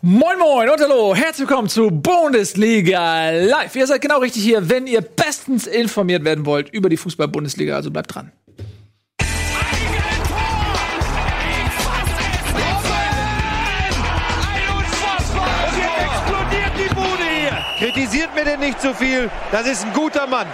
Moin 0.00 0.38
Moin 0.38 0.70
und 0.70 0.80
hallo, 0.80 1.12
herzlich 1.12 1.48
willkommen 1.48 1.68
zu 1.68 1.90
Bundesliga 1.90 3.30
Live. 3.30 3.74
Ihr 3.74 3.84
seid 3.84 4.00
genau 4.00 4.20
richtig 4.20 4.44
hier, 4.44 4.70
wenn 4.70 4.86
ihr 4.86 5.00
bestens 5.00 5.66
informiert 5.66 6.22
werden 6.22 6.46
wollt 6.46 6.68
über 6.68 6.88
die 6.88 6.96
Fußball-Bundesliga, 6.96 7.74
also 7.74 7.90
bleibt 7.90 8.14
dran. 8.14 8.30
Kritisiert 17.80 18.32
mir 18.36 18.44
denn 18.44 18.60
nicht 18.60 18.80
zu 18.80 18.94
viel, 18.94 19.28
das 19.50 19.66
ist 19.66 19.84
ein 19.84 19.92
guter 19.94 20.28
Mann. 20.28 20.46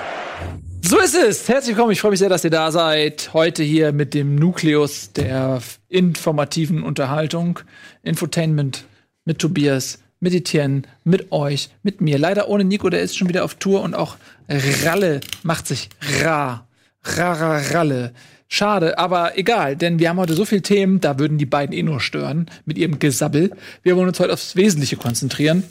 So 0.80 0.98
ist 1.00 1.14
es. 1.14 1.46
Herzlich 1.48 1.76
willkommen. 1.76 1.92
Ich 1.92 2.00
freue 2.00 2.12
mich 2.12 2.20
sehr, 2.20 2.28
dass 2.30 2.44
ihr 2.44 2.50
da 2.50 2.70
seid. 2.70 3.30
Heute 3.34 3.62
hier 3.62 3.92
mit 3.92 4.14
dem 4.14 4.36
Nukleus 4.36 5.12
der 5.12 5.60
informativen 5.90 6.82
Unterhaltung, 6.82 7.60
Infotainment 8.02 8.84
mit 9.24 9.38
Tobias, 9.38 9.98
mit 10.20 10.34
Etienne, 10.34 10.82
mit 11.04 11.32
euch, 11.32 11.70
mit 11.82 12.00
mir. 12.00 12.18
Leider 12.18 12.48
ohne 12.48 12.64
Nico, 12.64 12.88
der 12.90 13.02
ist 13.02 13.16
schon 13.16 13.28
wieder 13.28 13.44
auf 13.44 13.54
Tour 13.56 13.82
und 13.82 13.94
auch 13.94 14.16
Ralle 14.48 15.20
macht 15.42 15.66
sich 15.66 15.88
rar. 16.22 16.66
Rara 17.02 17.58
Ralle. 17.72 18.12
Schade, 18.48 18.98
aber 18.98 19.36
egal, 19.38 19.76
denn 19.76 19.98
wir 19.98 20.08
haben 20.08 20.18
heute 20.18 20.34
so 20.34 20.44
viele 20.44 20.62
Themen, 20.62 21.00
da 21.00 21.18
würden 21.18 21.38
die 21.38 21.46
beiden 21.46 21.74
eh 21.74 21.82
nur 21.82 22.00
stören 22.00 22.46
mit 22.64 22.78
ihrem 22.78 22.98
Gesabbel. 22.98 23.50
Wir 23.82 23.96
wollen 23.96 24.08
uns 24.08 24.20
heute 24.20 24.32
aufs 24.32 24.56
Wesentliche 24.56 24.96
konzentrieren. 24.96 25.64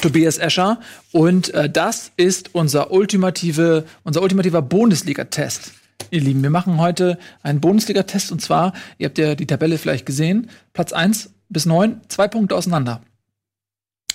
Tobias 0.00 0.38
Escher. 0.38 0.80
Und 1.12 1.54
äh, 1.54 1.70
das 1.70 2.10
ist 2.16 2.54
unser 2.54 2.90
ultimative, 2.90 3.84
unser 4.02 4.22
ultimativer 4.22 4.60
Bundesliga-Test. 4.60 5.72
Ihr 6.10 6.20
Lieben, 6.20 6.42
wir 6.42 6.50
machen 6.50 6.78
heute 6.78 7.18
einen 7.42 7.60
Bundesliga-Test 7.60 8.32
und 8.32 8.42
zwar, 8.42 8.72
ihr 8.98 9.06
habt 9.06 9.18
ja 9.18 9.34
die 9.34 9.46
Tabelle 9.46 9.78
vielleicht 9.78 10.04
gesehen, 10.04 10.50
Platz 10.72 10.92
1 10.92 11.30
bis 11.54 11.64
9, 11.64 12.02
zwei 12.08 12.28
Punkte 12.28 12.54
auseinander. 12.54 13.00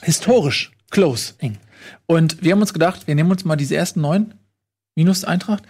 Historisch 0.03 0.71
close, 0.91 1.33
eng. 1.39 1.57
Und 2.05 2.43
wir 2.43 2.51
haben 2.51 2.61
uns 2.61 2.73
gedacht, 2.73 3.07
wir 3.07 3.15
nehmen 3.15 3.31
uns 3.31 3.45
mal 3.45 3.55
diese 3.55 3.75
ersten 3.75 4.01
neun 4.01 4.35
minus 4.95 5.23
Eintracht 5.23 5.63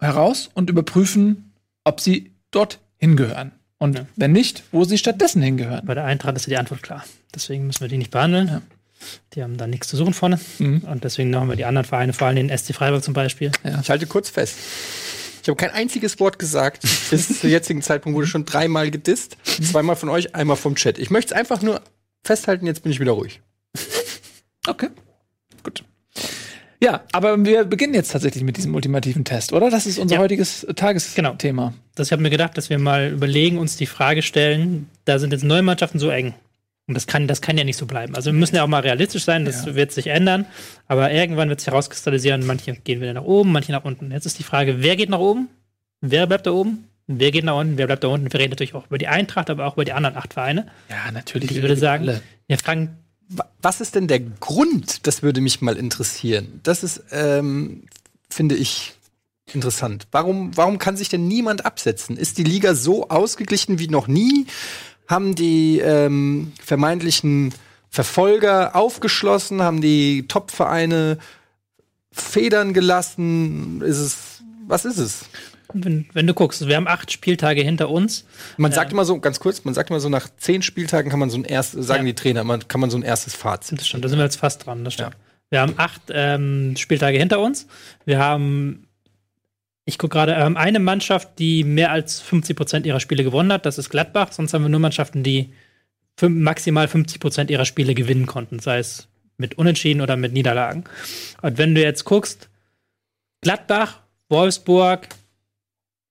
heraus 0.00 0.50
und 0.54 0.70
überprüfen, 0.70 1.52
ob 1.84 2.00
sie 2.00 2.32
dort 2.50 2.80
hingehören. 2.96 3.52
Und 3.78 3.96
ja. 3.96 4.06
wenn 4.16 4.32
nicht, 4.32 4.64
wo 4.72 4.84
sie 4.84 4.98
stattdessen 4.98 5.42
hingehören. 5.42 5.86
Bei 5.86 5.94
der 5.94 6.04
Eintracht 6.04 6.36
ist 6.36 6.46
ja 6.46 6.50
die 6.50 6.56
Antwort 6.56 6.82
klar. 6.82 7.04
Deswegen 7.34 7.66
müssen 7.66 7.80
wir 7.80 7.88
die 7.88 7.98
nicht 7.98 8.10
behandeln. 8.10 8.48
Ja. 8.48 8.62
Die 9.34 9.42
haben 9.42 9.56
da 9.56 9.66
nichts 9.68 9.86
zu 9.88 9.96
suchen 9.96 10.14
vorne. 10.14 10.40
Mhm. 10.58 10.80
Und 10.80 11.04
deswegen 11.04 11.34
haben 11.36 11.48
wir 11.48 11.56
die 11.56 11.64
anderen 11.64 11.86
Vereine, 11.86 12.12
vor 12.12 12.26
allem 12.26 12.48
den 12.48 12.56
SC 12.56 12.74
Freiburg 12.74 13.04
zum 13.04 13.14
Beispiel. 13.14 13.52
Ja. 13.62 13.78
Ich 13.80 13.90
halte 13.90 14.06
kurz 14.06 14.30
fest. 14.30 14.56
Ich 15.42 15.48
habe 15.48 15.56
kein 15.56 15.70
einziges 15.70 16.20
Wort 16.20 16.38
gesagt. 16.38 16.82
Bis 17.10 17.40
zum 17.40 17.50
jetzigen 17.50 17.82
Zeitpunkt 17.82 18.16
wurde 18.16 18.26
schon 18.26 18.44
dreimal 18.44 18.90
gedisst. 18.90 19.36
Zweimal 19.44 19.96
von 19.96 20.08
euch, 20.08 20.34
einmal 20.34 20.56
vom 20.56 20.74
Chat. 20.74 20.98
Ich 20.98 21.10
möchte 21.10 21.34
es 21.34 21.38
einfach 21.40 21.62
nur 21.62 21.82
festhalten, 22.24 22.66
jetzt 22.66 22.82
bin 22.82 22.92
ich 22.92 23.00
wieder 23.00 23.12
ruhig. 23.12 23.40
Okay. 24.66 24.88
Gut. 25.62 25.84
Ja, 26.80 27.02
aber 27.12 27.44
wir 27.44 27.64
beginnen 27.64 27.94
jetzt 27.94 28.12
tatsächlich 28.12 28.44
mit 28.44 28.56
diesem 28.56 28.74
ultimativen 28.74 29.24
Test, 29.24 29.52
oder? 29.52 29.70
Das 29.70 29.86
ist 29.86 29.98
unser 29.98 30.16
ja. 30.16 30.20
heutiges 30.20 30.66
Tagesthema. 30.76 31.32
Genau. 31.34 31.72
Das 31.94 32.08
ich 32.08 32.12
habe 32.12 32.22
mir 32.22 32.30
gedacht, 32.30 32.56
dass 32.56 32.70
wir 32.70 32.78
mal 32.78 33.10
überlegen, 33.10 33.58
uns 33.58 33.76
die 33.76 33.86
Frage 33.86 34.22
stellen, 34.22 34.88
da 35.04 35.18
sind 35.18 35.32
jetzt 35.32 35.44
neue 35.44 35.62
Mannschaften 35.62 35.98
so 35.98 36.10
eng. 36.10 36.34
Und 36.88 36.94
das 36.94 37.06
kann, 37.06 37.28
das 37.28 37.42
kann 37.42 37.58
ja 37.58 37.64
nicht 37.64 37.76
so 37.76 37.84
bleiben. 37.84 38.16
Also 38.16 38.32
wir 38.32 38.38
müssen 38.38 38.56
ja 38.56 38.64
auch 38.64 38.68
mal 38.68 38.80
realistisch 38.80 39.24
sein, 39.24 39.44
das 39.44 39.66
ja. 39.66 39.74
wird 39.74 39.92
sich 39.92 40.06
ändern. 40.06 40.46
Aber 40.86 41.12
irgendwann 41.12 41.50
wird 41.50 41.60
sich 41.60 41.66
herauskristallisieren, 41.66 42.46
manche 42.46 42.72
gehen 42.72 43.02
wieder 43.02 43.12
nach 43.12 43.24
oben, 43.24 43.52
manche 43.52 43.72
nach 43.72 43.84
unten. 43.84 44.10
Jetzt 44.10 44.24
ist 44.24 44.38
die 44.38 44.42
Frage, 44.42 44.82
wer 44.82 44.96
geht 44.96 45.10
nach 45.10 45.18
oben? 45.18 45.48
Wer 46.00 46.26
bleibt 46.26 46.46
da 46.46 46.52
oben? 46.52 46.88
Wer 47.06 47.30
geht 47.30 47.44
nach 47.44 47.56
unten? 47.56 47.76
Wer 47.76 47.86
bleibt 47.86 48.04
da 48.04 48.08
unten? 48.08 48.32
Wir 48.32 48.40
reden 48.40 48.50
natürlich 48.50 48.74
auch 48.74 48.86
über 48.86 48.96
die 48.96 49.06
Eintracht, 49.06 49.50
aber 49.50 49.66
auch 49.66 49.74
über 49.74 49.84
die 49.84 49.92
anderen 49.92 50.16
acht 50.16 50.32
Vereine. 50.32 50.66
Ja, 50.88 51.10
natürlich. 51.12 51.50
Ich 51.50 51.60
würde 51.60 51.76
sagen, 51.76 52.20
wir 52.46 52.58
fragen. 52.58 52.96
Was 53.60 53.82
ist 53.82 53.94
denn 53.94 54.08
der 54.08 54.20
Grund? 54.20 55.06
Das 55.06 55.22
würde 55.22 55.42
mich 55.42 55.60
mal 55.60 55.76
interessieren. 55.76 56.60
Das 56.62 56.82
ist, 56.82 57.02
ähm, 57.10 57.82
finde 58.30 58.54
ich, 58.56 58.94
interessant. 59.54 60.06
Warum, 60.10 60.56
warum 60.56 60.78
kann 60.78 60.96
sich 60.96 61.08
denn 61.10 61.28
niemand 61.28 61.66
absetzen? 61.66 62.16
Ist 62.16 62.38
die 62.38 62.44
Liga 62.44 62.74
so 62.74 63.08
ausgeglichen 63.08 63.78
wie 63.78 63.88
noch 63.88 64.08
nie? 64.08 64.46
Haben 65.08 65.34
die 65.34 65.80
ähm, 65.80 66.52
vermeintlichen 66.62 67.52
Verfolger 67.90 68.76
aufgeschlossen, 68.76 69.62
haben 69.62 69.80
die 69.80 70.28
Top-Vereine 70.28 71.18
federn 72.12 72.74
gelassen. 72.74 73.80
Ist 73.82 73.98
es, 73.98 74.42
was 74.66 74.84
ist 74.84 74.98
es? 74.98 75.24
Wenn, 75.72 76.06
wenn, 76.14 76.26
du 76.26 76.32
guckst, 76.32 76.66
wir 76.66 76.76
haben 76.76 76.88
acht 76.88 77.12
Spieltage 77.12 77.62
hinter 77.62 77.90
uns. 77.90 78.24
Man 78.56 78.72
sagt 78.72 78.90
äh, 78.90 78.94
immer 78.94 79.04
so, 79.04 79.18
ganz 79.20 79.38
kurz, 79.38 79.64
man 79.64 79.74
sagt 79.74 79.90
immer 79.90 80.00
so, 80.00 80.08
nach 80.08 80.28
zehn 80.38 80.62
Spieltagen 80.62 81.10
kann 81.10 81.18
man 81.18 81.28
so 81.28 81.36
ein 81.36 81.44
erstes, 81.44 81.86
sagen 81.86 82.06
ja. 82.06 82.12
die 82.12 82.14
Trainer, 82.14 82.44
man, 82.44 82.66
kann 82.68 82.80
man 82.80 82.90
so 82.90 82.96
ein 82.96 83.02
erstes 83.02 83.34
Fazit. 83.34 83.80
Das 83.80 83.86
stimmt, 83.86 84.04
da 84.04 84.08
sind 84.08 84.18
wir 84.18 84.24
jetzt 84.24 84.36
fast 84.36 84.64
dran, 84.64 84.84
das 84.84 84.94
stimmt. 84.94 85.12
Ja. 85.12 85.18
Wir 85.50 85.60
haben 85.60 85.74
acht 85.76 86.02
ähm, 86.10 86.74
Spieltage 86.76 87.18
hinter 87.18 87.40
uns. 87.40 87.66
Wir 88.04 88.18
haben 88.18 88.87
ich 89.88 89.96
gucke 89.96 90.18
gerade, 90.18 90.36
haben 90.36 90.58
eine 90.58 90.80
Mannschaft, 90.80 91.38
die 91.38 91.64
mehr 91.64 91.90
als 91.90 92.20
50 92.20 92.54
Prozent 92.54 92.84
ihrer 92.84 93.00
Spiele 93.00 93.24
gewonnen 93.24 93.50
hat. 93.50 93.64
Das 93.64 93.78
ist 93.78 93.88
Gladbach. 93.88 94.32
Sonst 94.32 94.52
haben 94.52 94.62
wir 94.62 94.68
nur 94.68 94.80
Mannschaften, 94.80 95.22
die 95.22 95.54
maximal 96.20 96.86
50 96.86 97.18
Prozent 97.20 97.50
ihrer 97.50 97.64
Spiele 97.64 97.94
gewinnen 97.94 98.26
konnten. 98.26 98.58
Sei 98.58 98.80
es 98.80 99.08
mit 99.38 99.56
Unentschieden 99.56 100.02
oder 100.02 100.16
mit 100.16 100.34
Niederlagen. 100.34 100.84
Und 101.40 101.56
wenn 101.56 101.74
du 101.74 101.80
jetzt 101.80 102.04
guckst, 102.04 102.50
Gladbach, 103.40 104.00
Wolfsburg, 104.28 105.08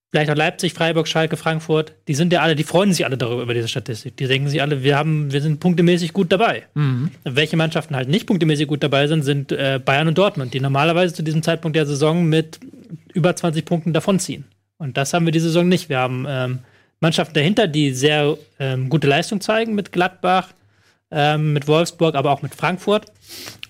vielleicht 0.09 0.31
auch 0.31 0.35
Leipzig, 0.35 0.73
Freiburg, 0.73 1.07
Schalke, 1.07 1.37
Frankfurt, 1.37 1.93
die 2.07 2.15
sind 2.15 2.31
ja 2.31 2.41
alle, 2.41 2.55
die 2.55 2.63
freuen 2.63 2.93
sich 2.93 3.05
alle 3.05 3.17
darüber, 3.17 3.43
über 3.43 3.53
diese 3.53 3.67
Statistik. 3.67 4.15
Die 4.17 4.27
denken 4.27 4.47
sich 4.47 4.61
alle, 4.61 4.83
wir 4.83 4.97
haben, 4.97 5.31
wir 5.31 5.41
sind 5.41 5.59
punktemäßig 5.59 6.13
gut 6.13 6.31
dabei. 6.31 6.63
Mhm. 6.75 7.11
Welche 7.23 7.57
Mannschaften 7.57 7.95
halt 7.95 8.09
nicht 8.09 8.27
punktemäßig 8.27 8.67
gut 8.67 8.83
dabei 8.83 9.07
sind, 9.07 9.23
sind 9.23 9.51
äh, 9.51 9.79
Bayern 9.83 10.07
und 10.07 10.17
Dortmund, 10.17 10.53
die 10.53 10.59
normalerweise 10.59 11.13
zu 11.13 11.23
diesem 11.23 11.43
Zeitpunkt 11.43 11.75
der 11.75 11.85
Saison 11.85 12.25
mit 12.25 12.59
über 13.13 13.35
20 13.35 13.65
Punkten 13.65 13.93
davonziehen. 13.93 14.45
Und 14.77 14.95
das 14.95 15.13
haben 15.13 15.25
wir 15.25 15.31
diese 15.31 15.47
Saison 15.47 15.67
nicht. 15.67 15.89
Wir 15.89 15.97
haben 15.99 16.25
ähm, 16.27 16.59
Mannschaften 16.99 17.33
dahinter, 17.33 17.67
die 17.67 17.91
sehr 17.91 18.37
ähm, 18.59 18.89
gute 18.89 19.07
Leistung 19.07 19.41
zeigen 19.41 19.75
mit 19.75 19.91
Gladbach, 19.91 20.49
ähm, 21.11 21.53
mit 21.53 21.67
Wolfsburg, 21.67 22.15
aber 22.15 22.31
auch 22.31 22.41
mit 22.41 22.55
Frankfurt. 22.55 23.11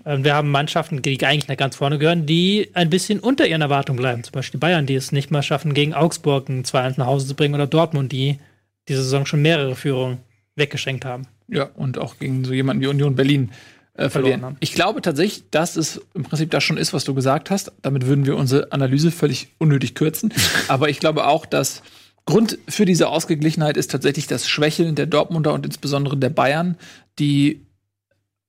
Ähm, 0.08 0.24
wir 0.24 0.34
haben 0.34 0.50
Mannschaften, 0.50 1.02
die 1.02 1.24
eigentlich 1.26 1.50
nach 1.50 1.58
ganz 1.58 1.76
vorne 1.76 2.00
gehören, 2.00 2.26
die 2.26 2.70
ein 2.74 2.90
bisschen 2.90 3.20
unter 3.20 3.46
ihren 3.46 3.62
Erwartungen 3.62 4.00
bleiben. 4.00 4.24
Zum 4.24 4.32
Beispiel 4.32 4.60
Bayern, 4.60 4.86
die 4.86 4.96
es 4.96 5.12
nicht 5.12 5.32
mal 5.32 5.44
schaffen, 5.44 5.74
gegen 5.74 5.94
Augsburg 5.94 6.48
ein 6.48 6.64
2-1 6.64 6.94
nach 6.98 7.08
Hause 7.08 7.28
zu 7.28 7.36
bringen, 7.36 7.56
oder 7.56 7.68
Dortmund, 7.68 8.12
die 8.14 8.40
diese 8.88 9.04
Saison 9.04 9.26
schon 9.26 9.42
mehrere 9.42 9.76
Führungen 9.76 10.20
weggeschenkt 10.56 11.04
haben. 11.04 11.28
Ja, 11.50 11.64
und 11.76 11.98
auch 11.98 12.18
gegen 12.20 12.46
so 12.46 12.54
jemanden 12.54 12.82
wie 12.82 12.88
Union 12.88 13.16
Berlin 13.16 13.52
äh, 13.96 14.10
verlieren. 14.10 14.44
haben. 14.44 14.58
Ich 14.62 14.74
glaube 14.74 15.02
tatsächlich, 15.02 15.50
dass 15.52 15.76
es 15.76 16.02
im 16.14 16.24
Prinzip 16.24 16.52
das 16.52 16.64
schon 16.64 16.78
ist, 16.78 16.94
was 16.94 17.04
du 17.04 17.14
gesagt 17.14 17.50
hast. 17.50 17.74
Damit 17.82 18.06
würden 18.06 18.26
wir 18.26 18.38
unsere 18.38 18.72
Analyse 18.72 19.12
völlig 19.12 19.50
unnötig 19.58 19.94
kürzen. 19.94 20.34
Aber 20.70 20.90
ich 20.90 21.00
glaube 21.00 21.28
auch, 21.28 21.46
dass 21.46 21.84
Grund 22.26 22.58
für 22.70 22.86
diese 22.86 23.10
Ausgeglichenheit 23.10 23.76
ist 23.76 23.92
tatsächlich 23.92 24.28
das 24.28 24.48
Schwächeln 24.48 24.96
der 24.96 25.06
Dortmunder 25.06 25.54
und 25.54 25.66
insbesondere 25.66 26.18
der 26.18 26.30
Bayern, 26.30 26.78
die 27.20 27.67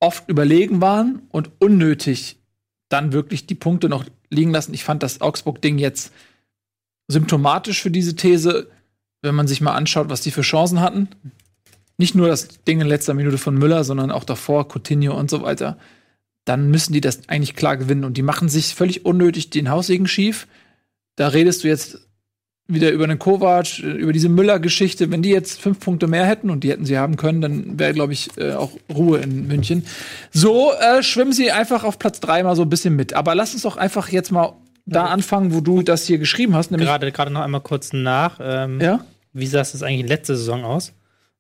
oft 0.00 0.28
überlegen 0.28 0.80
waren 0.80 1.22
und 1.30 1.50
unnötig 1.58 2.38
dann 2.88 3.12
wirklich 3.12 3.46
die 3.46 3.54
Punkte 3.54 3.88
noch 3.88 4.04
liegen 4.30 4.52
lassen. 4.52 4.74
Ich 4.74 4.84
fand 4.84 5.02
das 5.02 5.20
Augsburg-Ding 5.20 5.78
jetzt 5.78 6.12
symptomatisch 7.08 7.82
für 7.82 7.90
diese 7.90 8.16
These, 8.16 8.70
wenn 9.22 9.34
man 9.34 9.48
sich 9.48 9.60
mal 9.60 9.74
anschaut, 9.74 10.08
was 10.08 10.20
die 10.20 10.30
für 10.30 10.42
Chancen 10.42 10.80
hatten 10.80 11.08
nicht 11.98 12.14
nur 12.14 12.28
das 12.28 12.48
Ding 12.64 12.80
in 12.80 12.86
letzter 12.86 13.12
Minute 13.12 13.38
von 13.38 13.56
Müller, 13.56 13.84
sondern 13.84 14.10
auch 14.10 14.24
davor, 14.24 14.68
Coutinho 14.68 15.18
und 15.18 15.28
so 15.28 15.42
weiter, 15.42 15.76
dann 16.44 16.70
müssen 16.70 16.92
die 16.92 17.00
das 17.00 17.28
eigentlich 17.28 17.56
klar 17.56 17.76
gewinnen. 17.76 18.04
Und 18.04 18.16
die 18.16 18.22
machen 18.22 18.48
sich 18.48 18.74
völlig 18.74 19.04
unnötig 19.04 19.50
den 19.50 19.68
Haussegen 19.68 20.06
schief. 20.06 20.46
Da 21.16 21.28
redest 21.28 21.64
du 21.64 21.68
jetzt 21.68 22.07
wieder 22.68 22.90
über 22.90 23.04
einen 23.04 23.18
Kovac, 23.18 23.78
über 23.78 24.12
diese 24.12 24.28
Müller-Geschichte. 24.28 25.10
Wenn 25.10 25.22
die 25.22 25.30
jetzt 25.30 25.60
fünf 25.60 25.80
Punkte 25.80 26.06
mehr 26.06 26.26
hätten 26.26 26.50
und 26.50 26.62
die 26.64 26.70
hätten 26.70 26.84
sie 26.84 26.98
haben 26.98 27.16
können, 27.16 27.40
dann 27.40 27.78
wäre, 27.78 27.94
glaube 27.94 28.12
ich, 28.12 28.28
äh, 28.36 28.52
auch 28.52 28.70
Ruhe 28.94 29.18
in 29.18 29.48
München. 29.48 29.86
So 30.30 30.72
äh, 30.74 31.02
schwimmen 31.02 31.32
sie 31.32 31.50
einfach 31.50 31.82
auf 31.82 31.98
Platz 31.98 32.20
drei 32.20 32.42
mal 32.42 32.54
so 32.56 32.62
ein 32.62 32.70
bisschen 32.70 32.94
mit. 32.94 33.14
Aber 33.14 33.34
lass 33.34 33.54
uns 33.54 33.62
doch 33.62 33.78
einfach 33.78 34.10
jetzt 34.10 34.30
mal 34.30 34.52
da 34.84 35.06
anfangen, 35.06 35.54
wo 35.54 35.60
du 35.60 35.82
das 35.82 36.04
hier 36.04 36.18
geschrieben 36.18 36.54
hast. 36.54 36.70
Gerade, 36.70 37.10
gerade 37.10 37.30
noch 37.30 37.40
einmal 37.40 37.62
kurz 37.62 37.92
nach. 37.92 38.38
Ähm, 38.40 38.80
ja? 38.80 39.04
Wie 39.32 39.46
sah 39.46 39.60
es 39.60 39.82
eigentlich 39.82 40.08
letzte 40.08 40.36
Saison 40.36 40.64
aus? 40.64 40.92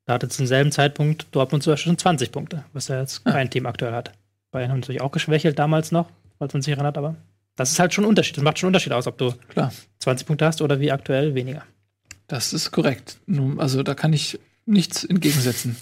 Da 0.06 0.14
hatte 0.14 0.28
zum 0.28 0.46
selben 0.46 0.72
Zeitpunkt 0.72 1.26
Dortmund 1.32 1.62
zum 1.62 1.74
Beispiel 1.74 1.90
schon 1.90 1.98
20 1.98 2.32
Punkte, 2.32 2.64
was 2.72 2.88
er 2.88 3.00
jetzt 3.00 3.26
kein 3.26 3.50
Team 3.50 3.66
aktuell 3.66 3.92
hat. 3.92 4.12
Bayern 4.50 4.70
haben 4.70 4.80
natürlich 4.80 5.02
auch 5.02 5.12
geschwächelt 5.12 5.58
damals 5.58 5.92
noch, 5.92 6.08
falls 6.38 6.54
man 6.54 6.62
sich 6.62 6.72
erinnert, 6.72 6.96
aber 6.96 7.16
das 7.58 7.72
ist 7.72 7.80
halt 7.80 7.92
schon 7.92 8.04
ein 8.04 8.08
Unterschied. 8.08 8.36
Das 8.36 8.44
macht 8.44 8.58
schon 8.58 8.68
einen 8.68 8.74
Unterschied 8.74 8.92
aus, 8.92 9.06
ob 9.08 9.18
du 9.18 9.34
Klar. 9.48 9.72
20 9.98 10.26
Punkte 10.26 10.46
hast 10.46 10.62
oder 10.62 10.78
wie 10.78 10.92
aktuell 10.92 11.34
weniger. 11.34 11.64
Das 12.28 12.52
ist 12.52 12.70
korrekt. 12.70 13.18
Also 13.56 13.82
da 13.82 13.94
kann 13.94 14.12
ich 14.12 14.38
nichts 14.64 15.02
entgegensetzen. 15.02 15.76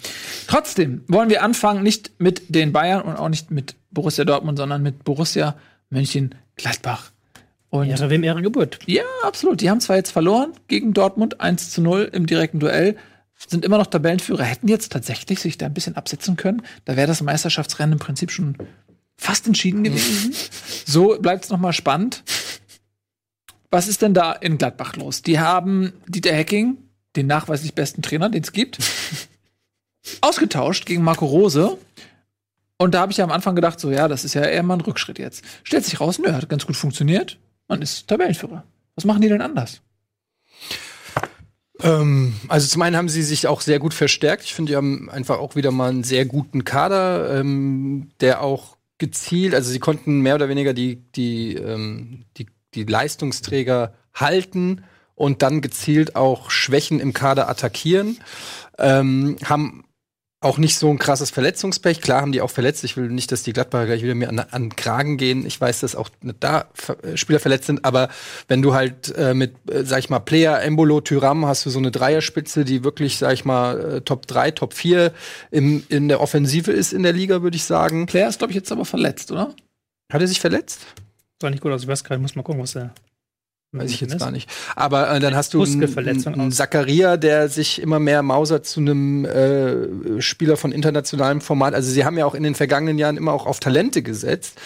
Trotzdem 0.47 1.03
wollen 1.07 1.29
wir 1.29 1.43
anfangen 1.43 1.83
nicht 1.83 2.19
mit 2.19 2.43
den 2.55 2.73
Bayern 2.73 3.03
und 3.03 3.15
auch 3.15 3.29
nicht 3.29 3.51
mit 3.51 3.75
Borussia 3.91 4.25
Dortmund, 4.25 4.57
sondern 4.57 4.81
mit 4.81 5.03
Borussia 5.03 5.55
Mönchengladbach. 5.89 7.11
Und 7.69 7.89
Ehre 7.89 8.09
wem 8.09 8.23
Ehre 8.23 8.41
Geburt. 8.41 8.79
Ja, 8.87 9.03
absolut. 9.23 9.61
Die 9.61 9.69
haben 9.69 9.81
zwar 9.81 9.97
jetzt 9.97 10.11
verloren 10.11 10.53
gegen 10.67 10.93
Dortmund 10.93 11.41
1 11.41 11.69
zu 11.69 11.81
0 11.81 12.09
im 12.11 12.25
direkten 12.25 12.59
Duell, 12.59 12.95
sind 13.35 13.63
immer 13.63 13.77
noch 13.77 13.87
Tabellenführer, 13.87 14.43
hätten 14.43 14.67
jetzt 14.67 14.91
tatsächlich 14.91 15.41
sich 15.41 15.59
da 15.59 15.67
ein 15.67 15.73
bisschen 15.75 15.95
absetzen 15.95 16.37
können. 16.37 16.63
Da 16.85 16.95
wäre 16.95 17.05
das 17.07 17.21
Meisterschaftsrennen 17.21 17.93
im 17.93 17.99
Prinzip 17.99 18.31
schon 18.31 18.57
fast 19.17 19.47
entschieden 19.47 19.83
gewesen. 19.83 20.33
so 20.85 21.17
bleibt 21.19 21.45
es 21.45 21.49
noch 21.49 21.59
mal 21.59 21.73
spannend. 21.73 22.23
Was 23.69 23.87
ist 23.87 24.01
denn 24.01 24.13
da 24.13 24.31
in 24.31 24.57
Gladbach 24.57 24.95
los? 24.95 25.21
Die 25.21 25.39
haben 25.39 25.93
Dieter 26.07 26.33
Hecking, 26.33 26.77
den 27.15 27.27
nachweislich 27.27 27.73
besten 27.73 28.01
Trainer, 28.01 28.29
den 28.29 28.43
es 28.43 28.53
gibt, 28.53 28.79
ausgetauscht 30.21 30.85
gegen 30.85 31.03
Marco 31.03 31.25
Rose. 31.25 31.77
Und 32.77 32.93
da 32.93 33.01
habe 33.01 33.11
ich 33.11 33.17
ja 33.17 33.25
am 33.25 33.31
Anfang 33.31 33.55
gedacht, 33.55 33.79
so 33.79 33.91
ja, 33.91 34.07
das 34.07 34.23
ist 34.23 34.35
ja 34.35 34.43
eher 34.43 34.63
mal 34.63 34.75
ein 34.75 34.81
Rückschritt 34.81 35.19
jetzt. 35.19 35.43
Stellt 35.63 35.83
sich 35.83 35.99
raus, 35.99 36.19
nö, 36.19 36.31
hat 36.31 36.47
ganz 36.47 36.65
gut 36.65 36.77
funktioniert. 36.77 37.37
Man 37.67 37.81
ist 37.81 38.07
Tabellenführer. 38.07 38.63
Was 38.95 39.03
machen 39.03 39.21
die 39.21 39.29
denn 39.29 39.41
anders? 39.41 39.81
Ähm, 41.81 42.35
also 42.47 42.67
zum 42.67 42.81
einen 42.81 42.95
haben 42.95 43.09
sie 43.09 43.23
sich 43.23 43.47
auch 43.47 43.61
sehr 43.61 43.79
gut 43.79 43.93
verstärkt. 43.93 44.43
Ich 44.43 44.53
finde, 44.53 44.71
die 44.71 44.75
haben 44.75 45.09
einfach 45.09 45.39
auch 45.39 45.55
wieder 45.55 45.71
mal 45.71 45.89
einen 45.89 46.03
sehr 46.03 46.25
guten 46.25 46.63
Kader, 46.63 47.39
ähm, 47.39 48.09
der 48.21 48.41
auch 48.41 48.76
gezielt, 48.97 49.53
also 49.53 49.71
sie 49.71 49.79
konnten 49.79 50.21
mehr 50.21 50.35
oder 50.35 50.49
weniger 50.49 50.73
die, 50.73 51.03
die, 51.11 51.55
ähm, 51.55 52.25
die, 52.37 52.47
die 52.73 52.83
Leistungsträger 52.83 53.93
halten 54.13 54.83
und 55.15 55.41
dann 55.41 55.61
gezielt 55.61 56.15
auch 56.15 56.51
Schwächen 56.51 56.99
im 56.99 57.13
Kader 57.13 57.49
attackieren. 57.49 58.19
Ähm, 58.77 59.37
haben 59.43 59.83
auch 60.47 60.57
nicht 60.57 60.77
so 60.77 60.89
ein 60.89 60.97
krasses 60.97 61.29
Verletzungspech. 61.29 62.01
Klar 62.01 62.21
haben 62.21 62.31
die 62.31 62.41
auch 62.41 62.49
verletzt. 62.49 62.83
Ich 62.83 62.97
will 62.97 63.09
nicht, 63.09 63.31
dass 63.31 63.43
die 63.43 63.53
Gladbacher 63.53 63.85
gleich 63.85 64.01
wieder 64.01 64.15
mir 64.15 64.29
an, 64.29 64.39
an 64.39 64.75
Kragen 64.75 65.17
gehen. 65.17 65.45
Ich 65.45 65.59
weiß, 65.59 65.81
dass 65.81 65.95
auch 65.95 66.09
da 66.39 66.67
äh, 67.03 67.17
Spieler 67.17 67.39
verletzt 67.39 67.67
sind, 67.67 67.85
aber 67.85 68.09
wenn 68.47 68.61
du 68.61 68.73
halt 68.73 69.15
äh, 69.15 69.33
mit, 69.33 69.55
äh, 69.69 69.83
sag 69.83 69.99
ich 69.99 70.09
mal, 70.09 70.19
Player, 70.19 70.61
Embolo, 70.61 71.01
Tyram 71.01 71.45
hast 71.45 71.65
du 71.65 71.69
so 71.69 71.79
eine 71.79 71.91
Dreierspitze, 71.91 72.65
die 72.65 72.83
wirklich, 72.83 73.17
sag 73.17 73.33
ich 73.33 73.45
mal, 73.45 73.95
äh, 73.95 74.01
Top 74.01 74.25
3, 74.27 74.51
Top 74.51 74.73
4 74.73 75.11
im, 75.51 75.83
in 75.89 76.07
der 76.07 76.21
Offensive 76.21 76.71
ist 76.71 76.93
in 76.93 77.03
der 77.03 77.13
Liga, 77.13 77.41
würde 77.41 77.57
ich 77.57 77.65
sagen. 77.65 78.05
Player 78.05 78.29
ist, 78.29 78.39
glaube 78.39 78.51
ich, 78.51 78.55
jetzt 78.55 78.71
aber 78.71 78.85
verletzt, 78.85 79.31
oder? 79.31 79.53
Hat 80.11 80.21
er 80.21 80.27
sich 80.27 80.39
verletzt? 80.39 80.79
Sah 81.41 81.49
nicht 81.49 81.61
gut 81.61 81.71
aus. 81.71 81.83
Ich 81.83 81.87
weiß 81.87 82.03
gerade, 82.03 82.21
muss 82.21 82.35
mal 82.35 82.43
gucken, 82.43 82.61
was 82.61 82.75
er 82.75 82.93
Weiß 83.73 83.91
ich 83.91 83.99
jetzt 83.99 84.17
gar 84.17 84.31
nicht. 84.31 84.49
Aber 84.75 85.11
äh, 85.11 85.19
dann 85.19 85.35
hast 85.35 85.53
du 85.53 85.61
einen, 85.61 86.51
Zakaria, 86.51 87.17
der 87.17 87.49
sich 87.49 87.81
immer 87.81 87.99
mehr 87.99 88.23
mausert 88.23 88.65
zu 88.65 88.79
einem 88.79 89.25
äh, 89.25 90.21
Spieler 90.21 90.55
von 90.55 90.71
internationalem 90.71 91.41
Format. 91.41 91.73
Also 91.73 91.91
sie 91.91 92.05
haben 92.05 92.17
ja 92.17 92.25
auch 92.25 92.33
in 92.33 92.43
den 92.43 92.55
vergangenen 92.55 92.97
Jahren 92.97 93.17
immer 93.17 93.33
auch 93.33 93.45
auf 93.45 93.59
Talente 93.59 94.01
gesetzt. 94.01 94.59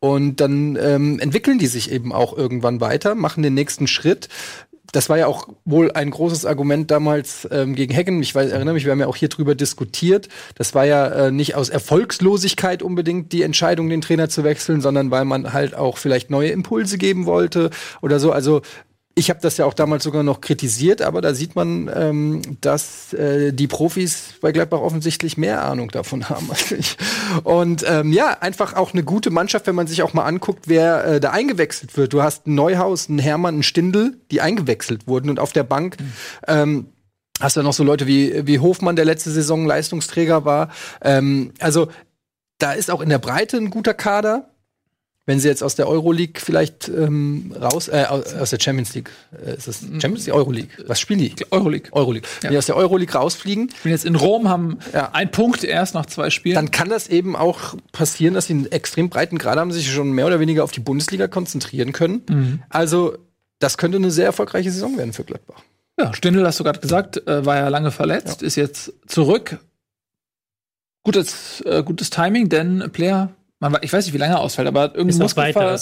Und 0.00 0.36
dann 0.40 0.76
ähm, 0.80 1.18
entwickeln 1.18 1.58
die 1.58 1.66
sich 1.66 1.90
eben 1.90 2.12
auch 2.12 2.36
irgendwann 2.36 2.80
weiter, 2.80 3.14
machen 3.14 3.42
den 3.42 3.54
nächsten 3.54 3.88
Schritt 3.88 4.28
das 4.92 5.10
war 5.10 5.18
ja 5.18 5.26
auch 5.26 5.48
wohl 5.64 5.92
ein 5.92 6.10
großes 6.10 6.46
Argument 6.46 6.90
damals 6.90 7.46
ähm, 7.50 7.74
gegen 7.74 7.94
Hacken. 7.94 8.22
Ich 8.22 8.34
weiß, 8.34 8.50
erinnere 8.50 8.74
mich, 8.74 8.84
wir 8.84 8.92
haben 8.92 9.00
ja 9.00 9.06
auch 9.06 9.16
hier 9.16 9.28
drüber 9.28 9.54
diskutiert. 9.54 10.28
Das 10.54 10.74
war 10.74 10.86
ja 10.86 11.06
äh, 11.08 11.30
nicht 11.30 11.54
aus 11.54 11.68
Erfolgslosigkeit 11.68 12.82
unbedingt 12.82 13.32
die 13.32 13.42
Entscheidung, 13.42 13.90
den 13.90 14.00
Trainer 14.00 14.28
zu 14.28 14.44
wechseln, 14.44 14.80
sondern 14.80 15.10
weil 15.10 15.24
man 15.24 15.52
halt 15.52 15.74
auch 15.74 15.98
vielleicht 15.98 16.30
neue 16.30 16.50
Impulse 16.50 16.96
geben 16.96 17.26
wollte 17.26 17.70
oder 18.00 18.18
so. 18.18 18.32
Also 18.32 18.62
ich 19.18 19.30
habe 19.30 19.40
das 19.40 19.56
ja 19.56 19.64
auch 19.64 19.74
damals 19.74 20.04
sogar 20.04 20.22
noch 20.22 20.40
kritisiert, 20.40 21.02
aber 21.02 21.20
da 21.20 21.34
sieht 21.34 21.56
man, 21.56 21.90
ähm, 21.92 22.40
dass 22.60 23.12
äh, 23.12 23.52
die 23.52 23.66
Profis 23.66 24.34
bei 24.40 24.52
Gladbach 24.52 24.80
offensichtlich 24.80 25.36
mehr 25.36 25.64
Ahnung 25.64 25.90
davon 25.90 26.28
haben 26.28 26.48
als 26.50 26.70
ich. 26.70 26.96
Und 27.42 27.84
ähm, 27.86 28.12
ja, 28.12 28.38
einfach 28.40 28.74
auch 28.74 28.92
eine 28.92 29.02
gute 29.02 29.30
Mannschaft, 29.30 29.66
wenn 29.66 29.74
man 29.74 29.88
sich 29.88 30.02
auch 30.02 30.14
mal 30.14 30.24
anguckt, 30.24 30.68
wer 30.68 31.04
äh, 31.04 31.20
da 31.20 31.32
eingewechselt 31.32 31.96
wird. 31.96 32.12
Du 32.12 32.22
hast 32.22 32.46
ein 32.46 32.54
Neuhaus, 32.54 33.08
ein 33.08 33.18
Hermann, 33.18 33.58
ein 33.58 33.62
Stindl, 33.64 34.16
die 34.30 34.40
eingewechselt 34.40 35.08
wurden 35.08 35.30
und 35.30 35.40
auf 35.40 35.52
der 35.52 35.64
Bank 35.64 35.96
mhm. 35.98 36.12
ähm, 36.46 36.86
hast 37.40 37.56
du 37.56 37.62
noch 37.62 37.72
so 37.72 37.82
Leute 37.82 38.06
wie, 38.06 38.46
wie 38.46 38.60
Hofmann, 38.60 38.96
der 38.96 39.04
letzte 39.04 39.30
Saison 39.30 39.66
Leistungsträger 39.66 40.44
war. 40.44 40.70
Ähm, 41.02 41.52
also 41.58 41.88
da 42.58 42.72
ist 42.72 42.90
auch 42.90 43.00
in 43.00 43.08
der 43.08 43.18
Breite 43.18 43.56
ein 43.56 43.70
guter 43.70 43.94
Kader 43.94 44.50
wenn 45.28 45.40
sie 45.40 45.48
jetzt 45.48 45.62
aus 45.62 45.74
der 45.74 45.86
Euroleague 45.86 46.40
vielleicht 46.40 46.88
ähm, 46.88 47.54
raus, 47.60 47.88
äh, 47.88 48.06
aus 48.08 48.48
der 48.48 48.58
Champions 48.58 48.94
League, 48.94 49.10
äh, 49.44 49.56
ist 49.56 49.68
das 49.68 49.80
Champions 49.80 50.24
League, 50.24 50.34
Euroleague? 50.34 50.70
Was 50.86 50.98
spielen 50.98 51.18
die? 51.18 51.34
Euroleague. 51.50 51.92
Euroleague. 51.92 52.26
Ja. 52.38 52.44
Wenn 52.44 52.52
die 52.52 52.56
aus 52.56 52.64
der 52.64 52.76
Euroleague 52.76 53.14
rausfliegen. 53.14 53.68
Spielen 53.68 53.92
jetzt 53.92 54.06
in 54.06 54.14
Rom, 54.14 54.48
haben 54.48 54.78
ja. 54.94 55.10
einen 55.12 55.30
Punkt 55.30 55.64
erst 55.64 55.92
nach 55.92 56.06
zwei 56.06 56.30
Spielen. 56.30 56.54
Dann 56.54 56.70
kann 56.70 56.88
das 56.88 57.08
eben 57.08 57.36
auch 57.36 57.74
passieren, 57.92 58.32
dass 58.32 58.46
sie 58.46 58.54
einen 58.54 58.72
extrem 58.72 59.10
breiten 59.10 59.36
Grad 59.36 59.58
haben, 59.58 59.70
sich 59.70 59.92
schon 59.92 60.12
mehr 60.12 60.26
oder 60.26 60.40
weniger 60.40 60.64
auf 60.64 60.72
die 60.72 60.80
Bundesliga 60.80 61.28
konzentrieren 61.28 61.92
können. 61.92 62.22
Mhm. 62.30 62.62
Also, 62.70 63.18
das 63.58 63.76
könnte 63.76 63.98
eine 63.98 64.10
sehr 64.10 64.24
erfolgreiche 64.24 64.70
Saison 64.70 64.96
werden 64.96 65.12
für 65.12 65.24
Gladbach. 65.24 65.62
Ja, 66.00 66.14
Stindl, 66.14 66.46
hast 66.46 66.58
du 66.58 66.64
gerade 66.64 66.80
gesagt, 66.80 67.26
äh, 67.26 67.44
war 67.44 67.56
ja 67.56 67.68
lange 67.68 67.90
verletzt, 67.90 68.40
ja. 68.40 68.46
ist 68.46 68.56
jetzt 68.56 68.94
zurück. 69.06 69.58
Gutes, 71.02 71.60
äh, 71.66 71.82
gutes 71.82 72.08
Timing, 72.08 72.48
denn 72.48 72.88
Player 72.92 73.34
man, 73.60 73.76
ich 73.82 73.92
weiß 73.92 74.04
nicht, 74.04 74.14
wie 74.14 74.18
lange 74.18 74.34
er 74.34 74.40
ausfällt, 74.40 74.68
aber 74.68 74.94
irgendeine 74.94 75.24
Muskelver 75.24 75.78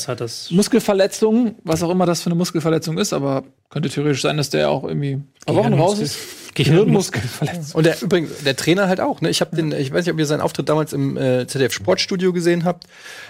Muskelverletzung, 0.50 1.56
was 1.62 1.82
auch 1.82 1.90
immer 1.90 2.06
das 2.06 2.22
für 2.22 2.26
eine 2.26 2.34
Muskelverletzung 2.34 2.96
ist, 2.98 3.12
aber 3.12 3.44
könnte 3.68 3.90
theoretisch 3.90 4.22
sein, 4.22 4.36
dass 4.36 4.50
der 4.50 4.70
auch 4.70 4.84
irgendwie 4.84 5.20
Wochen 5.46 5.74
raus 5.74 5.98
ist. 5.98 6.18
Gehirnmuskelverletzung. 6.54 7.74
Und 7.74 7.84
der 7.84 8.00
übrigens, 8.00 8.42
der 8.42 8.56
Trainer 8.56 8.88
halt 8.88 8.98
auch. 8.98 9.20
Ne? 9.20 9.28
Ich 9.28 9.42
habe 9.42 9.54
den, 9.54 9.72
ich 9.72 9.92
weiß 9.92 10.06
nicht, 10.06 10.14
ob 10.14 10.18
ihr 10.18 10.24
seinen 10.24 10.40
Auftritt 10.40 10.70
damals 10.70 10.94
im 10.94 11.18
äh, 11.18 11.46
ZDF 11.46 11.74
Sportstudio 11.74 12.32
gesehen 12.32 12.64
habt. 12.64 12.86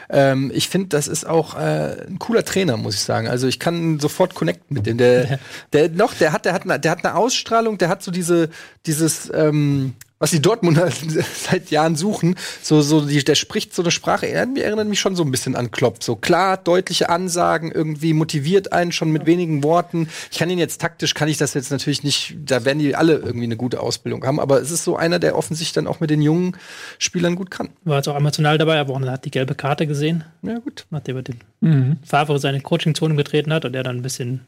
Ähm, 0.08 0.52
ich 0.54 0.68
finde, 0.68 0.88
das 0.88 1.08
ist 1.08 1.26
auch 1.26 1.56
äh, 1.56 2.06
ein 2.06 2.20
cooler 2.20 2.44
Trainer, 2.44 2.76
muss 2.76 2.94
ich 2.94 3.00
sagen. 3.00 3.26
Also 3.26 3.48
ich 3.48 3.58
kann 3.58 3.98
sofort 3.98 4.36
connecten 4.36 4.74
mit 4.74 4.86
dem. 4.86 4.96
Der, 4.96 5.40
der 5.72 5.88
noch, 5.88 6.14
der 6.14 6.32
hat, 6.32 6.44
der 6.44 6.52
hat, 6.52 6.62
eine, 6.62 6.78
der 6.78 6.92
hat 6.92 7.04
eine 7.04 7.16
Ausstrahlung, 7.16 7.78
der 7.78 7.88
hat 7.88 8.04
so 8.04 8.12
diese, 8.12 8.48
dieses 8.86 9.28
ähm, 9.34 9.94
was 10.18 10.30
die 10.30 10.40
Dortmunder 10.40 10.90
seit 11.34 11.70
Jahren 11.70 11.96
suchen. 11.96 12.36
So, 12.62 12.80
so, 12.80 13.02
die, 13.02 13.22
der 13.22 13.34
spricht 13.34 13.74
so 13.74 13.82
eine 13.82 13.90
Sprache, 13.90 14.28
erinnert, 14.28 14.58
erinnert 14.64 14.88
mich 14.88 15.00
schon 15.00 15.16
so 15.16 15.22
ein 15.22 15.30
bisschen 15.30 15.56
an 15.56 15.70
Klopp. 15.70 16.02
So 16.02 16.16
klar, 16.16 16.56
deutliche 16.56 17.08
Ansagen, 17.08 17.70
irgendwie 17.70 18.14
motiviert 18.14 18.72
einen 18.72 18.92
schon 18.92 19.10
mit 19.10 19.26
wenigen 19.26 19.62
Worten. 19.62 20.08
Ich 20.30 20.38
kann 20.38 20.50
ihn 20.50 20.58
jetzt 20.58 20.80
taktisch, 20.80 21.14
kann 21.14 21.28
ich 21.28 21.36
das 21.36 21.54
jetzt 21.54 21.70
natürlich 21.70 22.02
nicht, 22.02 22.36
da 22.44 22.64
werden 22.64 22.78
die 22.78 22.96
alle 22.96 23.16
irgendwie 23.16 23.44
eine 23.44 23.56
gute 23.56 23.80
Ausbildung 23.80 24.24
haben, 24.24 24.40
aber 24.40 24.60
es 24.60 24.70
ist 24.70 24.84
so 24.84 24.96
einer, 24.96 25.18
der 25.18 25.36
offensichtlich 25.36 25.74
dann 25.74 25.86
auch 25.86 26.00
mit 26.00 26.10
den 26.10 26.22
jungen 26.22 26.56
Spielern 26.98 27.36
gut 27.36 27.50
kann. 27.50 27.68
War 27.84 27.96
jetzt 27.96 28.08
auch 28.08 28.16
emotional 28.16 28.58
dabei, 28.58 28.78
aber 28.80 28.96
hat 29.06 29.24
die 29.24 29.30
gelbe 29.30 29.54
Karte 29.54 29.86
gesehen. 29.86 30.24
Ja, 30.42 30.58
gut. 30.58 30.86
Nachdem 30.90 31.16
er 31.16 31.22
den 31.22 31.40
mhm. 31.60 31.96
Favre 32.04 32.38
seine 32.38 32.60
Coaching-Zone 32.60 33.14
betreten 33.14 33.52
hat 33.52 33.64
und 33.64 33.74
er 33.74 33.82
dann 33.82 33.96
ein 33.96 34.02
bisschen 34.02 34.46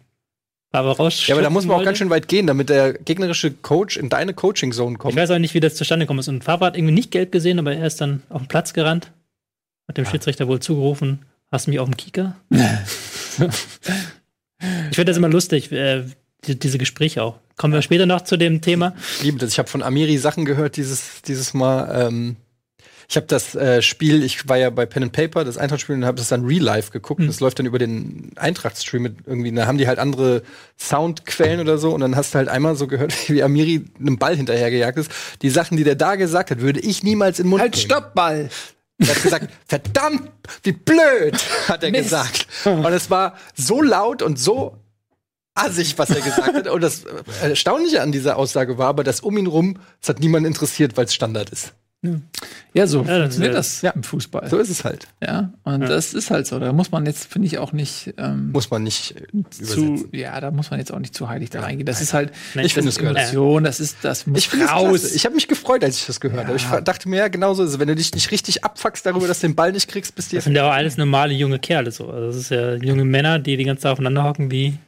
aber 0.70 0.96
raus. 0.96 1.26
Ja, 1.26 1.34
aber 1.34 1.42
da 1.42 1.50
muss 1.50 1.64
man 1.66 1.80
auch 1.80 1.84
ganz 1.84 1.98
schön 1.98 2.10
weit 2.10 2.28
gehen, 2.28 2.46
damit 2.46 2.68
der 2.68 2.92
gegnerische 2.92 3.50
Coach 3.50 3.96
in 3.96 4.08
deine 4.08 4.34
Coaching-Zone 4.34 4.98
kommt. 4.98 5.14
Ich 5.14 5.18
weiß 5.18 5.30
auch 5.30 5.38
nicht, 5.38 5.54
wie 5.54 5.60
das 5.60 5.74
zustande 5.76 6.04
gekommen 6.04 6.20
ist. 6.20 6.28
Und 6.28 6.44
Favre 6.44 6.66
hat 6.66 6.76
irgendwie 6.76 6.94
nicht 6.94 7.10
gelb 7.10 7.32
gesehen, 7.32 7.58
aber 7.58 7.74
er 7.74 7.86
ist 7.86 8.00
dann 8.00 8.22
auf 8.28 8.42
den 8.42 8.48
Platz 8.48 8.74
gerannt, 8.74 9.12
hat 9.88 9.96
dem 9.96 10.04
ja. 10.04 10.10
Schiedsrichter 10.10 10.46
wohl 10.48 10.60
zugerufen, 10.60 11.24
hast 11.50 11.66
du 11.66 11.70
mich 11.70 11.80
auf 11.80 11.88
dem 11.88 11.96
Kieker? 11.96 12.36
ich 12.50 12.60
finde 14.92 15.06
das 15.06 15.16
immer 15.16 15.28
lustig, 15.28 15.72
äh, 15.72 16.04
die, 16.44 16.58
diese 16.58 16.78
Gespräche 16.78 17.22
auch. 17.22 17.38
Kommen 17.56 17.72
wir 17.72 17.82
später 17.82 18.06
noch 18.06 18.20
zu 18.20 18.36
dem 18.36 18.60
Thema. 18.60 18.94
Ich 19.16 19.24
liebe 19.24 19.38
das. 19.38 19.52
Ich 19.52 19.58
habe 19.58 19.68
von 19.68 19.82
Amiri 19.82 20.18
Sachen 20.18 20.44
gehört 20.44 20.76
dieses, 20.76 21.22
dieses 21.22 21.54
Mal. 21.54 22.06
Ähm 22.06 22.36
ich 23.10 23.16
habe 23.16 23.26
das 23.26 23.54
äh, 23.54 23.80
Spiel, 23.80 24.22
ich 24.22 24.50
war 24.50 24.58
ja 24.58 24.68
bei 24.68 24.84
Pen 24.84 25.04
and 25.04 25.12
Paper, 25.12 25.42
das 25.42 25.56
Eintracht-Spiel, 25.56 25.96
und 25.96 26.04
habe 26.04 26.18
das 26.18 26.28
dann 26.28 26.44
real 26.44 26.62
life 26.62 26.90
geguckt. 26.90 27.20
Mhm. 27.20 27.26
Das 27.26 27.40
läuft 27.40 27.58
dann 27.58 27.64
über 27.64 27.78
den 27.78 28.32
Eintracht-Stream 28.36 29.02
mit 29.02 29.16
irgendwie, 29.24 29.50
da 29.50 29.66
haben 29.66 29.78
die 29.78 29.88
halt 29.88 29.98
andere 29.98 30.42
Soundquellen 30.78 31.60
oder 31.60 31.78
so 31.78 31.94
und 31.94 32.02
dann 32.02 32.16
hast 32.16 32.34
du 32.34 32.38
halt 32.38 32.50
einmal 32.50 32.76
so 32.76 32.86
gehört, 32.86 33.14
wie 33.30 33.42
Amiri 33.42 33.86
einem 33.98 34.18
Ball 34.18 34.36
hinterhergejagt 34.36 34.98
ist. 34.98 35.10
Die 35.40 35.48
Sachen, 35.48 35.78
die 35.78 35.84
der 35.84 35.94
da 35.94 36.16
gesagt 36.16 36.50
hat, 36.50 36.60
würde 36.60 36.80
ich 36.80 37.02
niemals 37.02 37.38
in 37.38 37.46
den 37.46 37.50
Mund 37.50 37.62
Halt, 37.62 37.78
stopp, 37.78 38.12
Ball! 38.14 38.50
Er 38.98 39.08
hat 39.08 39.22
gesagt, 39.22 39.48
verdammt, 39.66 40.30
wie 40.64 40.72
blöd, 40.72 41.34
hat 41.66 41.82
er 41.82 41.90
Mist. 41.90 42.04
gesagt. 42.04 42.46
Und 42.66 42.92
es 42.92 43.08
war 43.08 43.38
so 43.54 43.80
laut 43.80 44.20
und 44.20 44.38
so 44.38 44.76
assig, 45.54 45.96
was 45.96 46.10
er 46.10 46.20
gesagt 46.20 46.52
hat. 46.52 46.68
Und 46.68 46.82
das 46.82 47.04
Erstaunliche 47.40 48.02
an 48.02 48.12
dieser 48.12 48.36
Aussage 48.36 48.76
war 48.76 48.88
aber, 48.88 49.02
dass 49.02 49.20
um 49.20 49.38
ihn 49.38 49.46
rum, 49.46 49.78
es 50.02 50.10
hat 50.10 50.20
niemand 50.20 50.46
interessiert, 50.46 50.96
weil 50.98 51.06
es 51.06 51.14
Standard 51.14 51.48
ist. 51.50 51.72
Ja, 52.74 52.86
so 52.86 53.02
ja, 53.02 53.18
funktioniert 53.18 53.54
das 53.54 53.82
ja. 53.82 53.90
im 53.90 54.04
Fußball. 54.04 54.48
So 54.48 54.58
ist 54.58 54.70
es 54.70 54.84
halt. 54.84 55.08
Ja, 55.20 55.52
und 55.64 55.82
ja. 55.82 55.88
das 55.88 56.14
ist 56.14 56.30
halt 56.30 56.46
so. 56.46 56.60
Da 56.60 56.72
muss 56.72 56.92
man 56.92 57.04
jetzt, 57.06 57.26
finde 57.26 57.48
ich, 57.48 57.58
auch 57.58 57.72
nicht. 57.72 58.14
Ähm, 58.18 58.52
muss 58.52 58.70
man 58.70 58.84
nicht 58.84 59.16
zu, 59.50 60.08
Ja, 60.12 60.40
da 60.40 60.52
muss 60.52 60.70
man 60.70 60.78
jetzt 60.78 60.92
auch 60.92 61.00
nicht 61.00 61.12
zu 61.12 61.28
heilig 61.28 61.50
da 61.50 61.62
reingehen. 61.62 61.86
Das 61.86 62.00
ist 62.00 62.12
halt. 62.14 62.30
Nein, 62.54 62.66
ich 62.66 62.74
finde 62.74 62.90
es 62.90 62.98
Emotion, 62.98 63.64
das 63.64 63.80
ist, 63.80 63.96
das 64.02 64.28
muss 64.28 64.38
ich 64.38 64.70
raus. 64.70 65.12
Ich 65.12 65.24
habe 65.24 65.34
mich 65.34 65.48
gefreut, 65.48 65.82
als 65.82 65.98
ich 65.98 66.06
das 66.06 66.20
gehört 66.20 66.46
habe. 66.46 66.56
Ich 66.56 66.64
dachte 66.64 67.08
mir, 67.08 67.16
ja, 67.16 67.28
genauso 67.28 67.64
ist 67.64 67.70
es. 67.70 67.78
Wenn 67.80 67.88
du 67.88 67.96
dich 67.96 68.14
nicht 68.14 68.30
richtig 68.30 68.64
abfuckst 68.64 69.04
darüber, 69.04 69.26
dass 69.26 69.40
du 69.40 69.48
den 69.48 69.56
Ball 69.56 69.72
nicht 69.72 69.88
kriegst, 69.88 70.14
bist 70.14 70.30
du. 70.30 70.36
Das 70.36 70.44
sind 70.44 70.54
ja 70.54 70.68
auch 70.68 70.72
alles 70.72 70.98
normale 70.98 71.34
junge 71.34 71.58
Kerle 71.58 71.90
so. 71.90 72.08
Also 72.08 72.26
das 72.28 72.36
ist 72.36 72.50
ja 72.50 72.74
junge 72.74 73.04
Männer, 73.04 73.40
die 73.40 73.56
die 73.56 73.64
ganze 73.64 73.82
Zeit 73.82 73.92
aufeinander 73.92 74.22
hocken 74.22 74.52
wie 74.52 74.78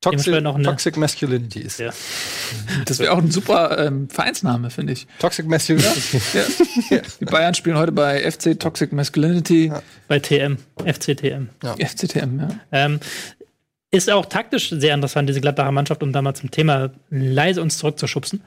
Toxic, 0.00 0.44
Toxic 0.62 0.96
Masculinity 0.98 1.60
ist. 1.60 1.80
Ja. 1.80 1.90
Das 2.84 2.98
wäre 2.98 3.12
auch 3.12 3.18
ein 3.18 3.30
super 3.30 3.78
ähm, 3.86 4.08
Vereinsname, 4.10 4.68
finde 4.70 4.92
ich. 4.92 5.06
Toxic 5.18 5.46
Masculinity. 5.46 6.20
Ja. 6.34 6.42
ja. 6.96 7.02
Die 7.20 7.24
Bayern 7.24 7.54
spielen 7.54 7.78
heute 7.78 7.92
bei 7.92 8.30
FC 8.30 8.58
Toxic 8.58 8.92
Masculinity. 8.92 9.68
Ja. 9.68 9.82
Bei 10.08 10.18
TM. 10.18 10.58
FCTM. 10.84 11.48
Ja. 11.62 11.74
FCTM, 11.78 12.40
ja. 12.40 12.48
Ähm, 12.70 13.00
ist 13.90 14.10
auch 14.10 14.26
taktisch 14.26 14.70
sehr 14.70 14.94
interessant, 14.94 15.28
diese 15.28 15.40
Gladbacher 15.40 15.72
Mannschaft, 15.72 16.02
um 16.02 16.12
da 16.12 16.20
mal 16.20 16.34
zum 16.34 16.50
Thema 16.50 16.90
leise 17.10 17.62
uns 17.62 17.78
zurückzuschubsen. 17.78 18.42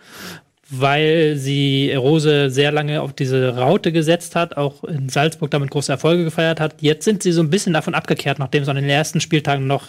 weil 0.69 1.37
sie 1.37 1.93
Rose 1.93 2.49
sehr 2.49 2.71
lange 2.73 3.01
auf 3.01 3.13
diese 3.13 3.55
Raute 3.55 3.91
gesetzt 3.93 4.35
hat, 4.35 4.57
auch 4.57 4.83
in 4.83 5.07
Salzburg 5.07 5.49
damit 5.49 5.71
große 5.71 5.91
Erfolge 5.91 6.25
gefeiert 6.25 6.59
hat. 6.59 6.81
Jetzt 6.81 7.05
sind 7.05 7.23
sie 7.23 7.31
so 7.31 7.41
ein 7.41 7.49
bisschen 7.49 7.71
davon 7.73 7.95
abgekehrt, 7.95 8.37
nachdem 8.39 8.63
es 8.63 8.69
an 8.69 8.75
den 8.75 8.89
ersten 8.89 9.21
Spieltagen 9.21 9.65
noch 9.65 9.85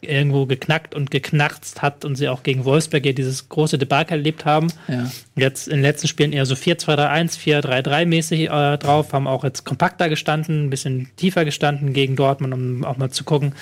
irgendwo 0.00 0.46
geknackt 0.46 0.94
und 0.94 1.10
geknarzt 1.10 1.82
hat 1.82 2.04
und 2.04 2.16
sie 2.16 2.28
auch 2.28 2.42
gegen 2.42 2.64
Wolfsberg 2.64 3.04
ja 3.06 3.12
dieses 3.12 3.48
große 3.48 3.78
Debakel 3.78 4.18
erlebt 4.18 4.44
haben. 4.44 4.68
Ja. 4.88 5.10
Jetzt 5.36 5.68
in 5.68 5.76
den 5.76 5.82
letzten 5.82 6.08
Spielen 6.08 6.32
eher 6.32 6.46
so 6.46 6.54
4-2-3-1, 6.54 7.38
4-3-3 7.38 8.06
mäßig 8.06 8.40
äh, 8.50 8.78
drauf, 8.78 9.12
haben 9.12 9.26
auch 9.26 9.44
jetzt 9.44 9.64
kompakter 9.64 10.08
gestanden, 10.08 10.66
ein 10.66 10.70
bisschen 10.70 11.08
tiefer 11.16 11.44
gestanden 11.44 11.92
gegen 11.92 12.16
Dortmund, 12.16 12.54
um 12.54 12.84
auch 12.84 12.96
mal 12.96 13.10
zu 13.10 13.24
gucken, 13.24 13.54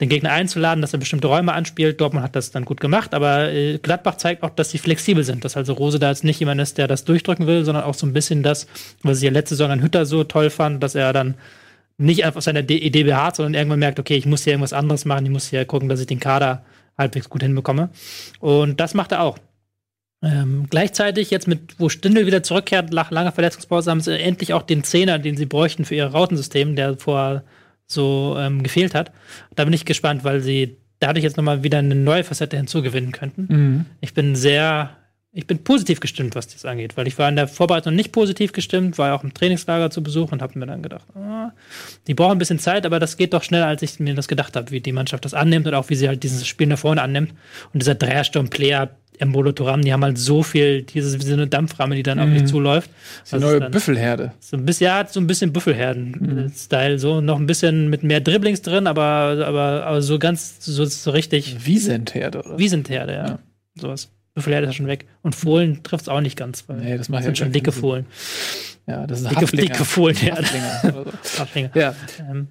den 0.00 0.08
Gegner 0.08 0.32
einzuladen, 0.32 0.82
dass 0.82 0.92
er 0.92 0.98
bestimmte 0.98 1.28
Räume 1.28 1.52
anspielt. 1.52 2.00
Dortmund 2.00 2.24
hat 2.24 2.34
das 2.34 2.50
dann 2.50 2.64
gut 2.64 2.80
gemacht, 2.80 3.14
aber 3.14 3.52
äh, 3.52 3.78
Gladbach 3.78 4.16
zeigt 4.16 4.42
auch, 4.42 4.50
dass 4.50 4.70
sie 4.70 4.78
flexibel 4.78 5.22
sind, 5.22 5.44
dass 5.44 5.56
also 5.56 5.74
Rose 5.74 5.98
da 5.98 6.10
jetzt 6.10 6.24
nicht 6.24 6.40
jemand 6.40 6.60
ist, 6.60 6.76
der 6.76 6.88
das 6.88 7.04
durchdrücken 7.04 7.46
will, 7.46 7.64
sondern 7.64 7.84
auch 7.84 7.94
so 7.94 8.06
ein 8.06 8.12
bisschen 8.12 8.42
das, 8.42 8.66
was 9.02 9.18
ich 9.18 9.24
ja 9.24 9.30
letzte 9.30 9.54
Saison 9.54 9.70
an 9.70 9.82
Hütter 9.82 10.04
so 10.04 10.24
toll 10.24 10.50
fand, 10.50 10.82
dass 10.82 10.94
er 10.94 11.12
dann 11.12 11.34
nicht 12.02 12.24
einfach 12.24 12.42
seine 12.42 12.60
Idee 12.60 13.04
beharrt, 13.04 13.36
sondern 13.36 13.54
irgendwann 13.54 13.78
merkt, 13.78 13.98
okay, 13.98 14.16
ich 14.16 14.26
muss 14.26 14.44
hier 14.44 14.52
irgendwas 14.52 14.72
anderes 14.72 15.04
machen, 15.04 15.26
ich 15.26 15.32
muss 15.32 15.48
hier 15.48 15.64
gucken, 15.64 15.88
dass 15.88 16.00
ich 16.00 16.06
den 16.06 16.20
Kader 16.20 16.64
halbwegs 16.98 17.28
gut 17.28 17.42
hinbekomme. 17.42 17.90
Und 18.40 18.80
das 18.80 18.94
macht 18.94 19.12
er 19.12 19.22
auch. 19.22 19.38
Ähm, 20.22 20.66
gleichzeitig 20.70 21.30
jetzt 21.30 21.48
mit, 21.48 21.80
wo 21.80 21.88
Stindel 21.88 22.26
wieder 22.26 22.42
zurückkehrt 22.42 22.92
nach 22.92 23.10
langer 23.10 23.32
Verletzungspause, 23.32 23.90
haben 23.90 24.00
sie 24.00 24.18
endlich 24.18 24.52
auch 24.54 24.62
den 24.62 24.84
Zehner, 24.84 25.18
den 25.18 25.36
sie 25.36 25.46
bräuchten 25.46 25.84
für 25.84 25.96
ihr 25.96 26.06
Rautensystem, 26.06 26.76
der 26.76 26.96
vorher 26.96 27.42
so 27.86 28.36
ähm, 28.38 28.62
gefehlt 28.62 28.94
hat. 28.94 29.10
Da 29.56 29.64
bin 29.64 29.72
ich 29.72 29.84
gespannt, 29.84 30.22
weil 30.22 30.40
sie 30.40 30.76
dadurch 31.00 31.24
jetzt 31.24 31.36
nochmal 31.36 31.64
wieder 31.64 31.78
eine 31.78 31.96
neue 31.96 32.22
Facette 32.22 32.56
hinzugewinnen 32.56 33.10
könnten. 33.10 33.46
Mhm. 33.48 33.86
Ich 34.00 34.14
bin 34.14 34.36
sehr, 34.36 34.90
ich 35.34 35.46
bin 35.46 35.64
positiv 35.64 36.00
gestimmt, 36.00 36.34
was 36.34 36.46
das 36.48 36.66
angeht, 36.66 36.98
weil 36.98 37.08
ich 37.08 37.18
war 37.18 37.26
in 37.26 37.36
der 37.36 37.48
Vorbereitung 37.48 37.94
nicht 37.94 38.12
positiv 38.12 38.52
gestimmt, 38.52 38.98
war 38.98 39.14
auch 39.14 39.24
im 39.24 39.32
Trainingslager 39.32 39.90
zu 39.90 40.02
Besuch 40.02 40.30
und 40.30 40.42
habe 40.42 40.58
mir 40.58 40.66
dann 40.66 40.82
gedacht, 40.82 41.06
oh, 41.14 41.48
die 42.06 42.12
brauchen 42.12 42.32
ein 42.32 42.38
bisschen 42.38 42.58
Zeit, 42.58 42.84
aber 42.84 43.00
das 43.00 43.16
geht 43.16 43.32
doch 43.32 43.42
schneller, 43.42 43.66
als 43.66 43.80
ich 43.80 43.98
mir 43.98 44.14
das 44.14 44.28
gedacht 44.28 44.56
habe, 44.56 44.70
wie 44.70 44.80
die 44.80 44.92
Mannschaft 44.92 45.24
das 45.24 45.32
annimmt 45.32 45.66
und 45.66 45.74
auch 45.74 45.88
wie 45.88 45.94
sie 45.94 46.06
halt 46.06 46.22
dieses 46.22 46.46
Spiel 46.46 46.66
nach 46.66 46.78
vorne 46.78 47.00
annimmt. 47.00 47.32
Und 47.72 47.80
dieser 47.80 47.94
Dreiersturm-Player 47.94 48.90
Embolo 49.18 49.52
Turam, 49.52 49.82
die 49.82 49.92
haben 49.92 50.02
halt 50.02 50.18
so 50.18 50.42
viel, 50.42 50.82
diese 50.82 51.18
wie 51.18 51.24
so 51.24 51.34
eine 51.34 51.46
Dampframme, 51.46 51.94
die 51.94 52.02
dann 52.02 52.18
mhm. 52.18 52.24
auf 52.24 52.30
dich 52.38 52.46
zuläuft. 52.46 52.90
Die 53.30 53.36
neue 53.36 53.70
Büffelherde. 53.70 54.32
So 54.40 54.56
ein 54.56 54.66
bisschen, 54.66 54.86
ja, 54.86 55.06
so 55.06 55.20
ein 55.20 55.26
bisschen 55.26 55.52
Büffelherden-Style, 55.52 56.94
mhm. 56.94 56.98
so 56.98 57.20
noch 57.20 57.38
ein 57.38 57.46
bisschen 57.46 57.88
mit 57.88 58.02
mehr 58.02 58.20
Dribblings 58.20 58.62
drin, 58.62 58.86
aber, 58.86 59.46
aber, 59.46 59.86
aber 59.86 60.02
so 60.02 60.18
ganz, 60.18 60.56
so, 60.60 60.84
so 60.84 61.10
richtig. 61.10 61.64
Wiesentherde, 61.64 62.40
oder? 62.40 62.58
Wiesentherde, 62.58 63.12
ja. 63.12 63.26
ja. 63.26 63.38
Sowas. 63.76 64.10
Büffelherde 64.34 64.66
ist 64.66 64.72
ja 64.72 64.76
schon 64.76 64.86
weg. 64.86 65.06
Und 65.22 65.34
Fohlen 65.34 65.82
trifft 65.82 66.02
es 66.02 66.08
auch 66.08 66.20
nicht 66.20 66.36
ganz, 66.36 66.64
weil 66.68 66.78
nee, 66.78 66.96
das, 66.96 67.08
macht 67.08 67.20
das 67.20 67.26
sind 67.26 67.38
ja 67.38 67.44
schon 67.44 67.52
dicke 67.52 67.72
Fohlen. 67.72 68.06
Ja, 68.86 69.06
das 69.06 69.20
ist 69.20 69.30
dicke, 69.30 69.46
dicke 69.56 69.84
Fohlenherde. 69.84 70.46
Haflinger. 71.38 71.70
ja. 71.74 71.94
Ähm, 72.18 72.48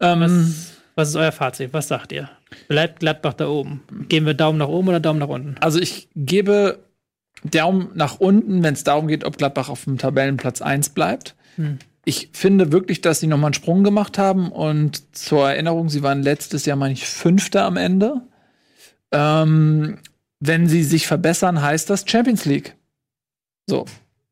ähm, 0.00 0.54
was 0.94 1.08
ist 1.10 1.16
euer 1.16 1.32
Fazit? 1.32 1.72
Was 1.72 1.88
sagt 1.88 2.12
ihr? 2.12 2.28
Bleibt 2.68 3.00
Gladbach 3.00 3.34
da 3.34 3.48
oben? 3.48 3.82
Geben 4.08 4.26
wir 4.26 4.34
Daumen 4.34 4.58
nach 4.58 4.68
oben 4.68 4.88
oder 4.88 5.00
Daumen 5.00 5.18
nach 5.18 5.28
unten? 5.28 5.56
Also 5.60 5.78
ich 5.78 6.08
gebe 6.14 6.80
Daumen 7.44 7.90
nach 7.94 8.20
unten, 8.20 8.62
wenn 8.62 8.74
es 8.74 8.84
darum 8.84 9.08
geht, 9.08 9.24
ob 9.24 9.38
Gladbach 9.38 9.68
auf 9.68 9.84
dem 9.84 9.98
Tabellenplatz 9.98 10.60
1 10.60 10.90
bleibt. 10.90 11.34
Hm. 11.56 11.78
Ich 12.04 12.30
finde 12.32 12.72
wirklich, 12.72 13.00
dass 13.00 13.20
sie 13.20 13.26
nochmal 13.26 13.48
einen 13.48 13.54
Sprung 13.54 13.84
gemacht 13.84 14.18
haben 14.18 14.50
und 14.50 15.16
zur 15.16 15.48
Erinnerung, 15.50 15.88
sie 15.88 16.02
waren 16.02 16.22
letztes 16.22 16.66
Jahr, 16.66 16.76
meine 16.76 16.94
ich, 16.94 17.06
Fünfter 17.06 17.64
am 17.64 17.76
Ende. 17.76 18.22
Ähm, 19.12 19.98
wenn 20.44 20.66
sie 20.66 20.82
sich 20.82 21.06
verbessern, 21.06 21.62
heißt 21.62 21.88
das 21.88 22.04
Champions 22.04 22.44
League. 22.44 22.74
So. 23.68 23.84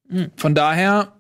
Hm. 0.09 0.33
Von 0.37 0.57
daher 0.57 1.13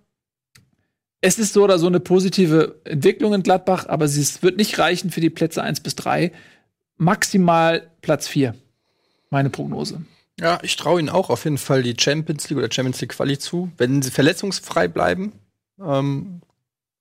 es 1.20 1.38
ist 1.38 1.52
so 1.52 1.64
oder 1.64 1.78
so 1.78 1.86
eine 1.86 2.00
positive 2.00 2.80
Entwicklung 2.84 3.34
in 3.34 3.42
Gladbach, 3.42 3.86
aber 3.88 4.06
es 4.06 4.42
wird 4.42 4.56
nicht 4.56 4.78
reichen 4.78 5.10
für 5.10 5.20
die 5.20 5.30
Plätze 5.30 5.62
1 5.62 5.80
bis 5.80 5.94
3. 5.94 6.32
Maximal 6.96 7.90
Platz 8.00 8.26
4. 8.26 8.54
Meine 9.28 9.50
Prognose. 9.50 10.02
Ja, 10.40 10.58
ich 10.62 10.76
traue 10.76 10.98
ihnen 10.98 11.10
auch 11.10 11.28
auf 11.28 11.44
jeden 11.44 11.58
Fall 11.58 11.82
die 11.82 11.94
Champions 11.98 12.48
League 12.48 12.58
oder 12.58 12.72
Champions 12.72 13.00
League 13.00 13.10
Quali 13.10 13.38
zu. 13.38 13.70
Wenn 13.76 14.00
sie 14.00 14.10
verletzungsfrei 14.10 14.88
bleiben, 14.88 15.32
ähm, 15.78 16.40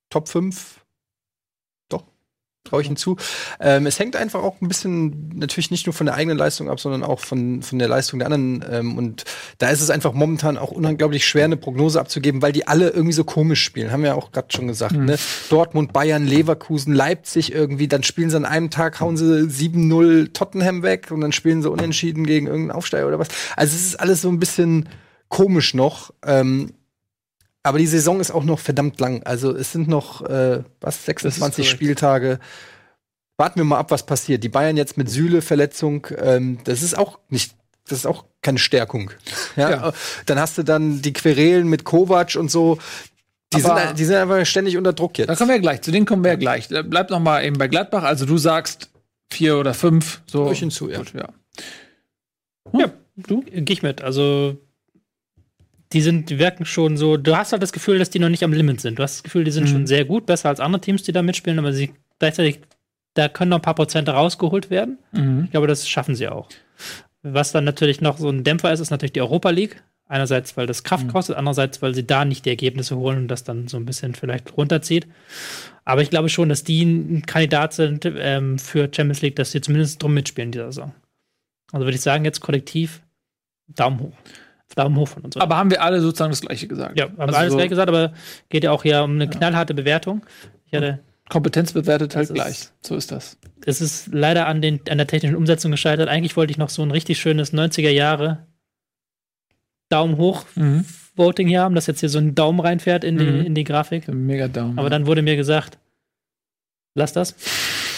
Top 0.10 0.28
5 0.28 0.84
traue 2.64 2.82
ich 2.82 2.88
hinzu. 2.88 3.18
Ähm, 3.60 3.86
es 3.86 4.00
hängt 4.00 4.16
einfach 4.16 4.44
auch 4.44 4.62
ein 4.62 4.68
bisschen 4.68 5.30
natürlich 5.36 5.72
nicht 5.72 5.88
nur 5.88 5.94
von 5.94 6.06
der 6.06 6.16
eigenen 6.16 6.38
Leistung 6.38 6.70
ab, 6.70 6.80
sondern 6.80 7.04
auch 7.04 7.20
von, 7.20 7.62
von 7.62 7.80
der 7.80 7.88
Leistung 7.88 8.20
der 8.20 8.28
anderen. 8.28 8.64
Ähm, 8.70 8.98
und 8.98 9.24
da 9.58 9.70
ist 9.70 9.82
es 9.82 9.90
einfach 9.90 10.14
momentan 10.14 10.58
auch 10.58 10.72
unglaublich 10.72 11.26
schwer, 11.26 11.46
eine 11.46 11.58
Prognose 11.58 12.00
abzugeben, 12.00 12.42
weil 12.42 12.52
die 12.52 12.68
alle 12.68 12.90
irgendwie 12.90 13.14
so 13.14 13.24
komisch 13.24 13.64
spielen. 13.64 13.92
Haben 13.92 14.04
wir 14.04 14.10
ja 14.10 14.16
auch 14.16 14.32
gerade 14.32 14.50
schon 14.52 14.68
gesagt. 14.68 14.94
Mhm. 14.94 15.06
Ne? 15.06 15.18
Dortmund, 15.50 15.94
Bayern, 15.94 16.28
Leverkusen, 16.28 16.94
Leipzig 16.94 17.54
irgendwie. 17.54 17.88
Dann 17.88 18.04
spielen 18.04 18.30
sie 18.30 18.38
an 18.38 18.46
einem 18.46 18.70
Tag, 18.70 19.00
hauen 19.00 19.18
sie 19.18 19.24
7-0 19.24 20.34
Tottenham 20.34 20.84
weg 20.84 21.12
und 21.12 21.22
dann 21.22 21.32
spielen 21.32 21.62
sie 21.62 21.70
unentschieden 21.70 22.26
gegen 22.26 22.48
irgendeinen 22.48 22.78
Aufsteiger 22.78 23.08
oder 23.08 23.20
was. 23.20 23.30
Also 23.56 23.76
es 23.76 23.86
ist 23.86 24.00
alles 24.00 24.22
so 24.22 24.30
ein 24.30 24.40
bisschen 24.40 24.90
komisch 25.30 25.74
noch. 25.74 26.12
Ähm, 26.26 26.74
aber 27.64 27.78
die 27.78 27.88
Saison 27.88 28.20
ist 28.20 28.32
auch 28.32 28.44
noch 28.44 28.60
verdammt 28.60 29.00
lang. 29.00 29.24
Also 29.24 29.56
es 29.56 29.72
sind 29.72 29.88
noch 29.88 30.22
äh, 30.22 30.64
was 30.80 31.06
26 31.06 31.70
Spieltage. 31.70 32.40
Warten 33.38 33.60
wir 33.60 33.66
mal 33.66 33.80
ab, 33.80 33.92
was 33.92 34.06
passiert. 34.06 34.44
Die 34.44 34.50
Bayern 34.50 34.78
jetzt 34.78 34.98
mit 34.98 35.10
Süle 35.10 35.42
Verletzung, 35.42 36.08
ähm, 36.18 36.60
das 36.64 36.82
ist 36.82 36.98
auch 36.98 37.20
nicht, 37.30 37.56
das 37.88 38.00
ist 38.00 38.06
auch 38.06 38.26
keine 38.42 38.60
Stärkung. 38.60 39.12
Ja? 39.56 39.70
ja. 39.70 39.94
Dann 40.26 40.40
hast 40.40 40.58
du 40.58 40.64
dann 40.64 41.02
die 41.02 41.14
Querelen 41.14 41.68
mit 41.68 41.84
Kovac 41.84 42.36
und 42.36 42.50
so. 42.50 42.78
Die 43.54 43.62
sind, 43.62 43.76
die 43.98 44.06
sind 44.06 44.16
einfach 44.16 44.46
ständig 44.46 44.78
unter 44.78 44.94
Druck 44.94 45.18
jetzt. 45.18 45.28
Da 45.28 45.36
kommen 45.36 45.50
wir 45.50 45.60
gleich. 45.60 45.82
Zu 45.82 45.92
denen 45.92 46.06
kommen 46.06 46.24
wir 46.24 46.32
ja 46.32 46.38
gleich. 46.38 46.68
Bleib 46.68 47.10
noch 47.10 47.20
mal 47.20 47.44
eben 47.44 47.58
bei 47.58 47.68
Gladbach. 47.68 48.04
Also 48.04 48.26
du 48.26 48.38
sagst 48.38 48.90
vier 49.32 49.58
oder 49.58 49.74
fünf. 49.74 50.22
So. 50.28 50.52
Ich 50.52 50.60
hinzu, 50.60 50.90
ja. 50.90 51.00
Gut, 51.00 51.14
ja. 51.14 51.30
Hm. 52.72 52.80
ja, 52.80 52.92
du? 53.18 53.42
Geh 53.42 53.74
ich 53.74 53.82
mit. 53.82 54.02
Also 54.02 54.58
die 55.94 56.02
sind, 56.02 56.30
die 56.30 56.40
wirken 56.40 56.66
schon 56.66 56.98
so, 56.98 57.18
du 57.18 57.36
hast 57.36 57.52
halt 57.52 57.64
das 57.64 57.74
Gefühl, 57.74 57.98
dass 57.98 58.10
die 58.10 58.20
noch 58.20 58.30
nicht 58.30 58.44
am 58.44 58.54
Limit 58.54 58.80
sind. 58.82 59.00
Du 59.00 59.04
hast 59.04 59.18
das 59.18 59.24
Gefühl, 59.24 59.44
die 59.44 59.52
sind 59.52 59.64
mhm. 59.64 59.70
schon 59.70 59.88
sehr 59.88 60.06
gut, 60.06 60.26
besser 60.26 60.50
als 60.50 60.60
andere 60.60 60.82
Teams, 60.82 61.04
die 61.04 61.12
da 61.12 61.22
mitspielen, 61.22 61.60
aber 61.60 61.74
sie 61.74 61.94
gleichzeitig, 62.20 62.60
da 63.16 63.28
können 63.28 63.50
noch 63.50 63.58
ein 63.58 63.64
paar 63.64 63.76
Prozente 63.76 64.12
rausgeholt 64.12 64.70
werden. 64.70 65.00
Mhm. 65.12 65.46
Ich 65.46 65.52
glaube, 65.52 65.68
das 65.68 65.90
schaffen 65.90 66.16
sie 66.16 66.28
auch. 66.28 66.48
Was 67.24 67.52
dann 67.52 67.64
natürlich 67.64 68.02
noch 68.02 68.18
so 68.18 68.30
ein 68.30 68.44
Dämpfer 68.44 68.72
ist, 68.72 68.80
ist 68.80 68.92
natürlich 68.92 69.14
die 69.14 69.22
Europa 69.22 69.50
League. 69.50 69.84
Einerseits, 70.08 70.58
weil 70.58 70.66
das 70.66 70.84
Kraft 70.84 71.06
mhm. 71.06 71.12
kostet, 71.12 71.36
andererseits, 71.38 71.84
weil 71.84 71.94
sie 71.94 72.06
da 72.06 72.26
nicht 72.26 72.46
die 72.46 72.50
Ergebnisse 72.50 72.96
holen 72.98 73.20
und 73.20 73.28
das 73.28 73.44
dann 73.44 73.68
so 73.68 73.78
ein 73.78 73.86
bisschen 73.86 74.16
vielleicht 74.16 74.58
runterzieht. 74.58 75.06
Aber 75.86 76.02
ich 76.02 76.10
glaube 76.10 76.30
schon, 76.30 76.50
dass 76.50 76.64
die 76.64 76.84
ein 76.84 77.26
Kandidat 77.28 77.74
sind 77.74 78.06
ähm, 78.06 78.58
für 78.58 78.90
Champions 78.92 79.22
League, 79.22 79.36
dass 79.36 79.52
sie 79.52 79.62
zumindest 79.62 80.02
drum 80.02 80.16
mitspielen 80.16 80.48
in 80.48 80.52
dieser 80.52 80.72
Saison. 80.72 80.94
Also 81.72 81.86
würde 81.86 81.96
ich 81.96 82.02
sagen, 82.02 82.26
jetzt 82.26 82.40
kollektiv 82.40 83.02
Daumen 83.68 84.00
hoch. 84.00 84.14
Daumen 84.76 84.96
hoch 84.96 85.08
von 85.08 85.24
uns. 85.24 85.38
Aber 85.38 85.58
haben 85.58 85.72
wir 85.72 85.82
alle 85.82 86.02
sozusagen 86.02 86.32
das 86.32 86.42
Gleiche 86.42 86.68
gesagt? 86.68 86.98
Ja, 86.98 87.06
haben 87.06 87.20
also 87.20 87.34
wir 87.34 87.40
alles 87.40 87.52
so 87.52 87.58
gleich 87.58 87.70
gesagt, 87.70 87.90
aber 87.90 88.14
geht 88.50 88.64
ja 88.64 88.72
auch 88.72 88.84
hier 88.84 89.04
um 89.04 89.16
eine 89.16 89.26
ja. 89.26 89.30
knallharte 89.30 89.74
Bewertung. 89.74 90.26
Ich 90.66 90.74
hatte 90.74 91.00
Kompetenz 91.30 91.74
bewertet 91.74 92.16
halt 92.16 92.34
gleich. 92.34 92.70
so 92.82 92.96
ist 92.96 93.12
das. 93.12 93.38
Es 93.66 93.82
ist 93.82 94.10
leider 94.12 94.48
an, 94.48 94.62
den, 94.62 94.82
an 94.90 94.98
der 94.98 95.08
technischen 95.08 95.36
Umsetzung 95.36 95.72
gescheitert. 95.72 96.10
Eigentlich 96.10 96.36
wollte 96.36 96.52
ich 96.52 96.58
noch 96.58 96.70
so 96.70 96.82
ein 96.82 96.92
richtig 96.92 97.20
schönes 97.20 97.54
90er 97.54 97.92
Jahre 97.92 98.48
Daumen 99.90 100.18
hoch 100.18 100.46
mhm. 100.56 100.86
Voting 101.16 101.48
hier 101.48 101.62
haben, 101.62 101.76
dass 101.76 101.88
jetzt 101.88 102.00
hier 102.00 102.10
so 102.10 102.20
ein 102.20 102.34
Daumen 102.34 102.60
reinfährt 102.60 103.04
in 103.04 103.18
die, 103.18 103.26
mhm. 103.26 103.46
in 103.46 103.56
die 103.56 103.64
Grafik. 103.64 104.08
Mega 104.08 104.48
Daumen. 104.48 104.80
Aber 104.80 104.90
dann 104.90 105.06
wurde 105.06 105.22
mir 105.22 105.36
gesagt, 105.36 105.78
lass 106.96 107.14
das. 107.14 107.36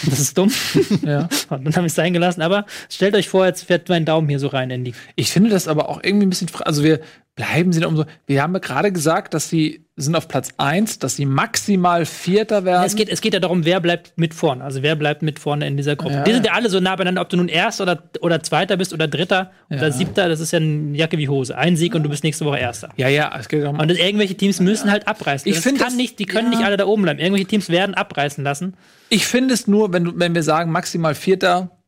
Das 0.08 0.18
ist 0.18 0.36
dumm. 0.36 0.50
ja. 1.02 1.28
Und 1.50 1.64
dann 1.64 1.76
habe 1.76 1.86
ich 1.86 1.92
es 1.92 1.94
sein 1.94 2.12
gelassen. 2.12 2.42
Aber 2.42 2.66
stellt 2.88 3.14
euch 3.14 3.28
vor, 3.28 3.46
jetzt 3.46 3.64
fährt 3.64 3.88
mein 3.88 4.04
Daumen 4.04 4.28
hier 4.28 4.38
so 4.38 4.48
rein 4.48 4.70
in 4.70 4.84
die. 4.84 4.94
Ich 5.16 5.30
finde 5.30 5.50
das 5.50 5.68
aber 5.68 5.88
auch 5.88 6.00
irgendwie 6.02 6.26
ein 6.26 6.30
bisschen. 6.30 6.48
Also 6.64 6.82
wir 6.82 7.00
bleiben 7.34 7.72
sie 7.72 7.80
da 7.80 7.88
umso. 7.88 8.04
Wir 8.26 8.42
haben 8.42 8.52
ja 8.52 8.58
gerade 8.60 8.92
gesagt, 8.92 9.34
dass 9.34 9.48
sie 9.48 9.84
sind 9.96 10.16
auf 10.16 10.26
Platz 10.26 10.50
1, 10.56 10.98
dass 10.98 11.16
sie 11.16 11.26
maximal 11.26 12.06
Vierter 12.06 12.64
werden. 12.64 12.84
Es 12.84 12.96
geht, 12.96 13.08
es 13.10 13.20
geht 13.20 13.34
ja 13.34 13.40
darum, 13.40 13.64
wer 13.64 13.78
bleibt 13.80 14.14
mit 14.16 14.32
vorne. 14.32 14.64
Also 14.64 14.82
wer 14.82 14.96
bleibt 14.96 15.22
mit 15.22 15.38
vorne 15.38 15.66
in 15.66 15.76
dieser 15.76 15.96
Gruppe. 15.96 16.14
Ja. 16.14 16.24
Die 16.24 16.32
sind 16.32 16.46
ja 16.46 16.52
alle 16.52 16.70
so 16.70 16.80
nah 16.80 16.96
beieinander, 16.96 17.20
ob 17.20 17.28
du 17.28 17.36
nun 17.36 17.48
Erster 17.48 17.84
oder, 17.84 18.02
oder 18.20 18.42
Zweiter 18.42 18.76
bist 18.76 18.94
oder 18.94 19.06
Dritter 19.06 19.52
oder 19.70 19.92
Siebter. 19.92 20.28
Das 20.28 20.40
ist 20.40 20.52
ja 20.52 20.58
eine 20.58 20.96
Jacke 20.96 21.18
wie 21.18 21.28
Hose. 21.28 21.56
Ein 21.56 21.76
Sieg 21.76 21.94
und 21.94 22.02
du 22.02 22.08
bist 22.08 22.24
nächste 22.24 22.44
Woche 22.46 22.58
Erster. 22.58 22.88
Ja, 22.96 23.08
ja. 23.08 23.34
Es 23.38 23.48
geht 23.48 23.62
darum. 23.62 23.78
Und 23.78 23.90
das, 23.90 23.98
irgendwelche 23.98 24.34
Teams 24.34 24.60
müssen 24.60 24.90
halt 24.90 25.06
abreißen. 25.06 25.50
Ich 25.50 25.58
finde, 25.60 25.84
nicht, 25.94 26.18
die 26.18 26.26
können 26.26 26.50
nicht 26.50 26.62
alle 26.62 26.76
da 26.76 26.86
oben 26.86 27.02
bleiben. 27.02 27.18
Irgendwelche 27.18 27.46
Teams 27.46 27.68
werden 27.68 27.94
abreißen 27.94 28.42
lassen. 28.42 28.74
Ich 29.12 29.26
finde 29.26 29.52
es 29.52 29.66
nur, 29.66 29.92
wenn, 29.92 30.18
wenn 30.18 30.34
wir 30.34 30.42
sagen 30.42 30.72
maximal 30.72 31.14
Vierter, 31.14 31.82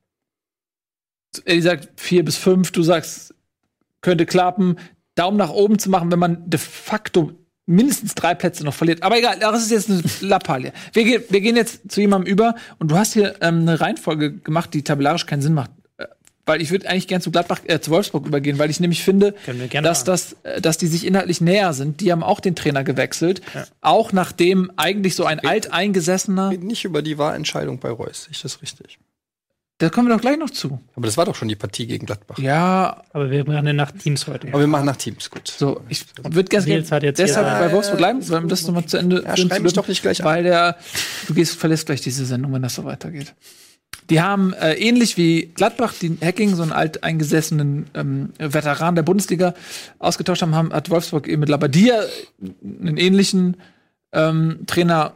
er 1.46 1.62
sagt 1.62 1.98
vier 1.98 2.22
bis 2.22 2.36
fünf, 2.36 2.70
du 2.70 2.82
sagst 2.82 3.34
könnte 4.02 4.26
klappen. 4.26 4.76
Daumen 5.14 5.38
nach 5.38 5.48
oben 5.48 5.78
zu 5.78 5.88
machen, 5.88 6.12
wenn 6.12 6.18
man 6.18 6.50
de 6.50 6.60
facto 6.60 7.32
mindestens 7.64 8.14
drei 8.14 8.34
Plätze 8.34 8.62
noch 8.62 8.74
verliert. 8.74 9.02
Aber 9.02 9.16
egal, 9.16 9.38
das 9.38 9.62
ist 9.62 9.70
jetzt 9.70 9.88
eine 9.88 10.02
Lappalie. 10.28 10.74
Wir, 10.92 11.24
wir 11.30 11.40
gehen 11.40 11.56
jetzt 11.56 11.90
zu 11.90 12.02
jemandem 12.02 12.30
über 12.30 12.56
und 12.78 12.90
du 12.90 12.98
hast 12.98 13.14
hier 13.14 13.36
ähm, 13.40 13.60
eine 13.60 13.80
Reihenfolge 13.80 14.34
gemacht, 14.40 14.74
die 14.74 14.84
tabellarisch 14.84 15.24
keinen 15.24 15.40
Sinn 15.40 15.54
macht. 15.54 15.70
Weil 16.46 16.60
ich 16.60 16.70
würde 16.70 16.88
eigentlich 16.88 17.08
gern 17.08 17.22
zu 17.22 17.30
Gladbach, 17.30 17.60
äh, 17.64 17.80
zu 17.80 17.90
Wolfsburg 17.90 18.26
übergehen, 18.26 18.58
weil 18.58 18.68
ich 18.70 18.78
nämlich 18.78 19.02
finde, 19.02 19.34
dass 19.82 20.04
das, 20.04 20.36
äh, 20.42 20.60
dass 20.60 20.76
die 20.76 20.86
sich 20.86 21.06
inhaltlich 21.06 21.40
näher 21.40 21.72
sind. 21.72 22.00
Die 22.00 22.12
haben 22.12 22.22
auch 22.22 22.40
den 22.40 22.54
Trainer 22.54 22.84
gewechselt, 22.84 23.40
ja. 23.54 23.64
auch 23.80 24.12
nachdem 24.12 24.70
eigentlich 24.76 25.14
so 25.14 25.24
ein 25.24 25.40
alteingesessener. 25.40 26.52
Nicht 26.52 26.84
über 26.84 27.00
die 27.00 27.16
Wahlentscheidung 27.16 27.78
bei 27.78 27.90
Reus, 27.90 28.28
ist 28.30 28.44
das 28.44 28.60
richtig? 28.60 28.98
Da 29.78 29.90
kommen 29.90 30.06
wir 30.06 30.14
doch 30.14 30.20
gleich 30.20 30.38
noch 30.38 30.50
zu. 30.50 30.80
Aber 30.94 31.06
das 31.06 31.16
war 31.16 31.24
doch 31.24 31.34
schon 31.34 31.48
die 31.48 31.56
Partie 31.56 31.86
gegen 31.86 32.06
Gladbach. 32.06 32.38
Ja. 32.38 33.02
Aber 33.12 33.30
wir 33.30 33.44
machen 33.44 33.66
ja 33.66 33.72
nach 33.72 33.90
Teams 33.90 34.28
heute. 34.28 34.48
Aber 34.48 34.60
wir 34.60 34.68
machen 34.68 34.86
nach 34.86 34.96
Teams, 34.96 35.30
gut. 35.30 35.48
So, 35.48 35.80
ich 35.88 36.04
würde 36.22 36.48
gerne 36.48 37.12
deshalb 37.12 37.58
bei 37.58 37.72
Wolfsburg 37.72 37.98
bleiben, 37.98 38.28
weil 38.28 38.42
wir 38.42 38.48
das 38.48 38.66
nochmal 38.66 38.84
zu 38.84 38.98
Ende 38.98 39.24
ja, 39.24 39.36
schreib 39.36 39.62
mich 39.62 39.72
doch 39.72 39.88
nicht 39.88 40.02
gleich 40.02 40.22
Weil 40.22 40.44
der, 40.44 40.76
du 41.26 41.34
gehst, 41.34 41.56
verlässt 41.56 41.86
gleich 41.86 42.00
diese 42.00 42.24
Sendung, 42.24 42.52
wenn 42.52 42.62
das 42.62 42.76
so 42.76 42.84
weitergeht. 42.84 43.34
Die 44.10 44.20
haben 44.20 44.52
äh, 44.52 44.74
ähnlich 44.74 45.16
wie 45.16 45.46
Gladbach, 45.54 45.94
die 46.00 46.18
Hacking, 46.22 46.54
so 46.54 46.62
einen 46.62 46.72
alteingesessenen 46.72 47.86
ähm, 47.94 48.30
Veteran 48.38 48.94
der 48.94 49.02
Bundesliga 49.02 49.54
ausgetauscht 49.98 50.42
haben, 50.42 50.54
haben 50.54 50.72
hat 50.72 50.90
Wolfsburg 50.90 51.26
eben 51.26 51.40
mit 51.40 51.48
Labadia 51.48 52.02
einen 52.62 52.96
ähnlichen 52.96 53.56
ähm, 54.12 54.60
Trainer, 54.66 55.14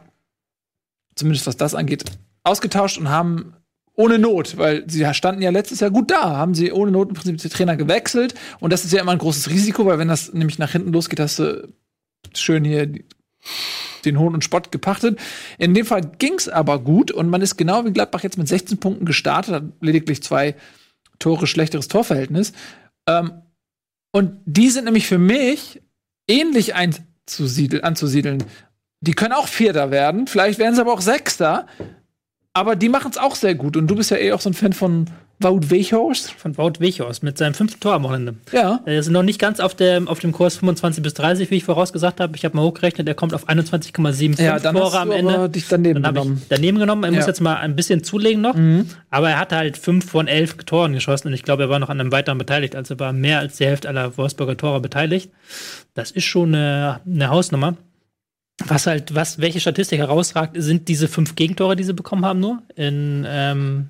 zumindest 1.15 1.45
was 1.45 1.57
das 1.57 1.75
angeht, 1.75 2.05
ausgetauscht 2.43 2.97
und 2.97 3.09
haben 3.09 3.53
ohne 3.99 4.17
Not, 4.17 4.57
weil 4.57 4.89
sie 4.89 5.05
standen 5.13 5.41
ja 5.41 5.49
letztes 5.49 5.81
Jahr 5.81 5.91
gut 5.91 6.09
da, 6.09 6.37
haben 6.37 6.55
sie 6.55 6.71
ohne 6.71 6.89
Not 6.89 7.09
im 7.09 7.15
Prinzip 7.15 7.41
den 7.41 7.51
Trainer 7.51 7.75
gewechselt. 7.75 8.33
Und 8.61 8.71
das 8.71 8.85
ist 8.85 8.93
ja 8.93 9.01
immer 9.01 9.11
ein 9.11 9.17
großes 9.17 9.49
Risiko, 9.49 9.85
weil 9.85 9.99
wenn 9.99 10.07
das 10.07 10.33
nämlich 10.33 10.57
nach 10.57 10.71
hinten 10.71 10.93
losgeht, 10.93 11.19
hast 11.19 11.39
du 11.39 11.67
schön 12.33 12.63
hier 12.63 12.89
den 14.05 14.17
Hohn 14.19 14.33
und 14.33 14.43
Spott 14.43 14.71
gepachtet. 14.71 15.19
In 15.57 15.73
dem 15.73 15.85
Fall 15.85 16.01
ging's 16.19 16.47
aber 16.47 16.79
gut 16.79 17.11
und 17.11 17.29
man 17.29 17.41
ist 17.41 17.57
genau 17.57 17.85
wie 17.85 17.91
Gladbach 17.91 18.23
jetzt 18.23 18.37
mit 18.37 18.47
16 18.47 18.79
Punkten 18.79 19.05
gestartet, 19.05 19.53
hat 19.53 19.63
lediglich 19.81 20.23
zwei 20.23 20.55
Tore 21.19 21.47
schlechteres 21.47 21.87
Torverhältnis. 21.87 22.53
Ähm, 23.07 23.33
und 24.11 24.39
die 24.45 24.69
sind 24.69 24.85
nämlich 24.85 25.07
für 25.07 25.17
mich 25.17 25.81
ähnlich 26.27 26.75
anzusiedeln. 26.75 28.43
Die 29.01 29.13
können 29.13 29.33
auch 29.33 29.47
Vierter 29.47 29.91
werden, 29.91 30.27
vielleicht 30.27 30.59
werden 30.59 30.75
sie 30.75 30.81
aber 30.81 30.93
auch 30.93 31.01
Sechster 31.01 31.67
aber 32.53 32.75
die 32.75 32.89
machen 32.89 33.11
es 33.11 33.17
auch 33.17 33.35
sehr 33.35 33.55
gut. 33.55 33.77
Und 33.77 33.87
du 33.87 33.95
bist 33.95 34.11
ja 34.11 34.17
eh 34.17 34.33
auch 34.33 34.41
so 34.41 34.49
ein 34.49 34.53
Fan 34.53 34.73
von 34.73 35.05
Wout 35.41 35.69
Weghorst. 35.69 36.33
Von 36.33 36.57
Wout 36.57 36.73
Weghorst 36.79 37.23
mit 37.23 37.37
seinem 37.37 37.53
fünften 37.53 37.79
Tor 37.79 37.93
am 37.93 38.03
Wochenende. 38.03 38.35
Ja. 38.51 38.81
Er 38.85 38.99
ist 38.99 39.09
noch 39.09 39.23
nicht 39.23 39.39
ganz 39.39 39.61
auf 39.61 39.73
dem, 39.73 40.09
auf 40.09 40.19
dem 40.19 40.33
Kurs 40.33 40.57
25 40.57 41.01
bis 41.01 41.13
30, 41.13 41.49
wie 41.49 41.55
ich 41.55 41.63
vorausgesagt 41.63 42.19
habe. 42.19 42.35
Ich 42.35 42.43
habe 42.43 42.57
mal 42.57 42.63
hochgerechnet, 42.63 43.07
er 43.07 43.15
kommt 43.15 43.33
auf 43.33 43.47
21,75 43.47 44.41
ja, 44.41 44.59
dann 44.59 44.75
Tore 44.75 44.99
am 44.99 45.11
Ende. 45.11 45.49
dich 45.49 45.67
daneben 45.69 46.03
dann 46.03 46.13
genommen. 46.13 46.41
Daneben 46.49 46.77
genommen. 46.77 47.03
Er 47.05 47.11
ja. 47.11 47.15
muss 47.17 47.25
jetzt 47.25 47.39
mal 47.39 47.55
ein 47.55 47.75
bisschen 47.75 48.03
zulegen 48.03 48.41
noch. 48.41 48.55
Mhm. 48.55 48.87
Aber 49.09 49.29
er 49.29 49.39
hat 49.39 49.53
halt 49.53 49.77
fünf 49.77 50.09
von 50.09 50.27
elf 50.27 50.55
Toren 50.65 50.91
geschossen 50.91 51.29
und 51.29 51.33
ich 51.33 51.43
glaube, 51.43 51.63
er 51.63 51.69
war 51.69 51.79
noch 51.79 51.89
an 51.89 52.01
einem 52.01 52.11
weiteren 52.11 52.37
beteiligt. 52.37 52.75
Also 52.75 52.95
er 52.95 52.99
war 52.99 53.13
mehr 53.13 53.39
als 53.39 53.55
die 53.57 53.65
Hälfte 53.65 53.87
aller 53.87 54.17
Wolfsburger 54.17 54.57
Tore 54.57 54.81
beteiligt. 54.81 55.31
Das 55.93 56.11
ist 56.11 56.25
schon 56.25 56.53
eine, 56.53 56.99
eine 57.05 57.29
Hausnummer. 57.29 57.77
Was 58.69 58.87
halt, 58.87 59.15
was, 59.15 59.39
welche 59.39 59.59
Statistik 59.59 59.99
herausragt, 59.99 60.55
sind 60.57 60.87
diese 60.87 61.07
fünf 61.07 61.35
Gegentore, 61.35 61.75
die 61.75 61.83
sie 61.83 61.93
bekommen 61.93 62.25
haben, 62.25 62.39
nur 62.39 62.61
in, 62.75 63.25
ähm, 63.27 63.89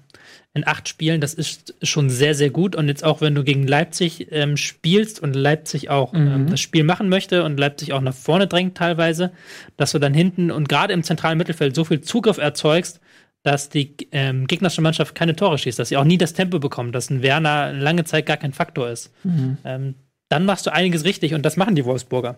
in 0.53 0.65
acht 0.65 0.87
Spielen. 0.87 1.21
Das 1.21 1.33
ist 1.33 1.75
schon 1.83 2.09
sehr, 2.09 2.33
sehr 2.33 2.49
gut. 2.49 2.75
Und 2.75 2.87
jetzt 2.87 3.03
auch, 3.03 3.21
wenn 3.21 3.35
du 3.35 3.43
gegen 3.43 3.67
Leipzig 3.67 4.27
ähm, 4.31 4.57
spielst 4.57 5.21
und 5.21 5.35
Leipzig 5.35 5.89
auch 5.89 6.13
ähm, 6.13 6.25
mhm. 6.25 6.31
ähm, 6.31 6.49
das 6.49 6.61
Spiel 6.61 6.83
machen 6.83 7.09
möchte 7.09 7.43
und 7.43 7.59
Leipzig 7.59 7.93
auch 7.93 8.01
nach 8.01 8.13
vorne 8.13 8.47
drängt 8.47 8.75
teilweise, 8.75 9.31
dass 9.77 9.91
du 9.91 9.99
dann 9.99 10.13
hinten 10.13 10.49
und 10.51 10.69
gerade 10.69 10.93
im 10.93 11.03
zentralen 11.03 11.37
Mittelfeld 11.37 11.75
so 11.75 11.83
viel 11.83 12.01
Zugriff 12.01 12.37
erzeugst, 12.37 12.99
dass 13.43 13.69
die 13.69 13.95
ähm, 14.11 14.47
gegnerische 14.47 14.81
Mannschaft 14.81 15.15
keine 15.15 15.35
Tore 15.35 15.57
schießt, 15.57 15.79
dass 15.79 15.89
sie 15.89 15.97
auch 15.97 16.03
nie 16.03 16.17
das 16.17 16.33
Tempo 16.33 16.59
bekommen, 16.59 16.91
dass 16.91 17.09
ein 17.09 17.21
Werner 17.21 17.71
lange 17.71 18.03
Zeit 18.03 18.25
gar 18.25 18.37
kein 18.37 18.51
Faktor 18.51 18.89
ist. 18.89 19.11
Mhm. 19.23 19.57
Ähm, 19.63 19.95
dann 20.29 20.45
machst 20.45 20.65
du 20.65 20.73
einiges 20.73 21.03
richtig 21.03 21.33
und 21.33 21.43
das 21.43 21.57
machen 21.57 21.75
die 21.75 21.85
Wolfsburger. 21.85 22.37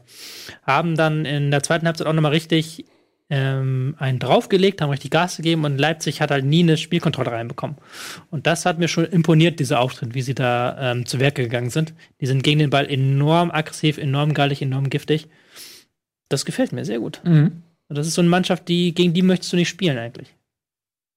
Haben 0.64 0.96
dann 0.96 1.26
in 1.26 1.52
der 1.52 1.62
zweiten 1.62 1.86
Halbzeit 1.86 2.08
auch 2.08 2.14
nochmal 2.14 2.32
richtig 2.32 2.86
ähm, 3.30 3.96
einen 3.98 4.20
draufgelegt, 4.20 4.82
haben 4.82 4.90
richtig 4.90 5.12
Gas 5.12 5.38
gegeben 5.38 5.64
und 5.64 5.78
Leipzig 5.78 6.20
hat 6.22 6.32
halt 6.32 6.46
nie 6.46 6.64
eine 6.64 6.78
Spielkontrolle 6.78 7.32
reinbekommen. 7.32 7.78
Und 8.30 8.46
das 8.48 8.66
hat 8.66 8.78
mir 8.78 8.90
schon 8.90 9.06
imponiert, 9.06 9.60
dieser 9.60 9.80
Auftritt, 9.80 10.14
wie 10.14 10.22
sie 10.22 10.36
da 10.36 10.92
ähm, 10.92 11.06
zu 11.06 11.20
Werke 11.20 11.44
gegangen 11.44 11.70
sind. 11.70 11.94
Die 12.20 12.26
sind 12.26 12.44
gegen 12.44 12.60
den 12.60 12.70
Ball 12.70 12.90
enorm 12.90 13.52
aggressiv, 13.52 13.98
enorm 13.98 14.34
gallig, 14.34 14.62
enorm 14.62 14.90
giftig. 14.90 15.28
Das 16.28 16.46
gefällt 16.46 16.74
mir 16.74 16.84
sehr 16.84 17.00
gut. 17.00 17.22
Mhm. 17.24 17.64
Und 17.88 17.98
das 17.98 18.08
ist 18.08 18.16
so 18.16 18.22
eine 18.22 18.30
Mannschaft, 18.30 18.68
die, 18.68 18.94
gegen 18.94 19.14
die 19.14 19.22
möchtest 19.22 19.54
du 19.54 19.58
nicht 19.58 19.70
spielen 19.70 19.98
eigentlich. 19.98 20.34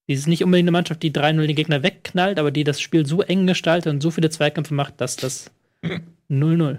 Die 0.08 0.12
ist 0.12 0.28
nicht 0.28 0.44
unbedingt 0.44 0.66
eine 0.66 0.72
Mannschaft, 0.72 1.02
die 1.02 1.12
3-0 1.12 1.46
den 1.46 1.56
Gegner 1.56 1.82
wegknallt, 1.82 2.38
aber 2.38 2.50
die 2.50 2.62
das 2.62 2.80
Spiel 2.80 3.06
so 3.06 3.22
eng 3.22 3.46
gestaltet 3.46 3.92
und 3.92 4.00
so 4.00 4.10
viele 4.10 4.30
Zweikämpfe 4.30 4.74
macht, 4.74 5.00
dass 5.00 5.16
das 5.16 5.50
0-0 6.30 6.78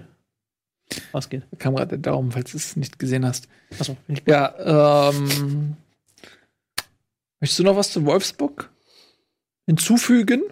ausgeht. 1.12 1.42
Da 1.50 1.56
kam 1.56 1.74
gerade 1.74 1.90
der 1.90 1.98
Daumen, 1.98 2.32
falls 2.32 2.52
du 2.52 2.56
es 2.56 2.76
nicht 2.76 2.98
gesehen 2.98 3.24
hast. 3.26 3.48
Achso, 3.78 3.96
Ja, 4.26 5.10
ähm. 5.10 5.76
Möchtest 7.40 7.58
du 7.58 7.64
noch 7.64 7.76
was 7.76 7.92
zu 7.92 8.04
Wolfsburg 8.06 8.70
hinzufügen? 9.66 10.42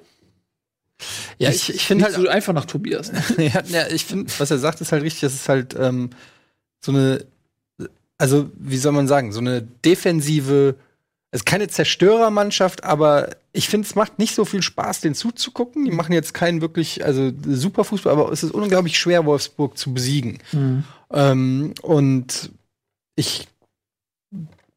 Ja, 1.39 1.51
ich, 1.51 1.75
ich 1.75 1.87
finde 1.87 2.05
halt. 2.05 2.15
So 2.15 2.29
einfach 2.29 2.53
nach 2.53 2.67
Tobias. 2.67 3.13
Ne? 3.13 3.23
ja, 3.53 3.63
ja, 3.67 3.87
ich 3.89 4.05
finde, 4.05 4.31
was 4.39 4.51
er 4.51 4.59
sagt, 4.59 4.81
ist 4.81 4.93
halt 4.93 5.03
richtig. 5.03 5.23
Das 5.23 5.35
ist 5.35 5.49
halt 5.49 5.75
ähm, 5.79 6.11
so 6.85 6.93
eine, 6.93 7.25
also 8.19 8.51
wie 8.57 8.77
soll 8.77 8.93
man 8.93 9.09
sagen, 9.09 9.33
so 9.33 9.41
eine 9.41 9.63
defensive 9.63 10.77
ist 11.35 11.47
keine 11.47 11.69
Zerstörermannschaft, 11.69 12.85
aber 12.85 13.31
ich 13.53 13.69
finde, 13.69 13.87
es 13.87 13.97
macht 13.97 14.19
nicht 14.19 14.35
so 14.35 14.45
viel 14.45 14.63
Spaß, 14.63 15.01
den 15.01 15.15
zuzugucken. 15.15 15.85
Die 15.85 15.91
machen 15.91 16.13
jetzt 16.13 16.33
keinen 16.33 16.61
wirklich, 16.61 17.05
also 17.05 17.33
super 17.45 17.83
Fußball, 17.83 18.13
aber 18.13 18.31
es 18.31 18.45
ist 18.45 18.53
unglaublich 18.53 18.99
schwer, 18.99 19.27
Wolfsburg 19.27 19.77
zu 19.77 19.93
besiegen. 19.93 20.39
Mhm. 20.53 20.85
Ähm, 21.13 21.75
und 21.83 22.53
ich 23.17 23.49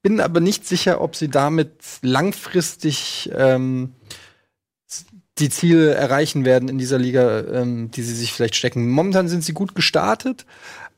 bin 0.02 0.20
aber 0.20 0.40
nicht 0.40 0.68
sicher, 0.68 1.00
ob 1.02 1.16
sie 1.16 1.30
damit 1.30 1.74
langfristig 2.02 3.30
ähm, 3.36 3.94
die 5.38 5.50
Ziele 5.50 5.94
erreichen 5.94 6.44
werden 6.44 6.70
in 6.70 6.80
dieser 6.80 6.98
Liga, 6.98 7.42
ähm, 7.42 7.92
die 7.92 8.02
sie 8.02 8.16
sich 8.16 8.34
vielleicht 8.34 8.56
stecken. 8.56 8.90
Momentan 8.90 9.28
sind 9.28 9.44
sie 9.44 9.54
gut 9.54 9.76
gestartet, 9.76 10.48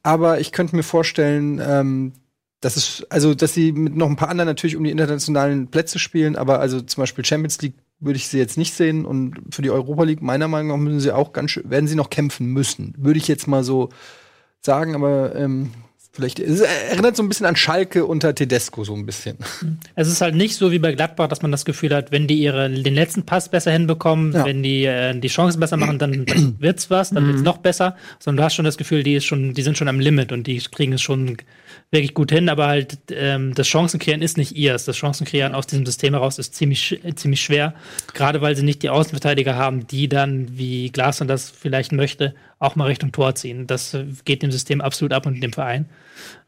aber 0.03 0.39
ich 0.39 0.53
könnte 0.53 0.77
mir 0.77 0.83
vorstellen, 0.83 1.61
ähm, 1.61 2.13
das 2.61 2.75
ist, 2.75 3.07
also, 3.09 3.33
dass 3.33 3.53
sie 3.53 3.71
mit 3.71 3.95
noch 3.95 4.07
ein 4.07 4.15
paar 4.15 4.29
anderen 4.29 4.47
natürlich 4.47 4.75
um 4.75 4.83
die 4.83 4.91
internationalen 4.91 5.67
Plätze 5.67 5.99
spielen, 5.99 6.35
aber 6.35 6.59
also 6.59 6.81
zum 6.81 7.01
Beispiel 7.01 7.23
Champions 7.23 7.61
League 7.61 7.75
würde 7.99 8.17
ich 8.17 8.27
sie 8.27 8.37
jetzt 8.37 8.57
nicht 8.57 8.73
sehen 8.73 9.05
und 9.05 9.35
für 9.51 9.61
die 9.61 9.71
Europa 9.71 10.03
League 10.03 10.21
meiner 10.21 10.47
Meinung 10.47 10.69
nach 10.69 10.77
müssen 10.77 10.99
sie 10.99 11.13
auch 11.13 11.33
ganz 11.33 11.51
schön, 11.51 11.69
werden 11.69 11.87
sie 11.87 11.95
noch 11.95 12.09
kämpfen 12.09 12.47
müssen. 12.47 12.93
Würde 12.97 13.19
ich 13.19 13.27
jetzt 13.27 13.47
mal 13.47 13.63
so 13.63 13.89
sagen, 14.61 14.95
aber 14.95 15.35
ähm, 15.35 15.71
Vielleicht 16.11 16.39
es 16.39 16.59
erinnert 16.59 17.15
so 17.15 17.21
ein 17.21 17.29
bisschen 17.29 17.45
an 17.45 17.55
Schalke 17.55 18.05
unter 18.05 18.33
Tedesco 18.33 18.83
so 18.83 18.95
ein 18.95 19.05
bisschen. 19.05 19.37
Es 19.95 20.07
ist 20.07 20.21
halt 20.21 20.33
nicht 20.33 20.55
so 20.55 20.71
wie 20.71 20.79
bei 20.79 20.91
Gladbach, 20.91 21.27
dass 21.27 21.43
man 21.43 21.51
das 21.51 21.65
Gefühl 21.65 21.93
hat, 21.93 22.11
wenn 22.11 22.25
die 22.25 22.39
ihre 22.39 22.69
den 22.69 22.95
letzten 22.95 23.23
Pass 23.23 23.49
besser 23.49 23.71
hinbekommen, 23.71 24.33
ja. 24.33 24.43
wenn 24.43 24.63
die 24.63 24.85
äh, 24.85 25.17
die 25.17 25.27
Chancen 25.27 25.59
besser 25.59 25.77
machen, 25.77 25.99
dann, 25.99 26.25
wird's 26.59 26.89
was, 26.89 27.11
dann 27.11 27.27
wird's 27.27 27.39
mhm. 27.39 27.45
noch 27.45 27.57
besser. 27.59 27.95
Sondern 28.17 28.37
du 28.37 28.43
hast 28.43 28.55
schon 28.55 28.65
das 28.65 28.77
Gefühl, 28.77 29.03
die 29.03 29.15
ist 29.15 29.25
schon, 29.25 29.53
die 29.53 29.61
sind 29.61 29.77
schon 29.77 29.87
am 29.87 29.99
Limit 29.99 30.31
und 30.31 30.47
die 30.47 30.57
kriegen 30.57 30.93
es 30.93 31.01
schon 31.01 31.37
wirklich 31.91 32.13
gut 32.13 32.31
hin, 32.31 32.49
aber 32.49 32.67
halt 32.67 32.97
ähm, 33.11 33.53
das 33.55 33.67
Chancenkreieren 33.67 34.21
ist 34.21 34.37
nicht 34.37 34.55
ihrs. 34.55 34.85
Das 34.85 34.97
Chancenkreieren 34.97 35.55
aus 35.55 35.65
diesem 35.65 35.85
System 35.85 36.13
heraus 36.13 36.37
ist 36.37 36.53
ziemlich, 36.53 36.99
ziemlich 37.15 37.41
schwer, 37.41 37.73
gerade 38.13 38.41
weil 38.41 38.55
sie 38.55 38.63
nicht 38.63 38.83
die 38.83 38.89
Außenverteidiger 38.89 39.55
haben, 39.55 39.87
die 39.87 40.07
dann, 40.07 40.57
wie 40.57 40.89
Glasner 40.91 41.25
das 41.25 41.49
vielleicht 41.49 41.91
möchte, 41.91 42.35
auch 42.59 42.75
mal 42.75 42.85
Richtung 42.85 43.11
Tor 43.11 43.33
ziehen. 43.35 43.65
Das 43.65 43.97
geht 44.25 44.43
dem 44.43 44.51
System 44.51 44.81
absolut 44.81 45.13
ab 45.13 45.25
und 45.25 45.41
dem 45.41 45.53
Verein. 45.53 45.85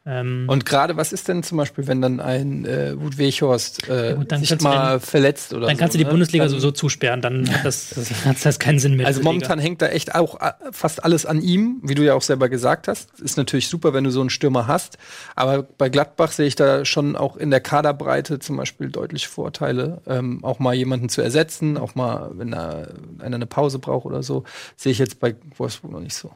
Ähm, 0.03 0.45
und 0.47 0.65
gerade, 0.65 0.97
was 0.97 1.13
ist 1.13 1.27
denn 1.27 1.43
zum 1.43 1.59
Beispiel, 1.59 1.85
wenn 1.85 2.01
dann 2.01 2.19
ein 2.19 2.65
äh, 2.65 2.99
Wut 2.99 3.19
Weghorst 3.19 3.87
äh, 3.87 4.15
ja, 4.15 4.37
sich 4.39 4.59
mal 4.59 4.97
den, 4.97 5.05
verletzt 5.05 5.53
oder 5.53 5.67
Dann 5.67 5.77
kannst 5.77 5.93
so, 5.93 5.97
du 5.97 5.99
die 5.99 6.05
ne? 6.05 6.09
Bundesliga 6.09 6.45
dann, 6.45 6.49
sowieso 6.49 6.71
zusperren, 6.71 7.21
dann 7.21 7.47
hat 7.53 7.63
das, 7.63 7.91
das, 7.91 8.41
das 8.41 8.57
keinen 8.57 8.79
Sinn 8.79 8.95
mehr. 8.95 9.05
Also 9.05 9.21
momentan 9.21 9.59
hängt 9.59 9.79
da 9.83 9.89
echt 9.89 10.15
auch 10.15 10.41
äh, 10.41 10.53
fast 10.71 11.03
alles 11.03 11.27
an 11.27 11.43
ihm, 11.43 11.81
wie 11.83 11.93
du 11.93 12.03
ja 12.03 12.15
auch 12.15 12.23
selber 12.23 12.49
gesagt 12.49 12.87
hast. 12.87 13.19
Ist 13.19 13.37
natürlich 13.37 13.67
super, 13.67 13.93
wenn 13.93 14.03
du 14.03 14.09
so 14.09 14.21
einen 14.21 14.31
Stürmer 14.31 14.65
hast. 14.65 14.97
Aber 15.35 15.61
bei 15.61 15.89
Gladbach 15.89 16.31
sehe 16.31 16.47
ich 16.47 16.55
da 16.55 16.83
schon 16.83 17.15
auch 17.15 17.37
in 17.37 17.51
der 17.51 17.61
Kaderbreite 17.61 18.39
zum 18.39 18.57
Beispiel 18.57 18.89
deutlich 18.89 19.27
Vorteile. 19.27 20.01
Ähm, 20.07 20.43
auch 20.43 20.57
mal 20.57 20.73
jemanden 20.73 21.09
zu 21.09 21.21
ersetzen, 21.21 21.77
auch 21.77 21.93
mal, 21.93 22.31
wenn 22.33 22.49
da 22.49 22.87
einer 23.19 23.35
eine 23.35 23.45
Pause 23.45 23.77
braucht 23.77 24.07
oder 24.07 24.23
so, 24.23 24.45
sehe 24.75 24.91
ich 24.91 24.97
jetzt 24.97 25.19
bei 25.19 25.35
Wolfsburg 25.57 25.91
noch 25.91 25.99
nicht 25.99 26.15
so. 26.15 26.31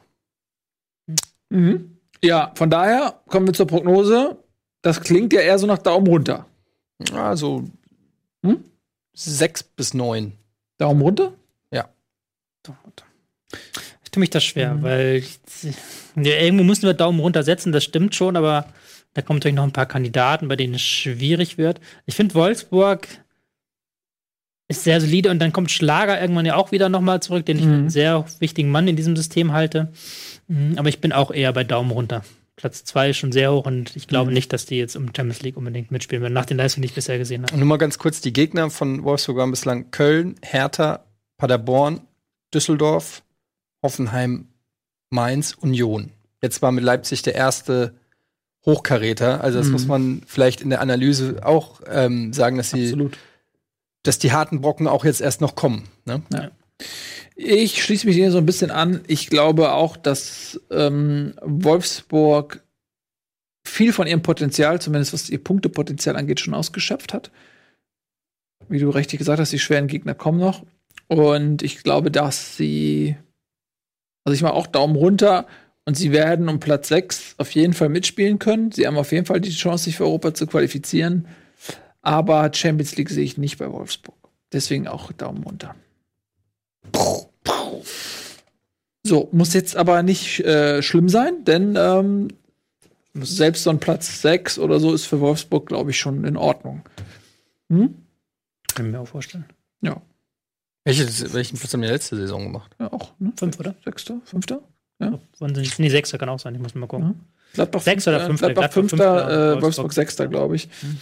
Mhm. 1.50 1.95
Ja, 2.26 2.50
von 2.56 2.70
daher 2.70 3.20
kommen 3.28 3.46
wir 3.46 3.54
zur 3.54 3.66
Prognose. 3.68 4.36
Das 4.82 5.00
klingt 5.00 5.32
ja 5.32 5.40
eher 5.40 5.58
so 5.58 5.66
nach 5.66 5.78
Daumen 5.78 6.06
runter. 6.08 6.46
Also 7.12 7.64
hm? 8.42 8.64
sechs 9.12 9.62
bis 9.62 9.94
neun. 9.94 10.32
Daumen 10.78 11.02
runter? 11.02 11.32
Ja. 11.70 11.88
Daumen 12.64 12.78
runter. 12.84 13.04
Ich 14.02 14.10
tue 14.10 14.20
mich 14.20 14.30
das 14.30 14.44
schwer, 14.44 14.74
mhm. 14.74 14.82
weil 14.82 15.24
ja, 16.16 16.40
irgendwo 16.40 16.64
müssen 16.64 16.82
wir 16.82 16.94
Daumen 16.94 17.20
runter 17.20 17.42
setzen, 17.42 17.72
das 17.72 17.84
stimmt 17.84 18.14
schon, 18.14 18.36
aber 18.36 18.66
da 19.14 19.22
kommen 19.22 19.38
natürlich 19.38 19.56
noch 19.56 19.64
ein 19.64 19.72
paar 19.72 19.86
Kandidaten, 19.86 20.48
bei 20.48 20.56
denen 20.56 20.74
es 20.74 20.82
schwierig 20.82 21.58
wird. 21.58 21.80
Ich 22.06 22.16
finde 22.16 22.34
Wolfsburg 22.34 23.06
ist 24.68 24.84
sehr 24.84 25.00
solide 25.00 25.30
und 25.30 25.38
dann 25.38 25.52
kommt 25.52 25.70
Schlager 25.70 26.20
irgendwann 26.20 26.46
ja 26.46 26.56
auch 26.56 26.72
wieder 26.72 26.88
nochmal 26.88 27.20
zurück, 27.22 27.46
den 27.46 27.58
ich 27.58 27.64
mhm. 27.64 27.72
einen 27.72 27.90
sehr 27.90 28.24
wichtigen 28.40 28.70
Mann 28.70 28.88
in 28.88 28.96
diesem 28.96 29.16
System 29.16 29.52
halte. 29.52 29.92
Mhm, 30.48 30.74
aber 30.76 30.88
ich 30.88 31.00
bin 31.00 31.12
auch 31.12 31.30
eher 31.30 31.52
bei 31.52 31.64
Daumen 31.64 31.90
runter. 31.90 32.22
Platz 32.56 32.84
zwei 32.84 33.10
ist 33.10 33.18
schon 33.18 33.32
sehr 33.32 33.52
hoch 33.52 33.66
und 33.66 33.94
ich 33.96 34.08
glaube 34.08 34.30
mhm. 34.30 34.34
nicht, 34.34 34.52
dass 34.52 34.66
die 34.66 34.76
jetzt 34.76 34.96
um 34.96 35.06
Champions 35.14 35.42
League 35.42 35.56
unbedingt 35.56 35.90
mitspielen 35.90 36.22
werden, 36.22 36.32
nach 36.32 36.46
den 36.46 36.56
Leistungen, 36.56 36.82
die 36.82 36.88
ich 36.88 36.94
bisher 36.94 37.18
gesehen 37.18 37.42
habe. 37.44 37.56
Nur 37.56 37.66
mal 37.66 37.76
ganz 37.76 37.98
kurz, 37.98 38.20
die 38.20 38.32
Gegner 38.32 38.70
von 38.70 39.04
Wolfsburg 39.04 39.36
waren 39.36 39.50
bislang 39.50 39.90
Köln, 39.90 40.36
Hertha, 40.42 41.04
Paderborn, 41.36 42.00
Düsseldorf, 42.54 43.22
Hoffenheim, 43.82 44.48
Mainz, 45.10 45.52
Union. 45.52 46.10
Jetzt 46.42 46.62
war 46.62 46.72
mit 46.72 46.82
Leipzig 46.82 47.22
der 47.22 47.34
erste 47.34 47.94
Hochkaräter. 48.64 49.42
Also 49.42 49.58
das 49.58 49.66
mhm. 49.66 49.72
muss 49.72 49.86
man 49.86 50.22
vielleicht 50.26 50.60
in 50.60 50.70
der 50.70 50.80
Analyse 50.80 51.40
auch 51.42 51.80
ähm, 51.88 52.32
sagen, 52.32 52.56
dass 52.56 52.70
sie, 52.70 52.84
Absolut. 52.84 53.18
Dass 54.06 54.18
die 54.18 54.32
harten 54.32 54.60
Brocken 54.60 54.86
auch 54.86 55.04
jetzt 55.04 55.20
erst 55.20 55.40
noch 55.40 55.54
kommen. 55.54 55.84
Ne? 56.04 56.22
Ja. 56.32 56.50
Ich 57.34 57.82
schließe 57.82 58.06
mich 58.06 58.16
hier 58.16 58.30
so 58.30 58.38
ein 58.38 58.46
bisschen 58.46 58.70
an. 58.70 59.02
Ich 59.06 59.28
glaube 59.28 59.72
auch, 59.72 59.96
dass 59.96 60.60
ähm, 60.70 61.34
Wolfsburg 61.42 62.62
viel 63.66 63.92
von 63.92 64.06
ihrem 64.06 64.22
Potenzial, 64.22 64.80
zumindest 64.80 65.12
was 65.12 65.28
ihr 65.28 65.42
Punktepotenzial 65.42 66.16
angeht, 66.16 66.40
schon 66.40 66.54
ausgeschöpft 66.54 67.12
hat. 67.12 67.30
Wie 68.68 68.78
du 68.78 68.90
richtig 68.90 69.18
gesagt 69.18 69.38
hast, 69.38 69.52
die 69.52 69.58
schweren 69.58 69.86
Gegner 69.86 70.14
kommen 70.14 70.38
noch. 70.38 70.64
Und 71.08 71.62
ich 71.62 71.82
glaube, 71.82 72.10
dass 72.10 72.56
sie, 72.56 73.16
also 74.24 74.34
ich 74.34 74.42
mache 74.42 74.54
auch 74.54 74.66
Daumen 74.66 74.96
runter 74.96 75.46
und 75.84 75.96
sie 75.96 76.12
werden 76.12 76.48
um 76.48 76.58
Platz 76.58 76.88
6 76.88 77.36
auf 77.38 77.50
jeden 77.52 77.74
Fall 77.74 77.88
mitspielen 77.88 78.38
können. 78.38 78.72
Sie 78.72 78.86
haben 78.86 78.96
auf 78.96 79.12
jeden 79.12 79.26
Fall 79.26 79.40
die 79.40 79.50
Chance, 79.50 79.84
sich 79.84 79.96
für 79.96 80.04
Europa 80.04 80.34
zu 80.34 80.46
qualifizieren. 80.46 81.28
Aber 82.06 82.52
Champions 82.54 82.94
League 82.94 83.10
sehe 83.10 83.24
ich 83.24 83.36
nicht 83.36 83.58
bei 83.58 83.72
Wolfsburg. 83.72 84.14
Deswegen 84.52 84.86
auch 84.86 85.10
Daumen 85.10 85.42
runter. 85.42 85.74
So, 89.02 89.28
muss 89.32 89.54
jetzt 89.54 89.76
aber 89.76 90.04
nicht 90.04 90.38
äh, 90.38 90.82
schlimm 90.82 91.08
sein, 91.08 91.42
denn 91.42 91.74
ähm, 91.76 92.28
selbst 93.12 93.64
so 93.64 93.70
ein 93.70 93.80
Platz 93.80 94.22
6 94.22 94.60
oder 94.60 94.78
so 94.78 94.94
ist 94.94 95.06
für 95.06 95.18
Wolfsburg, 95.18 95.66
glaube 95.66 95.90
ich, 95.90 95.98
schon 95.98 96.22
in 96.24 96.36
Ordnung. 96.36 96.82
Hm? 97.70 97.96
Kann 98.72 98.86
ich 98.86 98.92
mir 98.92 99.00
auch 99.00 99.08
vorstellen. 99.08 99.46
Ja. 99.80 100.00
Welche, 100.84 101.08
welchen 101.34 101.58
Platz 101.58 101.72
haben 101.72 101.82
die 101.82 101.88
letzte 101.88 102.14
Saison 102.14 102.44
gemacht? 102.44 102.76
Ja, 102.78 102.92
auch. 102.92 103.14
Ne? 103.18 103.32
Fünf, 103.36 103.58
oder? 103.58 103.74
Sechster? 103.84 104.20
Fünfter? 104.22 104.60
Ja. 105.00 105.18
Nee, 105.40 105.88
Sechster 105.88 106.18
kann 106.18 106.28
auch 106.28 106.38
sein, 106.38 106.54
ich 106.54 106.60
muss 106.60 106.76
mal 106.76 106.86
gucken. 106.86 107.08
Ja. 107.08 107.14
Gladbach 107.54 107.82
Sechster 107.82 108.12
oder 108.12 108.26
Fünfter? 108.26 108.52
Gladbach, 108.52 108.62
Gladbach 108.62 108.74
Fünfter, 108.74 109.18
Fünfter 109.26 109.56
äh, 109.56 109.62
Wolfsburg 109.62 109.92
Sechster, 109.92 110.28
glaube 110.28 110.54
ich. 110.54 110.68
Mhm. 110.82 110.98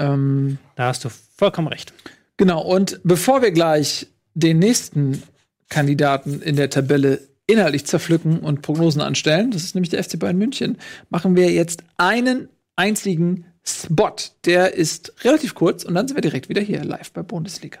Ähm, 0.00 0.58
da 0.76 0.86
hast 0.86 1.04
du 1.04 1.10
vollkommen 1.36 1.68
recht. 1.68 1.92
Genau, 2.38 2.62
und 2.62 3.00
bevor 3.04 3.42
wir 3.42 3.50
gleich 3.50 4.06
den 4.34 4.58
nächsten 4.58 5.22
Kandidaten 5.68 6.40
in 6.40 6.56
der 6.56 6.70
Tabelle 6.70 7.20
inhaltlich 7.46 7.84
zerpflücken 7.84 8.40
und 8.40 8.62
Prognosen 8.62 9.02
anstellen, 9.02 9.50
das 9.50 9.62
ist 9.62 9.74
nämlich 9.74 9.90
der 9.90 10.02
FC 10.02 10.18
Bayern 10.18 10.38
München, 10.38 10.78
machen 11.10 11.36
wir 11.36 11.50
jetzt 11.50 11.84
einen 11.98 12.48
einzigen 12.76 13.44
Spot. 13.62 14.16
Der 14.46 14.74
ist 14.74 15.12
relativ 15.22 15.54
kurz 15.54 15.84
und 15.84 15.94
dann 15.94 16.08
sind 16.08 16.16
wir 16.16 16.22
direkt 16.22 16.48
wieder 16.48 16.62
hier 16.62 16.82
live 16.82 17.12
bei 17.12 17.22
Bundesliga. 17.22 17.80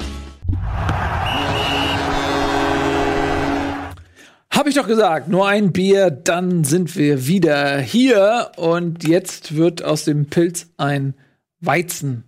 Ich 4.71 4.77
doch 4.77 4.87
gesagt, 4.87 5.27
nur 5.27 5.47
ein 5.47 5.71
Bier, 5.71 6.09
dann 6.09 6.63
sind 6.63 6.95
wir 6.95 7.27
wieder 7.27 7.79
hier. 7.79 8.51
Und 8.57 9.07
jetzt 9.07 9.55
wird 9.55 9.83
aus 9.83 10.05
dem 10.05 10.25
Pilz 10.25 10.67
ein 10.77 11.13
Weizen. 11.59 12.23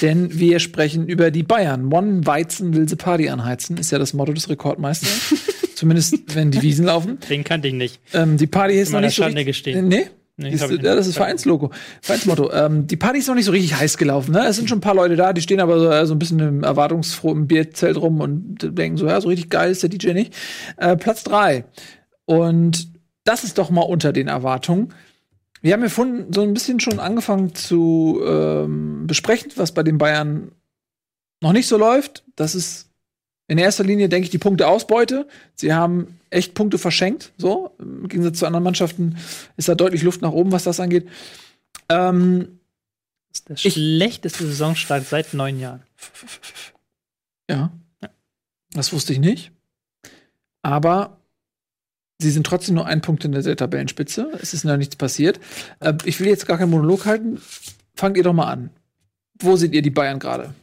Denn 0.00 0.38
wir 0.38 0.58
sprechen 0.58 1.06
über 1.06 1.30
die 1.30 1.42
Bayern. 1.42 1.92
One 1.92 2.26
Weizen 2.26 2.74
will 2.74 2.88
sie 2.88 2.96
Party 2.96 3.28
anheizen, 3.28 3.76
ist 3.76 3.90
ja 3.90 3.98
das 3.98 4.14
Motto 4.14 4.32
des 4.32 4.48
Rekordmeisters. 4.48 5.34
Zumindest, 5.74 6.34
wenn 6.34 6.50
die 6.50 6.62
Wiesen 6.62 6.86
laufen. 6.86 7.18
Den 7.28 7.44
kannte 7.44 7.68
ich 7.68 7.74
nicht. 7.74 8.00
Ähm, 8.14 8.36
die 8.36 8.46
Party 8.46 8.74
ist 8.74 8.92
noch 8.92 9.00
nicht 9.00 9.14
so. 9.14 9.24
Schande 9.24 9.44
gestehen. 9.44 9.88
Nee? 9.88 10.06
Nee, 10.42 10.50
ist, 10.50 10.70
ja, 10.70 10.94
das 10.94 11.06
ist 11.06 11.16
Vereinslogo. 11.16 11.70
Vereinsmotto. 12.00 12.52
Ähm, 12.52 12.86
die 12.86 12.96
Party 12.96 13.18
ist 13.18 13.28
noch 13.28 13.34
nicht 13.34 13.44
so 13.44 13.52
richtig 13.52 13.74
heiß 13.74 13.96
gelaufen. 13.96 14.32
Ne? 14.32 14.46
Es 14.46 14.56
sind 14.56 14.68
schon 14.68 14.78
ein 14.78 14.82
paar 14.82 14.94
Leute 14.94 15.16
da, 15.16 15.32
die 15.32 15.42
stehen 15.42 15.60
aber 15.60 15.78
so, 15.78 15.90
äh, 15.90 16.06
so 16.06 16.14
ein 16.14 16.18
bisschen 16.18 16.40
im 16.40 16.62
erwartungsfrohen 16.62 17.46
Bierzelt 17.46 17.96
rum 17.96 18.20
und 18.20 18.76
denken 18.76 18.96
so, 18.96 19.06
ja, 19.06 19.20
so 19.20 19.28
richtig 19.28 19.50
geil 19.50 19.70
ist 19.70 19.82
der 19.82 19.90
DJ 19.90 20.12
nicht. 20.12 20.34
Äh, 20.76 20.96
Platz 20.96 21.24
drei. 21.24 21.64
Und 22.24 22.92
das 23.24 23.44
ist 23.44 23.58
doch 23.58 23.70
mal 23.70 23.82
unter 23.82 24.12
den 24.12 24.28
Erwartungen. 24.28 24.92
Wir 25.60 25.74
haben 25.74 25.82
ja 25.82 25.88
vorhin 25.88 26.32
so 26.32 26.42
ein 26.42 26.54
bisschen 26.54 26.80
schon 26.80 26.98
angefangen 26.98 27.54
zu 27.54 28.20
ähm, 28.26 29.06
besprechen, 29.06 29.52
was 29.56 29.72
bei 29.72 29.82
den 29.82 29.98
Bayern 29.98 30.52
noch 31.40 31.52
nicht 31.52 31.68
so 31.68 31.76
läuft. 31.76 32.24
Das 32.34 32.54
ist 32.54 32.91
in 33.52 33.58
erster 33.58 33.84
Linie, 33.84 34.08
denke 34.08 34.24
ich, 34.24 34.30
die 34.30 34.38
Punkteausbeute. 34.38 35.28
Sie 35.54 35.74
haben 35.74 36.18
echt 36.30 36.54
Punkte 36.54 36.78
verschenkt. 36.78 37.32
So, 37.36 37.74
im 37.78 38.08
Gegensatz 38.08 38.38
zu 38.38 38.46
anderen 38.46 38.64
Mannschaften 38.64 39.18
ist 39.58 39.68
da 39.68 39.74
deutlich 39.74 40.02
Luft 40.02 40.22
nach 40.22 40.32
oben, 40.32 40.52
was 40.52 40.64
das 40.64 40.80
angeht. 40.80 41.06
Ähm, 41.90 42.60
das 43.28 43.40
ist 43.40 43.48
der 43.50 43.56
schlechteste 43.56 44.46
Saisonstart 44.46 45.06
seit 45.06 45.34
neun 45.34 45.60
Jahren. 45.60 45.82
Ja. 47.50 47.70
ja. 48.00 48.08
Das 48.70 48.94
wusste 48.94 49.12
ich 49.12 49.18
nicht. 49.18 49.52
Aber 50.62 51.18
sie 52.18 52.30
sind 52.30 52.46
trotzdem 52.46 52.76
nur 52.76 52.86
ein 52.86 53.02
Punkt 53.02 53.26
in 53.26 53.32
der 53.32 53.56
Tabellenspitze. 53.56 54.30
Es 54.40 54.54
ist 54.54 54.64
noch 54.64 54.78
nichts 54.78 54.96
passiert. 54.96 55.40
Äh, 55.80 55.92
ich 56.06 56.20
will 56.20 56.28
jetzt 56.28 56.46
gar 56.46 56.56
keinen 56.56 56.70
Monolog 56.70 57.04
halten. 57.04 57.42
Fangt 57.96 58.16
ihr 58.16 58.22
doch 58.22 58.32
mal 58.32 58.50
an. 58.50 58.70
Wo 59.38 59.56
seht 59.56 59.74
ihr 59.74 59.82
die 59.82 59.90
Bayern 59.90 60.20
gerade? 60.20 60.54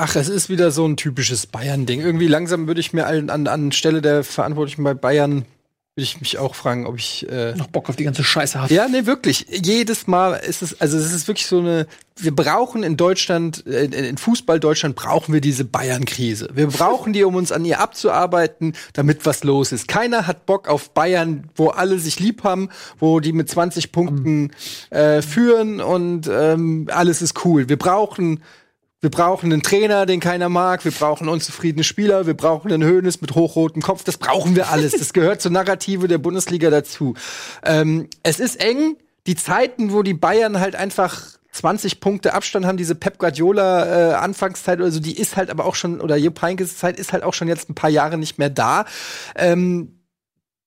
Ach, 0.00 0.14
es 0.14 0.28
ist 0.28 0.48
wieder 0.48 0.70
so 0.70 0.86
ein 0.86 0.96
typisches 0.96 1.46
Bayern-Ding. 1.46 2.00
Irgendwie 2.00 2.28
langsam 2.28 2.68
würde 2.68 2.80
ich 2.80 2.92
mir 2.92 3.06
an, 3.06 3.30
an, 3.30 3.48
an 3.48 3.72
Stelle 3.72 4.00
der 4.00 4.22
Verantwortlichen 4.22 4.84
bei 4.84 4.94
Bayern 4.94 5.44
würde 5.96 6.04
ich 6.04 6.20
mich 6.20 6.38
auch 6.38 6.54
fragen, 6.54 6.86
ob 6.86 6.96
ich 6.96 7.28
äh 7.28 7.56
noch 7.56 7.66
Bock 7.66 7.88
auf 7.88 7.96
die 7.96 8.04
ganze 8.04 8.22
Scheiße 8.22 8.60
habe. 8.60 8.72
Ja, 8.72 8.86
nee, 8.86 9.06
wirklich. 9.06 9.46
Jedes 9.50 10.06
Mal 10.06 10.34
ist 10.34 10.62
es, 10.62 10.80
also 10.80 10.96
es 10.96 11.12
ist 11.12 11.26
wirklich 11.26 11.48
so 11.48 11.58
eine. 11.58 11.88
Wir 12.14 12.32
brauchen 12.34 12.84
in 12.84 12.96
Deutschland, 12.96 13.66
äh, 13.66 13.86
in 13.86 14.16
Fußball 14.16 14.60
Deutschland 14.60 14.94
brauchen 14.94 15.34
wir 15.34 15.40
diese 15.40 15.64
Bayern-Krise. 15.64 16.50
Wir 16.54 16.66
brauchen 16.68 17.12
die, 17.12 17.24
um 17.24 17.34
uns 17.34 17.50
an 17.50 17.64
ihr 17.64 17.80
abzuarbeiten, 17.80 18.74
damit 18.92 19.26
was 19.26 19.42
los 19.42 19.72
ist. 19.72 19.88
Keiner 19.88 20.28
hat 20.28 20.46
Bock 20.46 20.68
auf 20.68 20.90
Bayern, 20.90 21.50
wo 21.56 21.70
alle 21.70 21.98
sich 21.98 22.20
lieb 22.20 22.44
haben, 22.44 22.68
wo 23.00 23.18
die 23.18 23.32
mit 23.32 23.50
20 23.50 23.90
Punkten 23.90 24.52
äh, 24.90 25.20
führen 25.20 25.80
und 25.80 26.30
ähm, 26.32 26.86
alles 26.92 27.22
ist 27.22 27.44
cool. 27.44 27.68
Wir 27.68 27.76
brauchen 27.76 28.44
wir 29.00 29.10
brauchen 29.10 29.52
einen 29.52 29.62
Trainer, 29.62 30.06
den 30.06 30.18
keiner 30.18 30.48
mag. 30.48 30.84
Wir 30.84 30.90
brauchen 30.90 31.28
unzufriedene 31.28 31.84
Spieler. 31.84 32.26
Wir 32.26 32.34
brauchen 32.34 32.72
einen 32.72 32.82
Höhnes 32.82 33.20
mit 33.20 33.34
hochrotem 33.36 33.80
Kopf. 33.80 34.02
Das 34.02 34.16
brauchen 34.16 34.56
wir 34.56 34.70
alles. 34.70 34.92
Das 34.92 35.12
gehört 35.12 35.40
zur 35.40 35.52
Narrative 35.52 36.08
der 36.08 36.18
Bundesliga 36.18 36.68
dazu. 36.70 37.14
Ähm, 37.64 38.08
es 38.24 38.40
ist 38.40 38.60
eng. 38.60 38.96
Die 39.28 39.36
Zeiten, 39.36 39.92
wo 39.92 40.02
die 40.02 40.14
Bayern 40.14 40.58
halt 40.58 40.74
einfach 40.74 41.38
20 41.52 42.00
Punkte 42.00 42.34
Abstand 42.34 42.66
haben, 42.66 42.76
diese 42.76 42.94
Pep 42.94 43.18
Guardiola 43.18 43.86
äh, 44.10 44.14
Anfangszeit 44.14 44.80
oder 44.80 44.90
so, 44.90 45.00
die 45.00 45.16
ist 45.16 45.36
halt 45.36 45.50
aber 45.50 45.64
auch 45.64 45.74
schon, 45.74 46.00
oder 46.00 46.16
Jupp 46.16 46.40
Heynckes 46.42 46.78
Zeit 46.78 46.98
ist 46.98 47.12
halt 47.12 47.22
auch 47.22 47.34
schon 47.34 47.48
jetzt 47.48 47.68
ein 47.68 47.74
paar 47.74 47.90
Jahre 47.90 48.18
nicht 48.18 48.38
mehr 48.38 48.50
da. 48.50 48.84
Ähm, 49.36 50.00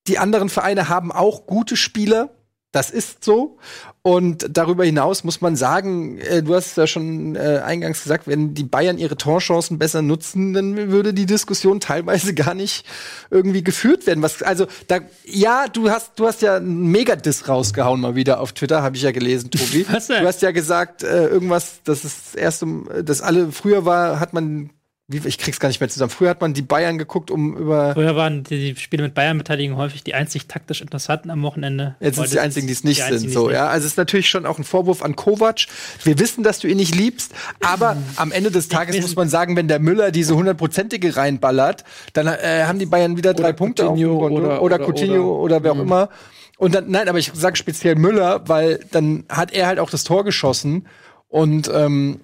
die 0.08 0.20
anderen 0.20 0.50
Vereine 0.50 0.89
haben 0.89 1.12
auch 1.12 1.48
gute 1.48 1.76
Spieler. 1.76 2.30
Das 2.72 2.90
ist 2.90 3.26
so. 3.26 3.58
Und 4.02 4.48
darüber 4.50 4.86
hinaus 4.86 5.24
muss 5.24 5.42
man 5.42 5.56
sagen, 5.56 6.18
äh, 6.20 6.42
du 6.42 6.56
hast 6.56 6.78
ja 6.78 6.88
schon 6.88 7.36
äh, 7.36 7.62
eingangs 7.64 8.02
gesagt, 8.02 8.28
wenn 8.28 8.54
die 8.54 8.64
Bayern 8.64 8.98
ihre 8.98 9.18
Torchancen 9.18 9.78
besser 9.78 10.02
nutzen, 10.02 10.54
dann 10.54 10.90
würde 10.90 11.14
die 11.14 11.26
Diskussion 11.26 11.80
teilweise 11.80 12.34
gar 12.36 12.54
nicht 12.54 12.86
irgendwie 13.30 13.64
geführt 13.64 14.08
werden. 14.08 14.24
Was, 14.24 14.42
also 14.42 14.68
da, 14.88 15.00
ja, 15.26 15.68
du 15.68 15.92
hast, 15.92 16.14
du 16.18 16.26
hast 16.26 16.42
ja 16.42 16.56
einen 16.56 16.88
Megadiss 16.88 17.48
rausgehauen 17.48 18.00
mal 18.00 18.16
wieder 18.16 18.40
auf 18.40 18.54
Twitter, 18.54 18.82
habe 18.82 18.96
ich 18.96 19.04
ja 19.04 19.12
gelesen, 19.12 19.52
Tobi. 19.52 19.86
Was 19.92 20.08
denn? 20.08 20.22
Du 20.22 20.28
hast 20.28 20.42
ja 20.42 20.52
gesagt, 20.52 21.04
äh, 21.04 21.28
irgendwas, 21.28 21.84
dass 21.84 22.04
es 22.06 22.34
erst 22.36 22.64
um, 22.64 22.90
dass 23.04 23.22
alle 23.22 23.52
früher 23.52 23.86
war, 23.86 24.20
hat 24.20 24.34
man 24.34 24.72
ich 25.13 25.38
krieg's 25.38 25.60
gar 25.60 25.67
nicht 25.69 25.80
mehr 25.80 25.89
zusammen. 25.89 26.10
Früher 26.10 26.30
hat 26.30 26.41
man 26.41 26.54
die 26.54 26.62
Bayern 26.62 26.97
geguckt, 26.97 27.32
um 27.32 27.56
über. 27.58 27.93
Früher 27.93 28.15
waren 28.15 28.43
die 28.43 28.76
Spiele 28.76 29.04
mit 29.04 29.13
Bayern-Beteiligung 29.13 29.78
häufig 29.78 30.04
die 30.04 30.13
einzig 30.13 30.47
taktisch 30.47 30.82
interessanten 30.82 31.30
am 31.30 31.41
Wochenende. 31.43 31.95
Jetzt 32.00 32.15
sind 32.15 32.26
es 32.26 32.32
die 32.32 32.39
einzigen, 32.39 32.67
die 32.67 32.74
es 32.74 32.84
nicht 32.84 33.04
sind, 33.04 33.32
so, 33.32 33.50
ja. 33.52 33.67
Also 33.67 33.86
es 33.86 33.93
ist 33.93 33.97
natürlich 33.97 34.30
schon 34.30 34.45
auch 34.45 34.58
ein 34.58 34.63
Vorwurf 34.63 35.02
an 35.04 35.15
Kovac. 35.15 35.62
Wir 36.04 36.19
wissen, 36.19 36.43
dass 36.43 36.60
du 36.60 36.67
ihn 36.67 36.78
nicht 36.78 36.95
liebst, 36.95 37.34
aber 37.62 37.97
am 38.15 38.32
Ende 38.32 38.52
des 38.52 38.67
Tages 38.67 39.00
muss 39.02 39.15
man 39.15 39.30
sagen, 39.30 39.56
wenn 39.56 39.67
der 39.67 39.80
Müller 39.80 40.12
diese 40.12 40.36
hundertprozentige 40.36 41.15
reinballert, 41.17 41.84
dann 42.13 42.28
äh, 42.28 42.63
haben 42.65 42.80
die 42.80 42.86
Bayern 42.86 43.17
wieder 43.17 43.34
drei 43.34 43.54
Punkte 43.54 43.84
Coutinho 43.86 44.12
auf 44.13 44.28
dem 44.30 44.36
Konto. 44.36 44.36
oder- 44.47 44.62
oder, 44.62 44.76
oder- 44.80 44.86
Coutinho 44.86 45.21
oder, 45.36 45.58
oder- 45.58 45.63
wer 45.63 45.71
auch 45.71 45.76
Mhm. 45.76 45.82
immer. 45.82 46.10
Und 46.58 46.76
dann, 46.76 46.91
nein, 46.91 47.10
aber 47.10 47.17
ich 47.17 47.32
sag 47.34 47.58
speziell 47.58 47.95
Müller, 47.95 48.41
weil 48.47 48.80
dann 48.91 49.24
hat 49.30 49.52
er 49.52 49.65
halt 49.67 49.80
auch 49.80 49.89
das 49.89 50.04
Tor 50.04 50.24
geschossen 50.24 50.86
und 51.28 51.71
ähm, 51.74 52.19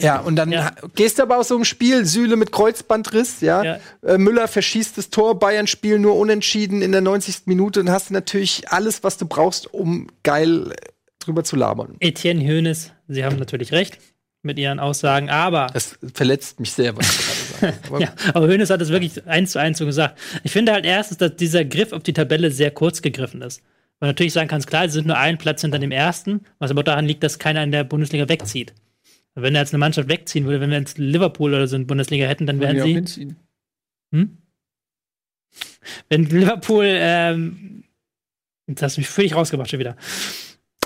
ja, 0.00 0.20
und 0.20 0.36
dann 0.36 0.52
Ja. 0.52 0.72
gehst 0.94 1.18
du 1.18 1.22
aber 1.22 1.38
aus 1.38 1.48
so 1.48 1.54
einem 1.54 1.64
Spiel, 1.64 2.04
Süle 2.04 2.36
mit 2.36 2.52
Kreuzbandriss, 2.52 3.40
ja. 3.40 3.62
Ja. 3.62 3.78
Äh, 4.06 4.18
Müller 4.18 4.48
verschießt 4.48 4.98
das 4.98 5.10
Tor, 5.10 5.38
Bayern 5.38 5.66
spielen 5.66 6.02
nur 6.02 6.16
unentschieden 6.16 6.82
in 6.82 6.92
der 6.92 7.00
90. 7.00 7.42
Minute 7.46 7.80
und 7.80 7.90
hast 7.90 8.10
natürlich 8.10 8.68
alles, 8.70 9.02
was 9.02 9.16
du 9.16 9.26
brauchst, 9.26 9.72
um 9.72 10.08
geil 10.22 10.74
drüber 11.20 11.42
zu 11.44 11.56
labern. 11.56 11.96
Etienne 12.00 12.44
Hoeneß, 12.46 12.92
Sie 13.08 13.24
haben 13.24 13.36
natürlich 13.38 13.72
recht 13.72 13.98
mit 14.42 14.58
Ihren 14.58 14.78
Aussagen, 14.78 15.28
aber 15.30 15.68
Das 15.72 15.98
verletzt 16.14 16.60
mich 16.60 16.72
sehr, 16.72 16.96
was 16.96 17.06
du 17.08 17.22
gerade 17.22 17.72
sagst. 17.72 17.86
Aber 17.90 18.00
Ja, 18.00 18.12
aber 18.32 18.46
Hönes 18.46 18.70
hat 18.70 18.80
es 18.80 18.90
wirklich 18.90 19.26
eins 19.26 19.52
zu 19.52 19.58
eins 19.58 19.78
so 19.78 19.86
gesagt. 19.86 20.18
Ich 20.44 20.52
finde 20.52 20.72
halt 20.72 20.84
erstens, 20.84 21.18
dass 21.18 21.34
dieser 21.34 21.64
Griff 21.64 21.92
auf 21.92 22.02
die 22.04 22.12
Tabelle 22.12 22.50
sehr 22.52 22.70
kurz 22.70 23.02
gegriffen 23.02 23.42
ist. 23.42 23.60
Man 23.98 24.10
natürlich 24.10 24.34
sagen 24.34 24.46
kann, 24.48 24.60
klar, 24.62 24.86
sie 24.88 24.94
sind 24.94 25.06
nur 25.06 25.16
einen 25.16 25.38
Platz 25.38 25.62
hinter 25.62 25.78
dem 25.80 25.90
ersten, 25.90 26.44
was 26.58 26.70
aber 26.70 26.84
daran 26.84 27.06
liegt, 27.06 27.22
dass 27.24 27.38
keiner 27.40 27.62
in 27.64 27.72
der 27.72 27.82
Bundesliga 27.82 28.28
wegzieht. 28.28 28.72
Wenn 29.38 29.54
er 29.54 29.60
jetzt 29.60 29.74
eine 29.74 29.80
Mannschaft 29.80 30.08
wegziehen 30.08 30.46
würde, 30.46 30.60
wenn 30.60 30.70
wir 30.70 30.78
jetzt 30.78 30.96
Liverpool 30.96 31.52
oder 31.52 31.68
so 31.68 31.76
in 31.76 31.82
der 31.82 31.88
Bundesliga 31.88 32.26
hätten, 32.26 32.46
dann 32.46 32.58
wären 32.58 32.80
sie. 32.80 32.94
hinziehen. 32.94 33.36
Hm? 34.12 34.38
Wenn 36.08 36.24
Liverpool, 36.24 36.86
ähm, 36.88 37.84
jetzt 38.66 38.82
hast 38.82 38.96
du 38.96 39.02
mich 39.02 39.08
völlig 39.08 39.34
rausgebracht 39.34 39.70
schon 39.70 39.78
wieder. 39.80 39.96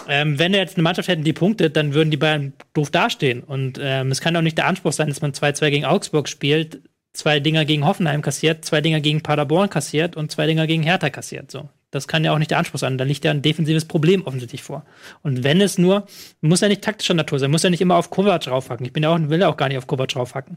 Ähm, 0.08 0.38
wenn 0.38 0.52
wir 0.52 0.58
jetzt 0.58 0.76
eine 0.76 0.82
Mannschaft 0.82 1.08
hätten, 1.08 1.22
die 1.22 1.32
punktet, 1.32 1.76
dann 1.76 1.94
würden 1.94 2.10
die 2.10 2.16
Bayern 2.16 2.52
doof 2.72 2.90
dastehen. 2.90 3.44
Und 3.44 3.78
ähm, 3.80 4.10
es 4.10 4.20
kann 4.20 4.36
auch 4.36 4.42
nicht 4.42 4.58
der 4.58 4.66
Anspruch 4.66 4.92
sein, 4.92 5.08
dass 5.08 5.20
man 5.20 5.32
2-2 5.32 5.70
gegen 5.70 5.84
Augsburg 5.84 6.28
spielt, 6.28 6.80
zwei 7.12 7.38
Dinger 7.38 7.64
gegen 7.64 7.86
Hoffenheim 7.86 8.20
kassiert, 8.20 8.64
zwei 8.64 8.80
Dinger 8.80 9.00
gegen 9.00 9.20
Paderborn 9.22 9.70
kassiert 9.70 10.16
und 10.16 10.32
zwei 10.32 10.46
Dinger 10.46 10.66
gegen 10.66 10.82
Hertha 10.82 11.10
kassiert. 11.10 11.50
So. 11.52 11.68
Das 11.90 12.06
kann 12.06 12.24
ja 12.24 12.32
auch 12.32 12.38
nicht 12.38 12.50
der 12.50 12.58
Anspruch 12.58 12.78
sein. 12.78 12.98
Da 12.98 13.04
liegt 13.04 13.24
ja 13.24 13.32
ein 13.32 13.42
defensives 13.42 13.84
Problem 13.84 14.24
offensichtlich 14.24 14.62
vor. 14.62 14.84
Und 15.22 15.42
wenn 15.42 15.60
es 15.60 15.76
nur, 15.76 16.06
muss 16.40 16.60
ja 16.60 16.68
nicht 16.68 16.82
taktischer 16.82 17.14
Natur 17.14 17.38
sein, 17.38 17.50
muss 17.50 17.64
ja 17.64 17.70
nicht 17.70 17.80
immer 17.80 17.96
auf 17.96 18.10
Kovac 18.10 18.42
draufhacken. 18.42 18.86
Ich 18.86 18.92
bin 18.92 19.02
ja 19.02 19.12
auch, 19.12 19.18
will 19.18 19.40
ja 19.40 19.48
auch 19.48 19.56
gar 19.56 19.68
nicht 19.68 19.78
auf 19.78 19.88
Kovac 19.88 20.08
draufhacken. 20.08 20.56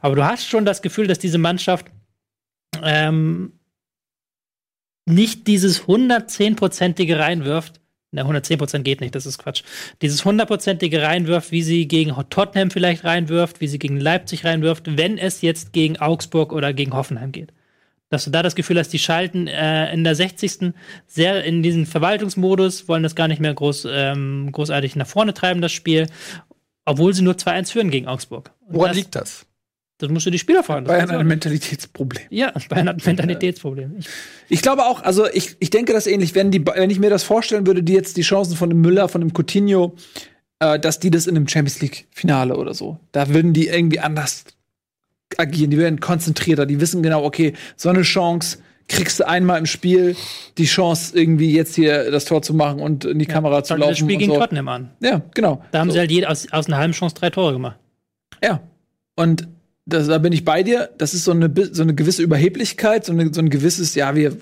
Aber 0.00 0.14
du 0.14 0.24
hast 0.24 0.46
schon 0.46 0.66
das 0.66 0.82
Gefühl, 0.82 1.06
dass 1.06 1.18
diese 1.18 1.38
Mannschaft 1.38 1.86
ähm, 2.82 3.52
nicht 5.06 5.46
dieses 5.46 5.84
110-prozentige 5.84 7.18
reinwirft. 7.18 7.80
Na, 8.10 8.22
110% 8.22 8.82
geht 8.82 9.00
nicht, 9.00 9.14
das 9.14 9.26
ist 9.26 9.38
Quatsch. 9.38 9.64
Dieses 10.00 10.24
100%ige 10.24 11.02
reinwirft, 11.02 11.50
wie 11.50 11.62
sie 11.62 11.88
gegen 11.88 12.14
Tottenham 12.30 12.70
vielleicht 12.70 13.04
reinwirft, 13.04 13.60
wie 13.60 13.66
sie 13.66 13.78
gegen 13.80 13.98
Leipzig 13.98 14.44
reinwirft, 14.44 14.96
wenn 14.96 15.18
es 15.18 15.40
jetzt 15.40 15.72
gegen 15.72 15.98
Augsburg 15.98 16.52
oder 16.52 16.72
gegen 16.72 16.92
Hoffenheim 16.92 17.32
geht. 17.32 17.52
Dass 18.10 18.24
du 18.24 18.30
da 18.30 18.42
das 18.42 18.54
Gefühl 18.54 18.78
hast, 18.78 18.90
die 18.90 18.98
schalten 18.98 19.46
äh, 19.46 19.92
in 19.92 20.04
der 20.04 20.14
60. 20.14 20.72
sehr 21.06 21.42
in 21.44 21.62
diesen 21.62 21.86
Verwaltungsmodus, 21.86 22.86
wollen 22.86 23.02
das 23.02 23.14
gar 23.14 23.28
nicht 23.28 23.40
mehr 23.40 23.54
groß, 23.54 23.88
ähm, 23.90 24.50
großartig 24.52 24.94
nach 24.96 25.06
vorne 25.06 25.34
treiben, 25.34 25.60
das 25.60 25.72
Spiel, 25.72 26.06
obwohl 26.84 27.14
sie 27.14 27.22
nur 27.22 27.34
2-1 27.34 27.72
führen 27.72 27.90
gegen 27.90 28.06
Augsburg. 28.06 28.52
Und 28.66 28.76
woran 28.76 28.88
das, 28.90 28.96
liegt 28.96 29.14
das? 29.16 29.46
Das 29.98 30.10
musst 30.10 30.26
du 30.26 30.30
die 30.30 30.38
Spieler 30.38 30.62
fragen. 30.62 30.86
Bayern 30.86 31.10
hat 31.10 31.18
ein. 31.18 31.26
Mentalitätsproblem. 31.26 32.24
Ja, 32.30 32.52
Bayern 32.68 32.88
hat 32.88 32.96
ein 32.96 33.02
Mentalitätsproblem. 33.04 33.96
Ich, 33.98 34.08
Ich 34.48 34.62
glaube 34.62 34.84
auch, 34.84 35.02
also 35.02 35.26
ich, 35.32 35.56
ich 35.60 35.70
denke 35.70 35.92
das 35.92 36.06
ähnlich, 36.06 36.34
wenn, 36.34 36.50
die, 36.50 36.64
wenn 36.66 36.90
ich 36.90 36.98
mir 36.98 37.10
das 37.10 37.22
vorstellen 37.22 37.66
würde, 37.66 37.82
die 37.82 37.94
jetzt 37.94 38.16
die 38.16 38.22
Chancen 38.22 38.56
von 38.56 38.68
dem 38.68 38.80
Müller, 38.80 39.08
von 39.08 39.20
dem 39.20 39.32
Coutinho, 39.32 39.94
äh, 40.58 40.78
dass 40.78 40.98
die 40.98 41.10
das 41.10 41.26
in 41.26 41.36
einem 41.36 41.48
Champions 41.48 41.80
League-Finale 41.80 42.56
oder 42.56 42.74
so, 42.74 42.98
da 43.12 43.28
würden 43.28 43.52
die 43.52 43.68
irgendwie 43.68 44.00
anders 44.00 44.44
agieren, 45.36 45.70
die 45.70 45.78
werden 45.78 46.00
konzentrierter, 46.00 46.66
die 46.66 46.80
wissen 46.80 47.02
genau, 47.02 47.24
okay, 47.24 47.54
so 47.76 47.88
eine 47.88 48.02
Chance 48.02 48.58
kriegst 48.88 49.20
du 49.20 49.26
einmal 49.26 49.58
im 49.58 49.66
Spiel 49.66 50.16
die 50.58 50.66
Chance, 50.66 51.18
irgendwie 51.18 51.52
jetzt 51.52 51.74
hier 51.74 52.10
das 52.10 52.24
Tor 52.26 52.42
zu 52.42 52.54
machen 52.54 52.80
und 52.80 53.04
in 53.04 53.18
die 53.18 53.26
Kamera 53.26 53.64
zu 53.64 53.74
laufen. 53.74 53.90
das 53.90 53.98
Spiel 53.98 54.18
gegen 54.18 54.32
so. 54.32 54.38
Tottenham 54.38 54.68
an. 54.68 54.90
Ja, 55.00 55.22
genau. 55.34 55.62
Da 55.72 55.80
haben 55.80 55.88
so. 55.88 55.94
sie 55.94 56.00
halt 56.00 56.10
jed 56.10 56.26
aus, 56.26 56.50
aus 56.52 56.66
einer 56.66 56.76
halben 56.76 56.92
Chance 56.92 57.14
drei 57.14 57.30
Tore 57.30 57.52
gemacht. 57.52 57.78
Ja. 58.42 58.60
Und 59.16 59.48
das, 59.86 60.06
da 60.08 60.18
bin 60.18 60.32
ich 60.32 60.44
bei 60.44 60.62
dir. 60.62 60.90
Das 60.98 61.14
ist 61.14 61.24
so 61.24 61.30
eine, 61.30 61.52
so 61.72 61.82
eine 61.82 61.94
gewisse 61.94 62.22
Überheblichkeit, 62.22 63.04
so, 63.04 63.12
eine, 63.12 63.32
so 63.32 63.40
ein 63.40 63.50
gewisses, 63.50 63.94
ja, 63.94 64.14
wir, 64.14 64.36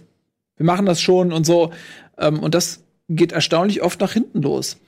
wir 0.57 0.67
machen 0.67 0.87
das 0.87 1.01
schon 1.01 1.33
und 1.33 1.45
so. 1.47 1.73
Ähm, 2.19 2.41
und 2.41 2.55
das 2.55 2.83
geht 3.09 3.33
erstaunlich 3.33 3.83
oft 3.83 4.01
nach 4.01 4.13
hinten 4.13 4.43
los. 4.43 4.79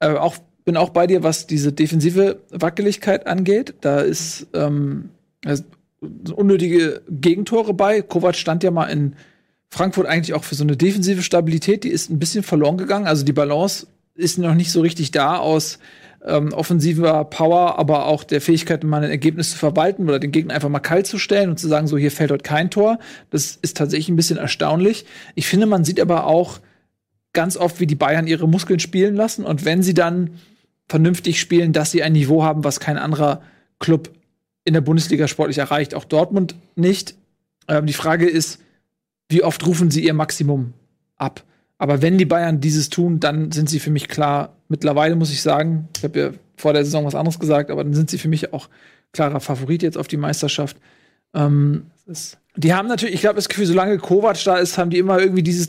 Äh, 0.00 0.10
auch, 0.10 0.36
bin 0.64 0.76
auch 0.76 0.90
bei 0.90 1.06
dir, 1.06 1.22
was 1.22 1.46
diese 1.46 1.72
defensive 1.72 2.40
Wackeligkeit 2.50 3.26
angeht. 3.26 3.74
Da 3.80 4.00
ist 4.00 4.46
ähm, 4.52 5.10
unnötige 6.34 7.02
Gegentore 7.08 7.74
bei. 7.74 8.02
Kovac 8.02 8.36
stand 8.36 8.62
ja 8.62 8.70
mal 8.70 8.86
in 8.86 9.14
Frankfurt 9.68 10.06
eigentlich 10.06 10.34
auch 10.34 10.44
für 10.44 10.54
so 10.54 10.64
eine 10.64 10.76
defensive 10.76 11.22
Stabilität. 11.22 11.84
Die 11.84 11.90
ist 11.90 12.10
ein 12.10 12.18
bisschen 12.18 12.42
verloren 12.42 12.76
gegangen. 12.76 13.06
Also 13.06 13.24
die 13.24 13.32
Balance 13.32 13.86
ist 14.14 14.38
noch 14.38 14.54
nicht 14.54 14.72
so 14.72 14.80
richtig 14.80 15.10
da 15.12 15.36
aus 15.36 15.78
ähm, 16.24 16.52
offensiver 16.52 17.24
Power, 17.24 17.78
aber 17.78 18.06
auch 18.06 18.24
der 18.24 18.40
Fähigkeit, 18.40 18.84
mal 18.84 19.02
ein 19.02 19.10
Ergebnis 19.10 19.52
zu 19.52 19.58
verwalten 19.58 20.04
oder 20.04 20.18
den 20.18 20.32
Gegner 20.32 20.54
einfach 20.54 20.68
mal 20.68 20.80
kalt 20.80 21.06
zu 21.06 21.18
stellen 21.18 21.50
und 21.50 21.58
zu 21.58 21.68
sagen, 21.68 21.86
so 21.86 21.96
hier 21.96 22.10
fällt 22.10 22.30
heute 22.30 22.42
kein 22.42 22.70
Tor. 22.70 22.98
Das 23.30 23.58
ist 23.62 23.76
tatsächlich 23.76 24.08
ein 24.10 24.16
bisschen 24.16 24.36
erstaunlich. 24.36 25.06
Ich 25.34 25.46
finde, 25.46 25.66
man 25.66 25.84
sieht 25.84 26.00
aber 26.00 26.26
auch 26.26 26.60
ganz 27.32 27.56
oft, 27.56 27.80
wie 27.80 27.86
die 27.86 27.94
Bayern 27.94 28.26
ihre 28.26 28.48
Muskeln 28.48 28.80
spielen 28.80 29.14
lassen 29.14 29.44
und 29.44 29.64
wenn 29.64 29.82
sie 29.82 29.94
dann 29.94 30.30
vernünftig 30.88 31.40
spielen, 31.40 31.72
dass 31.72 31.92
sie 31.92 32.02
ein 32.02 32.12
Niveau 32.12 32.42
haben, 32.42 32.64
was 32.64 32.80
kein 32.80 32.98
anderer 32.98 33.40
Club 33.78 34.10
in 34.64 34.74
der 34.74 34.80
Bundesliga 34.80 35.28
sportlich 35.28 35.58
erreicht, 35.58 35.94
auch 35.94 36.04
Dortmund 36.04 36.54
nicht. 36.76 37.14
Ähm, 37.68 37.86
die 37.86 37.92
Frage 37.92 38.28
ist, 38.28 38.60
wie 39.28 39.42
oft 39.42 39.64
rufen 39.66 39.90
sie 39.90 40.04
ihr 40.04 40.14
Maximum 40.14 40.72
ab? 41.16 41.44
Aber 41.78 42.02
wenn 42.02 42.18
die 42.18 42.26
Bayern 42.26 42.60
dieses 42.60 42.90
tun, 42.90 43.20
dann 43.20 43.52
sind 43.52 43.70
sie 43.70 43.80
für 43.80 43.90
mich 43.90 44.08
klar. 44.08 44.54
Mittlerweile 44.68 45.16
muss 45.16 45.32
ich 45.32 45.40
sagen, 45.40 45.88
ich 45.96 46.04
habe 46.04 46.20
ja 46.20 46.30
vor 46.56 46.74
der 46.74 46.84
Saison 46.84 47.06
was 47.06 47.14
anderes 47.14 47.38
gesagt, 47.38 47.70
aber 47.70 47.82
dann 47.82 47.94
sind 47.94 48.10
sie 48.10 48.18
für 48.18 48.28
mich 48.28 48.52
auch 48.52 48.68
klarer 49.12 49.40
Favorit 49.40 49.82
jetzt 49.82 49.96
auf 49.96 50.08
die 50.08 50.18
Meisterschaft. 50.18 50.76
Ähm, 51.32 51.86
die 52.56 52.74
haben 52.74 52.88
natürlich, 52.88 53.14
ich 53.14 53.20
glaube, 53.20 53.36
das 53.36 53.48
Gefühl, 53.48 53.66
solange 53.66 53.96
Kovac 53.98 54.42
da 54.44 54.58
ist, 54.58 54.76
haben 54.76 54.90
die 54.90 54.98
immer 54.98 55.20
irgendwie 55.20 55.42
dieses 55.42 55.68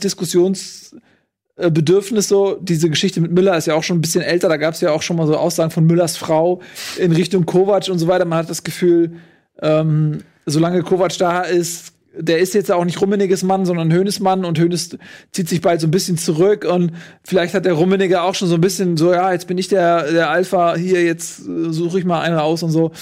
Diskussionsbedürfnis 1.56 2.28
so. 2.28 2.58
Diese 2.60 2.88
Geschichte 2.88 3.20
mit 3.20 3.32
Müller 3.32 3.56
ist 3.56 3.66
ja 3.66 3.74
auch 3.74 3.82
schon 3.82 3.98
ein 3.98 4.00
bisschen 4.00 4.22
älter. 4.22 4.48
Da 4.48 4.56
gab 4.56 4.74
es 4.74 4.80
ja 4.80 4.90
auch 4.90 5.02
schon 5.02 5.16
mal 5.16 5.26
so 5.26 5.36
Aussagen 5.36 5.70
von 5.70 5.84
Müllers 5.84 6.16
Frau 6.16 6.60
in 6.98 7.12
Richtung 7.12 7.46
Kovac 7.46 7.88
und 7.88 7.98
so 7.98 8.06
weiter. 8.06 8.24
Man 8.24 8.38
hat 8.38 8.50
das 8.50 8.64
Gefühl, 8.64 9.16
ähm, 9.60 10.20
solange 10.46 10.82
Kovac 10.82 11.16
da 11.18 11.42
ist, 11.42 11.92
der 12.14 12.38
ist 12.38 12.54
jetzt 12.54 12.70
auch 12.70 12.84
nicht 12.84 13.00
Rummeniges 13.00 13.42
Mann, 13.42 13.64
sondern 13.64 13.92
Hönes 13.92 14.20
Mann 14.20 14.44
und 14.44 14.58
Hönes 14.58 14.98
zieht 15.30 15.48
sich 15.48 15.62
bald 15.62 15.80
so 15.80 15.86
ein 15.86 15.90
bisschen 15.90 16.18
zurück 16.18 16.66
und 16.70 16.92
vielleicht 17.24 17.54
hat 17.54 17.64
der 17.64 17.72
Rummenigge 17.72 18.20
auch 18.20 18.34
schon 18.34 18.48
so 18.48 18.56
ein 18.56 18.60
bisschen 18.60 18.98
so, 18.98 19.14
ja, 19.14 19.32
jetzt 19.32 19.46
bin 19.46 19.56
ich 19.56 19.68
der, 19.68 20.12
der 20.12 20.28
Alpha, 20.28 20.76
hier, 20.76 21.02
jetzt 21.02 21.40
äh, 21.40 21.72
suche 21.72 21.98
ich 21.98 22.04
mal 22.04 22.20
einen 22.20 22.36
aus 22.36 22.62
und 22.62 22.70
so. 22.70 22.92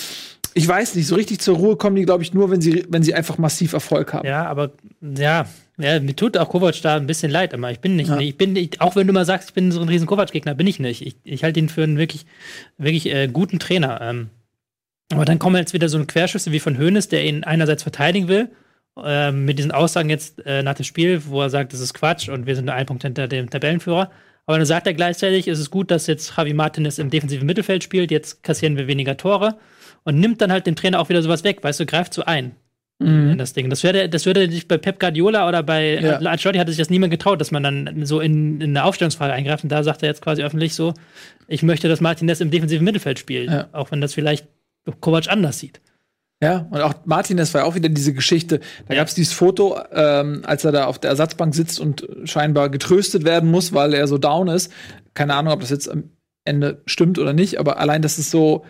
Ich 0.55 0.67
weiß 0.67 0.95
nicht, 0.95 1.09
so 1.09 1.17
richtig 1.17 1.41
zur 1.41 1.57
Ruhe 1.57 1.77
kommen 1.77 1.97
die, 1.97 2.05
glaube 2.05 2.23
ich, 2.23 2.35
nur, 2.35 2.51
wenn 2.51 2.61
sie, 2.61 2.85
wenn 2.89 3.03
sie 3.03 3.15
einfach 3.15 3.39
massiv 3.39 3.73
Erfolg 3.73 4.13
haben. 4.13 4.27
Ja, 4.27 4.47
aber 4.47 4.71
ja, 5.01 5.47
ja, 5.83 6.01
mir 6.01 6.15
tut 6.17 6.37
auch 6.37 6.49
Kovac 6.49 6.81
da 6.83 6.97
ein 6.97 7.07
bisschen 7.07 7.31
leid 7.31 7.53
immer. 7.53 7.71
Ich 7.71 7.81
bin 7.81 7.97
nicht, 7.97 8.09
Ja. 8.09 8.19
ich 8.19 8.37
bin 8.37 8.53
nicht, 8.53 8.81
auch 8.81 8.97
wenn 8.97 9.07
du 9.07 9.13
mal 9.13 9.25
sagst, 9.25 9.51
ich 9.51 9.55
bin 9.55 9.73
so 9.73 9.81
ein 9.81 9.89
riesen 9.89 10.07
Kovac-Gegner, 10.07 10.55
bin 10.55 10.67
ich 10.67 10.79
nicht. 10.81 11.05
Ich, 11.07 11.17
ich 11.25 11.45
halte 11.45 11.61
ihn 11.61 11.69
für 11.69 11.83
einen 11.83 11.99
wirklich, 11.99 12.27
wirklich 12.79 13.07
äh, 13.13 13.29
guten 13.29 13.59
Trainer. 13.59 14.01
Ähm, 14.03 14.29
aber 15.13 15.25
dann 15.25 15.39
kommen 15.39 15.57
jetzt 15.57 15.73
wieder 15.73 15.89
so 15.89 15.99
ein 15.99 16.07
Querschüsse 16.07 16.53
wie 16.53 16.61
von 16.61 16.79
Hoeneß, 16.79 17.09
der 17.09 17.25
ihn 17.25 17.43
einerseits 17.45 17.83
verteidigen 17.83 18.29
will, 18.29 18.49
ähm, 19.03 19.45
mit 19.45 19.59
diesen 19.59 19.73
Aussagen 19.73 20.09
jetzt 20.11 20.45
äh, 20.47 20.63
nach 20.63 20.75
dem 20.75 20.85
Spiel, 20.85 21.23
wo 21.27 21.43
er 21.43 21.51
sagt, 21.51 21.73
das 21.73 21.81
ist 21.81 21.95
Quatsch 21.95 22.29
und 22.29 22.47
wir 22.47 22.55
sind 22.55 22.67
nur 22.67 22.75
ein 22.75 22.87
Punkt 22.87 23.03
hinter 23.03 23.27
dem 23.29 23.51
Tabellenführer. 23.51 24.11
Aber 24.47 24.57
dann 24.59 24.67
sagt 24.67 24.87
er 24.87 24.95
gleichzeitig, 24.95 25.49
es 25.49 25.59
ist 25.59 25.71
gut, 25.71 25.91
dass 25.91 26.07
jetzt 26.07 26.35
Javi 26.37 26.55
Martinez 26.55 26.99
im 26.99 27.11
defensiven 27.11 27.47
Mittelfeld 27.47 27.85
spielt, 27.85 28.11
jetzt 28.11 28.43
kassieren 28.43 28.77
wir 28.77 28.87
weniger 28.87 29.17
Tore 29.17 29.57
und 30.05 30.19
nimmt 30.19 30.41
dann 30.41 30.51
halt 30.51 30.67
dem 30.67 30.77
Trainer 30.77 31.01
auch 31.01 31.09
wieder 31.09 31.23
sowas 31.23 31.45
weg, 31.45 31.63
weißt 31.63 31.81
du, 31.81 31.87
greift 31.87 32.15
so 32.15 32.25
ein 32.25 32.53
in 33.01 33.39
das 33.39 33.55
Ding. 33.55 33.71
Das 33.71 33.83
würde, 33.83 34.09
das 34.09 34.27
würde 34.27 34.51
sich 34.51 34.69
bei 34.69 34.77
Pep 34.77 35.01
Guardiola 35.01 35.49
oder 35.49 35.63
bei 35.63 35.95
Ja. 35.95 36.21
ja. 36.21 36.31
Ancelotti 36.31 36.59
hatte 36.59 36.71
sich 36.71 36.79
das 36.79 36.91
niemand 36.91 37.11
getraut, 37.11 37.41
dass 37.41 37.51
man 37.51 37.63
dann 37.63 38.05
so 38.05 38.21
in, 38.21 38.61
in 38.61 38.71
eine 38.77 38.85
Aufstellungsfrage 38.85 39.33
eingreift. 39.33 39.65
Und 39.65 39.71
da 39.71 39.83
sagt 39.83 40.03
er 40.03 40.09
jetzt 40.09 40.21
quasi 40.23 40.43
öffentlich 40.43 40.75
so, 40.75 40.93
ich 41.49 41.63
möchte, 41.63 41.89
dass 41.89 42.01
Martinez 42.01 42.41
im 42.41 42.51
defensiven 42.51 42.85
Mittelfeld 42.85 43.19
spielt. 43.19 43.51
Ja. 43.51 43.69
Auch 43.73 43.91
wenn 43.91 44.01
das 44.01 44.13
vielleicht 44.15 44.47
Kovac 45.01 45.29
anders 45.29 45.59
sieht. 45.59 45.81
Ja, 46.43 46.67
und 46.71 46.81
auch 46.81 46.95
Martinez 47.05 47.53
war 47.53 47.63
ja 47.63 47.67
auch 47.67 47.75
wieder 47.75 47.91
diese 47.91 48.15
Geschichte. 48.15 48.61
Da 48.89 48.95
gab 48.95 49.09
es 49.09 49.15
dieses 49.15 49.35
Foto, 49.35 49.79
ähm, 49.93 50.43
als 50.45 50.65
er 50.65 50.73
da 50.73 50.87
auf 50.87 50.99
der 50.99 51.11
Ersatzbank 51.11 51.55
sitzt 51.55 51.79
und 51.79 52.07
scheinbar 52.25 52.71
getröstet 52.71 53.25
werden 53.25 53.51
muss, 53.51 53.75
weil 53.75 53.93
er 53.93 54.07
so 54.09 54.17
down 54.17 54.49
ist. 54.49 54.73
Keine 55.13 55.35
Ahnung, 55.35 55.53
ob 55.53 55.61
das 55.61 55.71
jetzt 55.71 55.91
am 55.91 56.05
Ende 56.45 56.81
stimmt 56.87 57.19
oder 57.19 57.35
nicht, 57.35 57.59
aber 57.59 57.79
allein, 57.79 58.01
dass 58.01 58.17
es 58.17 58.31
so 58.31 58.65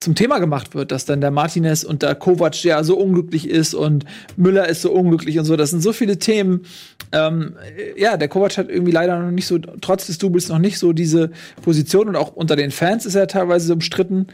zum 0.00 0.14
Thema 0.14 0.38
gemacht 0.38 0.74
wird, 0.74 0.92
dass 0.92 1.04
dann 1.04 1.20
der 1.20 1.30
Martinez 1.30 1.84
und 1.84 2.02
der 2.02 2.14
Kovac 2.14 2.64
ja 2.64 2.82
so 2.82 2.96
unglücklich 2.96 3.48
ist 3.48 3.74
und 3.74 4.06
Müller 4.36 4.66
ist 4.66 4.80
so 4.80 4.90
unglücklich 4.92 5.38
und 5.38 5.44
so. 5.44 5.56
Das 5.56 5.70
sind 5.70 5.82
so 5.82 5.92
viele 5.92 6.18
Themen. 6.18 6.62
Ähm, 7.12 7.56
ja, 7.96 8.16
der 8.16 8.28
Kovac 8.28 8.56
hat 8.56 8.70
irgendwie 8.70 8.92
leider 8.92 9.18
noch 9.18 9.30
nicht 9.30 9.46
so, 9.46 9.58
trotz 9.58 10.06
des 10.06 10.16
Doubles 10.16 10.48
noch 10.48 10.58
nicht 10.58 10.78
so 10.78 10.94
diese 10.94 11.30
Position 11.62 12.08
und 12.08 12.16
auch 12.16 12.32
unter 12.34 12.56
den 12.56 12.70
Fans 12.70 13.04
ist 13.04 13.14
er 13.14 13.26
teilweise 13.26 13.74
umstritten. 13.74 14.28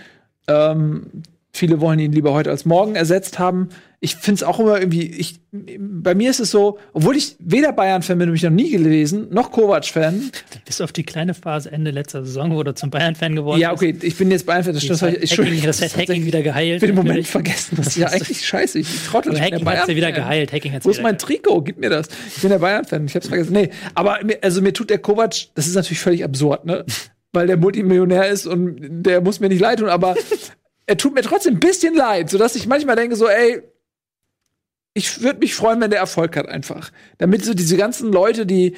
Ähm, 0.46 1.06
viele 1.52 1.80
wollen 1.80 1.98
ihn 1.98 2.12
lieber 2.12 2.32
heute 2.32 2.50
als 2.50 2.64
morgen 2.64 2.94
ersetzt 2.94 3.40
haben 3.40 3.70
ich 4.00 4.16
finde 4.16 4.36
es 4.36 4.42
auch 4.42 4.60
immer 4.60 4.78
irgendwie, 4.78 5.06
ich, 5.06 5.40
bei 5.50 6.14
mir 6.14 6.30
ist 6.30 6.40
es 6.40 6.50
so, 6.50 6.78
obwohl 6.92 7.16
ich 7.16 7.36
weder 7.38 7.72
Bayern-Fan 7.72 8.18
bin, 8.18 8.28
habe 8.28 8.36
ich 8.36 8.42
noch 8.42 8.50
nie 8.50 8.70
gelesen, 8.70 9.28
noch 9.30 9.50
Kovac-Fan. 9.50 10.30
Bis 10.64 10.80
auf 10.80 10.92
die 10.92 11.02
kleine 11.02 11.32
Phase 11.34 11.72
Ende 11.72 11.90
letzter 11.90 12.24
Saison, 12.24 12.54
wo 12.54 12.62
du 12.62 12.74
zum 12.74 12.90
Bayern-Fan 12.90 13.34
geworden 13.34 13.58
Ja, 13.58 13.72
okay, 13.72 13.96
ich 14.02 14.16
bin 14.16 14.30
jetzt 14.30 14.44
Bayern-Fan, 14.44 14.74
das 14.74 14.84
stimmt. 14.84 15.02
Ich, 15.22 15.38
Hacking, 15.38 15.62
das 15.62 15.80
hat 15.80 15.96
Hacking 15.96 16.24
wieder 16.26 16.42
geheilt. 16.42 16.76
Ich 16.76 16.80
bin 16.80 16.90
im 16.90 16.96
Moment 16.96 17.26
vergessen, 17.26 17.76
das 17.76 17.86
ist 17.88 17.96
ja 17.96 18.08
eigentlich 18.08 18.46
scheiße. 18.46 18.78
Ich 18.78 18.88
trottel. 19.06 19.32
Aber 19.32 19.40
Hacking 19.40 19.66
hat 19.66 19.88
wieder 19.88 20.12
geheilt. 20.12 20.52
Hacking 20.52 20.72
hat's 20.72 20.84
Wo 20.84 20.90
ist 20.90 21.02
mein 21.02 21.18
Trikot? 21.18 21.62
Gib 21.62 21.78
mir 21.78 21.90
das. 21.90 22.08
Ich 22.34 22.42
bin 22.42 22.50
der 22.50 22.58
Bayern-Fan, 22.58 23.06
ich 23.06 23.14
hab's 23.14 23.28
vergessen. 23.28 23.52
Nee, 23.52 23.70
aber 23.94 24.20
also 24.42 24.60
mir 24.60 24.72
tut 24.72 24.90
der 24.90 24.98
Kovac, 24.98 25.34
das 25.54 25.66
ist 25.66 25.74
natürlich 25.74 26.00
völlig 26.00 26.22
absurd, 26.22 26.66
ne? 26.66 26.84
Weil 27.32 27.46
der 27.46 27.56
Multimillionär 27.56 28.28
ist 28.28 28.46
und 28.46 28.78
der 28.80 29.20
muss 29.20 29.40
mir 29.40 29.48
nicht 29.48 29.60
leid 29.60 29.80
tun, 29.80 29.88
aber 29.88 30.14
er 30.86 30.96
tut 30.96 31.14
mir 31.14 31.22
trotzdem 31.22 31.54
ein 31.54 31.60
bisschen 31.60 31.94
leid, 31.94 32.30
sodass 32.30 32.56
ich 32.56 32.66
manchmal 32.66 32.96
denke 32.96 33.16
so, 33.16 33.28
ey, 33.28 33.62
ich 34.96 35.20
würde 35.20 35.40
mich 35.40 35.54
freuen, 35.54 35.80
wenn 35.80 35.90
der 35.90 36.00
Erfolg 36.00 36.36
hat 36.36 36.48
einfach. 36.48 36.90
Damit 37.18 37.44
so 37.44 37.52
diese 37.52 37.76
ganzen 37.76 38.10
Leute, 38.12 38.46
die 38.46 38.74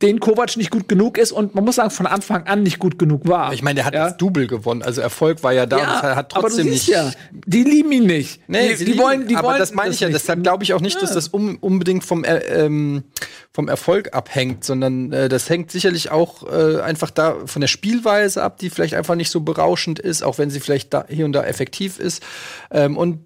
den 0.00 0.20
Kovac 0.20 0.56
nicht 0.56 0.70
gut 0.70 0.88
genug 0.88 1.18
ist 1.18 1.32
und 1.32 1.54
man 1.54 1.64
muss 1.64 1.76
sagen, 1.76 1.90
von 1.90 2.06
Anfang 2.06 2.46
an 2.46 2.62
nicht 2.62 2.78
gut 2.78 2.98
genug 2.98 3.26
war. 3.26 3.52
Ich 3.52 3.62
meine, 3.62 3.76
der 3.76 3.84
hat 3.84 3.94
ja? 3.94 4.08
das 4.08 4.16
Double 4.16 4.46
gewonnen, 4.46 4.82
also 4.82 5.00
Erfolg 5.00 5.42
war 5.42 5.52
ja 5.52 5.66
da, 5.66 5.78
ja, 5.78 6.00
er 6.00 6.16
hat 6.16 6.30
trotzdem 6.30 6.68
nicht. 6.68 6.88
Ja, 6.88 7.12
die 7.32 7.62
lieben 7.62 7.90
ihn 7.92 8.06
nicht. 8.06 8.40
Nee, 8.48 8.74
die, 8.74 8.84
die 8.84 8.98
wollen, 8.98 9.26
die 9.26 9.36
aber 9.36 9.48
wollen 9.48 9.58
das 9.58 9.72
meine 9.72 9.92
ich 9.92 10.00
ja, 10.00 10.08
deshalb 10.08 10.42
glaube 10.42 10.62
ich 10.62 10.74
auch 10.74 10.80
nicht, 10.80 10.96
ja. 10.96 11.00
dass 11.00 11.12
das 11.12 11.28
um, 11.28 11.56
unbedingt 11.60 12.04
vom, 12.04 12.24
äh, 12.24 12.38
ähm, 12.38 13.04
vom 13.52 13.68
Erfolg 13.68 14.14
abhängt, 14.14 14.64
sondern 14.64 15.12
äh, 15.12 15.28
das 15.28 15.48
hängt 15.48 15.70
sicherlich 15.70 16.10
auch 16.10 16.44
äh, 16.50 16.80
einfach 16.80 17.10
da 17.10 17.36
von 17.46 17.60
der 17.60 17.68
Spielweise 17.68 18.42
ab, 18.42 18.58
die 18.58 18.70
vielleicht 18.70 18.94
einfach 18.94 19.14
nicht 19.14 19.30
so 19.30 19.40
berauschend 19.40 19.98
ist, 19.98 20.22
auch 20.22 20.38
wenn 20.38 20.50
sie 20.50 20.60
vielleicht 20.60 20.92
da, 20.94 21.06
hier 21.08 21.24
und 21.24 21.32
da 21.32 21.44
effektiv 21.44 21.98
ist. 21.98 22.22
Ähm, 22.70 22.96
und 22.96 23.24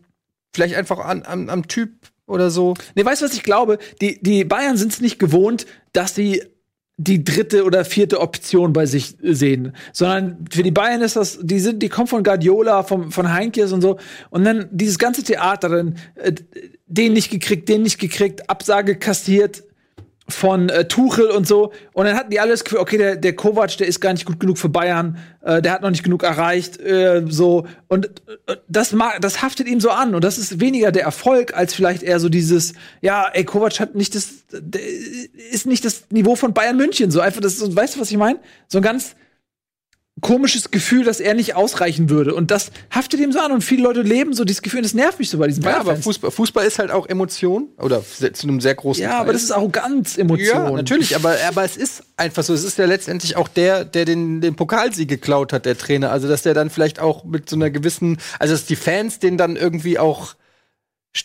Vielleicht 0.52 0.74
einfach 0.74 0.98
an, 0.98 1.22
an, 1.22 1.50
am 1.50 1.68
Typ 1.68 1.90
oder 2.26 2.50
so. 2.50 2.74
Nee, 2.94 3.04
weißt 3.04 3.22
du, 3.22 3.26
was 3.26 3.34
ich 3.34 3.42
glaube? 3.42 3.78
Die, 4.00 4.22
die 4.22 4.44
Bayern 4.44 4.76
sind 4.76 4.92
es 4.92 5.00
nicht 5.00 5.18
gewohnt, 5.18 5.66
dass 5.92 6.14
sie 6.14 6.42
die 7.00 7.22
dritte 7.22 7.64
oder 7.64 7.84
vierte 7.84 8.20
Option 8.20 8.72
bei 8.72 8.84
sich 8.84 9.16
sehen, 9.22 9.72
sondern 9.92 10.44
für 10.50 10.64
die 10.64 10.72
Bayern 10.72 11.00
ist 11.00 11.14
das, 11.14 11.38
die 11.40 11.60
sind, 11.60 11.80
die 11.80 11.88
kommen 11.88 12.08
von 12.08 12.24
Guardiola, 12.24 12.82
vom, 12.82 13.12
von 13.12 13.32
Heinkes 13.32 13.72
und 13.72 13.82
so, 13.82 13.98
und 14.30 14.44
dann 14.44 14.68
dieses 14.72 14.98
ganze 14.98 15.22
Theater, 15.22 15.68
dann 15.68 15.96
äh, 16.16 16.32
den 16.86 17.12
nicht 17.12 17.30
gekriegt, 17.30 17.68
den 17.68 17.82
nicht 17.82 18.00
gekriegt, 18.00 18.50
Absage 18.50 18.96
kassiert, 18.96 19.62
von 20.28 20.68
äh, 20.68 20.86
Tuchel 20.86 21.30
und 21.30 21.46
so. 21.46 21.72
Und 21.92 22.04
dann 22.06 22.16
hatten 22.16 22.30
die 22.30 22.40
alles 22.40 22.64
Gefühl, 22.64 22.80
okay, 22.80 22.98
der, 22.98 23.16
der 23.16 23.34
Kovac, 23.34 23.76
der 23.78 23.86
ist 23.86 24.00
gar 24.00 24.12
nicht 24.12 24.26
gut 24.26 24.38
genug 24.38 24.58
für 24.58 24.68
Bayern, 24.68 25.18
äh, 25.42 25.62
der 25.62 25.72
hat 25.72 25.82
noch 25.82 25.90
nicht 25.90 26.02
genug 26.02 26.22
erreicht, 26.22 26.78
äh, 26.80 27.22
so. 27.28 27.66
Und 27.88 28.06
äh, 28.46 28.56
das, 28.68 28.94
das 29.20 29.42
haftet 29.42 29.66
ihm 29.66 29.80
so 29.80 29.90
an. 29.90 30.14
Und 30.14 30.22
das 30.22 30.36
ist 30.36 30.60
weniger 30.60 30.92
der 30.92 31.04
Erfolg, 31.04 31.56
als 31.56 31.74
vielleicht 31.74 32.02
eher 32.02 32.20
so 32.20 32.28
dieses, 32.28 32.74
ja, 33.00 33.28
ey, 33.32 33.44
Kovac 33.44 33.80
hat 33.80 33.94
nicht 33.94 34.14
das, 34.14 34.44
ist 35.50 35.66
nicht 35.66 35.84
das 35.84 36.04
Niveau 36.10 36.36
von 36.36 36.52
Bayern 36.52 36.76
München. 36.76 37.10
So 37.10 37.20
einfach, 37.20 37.40
das, 37.40 37.74
weißt 37.74 37.96
du, 37.96 38.00
was 38.00 38.10
ich 38.10 38.18
meine? 38.18 38.38
So 38.68 38.78
ein 38.78 38.82
ganz 38.82 39.14
komisches 40.20 40.70
Gefühl, 40.70 41.04
dass 41.04 41.20
er 41.20 41.34
nicht 41.34 41.54
ausreichen 41.54 42.10
würde. 42.10 42.34
Und 42.34 42.50
das 42.50 42.70
haftet 42.90 43.20
ihm 43.20 43.32
so 43.32 43.38
an. 43.40 43.52
Und 43.52 43.62
viele 43.62 43.82
Leute 43.82 44.02
leben 44.02 44.32
so 44.32 44.44
dieses 44.44 44.62
Gefühl, 44.62 44.78
und 44.78 44.84
das 44.84 44.94
nervt 44.94 45.18
mich 45.18 45.30
so 45.30 45.38
bei 45.38 45.46
diesen 45.46 45.62
Ja, 45.62 45.80
aber 45.80 45.96
Fußball, 45.96 46.30
Fußball 46.30 46.66
ist 46.66 46.78
halt 46.78 46.90
auch 46.90 47.06
Emotion. 47.06 47.68
Oder 47.78 48.02
zu 48.02 48.46
einem 48.46 48.60
sehr 48.60 48.74
großen 48.74 49.02
Ja, 49.02 49.10
Teil. 49.10 49.20
aber 49.20 49.32
das 49.32 49.42
ist 49.42 49.52
Arroganz, 49.52 50.16
Emotion. 50.18 50.46
Ja, 50.48 50.70
natürlich. 50.70 51.14
Aber, 51.16 51.36
aber 51.46 51.64
es 51.64 51.76
ist 51.76 52.02
einfach 52.16 52.42
so. 52.42 52.54
Es 52.54 52.64
ist 52.64 52.78
ja 52.78 52.86
letztendlich 52.86 53.36
auch 53.36 53.48
der, 53.48 53.84
der 53.84 54.04
den, 54.04 54.40
den 54.40 54.56
Pokalsieg 54.56 55.08
geklaut 55.08 55.52
hat, 55.52 55.66
der 55.66 55.76
Trainer. 55.76 56.10
Also, 56.10 56.28
dass 56.28 56.42
der 56.42 56.54
dann 56.54 56.70
vielleicht 56.70 57.00
auch 57.00 57.24
mit 57.24 57.48
so 57.48 57.56
einer 57.56 57.70
gewissen, 57.70 58.18
also, 58.38 58.54
dass 58.54 58.64
die 58.64 58.76
Fans 58.76 59.18
den 59.18 59.36
dann 59.38 59.56
irgendwie 59.56 59.98
auch, 59.98 60.34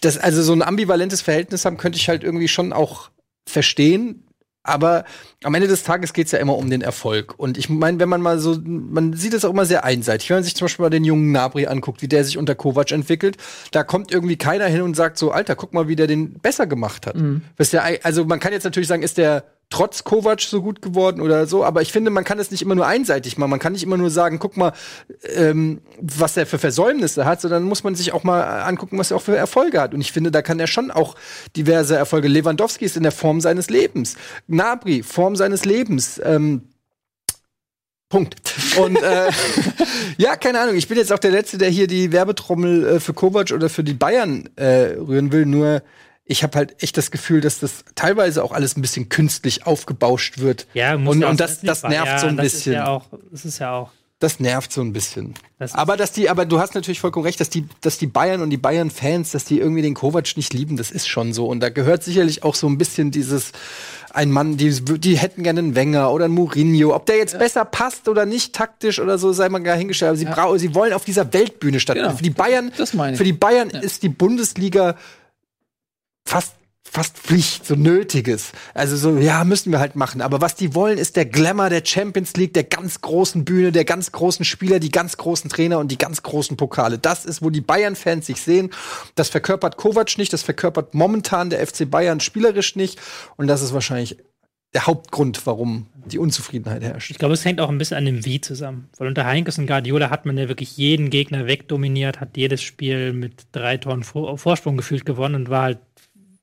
das, 0.02 0.18
also 0.18 0.42
so 0.42 0.54
ein 0.54 0.62
ambivalentes 0.62 1.22
Verhältnis 1.22 1.66
haben, 1.66 1.78
könnte 1.78 1.98
ich 1.98 2.10
halt 2.10 2.24
irgendwie 2.24 2.48
schon 2.48 2.74
auch 2.74 3.10
verstehen. 3.48 4.24
Aber 4.64 5.04
am 5.44 5.54
Ende 5.54 5.68
des 5.68 5.84
Tages 5.84 6.14
geht 6.14 6.28
es 6.28 6.32
ja 6.32 6.40
immer 6.40 6.58
um 6.58 6.70
den 6.70 6.82
Erfolg. 6.82 7.38
Und 7.38 7.58
ich 7.58 7.70
meine, 7.70 8.00
wenn 8.00 8.08
man 8.08 8.22
mal 8.22 8.40
so, 8.40 8.58
man 8.64 9.14
sieht 9.14 9.34
es 9.34 9.44
auch 9.44 9.50
immer 9.50 9.66
sehr 9.66 9.84
einseitig. 9.84 10.30
Wenn 10.30 10.38
man 10.38 10.44
sich 10.44 10.56
zum 10.56 10.66
Beispiel 10.66 10.84
mal 10.84 10.90
den 10.90 11.04
jungen 11.04 11.34
Nabri 11.34 11.68
anguckt, 11.68 12.02
wie 12.02 12.08
der 12.08 12.24
sich 12.24 12.38
unter 12.38 12.56
Kovac 12.56 12.92
entwickelt, 12.92 13.38
da 13.72 13.84
kommt 13.84 14.12
irgendwie 14.12 14.38
keiner 14.38 14.66
hin 14.66 14.82
und 14.82 14.96
sagt 14.96 15.18
so, 15.18 15.32
Alter, 15.32 15.56
guck 15.56 15.74
mal, 15.74 15.90
wie 15.90 15.98
der 15.98 16.08
den 16.08 16.34
besser 16.40 16.66
gemacht 16.66 17.06
hat. 17.08 17.16
Mhm. 17.16 17.42
also 18.04 18.26
man 18.26 18.40
kann 18.40 18.54
jetzt 18.54 18.64
natürlich 18.64 18.88
sagen, 18.88 19.04
ist 19.04 19.18
der 19.18 19.44
trotz 19.70 20.04
Kovac 20.04 20.42
so 20.42 20.62
gut 20.62 20.82
geworden 20.82 21.20
oder 21.22 21.48
so. 21.48 21.64
Aber 21.64 21.82
ich 21.82 21.92
finde, 21.92 22.12
man 22.12 22.24
kann 22.24 22.40
es 22.40 22.52
nicht 22.52 22.62
immer 22.62 22.76
nur 22.76 22.86
einseitig 22.86 23.38
machen. 23.38 23.50
Man 23.50 23.60
kann 23.60 23.74
nicht 23.74 23.84
immer 23.84 23.98
nur 23.98 24.10
sagen, 24.10 24.40
guck 24.40 24.56
mal, 24.56 24.74
ähm, 25.36 25.82
was 26.00 26.38
er 26.38 26.46
für 26.46 26.60
Versäumnisse 26.60 27.26
hat, 27.26 27.42
sondern 27.42 27.64
muss 27.64 27.84
man 27.84 27.96
sich 27.96 28.14
auch 28.14 28.24
mal 28.24 28.44
angucken, 28.62 28.98
was 28.98 29.12
er 29.12 29.18
auch 29.18 29.22
für 29.22 29.36
Erfolge 29.36 29.82
hat. 29.82 29.94
Und 29.94 30.02
ich 30.02 30.12
finde, 30.12 30.32
da 30.32 30.42
kann 30.42 30.60
er 30.60 30.68
schon 30.68 30.92
auch 30.92 31.16
diverse 31.56 31.96
Erfolge. 31.96 32.28
Lewandowski 32.28 32.86
ist 32.86 32.98
in 32.98 33.04
der 33.04 33.12
Form 33.12 33.42
seines 33.42 33.70
Lebens. 33.70 34.16
Nabri, 34.48 35.02
Form 35.02 35.36
seines 35.36 35.66
Lebens. 35.66 36.22
Ähm, 36.24 36.70
Punkt. 38.14 38.36
Und 38.78 39.02
äh, 39.02 39.32
ja, 40.18 40.36
keine 40.36 40.60
Ahnung. 40.60 40.76
Ich 40.76 40.88
bin 40.88 41.00
jetzt 41.00 41.12
auch 41.12 41.20
der 41.20 41.32
Letzte, 41.32 41.58
der 41.58 41.70
hier 41.70 41.88
die 41.88 42.12
Werbetrommel 42.12 42.86
äh, 42.86 43.00
für 43.00 43.16
Kovac 43.16 43.52
oder 43.52 43.70
für 43.70 43.84
die 43.84 43.96
Bayern 43.96 44.50
äh, 44.56 44.96
rühren 45.00 45.32
will. 45.32 45.48
Nur 45.48 45.82
ich 46.26 46.44
habe 46.44 46.58
halt 46.58 46.82
echt 46.82 46.98
das 46.98 47.12
Gefühl, 47.12 47.42
dass 47.42 47.60
das 47.60 47.84
teilweise 47.96 48.44
auch 48.44 48.52
alles 48.52 48.78
ein 48.78 48.82
bisschen 48.82 49.10
künstlich 49.10 49.66
aufgebauscht 49.66 50.40
wird. 50.40 50.68
Ja, 50.74 50.98
muss 50.98 51.16
und, 51.16 51.24
und 51.24 51.40
das, 51.40 51.62
das 51.62 51.84
nervt 51.84 52.08
ja, 52.08 52.20
so 52.20 52.28
ein 52.28 52.38
das 52.38 52.46
bisschen. 52.46 52.74
Ist 52.74 52.78
ja 52.78 52.88
auch, 52.88 53.06
das 53.32 53.46
ist 53.46 53.60
ja 53.60 53.74
auch. 53.74 53.92
Das 54.20 54.40
nervt 54.40 54.72
so 54.72 54.80
ein 54.80 54.94
bisschen. 54.94 55.34
Das 55.60 55.76
aber 55.76 55.98
dass 55.98 56.14
die, 56.14 56.30
aber 56.30 56.46
du 56.46 56.58
hast 56.60 56.76
natürlich 56.76 57.02
vollkommen 57.02 57.26
recht, 57.26 57.42
dass 57.42 57.50
die, 57.50 57.68
dass 57.82 57.98
die 57.98 58.08
Bayern 58.08 58.42
und 58.42 58.52
die 58.52 58.58
Bayern-Fans, 58.58 59.32
dass 59.32 59.44
die 59.44 59.60
irgendwie 59.60 59.82
den 59.82 59.96
Kovac 59.96 60.38
nicht 60.38 60.54
lieben, 60.54 60.78
das 60.78 60.92
ist 60.92 61.10
schon 61.10 61.34
so. 61.34 61.48
Und 61.48 61.60
da 61.60 61.68
gehört 61.68 62.06
sicherlich 62.06 62.42
auch 62.42 62.56
so 62.56 62.68
ein 62.68 62.78
bisschen 62.78 63.12
dieses, 63.12 63.52
ein 64.14 64.32
Mann, 64.32 64.56
die, 64.56 64.80
die 64.82 65.18
hätten 65.18 65.44
gerne 65.44 65.60
einen 65.60 65.76
Wenger 65.76 66.10
oder 66.10 66.26
einen 66.26 66.36
Mourinho. 66.36 66.96
Ob 66.96 67.06
der 67.06 67.18
jetzt 67.18 67.34
ja. 67.34 67.40
besser 67.40 67.66
passt 67.66 68.08
oder 68.08 68.26
nicht 68.26 68.56
taktisch 68.56 69.02
oder 69.02 69.18
so, 69.18 69.34
sei 69.34 69.50
mal 69.50 69.60
gar 69.60 69.76
hingestellt. 69.76 70.12
Aber 70.12 70.18
sie, 70.18 70.26
ja. 70.26 70.58
sie 70.58 70.74
wollen 70.74 70.94
auf 70.94 71.04
dieser 71.04 71.34
Weltbühne 71.34 71.82
stattfinden. 71.82 72.08
Genau. 72.08 72.18
Für 72.18 72.24
die 72.24 72.30
Bayern, 72.30 72.72
für 72.72 73.24
die 73.26 73.34
Bayern 73.34 73.72
ja. 73.74 73.80
ist 73.82 74.04
die 74.04 74.10
Bundesliga 74.10 74.96
fast 76.26 76.54
fast 76.94 77.18
Pflicht, 77.18 77.66
so 77.66 77.74
Nötiges. 77.74 78.52
Also 78.76 78.96
so, 78.96 79.18
ja, 79.18 79.44
müssen 79.46 79.72
wir 79.72 79.80
halt 79.80 79.96
machen. 79.96 80.22
Aber 80.22 80.42
was 80.42 80.54
die 80.54 80.76
wollen, 80.76 81.00
ist 81.00 81.16
der 81.16 81.26
Glamour 81.26 81.72
der 81.72 81.84
Champions 81.84 82.36
League, 82.36 82.54
der 82.54 82.66
ganz 82.66 83.02
großen 83.02 83.46
Bühne, 83.46 83.72
der 83.72 83.84
ganz 83.84 84.12
großen 84.12 84.46
Spieler, 84.46 84.80
die 84.80 84.92
ganz 84.92 85.18
großen 85.18 85.50
Trainer 85.50 85.80
und 85.80 85.92
die 85.92 85.98
ganz 85.98 86.22
großen 86.22 86.56
Pokale. 86.56 87.00
Das 87.00 87.26
ist, 87.26 87.42
wo 87.42 87.50
die 87.50 87.62
Bayern-Fans 87.62 88.28
sich 88.28 88.42
sehen. 88.42 88.70
Das 89.16 89.30
verkörpert 89.30 89.78
Kovac 89.78 90.20
nicht, 90.20 90.34
das 90.34 90.44
verkörpert 90.44 90.94
momentan 90.94 91.50
der 91.50 91.66
FC 91.66 91.90
Bayern 91.90 92.20
spielerisch 92.20 92.76
nicht. 92.76 93.00
Und 93.38 93.48
das 93.48 93.64
ist 93.64 93.74
wahrscheinlich 93.74 94.18
der 94.76 94.86
Hauptgrund, 94.86 95.46
warum 95.46 95.88
die 96.06 96.20
Unzufriedenheit 96.20 96.84
herrscht. 96.84 97.10
Ich 97.10 97.18
glaube, 97.18 97.34
es 97.34 97.46
hängt 97.46 97.60
auch 97.60 97.70
ein 97.70 97.78
bisschen 97.80 97.98
an 97.98 98.06
dem 98.06 98.26
Wie 98.26 98.40
zusammen. 98.42 98.90
Weil 98.98 99.08
unter 99.08 99.26
Heinkes 99.26 99.58
und 99.58 99.66
Guardiola 99.66 100.12
hat 100.12 100.28
man 100.28 100.38
ja 100.38 100.48
wirklich 100.48 100.78
jeden 100.78 101.10
Gegner 101.10 101.48
wegdominiert, 101.48 102.20
hat 102.20 102.38
jedes 102.38 102.62
Spiel 102.62 103.14
mit 103.14 103.48
drei 103.52 103.78
Toren 103.78 104.04
Vorsprung 104.04 104.78
gefühlt 104.78 105.06
gewonnen 105.06 105.36
und 105.36 105.50
war 105.50 105.64
halt 105.64 105.80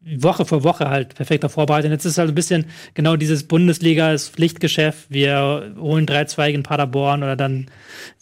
Woche 0.02 0.46
für 0.46 0.64
Woche 0.64 0.88
halt 0.88 1.14
perfekter 1.14 1.50
vorbereitet. 1.50 1.90
Jetzt 1.90 2.06
ist 2.06 2.16
halt 2.16 2.30
ein 2.30 2.34
bisschen 2.34 2.66
genau 2.94 3.16
dieses 3.16 3.44
Bundesliga 3.44 4.12
ist 4.12 4.30
Pflichtgeschäft. 4.30 5.10
Wir 5.10 5.74
holen 5.78 6.06
3-2 6.06 6.46
gegen 6.46 6.62
Paderborn 6.62 7.22
oder 7.22 7.36
dann 7.36 7.66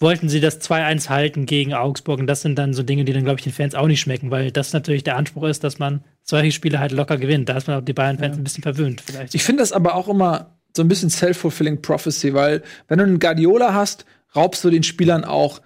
wollten 0.00 0.28
sie 0.28 0.40
das 0.40 0.60
2-1 0.60 1.08
halten 1.08 1.46
gegen 1.46 1.74
Augsburg. 1.74 2.18
Und 2.18 2.26
das 2.26 2.42
sind 2.42 2.58
dann 2.58 2.74
so 2.74 2.82
Dinge, 2.82 3.04
die 3.04 3.12
dann, 3.12 3.22
glaube 3.22 3.38
ich, 3.38 3.44
den 3.44 3.52
Fans 3.52 3.76
auch 3.76 3.86
nicht 3.86 4.00
schmecken, 4.00 4.32
weil 4.32 4.50
das 4.50 4.72
natürlich 4.72 5.04
der 5.04 5.16
Anspruch 5.16 5.44
ist, 5.44 5.62
dass 5.62 5.78
man 5.78 6.02
solche 6.22 6.50
Spiele 6.50 6.80
halt 6.80 6.90
locker 6.90 7.16
gewinnt. 7.16 7.48
Da 7.48 7.56
ist 7.56 7.68
man 7.68 7.78
auch 7.78 7.84
die 7.84 7.92
Bayern-Fans 7.92 8.36
ja. 8.36 8.40
ein 8.40 8.44
bisschen 8.44 8.62
verwöhnt 8.62 9.00
vielleicht. 9.00 9.36
Ich 9.36 9.44
finde 9.44 9.62
das 9.62 9.72
aber 9.72 9.94
auch 9.94 10.08
immer 10.08 10.58
so 10.76 10.82
ein 10.82 10.88
bisschen 10.88 11.10
self-fulfilling 11.10 11.80
prophecy, 11.80 12.34
weil 12.34 12.62
wenn 12.88 12.98
du 12.98 13.04
einen 13.04 13.20
Guardiola 13.20 13.72
hast, 13.72 14.04
raubst 14.34 14.64
du 14.64 14.70
den 14.70 14.82
Spielern 14.82 15.24
auch 15.24 15.60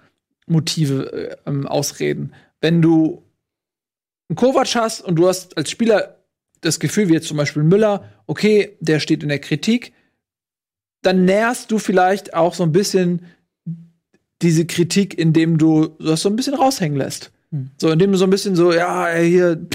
Motive, 0.45 1.37
äh, 1.45 1.65
Ausreden. 1.65 2.33
Wenn 2.61 2.81
du 2.81 3.23
einen 4.33 4.35
Kovac 4.35 4.75
hast 4.75 5.01
und 5.01 5.15
du 5.15 5.27
hast 5.27 5.57
als 5.57 5.69
Spieler 5.69 6.17
das 6.61 6.79
Gefühl, 6.79 7.09
wie 7.09 7.13
jetzt 7.13 7.27
zum 7.27 7.37
Beispiel 7.37 7.63
Müller, 7.63 8.09
okay, 8.25 8.77
der 8.79 8.99
steht 8.99 9.21
in 9.21 9.29
der 9.29 9.39
Kritik, 9.39 9.93
dann 11.01 11.25
nährst 11.25 11.71
du 11.71 11.77
vielleicht 11.77 12.33
auch 12.33 12.53
so 12.53 12.63
ein 12.63 12.71
bisschen 12.71 13.25
diese 14.41 14.65
Kritik, 14.65 15.17
indem 15.17 15.57
du 15.57 15.87
das 15.99 16.21
so 16.21 16.29
ein 16.29 16.35
bisschen 16.35 16.55
raushängen 16.55 16.97
lässt. 16.97 17.31
Hm. 17.51 17.69
So, 17.77 17.91
indem 17.91 18.11
du 18.11 18.17
so 18.17 18.25
ein 18.25 18.29
bisschen 18.29 18.55
so, 18.55 18.73
ja, 18.73 19.09
hier, 19.13 19.67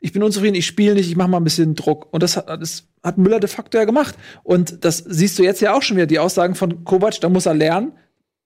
ich 0.00 0.12
bin 0.12 0.22
unzufrieden, 0.22 0.54
ich 0.54 0.66
spiele 0.66 0.94
nicht, 0.94 1.08
ich 1.08 1.16
mache 1.16 1.28
mal 1.28 1.38
ein 1.38 1.44
bisschen 1.44 1.74
Druck. 1.74 2.12
Und 2.12 2.22
das 2.22 2.36
hat, 2.36 2.48
das 2.48 2.84
hat 3.02 3.18
Müller 3.18 3.40
de 3.40 3.48
facto 3.48 3.76
ja 3.76 3.84
gemacht. 3.84 4.14
Und 4.44 4.84
das 4.84 4.98
siehst 4.98 5.38
du 5.38 5.42
jetzt 5.42 5.60
ja 5.60 5.74
auch 5.74 5.82
schon 5.82 5.96
wieder, 5.96 6.06
die 6.06 6.18
Aussagen 6.18 6.54
von 6.54 6.84
Kovac, 6.84 7.20
da 7.20 7.28
muss 7.28 7.46
er 7.46 7.54
lernen. 7.54 7.92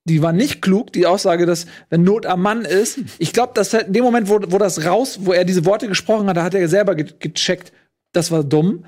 Die 0.04 0.22
war 0.22 0.32
nicht 0.32 0.62
klug, 0.62 0.92
die 0.92 1.06
Aussage, 1.06 1.46
dass 1.46 1.66
wenn 1.90 2.02
Not 2.02 2.26
am 2.26 2.42
Mann 2.42 2.64
ist. 2.64 3.00
Ich 3.18 3.32
glaube, 3.32 3.52
dass 3.54 3.74
in 3.74 3.92
dem 3.92 4.02
Moment, 4.02 4.28
wo, 4.28 4.40
wo 4.48 4.58
das 4.58 4.84
raus, 4.86 5.20
wo 5.22 5.32
er 5.32 5.44
diese 5.44 5.64
Worte 5.66 5.88
gesprochen 5.88 6.26
hat, 6.28 6.36
da 6.36 6.42
hat 6.42 6.54
er 6.54 6.68
selber 6.68 6.94
ge 6.94 7.06
gecheckt, 7.18 7.72
das 8.12 8.30
war 8.30 8.44
dumm. 8.44 8.84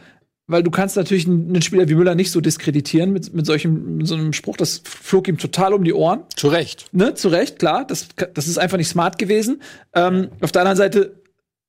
Weil 0.49 0.65
du 0.65 0.73
kannst 0.73 0.97
natürlich 0.97 1.27
einen 1.27 1.63
Spieler 1.63 1.89
wie 1.89 1.95
Müller 1.95 2.17
nicht 2.17 2.33
so 2.33 2.41
diskreditieren 2.41 3.13
mit, 3.13 3.33
mit 3.33 3.47
solchem 3.47 3.99
mit 3.99 4.09
so 4.09 4.17
einem 4.17 4.33
Spruch. 4.33 4.57
Das 4.57 4.83
flog 4.85 5.29
ihm 5.29 5.39
total 5.39 5.73
um 5.73 5.85
die 5.85 5.95
Ohren. 5.95 6.25
Zu 6.35 6.49
Recht. 6.49 6.87
Ne, 6.93 7.15
zu 7.15 7.29
Recht, 7.29 7.61
klar. 7.61 7.87
Das, 7.87 8.09
das 8.35 8.49
ist 8.49 8.59
einfach 8.59 8.77
nicht 8.77 8.89
smart 8.89 9.19
gewesen. 9.19 9.63
Ähm, 9.95 10.31
auf 10.41 10.51
der 10.51 10.63
anderen 10.63 10.77
Seite 10.77 11.15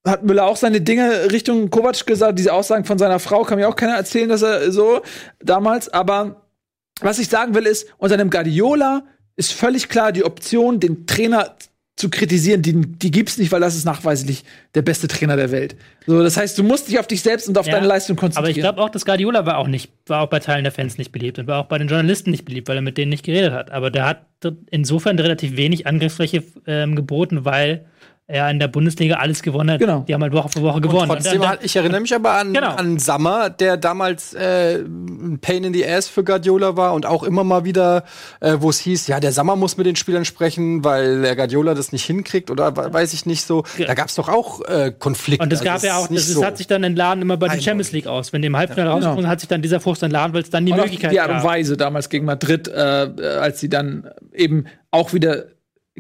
hat 0.06 0.24
Müller 0.24 0.46
auch 0.46 0.58
seine 0.58 0.82
Dinge 0.82 1.32
Richtung 1.32 1.70
Kovac 1.70 2.06
gesagt. 2.08 2.40
Diese 2.40 2.52
Aussagen 2.52 2.84
von 2.84 2.98
seiner 2.98 3.20
Frau 3.20 3.44
kann 3.44 3.60
mir 3.60 3.70
auch 3.70 3.76
keiner 3.76 3.96
erzählen, 3.96 4.28
dass 4.28 4.42
er 4.42 4.72
so 4.72 5.02
damals. 5.40 5.90
Aber 5.90 6.42
was 7.00 7.20
ich 7.20 7.30
sagen 7.30 7.54
will 7.54 7.68
ist, 7.68 7.88
unter 8.00 8.16
einem 8.16 8.32
Guardiola 8.32 9.04
ist 9.36 9.54
völlig 9.54 9.90
klar 9.90 10.12
die 10.12 10.24
Option, 10.24 10.80
den 10.80 11.08
Trainer 11.08 11.56
zu 11.96 12.10
kritisieren, 12.10 12.64
die, 12.64 12.74
die 12.74 13.12
gibt's 13.12 13.38
nicht, 13.38 13.52
weil 13.52 13.62
das 13.62 13.76
ist 13.76 13.86
nachweislich 13.86 14.44
der 14.74 14.82
beste 14.82 15.08
Trainer 15.08 15.36
der 15.36 15.52
Welt. 15.52 15.76
So, 16.08 16.24
das 16.24 16.38
heißt, 16.38 16.58
du 16.58 16.64
musst 16.64 16.88
dich 16.88 16.98
auf 16.98 17.06
dich 17.06 17.22
selbst 17.22 17.48
und 17.48 17.58
auf 17.58 17.68
ja, 17.68 17.74
deine 17.74 17.86
Leistung 17.86 18.16
konzentrieren. 18.16 18.46
Aber 18.46 18.50
ich 18.50 18.60
glaube 18.60 18.82
auch, 18.82 18.90
dass 18.90 19.06
Guardiola 19.06 19.46
war 19.46 19.60
auch 19.60 19.68
nicht, 19.68 19.92
war 20.08 20.22
auch 20.22 20.30
bei 20.30 20.40
Teilen 20.40 20.64
der 20.64 20.72
Fans 20.72 20.98
nicht 20.98 21.12
beliebt 21.12 21.38
und 21.38 21.46
war 21.46 21.60
auch 21.60 21.68
bei 21.68 21.78
den 21.78 21.88
Journalisten 21.88 22.32
nicht 22.32 22.46
beliebt, 22.46 22.68
weil 22.68 22.78
er 22.78 22.82
mit 22.82 22.98
denen 22.98 23.10
nicht 23.10 23.24
geredet 23.24 23.54
hat. 23.54 23.72
Aber 23.72 23.92
der 23.92 24.08
hat 24.08 24.26
insofern 24.72 25.20
relativ 25.20 25.56
wenig 25.56 25.86
Angriffsfläche 25.86 26.44
ähm, 26.66 26.96
geboten, 26.96 27.46
weil 27.46 27.86
er 28.28 28.50
in 28.50 28.58
der 28.58 28.70
Bundesliga 28.70 29.16
alles 29.16 29.42
gewonnen 29.42 29.72
hat. 29.72 29.80
Genau. 29.80 30.06
Die 30.08 30.14
haben 30.14 30.24
halt 30.24 30.32
Woche 30.32 30.48
für 30.48 30.62
Woche 30.62 30.80
gewonnen. 30.80 31.12
Und 31.12 31.24
trotzdem, 31.24 31.42
und 31.42 31.60
ich 31.62 31.76
erinnere 31.76 32.00
mich 32.00 32.16
aber 32.16 32.32
an, 32.32 32.54
genau. 32.54 32.74
an 32.76 32.98
Sammer, 32.98 33.50
der 33.50 33.76
damals 33.76 34.34
äh, 34.34 34.78
ein 34.78 35.40
Pain 35.42 35.66
in 35.66 35.74
the 35.74 35.86
Ass 35.86 36.08
für 36.08 36.24
Guardiola 36.24 36.78
war 36.78 36.94
und 36.94 37.06
auch 37.06 37.24
immer 37.24 37.44
mal 37.44 37.66
wieder, 37.66 38.06
äh, 38.40 38.56
wo 38.60 38.70
es 38.70 38.80
hieß, 38.80 39.08
ja, 39.08 39.20
der 39.20 39.34
Sammer 39.34 39.58
muss 39.58 39.76
mit 39.76 39.86
den 39.86 39.98
Spielern 39.98 40.24
sprechen, 40.24 40.86
weil 40.86 41.22
der 41.22 41.36
Guardiola 41.36 41.74
das 41.74 41.92
nicht 41.92 42.06
hinkriegt 42.06 42.50
oder 42.50 42.76
weiß 42.76 43.14
ich 43.14 43.26
nicht 43.26 43.46
so. 43.46 43.66
Da 43.78 43.94
gab 43.94 44.08
es 44.08 44.16
doch 44.16 44.30
auch 44.30 44.62
äh, 44.62 44.94
Konflikte. 44.98 45.44
Und 45.44 45.52
es 45.52 45.62
gab 45.62 45.74
also, 45.76 45.88
ja 45.88 45.98
auch, 45.98 46.08
das, 46.08 46.28
so 46.28 46.46
hat 46.46 46.58
sich 46.58 46.68
dann 46.68 46.84
entladen 46.86 47.22
immer 47.22 47.36
bei 47.36 47.50
der 47.50 47.62
Champions 47.62 47.92
League 47.92 48.08
aus. 48.08 48.32
Wenn 48.32 48.42
dem 48.42 48.56
Halbfinale 48.56 48.90
ja, 48.90 48.96
rauskommt, 48.96 49.18
genau. 49.18 49.30
hat 49.30 49.42
sich 49.42 49.50
dann 49.50 49.62
dieser 49.62 49.82
Frust 49.82 50.02
entladen, 50.02 50.34
weil 50.34 50.44
es 50.44 50.50
dann 50.50 50.66
die 50.66 50.72
und 50.72 50.80
Möglichkeit 50.80 51.12
Die 51.12 51.20
Art 51.20 51.30
und 51.30 51.44
Weise 51.44 51.76
damals 51.76 52.08
gegen 52.08 52.26
Madrid, 52.26 52.70
äh, 52.70 52.72
als 53.42 53.60
sie 53.60 53.68
dann 53.68 54.10
eben 54.32 54.66
auch 54.92 55.12
wieder 55.12 55.46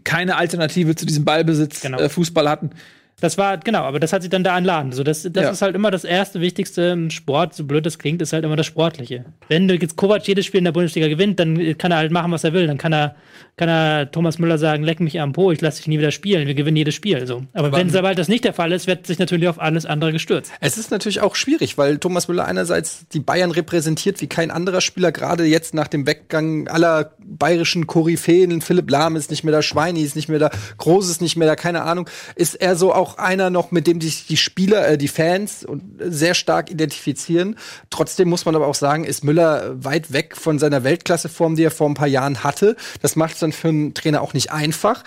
keine 0.03 0.37
Alternative 0.37 0.95
zu 0.95 1.05
diesem 1.05 1.25
Ballbesitz 1.25 1.81
genau. 1.81 1.99
äh, 1.99 2.09
Fußball 2.09 2.49
hatten. 2.49 2.71
Das 3.19 3.37
war, 3.37 3.57
genau, 3.57 3.83
aber 3.83 3.99
das 3.99 4.11
hat 4.11 4.21
sich 4.21 4.29
dann 4.29 4.43
da 4.43 4.57
entladen. 4.57 4.91
Also 4.91 5.03
das, 5.03 5.23
das 5.23 5.43
ja. 5.43 5.49
ist 5.49 5.61
halt 5.61 5.75
immer 5.75 5.91
das 5.91 6.03
erste 6.03 6.41
Wichtigste 6.41 6.81
im 6.81 7.09
Sport, 7.09 7.53
so 7.53 7.63
blöd 7.63 7.85
das 7.85 7.97
klingt, 7.97 8.21
ist 8.21 8.33
halt 8.33 8.43
immer 8.43 8.57
das 8.57 8.65
Sportliche. 8.65 9.23
Wenn 9.47 9.69
jetzt 9.69 9.95
Kovac 9.95 10.27
jedes 10.27 10.45
Spiel 10.45 10.57
in 10.57 10.65
der 10.65 10.73
Bundesliga 10.73 11.07
gewinnt, 11.07 11.39
dann 11.39 11.77
kann 11.77 11.91
er 11.91 11.97
halt 11.97 12.11
machen, 12.11 12.31
was 12.31 12.43
er 12.43 12.51
will. 12.51 12.67
Dann 12.67 12.77
kann 12.77 12.91
er, 12.91 13.15
kann 13.55 13.69
er 13.69 14.11
Thomas 14.11 14.39
Müller 14.39 14.57
sagen, 14.57 14.83
leck 14.83 14.99
mich 14.99 15.21
am 15.21 15.31
Po, 15.31 15.51
ich 15.51 15.61
lasse 15.61 15.77
dich 15.77 15.87
nie 15.87 15.99
wieder 15.99 16.11
spielen, 16.11 16.47
wir 16.47 16.53
gewinnen 16.53 16.75
jedes 16.75 16.95
Spiel. 16.95 17.25
So. 17.25 17.43
Aber, 17.53 17.67
aber 17.67 17.77
wenn 17.77 17.89
sobald 17.89 18.19
das 18.19 18.27
nicht 18.27 18.43
der 18.43 18.53
Fall 18.53 18.73
ist, 18.73 18.87
wird 18.87 19.07
sich 19.07 19.19
natürlich 19.19 19.47
auf 19.47 19.61
alles 19.61 19.85
andere 19.85 20.11
gestürzt. 20.11 20.51
Es 20.59 20.77
ist 20.77 20.91
natürlich 20.91 21.21
auch 21.21 21.35
schwierig, 21.35 21.77
weil 21.77 21.99
Thomas 21.99 22.27
Müller 22.27 22.45
einerseits 22.45 23.07
die 23.07 23.19
Bayern 23.19 23.51
repräsentiert 23.51 24.19
wie 24.19 24.27
kein 24.27 24.51
anderer 24.51 24.81
Spieler, 24.81 25.11
gerade 25.13 25.45
jetzt 25.45 25.73
nach 25.73 25.87
dem 25.87 26.05
Weggang 26.07 26.67
aller 26.67 27.13
bayerischen 27.19 27.87
Koryphäen. 27.87 28.61
Philipp 28.61 28.89
Lahm 28.89 29.15
ist 29.15 29.29
nicht 29.29 29.43
mehr 29.43 29.53
da, 29.53 29.61
Schweini 29.61 30.01
ist 30.01 30.15
nicht 30.17 30.27
mehr 30.27 30.39
da, 30.39 30.49
Groß 30.77 31.09
ist 31.09 31.21
nicht 31.21 31.37
mehr 31.37 31.47
da, 31.47 31.55
keine 31.55 31.83
Ahnung. 31.83 32.09
Ist 32.35 32.55
er 32.55 32.75
so 32.75 32.93
auch 32.93 33.02
einer 33.17 33.49
noch, 33.49 33.71
mit 33.71 33.87
dem 33.87 34.01
sich 34.01 34.27
die 34.27 34.37
Spieler, 34.37 34.87
äh, 34.87 34.97
die 34.97 35.07
Fans 35.07 35.65
sehr 35.99 36.33
stark 36.33 36.71
identifizieren. 36.71 37.57
Trotzdem 37.89 38.29
muss 38.29 38.45
man 38.45 38.55
aber 38.55 38.67
auch 38.67 38.75
sagen, 38.75 39.03
ist 39.03 39.23
Müller 39.23 39.83
weit 39.83 40.11
weg 40.11 40.35
von 40.35 40.59
seiner 40.59 40.83
Weltklasseform, 40.83 41.55
die 41.55 41.63
er 41.63 41.71
vor 41.71 41.89
ein 41.89 41.93
paar 41.93 42.07
Jahren 42.07 42.43
hatte. 42.43 42.75
Das 43.01 43.15
macht 43.15 43.33
es 43.33 43.39
dann 43.39 43.51
für 43.51 43.69
einen 43.69 43.93
Trainer 43.93 44.21
auch 44.21 44.33
nicht 44.33 44.51
einfach. 44.51 45.03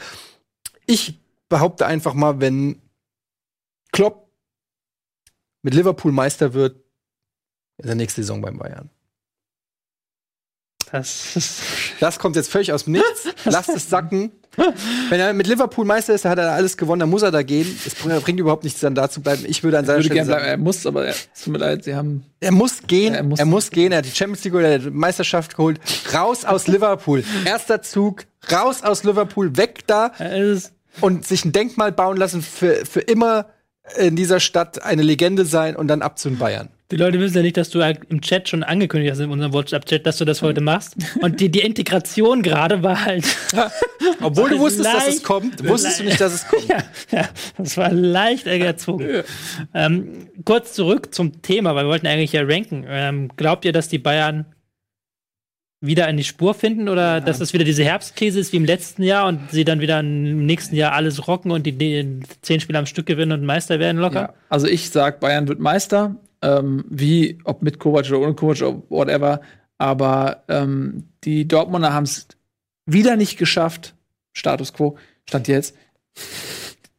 Ich 0.86 1.18
behaupte 1.49 1.86
einfach 1.86 2.14
mal, 2.14 2.40
wenn 2.40 2.80
Klopp 3.92 4.28
mit 5.62 5.74
Liverpool 5.74 6.12
Meister 6.12 6.55
wird, 6.55 6.76
ist 7.78 7.88
er 7.88 7.94
nächste 7.94 8.22
Saison 8.22 8.40
beim 8.40 8.59
Bayern. 8.59 8.90
Das, 10.93 11.61
das 12.01 12.18
kommt 12.18 12.37
jetzt 12.37 12.51
völlig 12.51 12.72
aus 12.72 12.84
dem 12.84 12.95
Nichts. 12.95 13.28
Lasst 13.45 13.70
es 13.70 13.91
sacken. 13.91 14.30
Wenn 15.11 15.20
er 15.20 15.32
mit 15.34 15.47
Liverpool 15.47 15.84
Meister 15.84 16.14
ist, 16.14 16.24
dann 16.24 16.32
hat 16.32 16.39
er 16.39 16.53
alles 16.53 16.76
gewonnen, 16.76 17.01
dann 17.01 17.11
muss 17.11 17.22
er 17.22 17.30
da 17.30 17.43
gehen. 17.43 17.78
Es 17.84 17.95
bringt 17.95 18.41
überhaupt 18.41 18.64
nichts, 18.64 18.80
dann 18.80 18.95
da 18.95 19.11
zu 19.11 19.20
bleiben. 19.20 19.45
Ich 19.47 19.62
würde 19.62 19.78
an 19.78 19.84
seiner 19.84 19.99
würde 19.99 20.07
Stelle 20.07 20.24
sagen, 20.24 20.43
bleiben. 20.45 20.61
Er 20.61 20.64
muss, 20.64 20.87
aber 20.87 21.07
es 21.07 21.28
tut 21.43 21.53
mir 21.53 21.59
leid, 21.59 21.84
sie 21.84 21.95
haben. 21.95 22.24
Er 22.41 22.53
muss 22.53 22.82
gehen. 22.87 23.12
Ja, 23.12 23.18
er, 23.18 23.22
muss, 23.24 23.39
er 23.39 23.45
muss 23.45 23.70
gehen. 23.70 23.93
Er 23.93 23.99
hat 23.99 24.07
die 24.07 24.11
Champions 24.11 24.45
League 24.45 24.55
oder 24.55 24.78
die 24.78 24.91
Meisterschaft 24.91 25.57
geholt. 25.57 25.80
Raus 26.14 26.45
aus 26.45 26.68
Liverpool. 26.68 27.22
Erster 27.45 27.82
Zug. 27.82 28.24
Raus 28.51 28.82
aus 28.82 29.05
Liverpool. 29.05 29.57
Weg 29.57 29.87
da. 29.87 30.12
Und 31.03 31.26
sich 31.26 31.45
ein 31.45 31.53
Denkmal 31.53 31.93
bauen 31.93 32.16
lassen 32.16 32.41
für, 32.41 32.87
für 32.87 33.01
immer 33.01 33.47
in 33.97 34.16
dieser 34.16 34.41
Stadt 34.41 34.82
eine 34.82 35.03
Legende 35.03 35.45
sein 35.45 35.76
und 35.76 35.89
dann 35.89 36.03
ab 36.03 36.18
zu 36.18 36.28
den 36.28 36.39
Bayern. 36.39 36.68
Die 36.93 36.97
Leute 36.97 37.18
wissen 37.18 37.37
ja 37.37 37.43
nicht, 37.43 37.57
dass 37.57 37.70
du 37.70 37.80
im 37.80 38.20
Chat 38.20 38.49
schon 38.49 38.62
angekündigt 38.62 39.11
hast 39.11 39.18
in 39.18 39.30
unserem 39.30 39.53
WhatsApp-Chat, 39.53 40.07
dass 40.07 40.18
du 40.18 40.24
das 40.24 40.41
heute 40.41 40.61
machst. 40.61 40.95
Und 41.20 41.41
die, 41.41 41.49
die 41.49 41.61
Integration 41.61 42.43
gerade 42.43 42.84
war 42.84 43.05
halt. 43.05 43.24
Obwohl 44.22 44.51
du 44.51 44.59
wusstest, 44.61 44.84
leicht, 44.84 45.07
dass 45.09 45.14
es 45.16 45.22
kommt, 45.24 45.68
wusstest 45.68 45.99
du 45.99 46.05
nicht, 46.05 46.20
dass 46.20 46.32
es 46.32 46.47
kommt. 46.47 46.64
ja, 46.68 46.78
ja, 47.11 47.28
das 47.59 47.76
war 47.76 47.91
leicht 47.91 48.47
erzwungen. 48.47 49.24
ähm, 49.74 50.28
kurz 50.45 50.74
zurück 50.74 51.12
zum 51.12 51.43
Thema, 51.43 51.74
weil 51.74 51.87
wir 51.87 51.91
wollten 51.91 52.07
eigentlich 52.07 52.32
ja 52.32 52.43
ranken. 52.45 52.84
Ähm, 52.89 53.30
glaubt 53.37 53.64
ihr, 53.64 53.72
dass 53.72 53.89
die 53.89 53.99
Bayern 53.99 54.47
wieder 55.87 56.09
in 56.09 56.16
die 56.16 56.24
Spur 56.24 56.55
finden 56.55 56.89
oder 56.89 57.14
ja. 57.14 57.20
dass 57.20 57.41
es 57.41 57.53
wieder 57.53 57.64
diese 57.64 57.84
Herbstkrise 57.84 58.41
ist 58.41 58.53
wie 58.53 58.57
im 58.57 58.64
letzten 58.64 59.03
Jahr 59.03 59.26
und 59.26 59.51
sie 59.51 59.64
dann 59.64 59.80
wieder 59.80 60.01
im 60.01 60.47
nächsten 60.47 60.76
Jahr 60.76 60.93
alles 60.93 61.26
rocken 61.28 61.51
und 61.51 61.64
die, 61.66 62.20
zehn 62.43 62.61
Spiele 62.61 62.78
am 62.78 62.87
Stück 62.87 63.07
gewinnen 63.07 63.32
und 63.32 63.45
Meister 63.45 63.78
werden 63.78 63.99
locker? 63.99 64.20
Ja. 64.20 64.34
Also 64.49 64.66
ich 64.66 64.91
sag, 64.91 65.20
Bayern 65.20 65.49
wird 65.49 65.61
Meister 65.61 66.16
ähm, 66.43 66.84
wie 66.89 67.39
ob 67.45 67.62
mit 67.62 67.78
Kovac 67.78 68.07
oder 68.09 68.20
ohne 68.20 68.34
Kovac 68.34 68.62
oder 68.62 68.82
whatever. 68.89 69.41
Aber 69.78 70.45
ähm, 70.49 71.09
die 71.24 71.47
Dortmunder 71.47 71.93
haben 71.93 72.05
es 72.05 72.28
wieder 72.87 73.16
nicht 73.16 73.37
geschafft, 73.37 73.95
Status 74.32 74.72
quo, 74.72 74.97
stand 75.28 75.49
jetzt, 75.49 75.76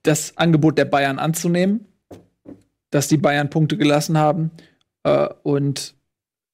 das 0.03 0.38
Angebot 0.38 0.77
der 0.77 0.85
Bayern 0.85 1.17
anzunehmen, 1.17 1.85
dass 2.91 3.07
die 3.07 3.17
Bayern 3.17 3.49
Punkte 3.49 3.77
gelassen 3.77 4.17
haben. 4.17 4.51
Äh, 5.03 5.29
und 5.43 5.95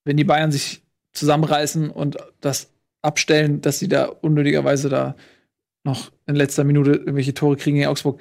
wenn 0.05 0.17
die 0.17 0.23
Bayern 0.23 0.51
sich 0.51 0.82
zusammenreißen 1.13 1.89
und 1.89 2.17
das 2.41 2.71
abstellen, 3.01 3.61
dass 3.61 3.79
sie 3.79 3.87
da 3.87 4.05
unnötigerweise 4.05 4.89
da 4.89 5.15
noch 5.83 6.11
in 6.25 6.35
letzter 6.35 6.63
Minute 6.63 6.91
irgendwelche 6.91 7.33
Tore 7.33 7.57
kriegen 7.57 7.77
in 7.77 7.87
Augsburg, 7.87 8.19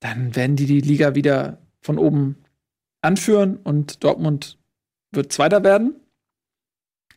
dann 0.00 0.34
werden 0.34 0.56
die 0.56 0.66
die 0.66 0.80
Liga 0.80 1.14
wieder 1.14 1.58
von 1.80 1.98
oben 1.98 2.36
anführen 3.02 3.56
und 3.56 4.02
Dortmund 4.02 4.58
wird 5.12 5.32
Zweiter 5.32 5.62
werden. 5.62 5.94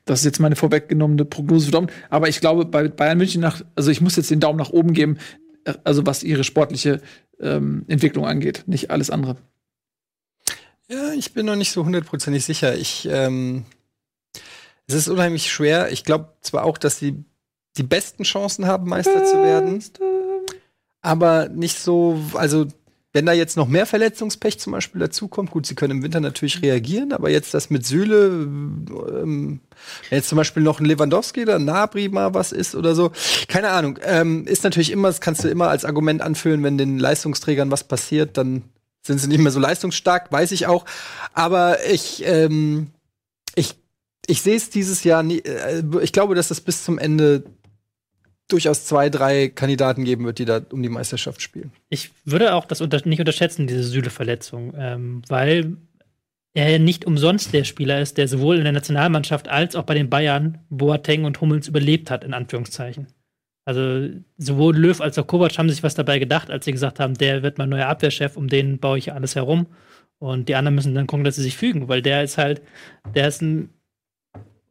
Das 0.04 0.20
ist 0.20 0.26
jetzt 0.26 0.40
meine 0.40 0.56
vorweggenommene 0.56 1.26
Prognose 1.26 1.68
für 1.68 1.72
Dortmund. 1.72 1.94
Aber 2.10 2.28
ich 2.28 2.42
glaube, 2.42 2.66
bei 2.66 2.88
Bayern 2.88 3.18
München 3.18 3.42
nach, 3.42 3.62
also 3.76 3.90
ich 3.90 4.02
muss 4.02 4.18
jetzt 4.18 4.30
den 4.30 4.40
Daumen 4.40 4.60
nach 4.60 4.70
oben 4.70 4.94
geben, 4.94 5.18
also 5.84 6.06
was 6.06 6.24
ihre 6.24 6.44
sportliche 6.44 7.02
ähm, 7.40 7.86
Entwicklung 7.88 8.26
angeht, 8.26 8.64
nicht 8.68 8.92
alles 8.92 9.10
andere. 9.10 9.38
Ja, 10.88 11.14
ich 11.14 11.34
bin 11.34 11.48
noch 11.48 11.56
nicht 11.56 11.72
so 11.72 11.84
hundertprozentig 11.84 12.46
sicher. 12.46 12.76
Ich, 12.76 13.08
ähm, 13.10 13.66
es 14.88 14.94
ist 14.94 15.08
unheimlich 15.08 15.52
schwer. 15.52 15.92
Ich 15.92 16.04
glaube 16.04 16.30
zwar 16.42 16.64
auch, 16.64 16.78
dass 16.78 17.00
sie 17.00 17.24
die 17.78 17.84
besten 17.84 18.24
Chancen 18.24 18.66
haben, 18.68 18.88
Meister 18.88 19.20
Beste. 19.20 19.32
zu 19.32 19.44
werden, 19.44 19.84
aber 21.02 21.50
nicht 21.50 21.80
so, 21.80 22.20
also 22.34 22.68
wenn 23.16 23.26
da 23.26 23.32
jetzt 23.32 23.56
noch 23.56 23.70
mehr 23.70 23.86
Verletzungspech 23.86 24.60
zum 24.60 24.74
Beispiel 24.74 25.00
dazukommt, 25.00 25.50
gut, 25.50 25.66
sie 25.66 25.76
können 25.76 26.00
im 26.00 26.04
Winter 26.04 26.20
natürlich 26.20 26.62
reagieren, 26.62 27.14
aber 27.14 27.30
jetzt 27.30 27.54
das 27.54 27.70
mit 27.70 27.86
Sühle, 27.86 28.28
ähm, 28.28 29.62
jetzt 30.12 30.28
zum 30.28 30.36
Beispiel 30.36 30.64
noch 30.64 30.82
ein 30.82 30.86
Lewandowski 30.86 31.44
oder 31.44 31.56
ein 31.56 31.64
Nabri 31.64 32.10
mal 32.10 32.34
was 32.34 32.52
ist 32.52 32.76
oder 32.76 32.94
so, 32.94 33.12
keine 33.48 33.70
Ahnung, 33.70 34.00
ähm, 34.04 34.46
ist 34.48 34.66
natürlich 34.66 34.92
immer, 34.92 35.08
das 35.08 35.22
kannst 35.22 35.46
du 35.46 35.48
immer 35.48 35.70
als 35.70 35.86
Argument 35.86 36.22
anführen, 36.22 36.62
wenn 36.64 36.78
den 36.78 37.00
Leistungsträgern 37.00 37.72
was 37.72 37.86
passiert, 37.86 38.36
dann 38.38 38.64
sind 39.02 39.20
sie 39.20 39.28
nicht 39.30 39.40
mehr 39.40 39.52
so 39.52 39.60
leistungsstark, 39.60 40.32
weiß 40.32 40.52
ich 40.52 40.68
auch. 40.68 40.84
Aber 41.34 41.78
ich, 41.86 42.24
ähm, 42.26 42.88
ich, 44.28 44.42
sehe 44.42 44.56
es 44.56 44.70
dieses 44.70 45.04
Jahr 45.04 45.24
nie, 45.24 45.40
äh, 45.40 45.84
ich 46.02 46.12
glaube, 46.12 46.36
dass 46.36 46.50
das 46.50 46.62
bis 46.62 46.84
zum 46.84 46.98
Ende 46.98 47.44
durchaus 48.48 48.86
zwei, 48.86 49.10
drei 49.10 49.50
Kandidaten 49.50 50.04
geben 50.04 50.26
wird, 50.26 50.40
die 50.40 50.46
da 50.46 50.62
um 50.72 50.84
die 50.84 50.90
Meisterschaft 50.90 51.42
spielen. 51.42 51.72
Ich 51.90 52.12
würde 52.26 52.54
auch 52.54 52.66
das 52.66 52.82
unter 52.82 53.02
nicht 53.06 53.20
unterschätzen, 53.20 53.68
diese 53.68 53.84
Süle-Verletzung, 53.84 54.74
ähm, 54.78 55.22
weil 55.28 55.78
er 56.54 56.80
nicht 56.80 57.06
umsonst 57.06 57.54
der 57.54 57.64
Spieler 57.64 58.00
ist, 58.02 58.18
der 58.18 58.28
sowohl 58.28 58.58
in 58.58 58.64
der 58.64 58.72
Nationalmannschaft 58.72 59.50
als 59.50 59.76
auch 59.76 59.84
bei 59.84 59.94
den 59.94 60.10
Bayern 60.10 60.60
Boateng 60.70 61.26
und 61.26 61.42
Hummels 61.42 61.68
überlebt 61.68 62.10
hat, 62.10 62.24
in 62.24 62.34
Anführungszeichen. 62.34 63.08
Also 63.66 64.10
sowohl 64.38 64.78
Löw 64.78 65.02
als 65.02 65.18
auch 65.18 65.26
Kovac 65.26 65.58
haben 65.58 65.70
sich 65.70 65.82
was 65.82 65.96
dabei 65.96 66.20
gedacht, 66.20 66.52
als 66.52 66.66
sie 66.66 66.72
gesagt 66.72 67.00
haben, 67.00 67.16
der 67.16 67.42
wird 67.42 67.58
mein 67.58 67.70
neuer 67.70 67.88
Abwehrchef, 67.88 68.38
um 68.38 68.48
den 68.48 68.78
baue 68.78 69.00
ich 69.00 69.12
alles 69.12 69.36
herum. 69.36 69.66
Und 70.20 70.48
die 70.48 70.56
anderen 70.56 70.76
müssen 70.76 70.96
dann 70.96 71.08
gucken, 71.08 71.26
dass 71.26 71.36
sie 71.36 71.42
sich 71.42 71.58
fügen, 71.58 71.90
weil 71.90 72.02
der 72.02 72.24
ist 72.24 72.38
halt, 72.38 72.62
der 73.16 73.28
ist 73.28 73.42
ein 73.42 73.70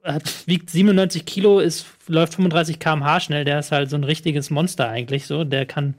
hat, 0.05 0.47
wiegt 0.47 0.71
97 0.71 1.25
Kilo, 1.25 1.61
ist, 1.61 1.87
läuft 2.07 2.35
35 2.35 2.79
km/h 2.79 3.21
schnell. 3.21 3.45
Der 3.45 3.59
ist 3.59 3.73
halt 3.73 3.91
so 3.91 3.97
ein 3.97 4.05
richtiges 4.05 4.51
Monster 4.51 4.89
eigentlich. 4.89 5.27
So, 5.27 5.45
der 5.45 5.67
kann 5.67 5.95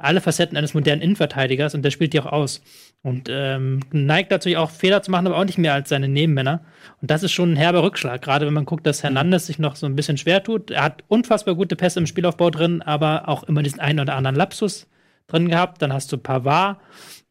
alle 0.00 0.20
Facetten 0.20 0.56
eines 0.56 0.72
modernen 0.72 1.02
Innenverteidigers 1.02 1.74
und 1.74 1.82
der 1.82 1.90
spielt 1.90 2.14
die 2.14 2.20
auch 2.20 2.32
aus. 2.32 2.62
Und 3.02 3.28
ähm, 3.30 3.80
neigt 3.92 4.32
dazu 4.32 4.48
auch 4.56 4.70
Fehler 4.70 5.02
zu 5.02 5.10
machen, 5.10 5.26
aber 5.26 5.36
auch 5.36 5.44
nicht 5.44 5.58
mehr 5.58 5.74
als 5.74 5.90
seine 5.90 6.08
Nebenmänner. 6.08 6.64
Und 7.00 7.10
das 7.10 7.22
ist 7.22 7.32
schon 7.32 7.52
ein 7.52 7.56
herber 7.56 7.82
Rückschlag, 7.82 8.22
gerade 8.22 8.46
wenn 8.46 8.54
man 8.54 8.64
guckt, 8.64 8.86
dass 8.86 9.02
Hernandez 9.02 9.46
sich 9.46 9.58
noch 9.58 9.76
so 9.76 9.86
ein 9.86 9.96
bisschen 9.96 10.16
schwer 10.16 10.42
tut. 10.42 10.70
Er 10.70 10.84
hat 10.84 11.04
unfassbar 11.08 11.54
gute 11.54 11.76
Pässe 11.76 12.00
im 12.00 12.06
Spielaufbau 12.06 12.50
drin, 12.50 12.82
aber 12.82 13.28
auch 13.28 13.42
immer 13.44 13.62
diesen 13.62 13.80
einen 13.80 14.00
oder 14.00 14.16
anderen 14.16 14.36
Lapsus 14.36 14.86
drin 15.26 15.48
gehabt. 15.48 15.82
Dann 15.82 15.92
hast 15.92 16.12
du 16.12 16.18
Pavard, 16.18 16.78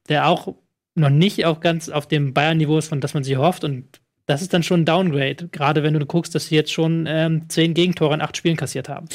der 0.08 0.28
auch 0.28 0.56
noch 0.96 1.10
nicht 1.10 1.46
auf 1.46 1.60
ganz 1.60 1.90
auf 1.90 2.08
dem 2.08 2.34
Bayern-Niveau 2.34 2.78
ist, 2.78 2.88
von 2.88 3.02
das 3.02 3.14
man 3.14 3.24
sich 3.24 3.38
hofft. 3.38 3.64
Und 3.64 4.00
das 4.30 4.44
ist 4.44 4.54
dann 4.54 4.62
schon 4.62 4.82
ein 4.82 4.86
Downgrade, 4.86 5.50
gerade 5.52 5.82
wenn 5.82 5.96
du 5.96 6.06
guckst, 6.06 6.36
dass 6.36 6.46
sie 6.46 6.56
jetzt 6.56 6.72
schon 6.72 7.08
ähm, 7.10 7.50
zehn 7.50 7.74
Gegentore 7.74 8.14
in 8.14 8.22
acht 8.22 8.38
Spielen 8.38 8.58
kassiert 8.58 8.88
haben. 8.88 9.08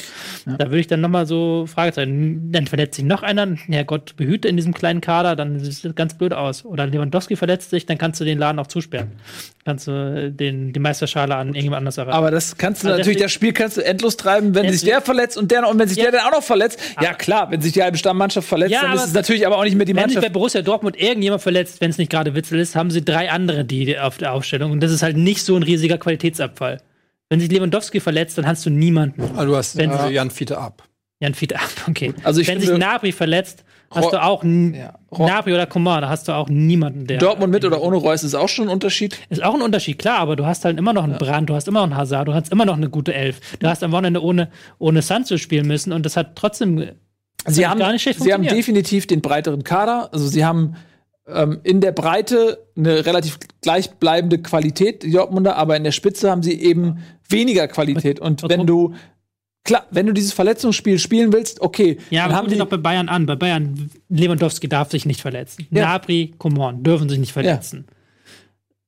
Ja. 0.45 0.57
Da 0.57 0.65
würde 0.65 0.79
ich 0.79 0.87
dann 0.87 0.99
nochmal 0.99 1.25
so 1.25 1.65
Fragezeichen. 1.67 2.51
Dann 2.51 2.67
verletzt 2.67 2.95
sich 2.95 3.05
noch 3.05 3.23
einer, 3.23 3.47
Herrgott 3.67 4.17
behüte 4.17 4.49
in 4.49 4.57
diesem 4.57 4.73
kleinen 4.73 4.99
Kader, 4.99 5.37
dann 5.37 5.57
sieht 5.59 5.85
das 5.85 5.95
ganz 5.95 6.17
blöd 6.17 6.33
aus. 6.33 6.65
Oder 6.65 6.85
Lewandowski 6.87 7.37
verletzt 7.37 7.69
sich, 7.69 7.85
dann 7.85 7.97
kannst 7.97 8.19
du 8.19 8.25
den 8.25 8.37
Laden 8.37 8.59
auch 8.59 8.67
zusperren. 8.67 9.13
Kannst 9.63 9.87
du 9.87 10.31
den, 10.31 10.73
die 10.73 10.79
Meisterschale 10.81 11.33
an 11.35 11.47
irgendjemand 11.47 11.79
anders 11.79 11.97
erreichen. 11.97 12.17
Aber 12.17 12.29
das 12.29 12.57
kannst 12.57 12.83
du 12.83 12.87
also 12.87 12.99
natürlich, 12.99 13.21
das 13.21 13.31
Spiel 13.31 13.53
kannst 13.53 13.77
du 13.77 13.85
endlos 13.85 14.17
treiben, 14.17 14.53
wenn 14.53 14.69
sich 14.69 14.83
der 14.83 14.99
verletzt 14.99 15.37
und 15.37 15.49
der 15.49 15.61
noch, 15.61 15.71
und 15.71 15.79
wenn 15.79 15.87
sich 15.87 15.97
ja. 15.97 16.11
der 16.11 16.19
dann 16.19 16.27
auch 16.27 16.33
noch 16.33 16.43
verletzt. 16.43 16.77
Ja, 17.01 17.13
klar, 17.13 17.49
wenn 17.51 17.61
sich 17.61 17.71
die 17.71 17.81
halbe 17.81 17.97
Stammmannschaft 17.97 18.47
verletzt, 18.47 18.73
ja, 18.73 18.81
dann 18.81 18.95
ist 18.95 19.05
es 19.05 19.13
natürlich 19.13 19.47
aber 19.47 19.57
auch 19.57 19.63
nicht 19.63 19.77
mehr 19.77 19.85
die 19.85 19.93
Mannschaft. 19.93 20.15
Wenn 20.17 20.21
sich 20.23 20.29
bei 20.29 20.33
Borussia 20.33 20.61
Dortmund 20.61 21.01
irgendjemand 21.01 21.41
verletzt, 21.41 21.79
wenn 21.79 21.89
es 21.89 21.97
nicht 21.97 22.11
gerade 22.11 22.35
Witzel 22.35 22.59
ist, 22.59 22.75
haben 22.75 22.91
sie 22.91 23.03
drei 23.03 23.31
andere, 23.31 23.63
die 23.63 23.97
auf 23.97 24.17
der 24.17 24.33
Aufstellung. 24.33 24.71
Und 24.71 24.81
das 24.81 24.91
ist 24.91 25.04
halt 25.05 25.17
nicht 25.17 25.43
so 25.43 25.55
ein 25.55 25.63
riesiger 25.63 25.97
Qualitätsabfall. 25.97 26.81
Wenn 27.29 27.39
sich 27.39 27.49
Lewandowski 27.51 27.99
verletzt, 27.99 28.37
dann 28.37 28.45
hast 28.45 28.65
du 28.65 28.69
niemanden. 28.69 29.21
Also 29.35 29.51
du 29.51 29.55
hast 29.55 29.79
äh, 29.79 30.09
Jan 30.09 30.29
Fiete 30.29 30.57
ab. 30.57 30.83
Jan 31.19 31.33
Fiete 31.33 31.55
ab, 31.55 31.69
okay. 31.87 32.13
Also 32.23 32.41
ich 32.41 32.47
Wenn 32.47 32.59
sich 32.59 32.69
Nabri 32.69 33.11
verletzt, 33.11 33.63
hast 33.89 34.11
du 34.11 34.21
auch 34.21 34.43
ja. 34.43 34.93
Nabri 35.17 35.53
oder 35.53 35.65
Coman, 35.65 36.01
da 36.01 36.09
hast 36.09 36.27
du 36.27 36.33
auch 36.33 36.49
niemanden, 36.49 37.07
der. 37.07 37.17
Dortmund 37.17 37.51
mit 37.51 37.63
oder 37.63 37.81
ohne 37.81 37.95
Reus 37.95 38.23
ist 38.23 38.35
auch 38.35 38.49
schon 38.49 38.67
ein 38.67 38.71
Unterschied. 38.71 39.17
Ist 39.29 39.43
auch 39.43 39.55
ein 39.55 39.61
Unterschied, 39.61 39.97
klar, 39.97 40.19
aber 40.19 40.35
du 40.35 40.45
hast 40.45 40.65
halt 40.65 40.77
immer 40.77 40.93
noch 40.93 41.03
einen 41.03 41.13
ja. 41.13 41.19
Brand, 41.19 41.49
du 41.49 41.55
hast 41.55 41.67
immer 41.67 41.79
noch 41.79 41.87
einen 41.87 41.97
Hazard, 41.97 42.27
du 42.27 42.33
hast 42.33 42.51
immer 42.51 42.65
noch 42.65 42.75
eine 42.75 42.89
gute 42.89 43.13
Elf. 43.13 43.39
Du 43.59 43.67
hast 43.67 43.83
am 43.83 43.91
Wochenende 43.91 44.21
ohne, 44.21 44.49
ohne 44.77 45.01
Sancho 45.01 45.37
spielen 45.37 45.67
müssen 45.67 45.93
und 45.93 46.05
das 46.05 46.17
hat 46.17 46.35
trotzdem 46.35 46.89
sie 47.47 47.65
haben, 47.65 47.79
gar 47.79 47.91
nicht 47.91 48.01
schlecht 48.01 48.21
Sie 48.21 48.33
haben 48.33 48.43
definitiv 48.43 49.07
den 49.07 49.21
breiteren 49.21 49.63
Kader. 49.63 50.09
Also 50.11 50.27
sie 50.27 50.43
haben 50.43 50.75
ähm, 51.27 51.59
in 51.63 51.81
der 51.81 51.91
Breite 51.91 52.65
eine 52.77 53.05
relativ 53.05 53.39
gleichbleibende 53.61 54.39
Qualität, 54.39 55.03
die 55.03 55.11
Dortmunder, 55.11 55.55
aber 55.55 55.75
in 55.77 55.83
der 55.83 55.91
Spitze 55.91 56.29
haben 56.29 56.43
sie 56.43 56.59
eben 56.61 56.99
weniger 57.29 57.67
Qualität. 57.67 58.19
Und 58.19 58.47
wenn 58.47 58.65
du 58.65 58.93
Klar, 59.65 59.87
wenn 59.89 60.05
du 60.05 60.13
dieses 60.13 60.31
Verletzungsspiel 60.31 60.99
spielen 60.99 61.33
willst, 61.33 61.59
okay. 61.59 61.97
Ja, 62.11 62.25
aber 62.25 62.35
haben 62.35 62.49
sie 62.49 62.55
doch 62.55 62.67
bei 62.67 62.77
Bayern 62.77 63.09
an. 63.09 63.25
Bei 63.25 63.35
Bayern, 63.35 63.89
Lewandowski 64.09 64.69
darf 64.69 64.91
sich 64.91 65.07
nicht 65.07 65.21
verletzen. 65.21 65.65
Ja. 65.71 65.87
Nabri, 65.87 66.35
Coman 66.37 66.83
dürfen 66.83 67.09
sich 67.09 67.17
nicht 67.17 67.33
verletzen. 67.33 67.87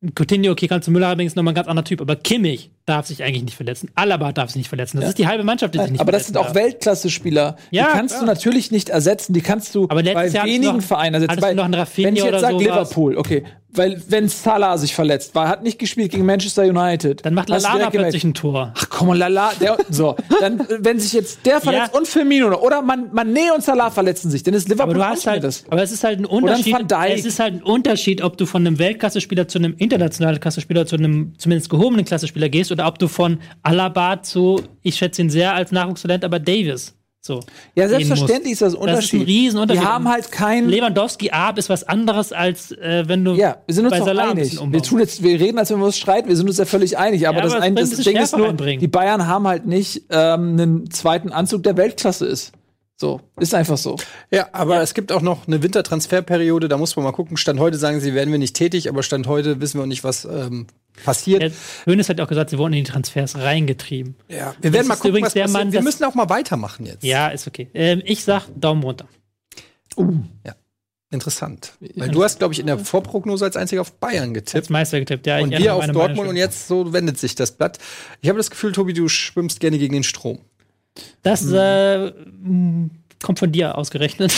Ja. 0.04 0.12
Coutinho, 0.14 0.52
okay, 0.52 0.68
kannst 0.68 0.88
du 0.88 0.92
Müller 0.92 1.08
allerdings 1.08 1.34
nochmal 1.34 1.54
ein 1.54 1.56
ganz 1.56 1.68
anderer 1.68 1.84
Typ, 1.84 2.00
aber 2.00 2.16
Kimmich 2.16 2.70
darf 2.88 3.06
sich 3.06 3.22
eigentlich 3.22 3.44
nicht 3.44 3.56
verletzen. 3.56 3.92
Alaba 3.96 4.32
darf 4.32 4.50
sich 4.50 4.58
nicht 4.58 4.70
verletzen. 4.70 4.98
Das 4.98 5.04
ja. 5.04 5.10
ist 5.10 5.18
die 5.18 5.28
halbe 5.28 5.44
Mannschaft, 5.44 5.76
die 5.76 5.80
sich 5.80 5.92
nicht 5.92 6.02
Aber 6.02 6.12
das 6.12 6.26
sind 6.26 6.38
auch 6.38 6.56
Weltklasse-Spieler. 6.56 7.58
Ja, 7.70 7.88
die 7.88 7.92
kannst 7.92 8.16
klar. 8.16 8.26
du 8.26 8.32
natürlich 8.32 8.72
nicht 8.72 8.90
ersetzen. 8.90 9.34
Die 9.34 9.42
kannst 9.42 9.76
du 9.76 9.84
aber 9.90 10.02
bei 10.02 10.28
Jahr 10.28 10.46
wenigen 10.46 10.78
noch, 10.78 10.84
Vereinen 10.84 11.16
ersetzen. 11.16 11.44
Einen 11.44 11.74
wenn 11.74 12.16
ich 12.16 12.24
jetzt 12.24 12.40
sage 12.40 12.58
Liverpool, 12.58 13.18
okay, 13.18 13.44
weil 13.78 14.02
wenn 14.08 14.28
Salah 14.28 14.78
sich 14.78 14.96
verletzt 14.96 15.36
war, 15.36 15.48
hat 15.48 15.64
nicht 15.64 15.78
gespielt 15.78 16.12
gegen 16.12 16.26
Manchester 16.26 16.64
United. 16.64 17.26
Dann 17.26 17.34
macht 17.34 17.50
Lallana 17.50 17.90
plötzlich 17.90 18.24
ein 18.24 18.34
Tor. 18.34 18.74
Ach 18.76 18.90
komm, 18.90 19.14
Lala, 19.14 19.52
der, 19.60 19.78
so. 19.90 20.16
Dann, 20.40 20.66
wenn 20.80 21.00
sich 21.00 21.14
jetzt 21.14 21.46
der 21.46 21.62
verletzt 21.62 21.92
ja. 21.94 22.00
und 22.00 22.08
Firmino 22.08 22.56
oder 22.60 22.82
man, 22.82 23.12
Mané 23.12 23.54
und 23.54 23.64
Salah 23.64 23.92
verletzen 23.92 24.32
sich, 24.32 24.44
dann 24.44 24.54
ist 24.54 24.70
Liverpool 24.70 24.96
aber 24.96 25.06
du 25.06 25.06
hast 25.06 25.28
halt, 25.28 25.44
das. 25.44 25.66
Aber 25.70 25.84
es 25.84 25.92
ist 25.92 26.04
halt 26.04 26.20
ein 26.20 26.26
Unterschied. 26.26 26.76
Es 27.10 27.26
ist 27.26 27.40
halt 27.40 27.56
ein 27.56 27.64
Unterschied, 27.64 28.22
ob 28.22 28.38
du 28.38 28.46
von 28.46 28.66
einem 28.66 28.80
Weltklasse-Spieler 28.80 29.48
zu 29.48 29.60
einem 29.60 29.76
internationalen 29.78 30.40
Klasse-Spieler, 30.40 30.86
zu 30.86 30.96
einem 30.96 31.34
zumindest 31.38 31.70
gehobenen 31.70 32.06
Klasse-Spieler 32.06 32.50
gehst 32.50 32.72
oder 32.78 32.88
ob 32.88 33.00
du 33.00 33.08
von 33.08 33.40
Alaba 33.64 34.22
zu, 34.22 34.62
ich 34.82 34.96
schätze 34.96 35.22
ihn 35.22 35.30
sehr 35.30 35.54
als 35.54 35.72
Nachwuchstalent, 35.72 36.24
aber 36.24 36.40
Davis. 36.40 36.94
So, 37.20 37.42
ja, 37.76 37.90
selbstverständlich 37.90 38.54
ist 38.54 38.62
das 38.62 38.74
ein 38.74 38.80
Unterschied. 38.80 38.98
Das 38.98 39.06
ist 39.06 39.14
ein 39.14 39.22
Riesenunterschied. 39.24 39.84
Wir 39.84 39.90
haben 39.94 40.08
halt 40.08 40.32
kein 40.32 40.70
Lewandowski 40.70 41.32
Ab 41.32 41.58
ist 41.58 41.70
was 41.70 41.84
anderes 41.84 42.32
als 42.32 42.72
äh, 42.72 43.04
wenn 43.08 43.26
du 43.26 43.34
Ja, 43.34 43.58
wir 43.66 43.76
sind 43.76 43.86
uns 43.86 43.98
doch 43.98 44.08
einig. 44.08 44.58
Wir 44.72 44.82
tun 44.82 45.00
jetzt 45.00 45.22
wir 45.22 45.38
reden 45.38 45.60
als 45.60 45.70
wenn 45.70 45.80
wir 45.80 45.88
uns 45.88 45.98
streiten, 45.98 46.30
wir 46.30 46.38
sind 46.38 46.48
uns 46.48 46.58
ja 46.58 46.64
völlig 46.64 46.98
einig, 46.98 47.28
aber 47.28 47.40
ja, 47.40 47.44
das, 47.44 47.54
aber 47.56 47.64
ein, 47.64 47.76
das 47.76 47.90
Ding 47.90 48.16
ist 48.16 48.38
nur 48.38 48.48
einbringen. 48.48 48.80
die 48.80 48.88
Bayern 48.88 49.28
haben 49.28 49.46
halt 49.46 49.66
nicht 49.66 50.04
ähm, 50.10 50.54
einen 50.54 50.92
zweiten 50.92 51.34
Anzug 51.34 51.64
der 51.64 51.76
Weltklasse 51.76 52.26
ist. 52.28 52.54
So, 53.00 53.22
ist 53.40 53.54
einfach 53.54 53.78
so. 53.78 53.96
Ja, 54.32 54.50
aber 54.54 54.78
ja. 54.78 54.82
es 54.82 54.96
gibt 54.96 55.12
auch 55.12 55.22
noch 55.22 55.46
eine 55.46 55.62
Wintertransferperiode, 55.62 56.68
da 56.68 56.78
muss 56.78 56.96
man 56.96 57.06
mal 57.06 57.12
gucken. 57.12 57.38
Stand 57.38 57.60
heute 57.60 57.78
sagen 57.78 58.00
sie, 58.00 58.16
werden 58.16 58.32
wir 58.32 58.40
nicht 58.40 58.56
tätig, 58.56 58.90
aber 58.90 59.04
Stand 59.04 59.28
heute 59.28 59.62
wissen 59.62 59.76
wir 59.76 59.82
noch 59.82 59.88
nicht, 59.88 60.04
was 60.04 60.26
ähm, 60.26 60.66
passiert. 61.06 61.44
Ja, 61.44 61.50
Hönes 61.86 62.10
hat 62.10 62.20
auch 62.20 62.28
gesagt, 62.28 62.50
sie 62.50 62.58
wurden 62.58 62.74
in 62.74 62.84
die 62.84 62.92
Transfers 62.92 63.38
reingetrieben. 63.38 64.16
Ja, 64.28 64.56
wir 64.62 64.74
werden 64.74 64.88
das 64.88 64.88
mal 64.88 64.96
gucken, 64.96 65.22
was 65.22 65.36
passiert. 65.36 65.52
Mann, 65.52 65.72
wir 65.72 65.84
müssen 65.84 66.04
auch 66.06 66.16
mal 66.16 66.28
weitermachen 66.30 66.88
jetzt. 66.88 67.04
Ja, 67.04 67.28
ist 67.28 67.46
okay. 67.46 67.70
Ähm, 67.76 68.02
ich 68.04 68.24
sag 68.24 68.48
Daumen 68.56 68.82
runter. 68.82 69.08
Uh, 69.96 70.24
ja. 70.44 70.56
Interessant. 71.10 71.74
Weil 71.96 72.10
du 72.10 72.24
hast, 72.24 72.40
glaube 72.40 72.54
ich, 72.54 72.60
in 72.60 72.66
der 72.66 72.80
Vorprognose 72.80 73.46
als 73.46 73.56
einziger 73.56 73.80
auf 73.80 73.94
Bayern 73.94 74.34
getippt. 74.34 74.56
Als 74.56 74.70
Meister 74.70 75.00
getippt, 75.00 75.26
ja. 75.26 75.40
Und 75.40 75.52
wir 75.52 75.76
auf 75.76 75.88
Dortmund 75.88 76.28
und 76.28 76.36
jetzt 76.36 76.68
so 76.68 76.92
wendet 76.92 77.18
sich 77.18 77.36
das 77.36 77.54
Blatt. 77.54 77.78
Ich 78.22 78.28
habe 78.28 78.38
das 78.38 78.50
Gefühl, 78.50 78.74
Tobi, 78.74 78.94
du 78.94 79.08
schwimmst 79.08 79.62
gerne 79.62 79.78
gegen 79.78 79.94
den 79.94 80.04
Strom. 80.04 80.40
Das 81.24 81.42
hm. 81.42 81.56
äh, 81.56 83.24
kommt 83.24 83.40
von 83.40 83.52
dir 83.52 83.78
ausgerechnet. 83.78 84.32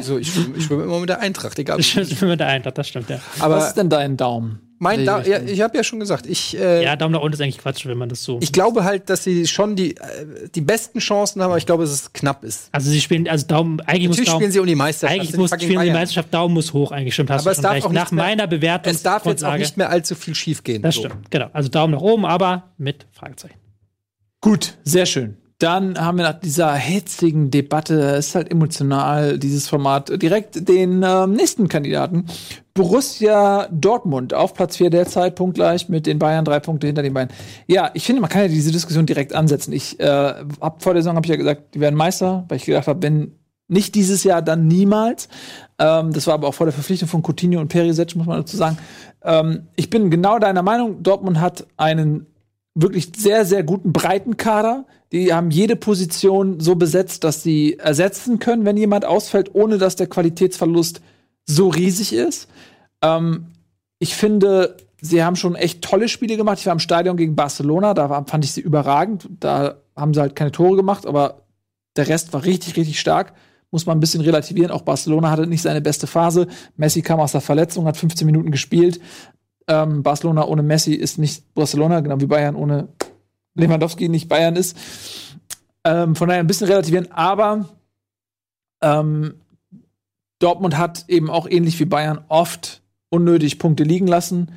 so, 0.00 0.18
ich 0.18 0.32
schwimme 0.32 0.60
schwimm 0.60 0.82
immer 0.82 1.00
mit 1.00 1.08
der 1.08 1.20
Eintracht, 1.20 1.58
egal. 1.58 1.80
Ich 1.80 1.90
schwimme 1.90 2.32
mit 2.32 2.40
der 2.40 2.48
Eintracht, 2.48 2.78
das 2.78 2.88
stimmt, 2.88 3.10
ja. 3.10 3.20
Aber 3.38 3.56
Was 3.56 3.68
ist 3.68 3.76
denn 3.76 3.88
dein 3.88 4.16
Daumen? 4.16 4.60
Mein 4.82 5.04
Daumen, 5.04 5.26
ja, 5.26 5.42
ich 5.42 5.60
habe 5.60 5.76
ja 5.76 5.84
schon 5.84 6.00
gesagt, 6.00 6.26
ich. 6.26 6.58
Äh, 6.58 6.82
ja, 6.82 6.96
Daumen 6.96 7.12
nach 7.12 7.20
unten 7.20 7.34
ist 7.34 7.42
eigentlich 7.42 7.58
Quatsch, 7.58 7.84
wenn 7.84 7.98
man 7.98 8.08
das 8.08 8.24
so. 8.24 8.38
Ich 8.40 8.50
glaube 8.50 8.82
halt, 8.82 9.10
dass 9.10 9.22
sie 9.22 9.46
schon 9.46 9.76
die, 9.76 9.94
äh, 9.94 10.48
die 10.54 10.62
besten 10.62 11.00
Chancen 11.00 11.42
haben, 11.42 11.50
aber 11.50 11.58
ich 11.58 11.66
glaube, 11.66 11.82
dass 11.82 11.92
es 11.92 12.14
knapp 12.14 12.42
ist. 12.44 12.70
Also 12.72 12.90
sie 12.90 13.02
spielen, 13.02 13.28
also 13.28 13.46
Daumen, 13.46 13.82
eigentlich 13.82 14.08
Natürlich 14.08 14.18
muss 14.20 14.26
Daumen, 14.26 14.38
spielen 14.38 14.52
sie 14.52 14.58
um 14.58 14.66
die 14.66 14.74
Meisterschaft. 14.74 15.20
Eigentlich 15.20 15.36
muss, 15.36 15.50
spielen 15.50 15.80
sie 15.80 15.84
die 15.84 15.92
Meisterschaft, 15.92 16.32
Daumen 16.32 16.54
muss 16.54 16.72
hoch, 16.72 16.92
eigentlich 16.92 17.12
stimmt, 17.12 17.28
hast 17.28 17.46
aber 17.46 17.54
du 17.54 17.60
schon 17.60 17.70
recht. 17.70 17.92
Nach 17.92 18.10
mehr, 18.10 18.24
meiner 18.24 18.46
Bewertung. 18.46 18.90
Es 18.90 19.02
darf 19.02 19.26
jetzt 19.26 19.44
auch 19.44 19.58
nicht 19.58 19.76
mehr 19.76 19.90
allzu 19.90 20.14
viel 20.14 20.34
schief 20.34 20.64
gehen. 20.64 20.80
Das 20.80 20.94
so. 20.94 21.02
stimmt, 21.02 21.30
genau. 21.30 21.50
Also 21.52 21.68
Daumen 21.68 21.92
nach 21.92 22.00
oben, 22.00 22.24
aber 22.24 22.70
mit 22.78 23.06
Fragezeichen. 23.12 23.58
Gut, 24.40 24.78
sehr 24.82 25.04
schön. 25.04 25.36
Dann 25.60 25.98
haben 26.00 26.16
wir 26.16 26.24
nach 26.24 26.40
dieser 26.40 26.74
hitzigen 26.74 27.50
Debatte, 27.50 27.94
ist 28.18 28.34
halt 28.34 28.50
emotional, 28.50 29.38
dieses 29.38 29.68
Format, 29.68 30.10
direkt 30.22 30.66
den 30.66 31.02
äh, 31.02 31.26
nächsten 31.26 31.68
Kandidaten. 31.68 32.24
Borussia 32.72 33.68
Dortmund 33.70 34.32
auf 34.32 34.54
Platz 34.54 34.78
4 34.78 34.88
derzeit, 34.88 35.34
punktgleich 35.34 35.90
mit 35.90 36.06
den 36.06 36.18
Bayern, 36.18 36.46
drei 36.46 36.60
Punkte 36.60 36.86
hinter 36.86 37.02
den 37.02 37.12
Bayern. 37.12 37.28
Ja, 37.66 37.90
ich 37.92 38.06
finde, 38.06 38.22
man 38.22 38.30
kann 38.30 38.40
ja 38.40 38.48
diese 38.48 38.72
Diskussion 38.72 39.04
direkt 39.04 39.34
ansetzen. 39.34 39.74
Ich 39.74 40.00
äh, 40.00 40.32
hab 40.62 40.82
vor 40.82 40.94
der 40.94 41.02
Saison 41.02 41.16
habe 41.16 41.26
ich 41.26 41.30
ja 41.30 41.36
gesagt, 41.36 41.74
die 41.74 41.80
werden 41.80 41.94
Meister, 41.94 42.46
weil 42.48 42.56
ich 42.56 42.64
gedacht 42.64 42.86
habe, 42.86 43.02
wenn 43.02 43.32
nicht 43.68 43.94
dieses 43.94 44.24
Jahr, 44.24 44.40
dann 44.40 44.66
niemals. 44.66 45.28
Ähm, 45.78 46.14
das 46.14 46.26
war 46.26 46.34
aber 46.34 46.48
auch 46.48 46.54
vor 46.54 46.64
der 46.64 46.72
Verpflichtung 46.72 47.06
von 47.06 47.22
Coutinho 47.22 47.60
und 47.60 47.68
Perisic, 47.68 48.16
muss 48.16 48.26
man 48.26 48.38
dazu 48.38 48.56
sagen. 48.56 48.78
Ähm, 49.22 49.68
ich 49.76 49.90
bin 49.90 50.10
genau 50.10 50.38
deiner 50.38 50.62
Meinung. 50.62 51.02
Dortmund 51.02 51.38
hat 51.38 51.66
einen 51.76 52.26
wirklich 52.74 53.12
sehr, 53.14 53.44
sehr 53.44 53.62
guten 53.62 53.92
breiten 53.92 54.38
Kader. 54.38 54.86
Die 55.12 55.32
haben 55.32 55.50
jede 55.50 55.76
Position 55.76 56.60
so 56.60 56.76
besetzt, 56.76 57.24
dass 57.24 57.42
sie 57.42 57.78
ersetzen 57.78 58.38
können, 58.38 58.64
wenn 58.64 58.76
jemand 58.76 59.04
ausfällt, 59.04 59.54
ohne 59.54 59.78
dass 59.78 59.96
der 59.96 60.06
Qualitätsverlust 60.06 61.00
so 61.46 61.68
riesig 61.68 62.12
ist. 62.12 62.48
Ähm, 63.02 63.46
ich 63.98 64.14
finde, 64.14 64.76
sie 65.00 65.24
haben 65.24 65.36
schon 65.36 65.56
echt 65.56 65.82
tolle 65.82 66.08
Spiele 66.08 66.36
gemacht. 66.36 66.58
Ich 66.60 66.66
war 66.66 66.72
im 66.72 66.78
Stadion 66.78 67.16
gegen 67.16 67.34
Barcelona, 67.34 67.94
da 67.94 68.24
fand 68.24 68.44
ich 68.44 68.52
sie 68.52 68.60
überragend. 68.60 69.28
Da 69.40 69.76
haben 69.96 70.14
sie 70.14 70.20
halt 70.20 70.36
keine 70.36 70.52
Tore 70.52 70.76
gemacht, 70.76 71.06
aber 71.06 71.42
der 71.96 72.08
Rest 72.08 72.32
war 72.32 72.44
richtig, 72.44 72.76
richtig 72.76 73.00
stark. 73.00 73.32
Muss 73.72 73.86
man 73.86 73.96
ein 73.96 74.00
bisschen 74.00 74.20
relativieren. 74.20 74.70
Auch 74.70 74.82
Barcelona 74.82 75.30
hatte 75.30 75.46
nicht 75.46 75.62
seine 75.62 75.80
beste 75.80 76.06
Phase. 76.06 76.46
Messi 76.76 77.02
kam 77.02 77.20
aus 77.20 77.32
der 77.32 77.40
Verletzung, 77.40 77.86
hat 77.86 77.96
15 77.96 78.26
Minuten 78.26 78.50
gespielt. 78.50 79.00
Ähm, 79.68 80.02
Barcelona 80.02 80.46
ohne 80.46 80.62
Messi 80.62 80.94
ist 80.94 81.18
nicht 81.18 81.54
Barcelona, 81.54 82.00
genau 82.00 82.20
wie 82.20 82.26
Bayern 82.26 82.56
ohne 82.56 82.88
Lewandowski 83.60 84.08
nicht 84.08 84.28
Bayern 84.28 84.56
ist. 84.56 84.76
Ähm, 85.84 86.14
von 86.14 86.28
daher 86.28 86.42
ein 86.42 86.46
bisschen 86.46 86.68
relativieren, 86.68 87.10
aber 87.12 87.68
ähm, 88.82 89.34
Dortmund 90.38 90.76
hat 90.76 91.04
eben 91.08 91.30
auch 91.30 91.48
ähnlich 91.48 91.78
wie 91.80 91.84
Bayern 91.84 92.24
oft 92.28 92.82
unnötig 93.08 93.58
Punkte 93.58 93.84
liegen 93.84 94.06
lassen. 94.06 94.52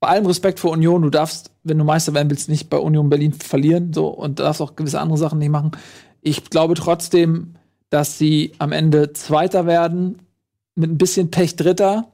Bei 0.00 0.08
allem 0.08 0.26
Respekt 0.26 0.60
vor 0.60 0.72
Union, 0.72 1.02
du 1.02 1.10
darfst, 1.10 1.50
wenn 1.62 1.78
du 1.78 1.84
Meister 1.84 2.14
werden 2.14 2.30
willst, 2.30 2.48
nicht 2.48 2.68
bei 2.68 2.78
Union 2.78 3.08
Berlin 3.08 3.32
verlieren, 3.32 3.92
so 3.92 4.08
und 4.08 4.38
darfst 4.38 4.60
auch 4.60 4.76
gewisse 4.76 5.00
andere 5.00 5.18
Sachen 5.18 5.38
nicht 5.38 5.50
machen. 5.50 5.72
Ich 6.20 6.50
glaube 6.50 6.74
trotzdem, 6.74 7.54
dass 7.90 8.18
sie 8.18 8.52
am 8.58 8.72
Ende 8.72 9.12
Zweiter 9.12 9.66
werden, 9.66 10.20
mit 10.74 10.90
ein 10.90 10.98
bisschen 10.98 11.30
Pech 11.30 11.56
Dritter, 11.56 12.08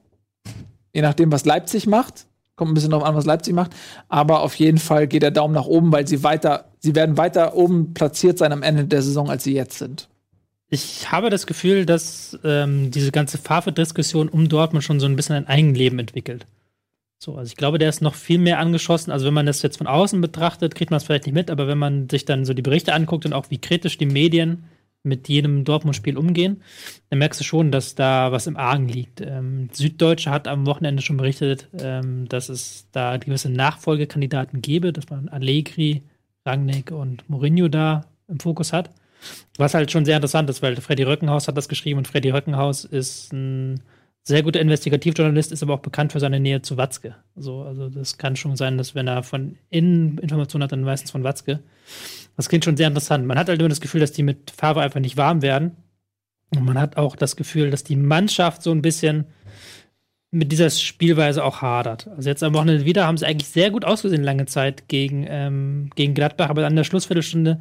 je 0.93 1.03
nachdem, 1.03 1.33
was 1.33 1.45
Leipzig 1.45 1.87
macht 1.87 2.27
Kommt 2.61 2.73
ein 2.73 2.75
bisschen 2.75 2.91
darauf 2.91 3.07
an, 3.07 3.15
was 3.15 3.25
Leipzig 3.25 3.55
macht. 3.55 3.71
Aber 4.11 4.43
auf 4.43 4.55
jeden 4.57 4.77
Fall 4.77 5.07
geht 5.07 5.23
der 5.23 5.31
Daumen 5.31 5.55
nach 5.55 5.65
oben, 5.65 5.93
weil 5.93 6.07
sie 6.07 6.23
weiter, 6.23 6.67
sie 6.79 6.95
werden 6.95 7.17
weiter 7.17 7.55
oben 7.55 7.95
platziert 7.95 8.37
sein 8.37 8.53
am 8.53 8.63
Ende 8.63 8.85
der 8.85 9.01
Saison, 9.01 9.31
als 9.31 9.45
sie 9.45 9.55
jetzt 9.55 9.79
sind. 9.79 10.11
Ich 10.69 11.11
habe 11.11 11.31
das 11.31 11.47
Gefühl, 11.47 11.87
dass 11.87 12.39
ähm, 12.45 12.91
diese 12.91 13.13
ganze 13.13 13.39
Favre-Diskussion 13.39 14.29
um 14.29 14.51
Dortmund 14.51 14.85
schon 14.85 15.01
so 15.01 15.07
ein 15.07 15.17
bisschen 15.17 15.37
ein 15.37 15.47
Eigenleben 15.47 15.99
entwickelt. 15.99 16.47
So, 17.19 17.35
also 17.37 17.49
ich 17.49 17.57
glaube, 17.57 17.79
der 17.79 17.89
ist 17.89 18.03
noch 18.03 18.15
viel 18.15 18.39
mehr 18.39 18.59
angeschossen. 18.59 19.11
Also 19.11 19.25
wenn 19.25 19.33
man 19.33 19.47
das 19.47 19.63
jetzt 19.63 19.79
von 19.79 19.87
außen 19.87 20.21
betrachtet, 20.21 20.75
kriegt 20.75 20.91
man 20.91 20.99
es 20.99 21.05
vielleicht 21.05 21.25
nicht 21.25 21.35
mit, 21.35 21.51
aber 21.51 21.67
wenn 21.67 21.79
man 21.79 22.11
sich 22.11 22.27
dann 22.27 22.45
so 22.45 22.53
die 22.53 22.61
Berichte 22.61 22.93
anguckt 22.93 23.25
und 23.25 23.33
auch 23.33 23.47
wie 23.49 23.59
kritisch 23.59 23.97
die 23.97 24.05
Medien 24.05 24.65
mit 25.03 25.29
jedem 25.29 25.65
Dortmund-Spiel 25.65 26.17
umgehen, 26.17 26.63
dann 27.09 27.19
merkst 27.19 27.41
du 27.41 27.45
schon, 27.45 27.73
dass 27.73 27.95
da 27.95 28.33
was 28.33 28.47
im 28.47 28.57
Argen 28.57 28.89
liegt. 28.89 29.21
Ähm, 29.21 29.69
Süddeutsche 29.73 30.31
hat 30.31 30.47
am 30.47 30.67
Wochenende 30.67 31.03
schon 31.03 31.17
berichtet, 31.17 31.69
ähm, 31.79 32.29
dass 32.29 32.49
es 32.49 32.87
da 32.93 33.17
gewisse 33.17 33.51
Nachfolgekandidaten 33.51 34.61
gäbe, 34.61 34.93
dass 34.93 35.09
man 35.09 35.29
Allegri, 35.29 36.03
Rangnick 36.45 36.91
und 36.91 37.29
Mourinho 37.29 37.69
da 37.69 38.07
im 38.29 38.41
Fokus 38.41 38.73
hat. 38.73 38.91
Was 39.57 39.75
halt 39.75 39.91
schon 39.91 40.05
sehr 40.05 40.17
interessant 40.17 40.49
ist, 40.49 40.63
weil 40.63 40.77
Freddy 40.77 41.03
Röckenhaus 41.03 41.49
hat 41.49 41.57
das 41.57 41.69
geschrieben 41.69 41.99
und 41.99 42.09
Freddy 42.09 42.31
Röckenhaus 42.31 42.85
ist 42.85 43.33
ein 43.33 43.81
sehr 44.23 44.43
guter 44.43 44.61
Investigativjournalist, 44.61 45.53
ist 45.53 45.63
aber 45.63 45.75
auch 45.75 45.81
bekannt 45.81 46.13
für 46.13 46.21
seine 46.21 46.41
Nähe 46.41 46.63
zu 46.63 46.77
Watzke. 46.77 47.17
So, 47.37 47.63
also 47.63 47.89
das 47.89 48.19
kann 48.19 48.37
schon 48.37 48.57
sein, 48.57 48.79
dass 48.79 48.95
wenn 48.95 49.09
er 49.09 49.23
von 49.23 49.57
innen 49.71 50.19
Informationen 50.19 50.65
hat, 50.65 50.73
dann 50.73 50.83
meistens 50.83 51.11
von 51.11 51.25
Watzke. 51.25 51.61
Das 52.37 52.49
klingt 52.49 52.65
schon 52.65 52.77
sehr 52.77 52.89
interessant. 52.89 53.27
Man 53.27 53.39
hat 53.39 53.49
halt 53.49 53.61
immer 53.61 53.69
das 53.69 53.81
Gefühl, 53.81 54.01
dass 54.01 54.13
die 54.13 54.23
mit 54.23 54.51
Favre 54.51 54.81
einfach 54.81 55.01
nicht 55.01 55.17
warm 55.17 55.43
werden. 55.43 55.77
Und 56.55 56.65
man 56.65 56.79
hat 56.79 56.97
auch 56.97 57.17
das 57.17 57.37
Gefühl, 57.37 57.71
dass 57.71 57.85
die 57.85 57.97
Mannschaft 57.97 58.63
so 58.63 58.73
ein 58.73 58.83
bisschen 58.83 59.27
mit 60.33 60.53
dieser 60.53 60.71
Spielweise 60.71 61.45
auch 61.45 61.61
hadert. 61.61 62.07
Also 62.17 62.29
jetzt 62.29 62.45
am 62.45 62.55
Wochenende 62.55 62.85
wieder 62.85 63.05
haben 63.05 63.17
sie 63.17 63.27
eigentlich 63.27 63.49
sehr 63.49 63.71
gut 63.71 63.85
ausgesehen 63.85 64.23
lange 64.23 64.47
Zeit 64.47 64.87
gegen, 64.87 65.27
ähm, 65.29 65.91
gegen 65.97 66.15
Gladbach, 66.15 66.51
aber 66.51 66.65
an 66.67 66.77
der 66.77 66.85
Schlussviertelstunde 66.85 67.61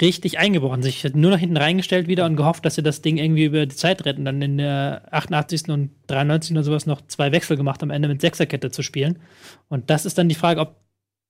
richtig 0.00 0.38
eingebrochen. 0.38 0.82
Sich 0.82 1.02
nur 1.14 1.32
nach 1.32 1.40
hinten 1.40 1.56
reingestellt 1.56 2.06
wieder 2.06 2.24
und 2.26 2.36
gehofft, 2.36 2.64
dass 2.64 2.76
sie 2.76 2.84
das 2.84 3.02
Ding 3.02 3.16
irgendwie 3.16 3.46
über 3.46 3.66
die 3.66 3.74
Zeit 3.74 4.04
retten. 4.04 4.24
Dann 4.24 4.40
in 4.42 4.58
der 4.58 5.08
88. 5.10 5.70
und 5.70 5.90
93. 6.06 6.52
oder 6.52 6.62
sowas 6.62 6.86
noch 6.86 7.00
zwei 7.08 7.32
Wechsel 7.32 7.56
gemacht, 7.56 7.82
am 7.82 7.90
Ende 7.90 8.06
mit 8.06 8.20
Sechserkette 8.20 8.70
zu 8.70 8.82
spielen. 8.82 9.18
Und 9.68 9.90
das 9.90 10.06
ist 10.06 10.16
dann 10.16 10.28
die 10.28 10.36
Frage, 10.36 10.60
ob 10.60 10.76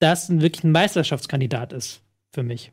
das 0.00 0.28
wirklich 0.28 0.64
ein 0.64 0.72
Meisterschaftskandidat 0.72 1.72
ist 1.72 2.03
für 2.34 2.42
mich. 2.42 2.72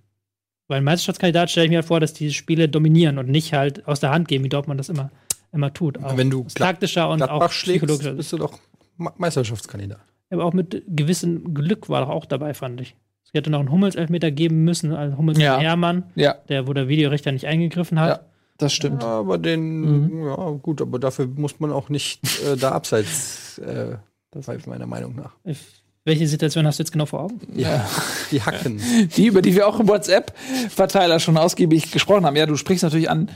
Weil 0.68 0.80
ein 0.80 0.84
Meisterschaftskandidat 0.84 1.51
stelle 1.51 1.66
ich 1.66 1.72
mir 1.72 1.84
vor, 1.84 1.99
dass 1.99 2.14
die 2.14 2.34
Spiele 2.34 2.70
dominieren 2.70 3.18
und 3.18 3.30
nicht 3.30 3.53
halt 3.53 3.88
aus 3.88 3.99
der 3.99 4.12
Hand 4.12 4.28
gehen, 4.28 4.43
wie 4.43 4.49
Dortmund 4.49 4.80
das 4.80 4.89
immer 4.89 5.12
immer 5.51 5.74
tut. 5.74 6.01
Auch 6.03 6.18
Wenn 6.18 6.30
du 6.30 6.45
taktischer 6.53 7.09
und 7.09 7.18
Gladbach 7.18 7.47
auch 7.47 7.51
psychologischer. 7.51 8.14
bist 8.14 8.32
du 8.34 8.38
doch 8.38 8.57
Meisterschaftskandidat. 8.97 9.99
Aber 10.30 10.45
auch 10.45 10.53
mit 10.53 10.84
gewissem 10.88 11.53
Glück 11.53 11.89
war 11.89 12.01
doch 12.01 12.09
auch 12.09 12.26
dabei, 12.26 12.53
fand 12.53 12.80
ich. 12.82 12.95
Es 13.26 13.34
hätte 13.34 13.49
noch 13.49 13.59
einen 13.59 13.72
Hummels-Elfmeter 13.72 14.32
geben 14.32 14.64
müssen, 14.64 14.93
also 14.93 15.18
Hummels 15.18 15.39
ja. 15.39 15.59
Hermann, 15.59 16.03
ja. 16.16 16.36
der, 16.49 16.68
wo 16.68 16.74
der 16.74 16.88
Videorichter 16.88 17.32
nicht 17.32 17.47
eingegriffen 17.47 17.99
hat. 17.99 18.09
Ja, 18.09 18.26
das 18.57 18.74
stimmt. 18.74 19.03
Ja, 19.03 19.20
aber 19.20 19.38
den, 19.38 19.82
mhm. 19.82 20.26
ja, 20.26 20.49
gut, 20.51 20.82
aber 20.82 20.99
dafür 20.99 21.28
muss 21.28 21.59
man 21.59 21.72
auch 21.72 21.89
nicht 21.89 22.22
äh, 22.45 22.55
da 22.55 22.72
abseits 22.72 23.57
äh, 23.59 23.97
pfeifen, 24.39 24.70
meiner 24.70 24.88
Meinung 24.88 25.16
nach. 25.16 25.34
Ich 25.43 25.81
welche 26.04 26.28
Situation 26.28 26.66
hast 26.66 26.80
du 26.80 26.84
jetzt 26.84 26.91
genau 26.91 27.06
vor 27.06 27.22
Augen? 27.22 27.39
Ja, 27.56 27.88
die 28.32 28.41
Hacken. 28.41 28.82
Die, 29.16 29.28
über 29.28 29.41
die 29.41 29.56
wir 29.56 29.68
auch 29.68 29.80
im 29.80 29.88
WhatsApp-Verteiler 29.88 31.20
schon 31.20 31.38
ausgiebig 31.38 31.91
gesprochen 31.91 32.26
haben. 32.26 32.36
Ja, 32.36 32.47
du 32.47 32.56
sprichst 32.56 32.84
natürlich 32.84 33.10
an, 33.10 33.30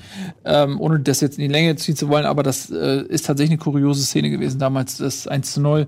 ähm, 0.46 0.80
ohne 0.82 1.00
das 1.00 1.22
jetzt 1.22 1.38
in 1.38 1.44
die 1.44 1.54
Länge 1.54 1.76
ziehen 1.76 1.96
zu 1.96 2.10
wollen, 2.10 2.26
aber 2.26 2.42
das 2.42 2.72
äh, 2.72 3.04
ist 3.04 3.28
tatsächlich 3.28 3.52
eine 3.52 3.60
kuriose 3.60 4.04
Szene 4.04 4.32
gewesen. 4.32 4.60
Damals 4.60 4.98
das 4.98 5.28
1 5.28 5.54
zu 5.54 5.62
0, 5.62 5.88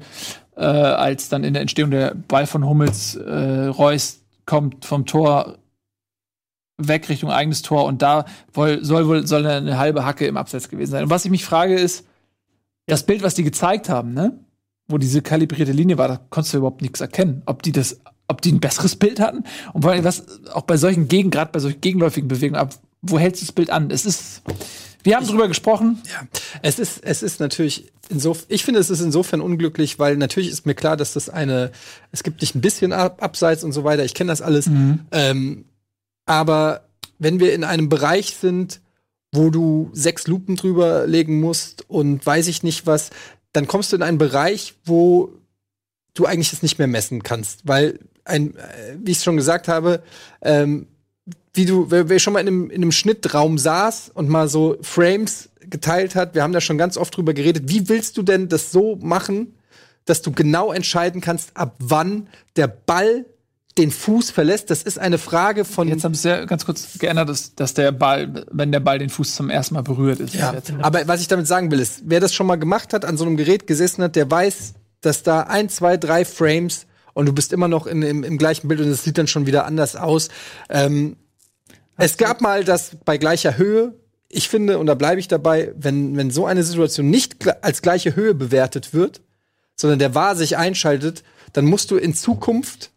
äh, 0.56 0.62
als 0.62 1.30
dann 1.30 1.44
in 1.44 1.54
der 1.54 1.62
Entstehung 1.62 1.90
der 1.90 2.14
Ball 2.14 2.46
von 2.46 2.64
Hummels, 2.66 3.16
äh, 3.16 3.66
Reus 3.66 4.20
kommt 4.46 4.86
vom 4.86 5.06
Tor 5.06 5.58
weg 6.78 7.10
Richtung 7.10 7.32
eigenes 7.32 7.64
Tor 7.64 7.86
und 7.86 8.04
da 8.04 8.26
soll, 8.54 8.84
soll 8.86 9.08
wohl 9.08 9.26
soll 9.26 9.46
eine 9.48 9.80
halbe 9.80 10.06
Hacke 10.06 10.28
im 10.28 10.38
Abseits 10.38 10.70
gewesen 10.70 10.92
sein. 10.92 11.04
Und 11.04 11.10
was 11.10 11.26
ich 11.26 11.32
mich 11.32 11.44
frage 11.44 11.74
ist, 11.74 12.06
das 12.86 13.04
Bild, 13.04 13.24
was 13.24 13.34
die 13.34 13.44
gezeigt 13.44 13.90
haben, 13.90 14.14
ne? 14.14 14.40
Wo 14.88 14.98
diese 14.98 15.22
kalibrierte 15.22 15.72
Linie 15.72 15.98
war, 15.98 16.08
da 16.08 16.20
konntest 16.30 16.54
du 16.54 16.60
überhaupt 16.60 16.82
nichts 16.82 17.02
erkennen. 17.02 17.42
Ob 17.46 17.62
die 17.64 17.72
das, 17.72 18.00
ob 18.28 18.42
die 18.42 18.52
ein 18.52 18.60
besseres 18.60 18.96
Bild 18.96 19.20
hatten 19.20 19.44
und 19.74 19.82
vor 19.82 19.92
allem 19.92 20.04
was 20.04 20.26
auch 20.54 20.64
bei 20.64 20.78
solchen 20.78 21.08
Gegen, 21.08 21.30
gerade 21.30 21.52
bei 21.52 21.60
solchen 21.60 21.82
gegenläufigen 21.82 22.28
Bewegungen, 22.28 22.60
ab, 22.60 22.74
wo 23.02 23.20
hältst 23.20 23.42
du 23.42 23.46
das 23.46 23.54
Bild 23.54 23.70
an? 23.70 23.92
Es 23.92 24.06
ist, 24.06 24.42
wir 25.04 25.16
haben 25.16 25.24
ich, 25.24 25.30
drüber 25.30 25.48
gesprochen. 25.48 26.02
Ja, 26.06 26.28
es 26.62 26.80
ist, 26.80 27.04
es 27.04 27.22
ist 27.22 27.40
natürlich 27.40 27.92
insofern, 28.10 28.46
ich 28.50 28.64
finde, 28.64 28.80
es 28.80 28.90
ist 28.90 29.02
insofern 29.02 29.42
unglücklich, 29.42 30.00
weil 30.00 30.18
natürlich 30.18 30.50
ist 30.50 30.66
mir 30.66 30.76
klar, 30.76 30.98
dass 30.98 31.14
das 31.14 31.30
eine, 31.30 31.72
es 32.12 32.24
gibt 32.24 32.42
nicht 32.42 32.56
ein 32.56 32.62
bisschen 32.62 32.94
ab, 32.94 33.22
Abseits 33.22 33.64
und 33.64 33.74
so 33.74 33.84
weiter. 33.84 34.06
Ich 34.06 34.14
kenne 34.14 34.30
das 34.30 34.42
alles. 34.42 34.68
Mhm. 34.68 35.02
Ähm, 35.12 35.66
aber 36.26 36.88
wenn 37.20 37.40
wir 37.40 37.54
in 37.54 37.64
einem 37.64 37.90
Bereich 37.90 38.36
sind, 38.36 38.82
wo 39.34 39.50
du 39.50 39.90
sechs 39.94 40.28
Lupen 40.28 40.56
drüber 40.56 41.06
legen 41.06 41.40
musst 41.42 41.90
und 41.90 42.26
weiß 42.26 42.48
ich 42.48 42.64
nicht 42.64 42.86
was, 42.86 43.10
dann 43.54 43.68
kommst 43.68 43.92
du 43.92 43.96
in 43.96 44.04
einen 44.04 44.18
Bereich, 44.18 44.76
wo 44.86 45.34
du 46.14 46.26
eigentlich 46.26 46.54
es 46.54 46.64
nicht 46.64 46.80
mehr 46.80 46.88
messen 46.88 47.24
kannst, 47.24 47.68
weil 47.68 48.00
ein, 48.26 48.56
äh, 48.56 48.98
wie 49.02 49.12
ich 49.12 49.24
schon 49.24 49.38
gesagt 49.38 49.68
habe, 49.68 50.04
ähm, 50.42 50.88
wie 51.54 51.66
du, 51.66 51.90
wer, 51.90 52.10
wer 52.10 52.20
schon 52.20 52.34
mal 52.34 52.40
in 52.40 52.48
einem, 52.48 52.70
in 52.70 52.82
einem 52.82 52.92
Schnittraum 52.92 53.58
saß 53.58 54.12
und 54.14 54.30
mal 54.30 54.48
so 54.48 54.78
Frames 54.82 55.50
geteilt 55.60 56.16
hat, 56.16 56.36
wir 56.36 56.44
haben 56.44 56.54
da 56.54 56.62
schon 56.62 56.78
ganz 56.78 56.98
oft 56.98 57.16
drüber 57.16 57.34
geredet, 57.34 57.64
wie 57.68 57.90
willst 57.90 58.18
du 58.18 58.24
denn 58.24 58.48
das 58.48 58.72
so 58.72 58.96
machen, 58.98 59.56
dass 60.06 60.22
du 60.22 60.32
genau 60.32 60.72
entscheiden 60.72 61.20
kannst, 61.20 61.56
ab 61.56 61.76
wann 61.80 62.28
der 62.56 62.68
Ball 62.68 63.26
den 63.78 63.92
Fuß 63.92 64.32
verlässt. 64.32 64.70
Das 64.70 64.84
ist 64.84 65.00
eine 65.00 65.18
Frage 65.18 65.66
von. 65.66 65.88
Jetzt 65.88 66.04
haben 66.04 66.14
sie 66.14 66.30
ja 66.30 66.46
ganz 66.46 66.66
kurz 66.66 66.98
geändert, 67.00 67.30
dass, 67.30 67.56
dass 67.56 67.74
der 67.74 67.92
Ball, 67.92 68.46
wenn 68.52 68.72
der 68.72 68.80
Ball 68.80 69.00
den 69.00 69.10
Fuß 69.10 69.36
zum 69.36 69.50
ersten 69.50 69.76
Mal 69.76 69.84
berührt 69.84 70.20
ist. 70.20 70.34
Ja, 70.34 70.54
aber 70.82 71.08
was 71.08 71.22
ich 71.22 71.28
damit 71.28 71.48
sagen 71.48 71.72
will, 71.72 71.80
ist, 71.80 72.02
wer 72.06 72.20
das 72.20 72.34
schon 72.34 72.48
mal 72.48 72.56
gemacht 72.56 72.94
hat, 72.94 73.06
an 73.06 73.18
so 73.18 73.26
einem 73.26 73.38
Gerät 73.38 73.68
gesessen 73.68 74.04
hat, 74.04 74.16
der 74.16 74.30
weiß, 74.30 74.74
dass 75.02 75.24
da 75.24 75.42
ein, 75.42 75.70
zwei, 75.70 75.98
drei 75.98 76.26
Frames 76.26 76.88
und 77.14 77.26
du 77.26 77.34
bist 77.34 77.54
immer 77.54 77.68
noch 77.68 77.88
in, 77.88 78.02
im, 78.02 78.24
im 78.24 78.38
gleichen 78.38 78.68
Bild 78.68 78.80
und 78.80 78.88
es 78.88 79.04
sieht 79.04 79.18
dann 79.18 79.28
schon 79.28 79.46
wieder 79.46 79.66
anders 79.66 79.96
aus. 79.96 80.30
Ähm, 80.70 81.18
es 81.98 82.18
gab 82.18 82.42
mal 82.42 82.64
das 82.64 82.92
bei 83.06 83.18
gleicher 83.18 83.58
Höhe. 83.58 83.96
Ich 84.30 84.50
finde, 84.50 84.78
und 84.78 84.86
da 84.88 84.94
bleibe 84.94 85.20
ich 85.20 85.28
dabei, 85.28 85.74
wenn, 85.76 86.16
wenn 86.16 86.30
so 86.30 86.46
eine 86.46 86.64
Situation 86.64 87.10
nicht 87.10 87.38
als 87.64 87.82
gleiche 87.82 88.16
Höhe 88.16 88.36
bewertet 88.36 88.94
wird, 88.94 89.22
sondern 89.76 90.00
der 90.00 90.14
Wahr 90.14 90.36
sich 90.36 90.58
einschaltet, 90.58 91.24
dann 91.54 91.66
musst 91.66 91.92
du 91.92 91.98
in 91.98 92.14
Zukunft 92.14 92.92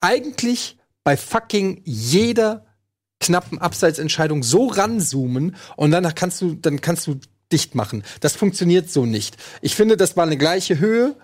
eigentlich 0.00 0.78
bei 1.04 1.16
fucking 1.16 1.82
jeder 1.84 2.66
knappen 3.20 3.58
Abseitsentscheidung 3.58 4.42
so 4.42 4.66
ranzoomen 4.66 5.56
und 5.76 5.90
danach 5.90 6.14
kannst 6.14 6.40
du, 6.40 6.54
dann 6.54 6.80
kannst 6.80 7.06
du 7.06 7.18
dicht 7.50 7.74
machen. 7.74 8.04
Das 8.20 8.36
funktioniert 8.36 8.90
so 8.90 9.06
nicht. 9.06 9.36
Ich 9.60 9.74
finde, 9.74 9.96
das 9.96 10.16
war 10.16 10.24
eine 10.24 10.36
gleiche 10.36 10.78
Höhe. 10.78 11.16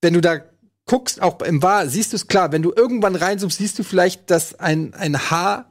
Wenn 0.00 0.14
du 0.14 0.20
da 0.20 0.40
guckst, 0.86 1.22
auch 1.22 1.40
im 1.42 1.62
Wahr, 1.62 1.88
siehst 1.88 2.12
du 2.12 2.16
es 2.16 2.26
klar. 2.26 2.50
Wenn 2.52 2.62
du 2.62 2.72
irgendwann 2.74 3.14
reinzoomst, 3.14 3.58
siehst 3.58 3.78
du 3.78 3.84
vielleicht, 3.84 4.30
dass 4.30 4.58
ein, 4.58 4.94
ein 4.94 5.30
Haar 5.30 5.69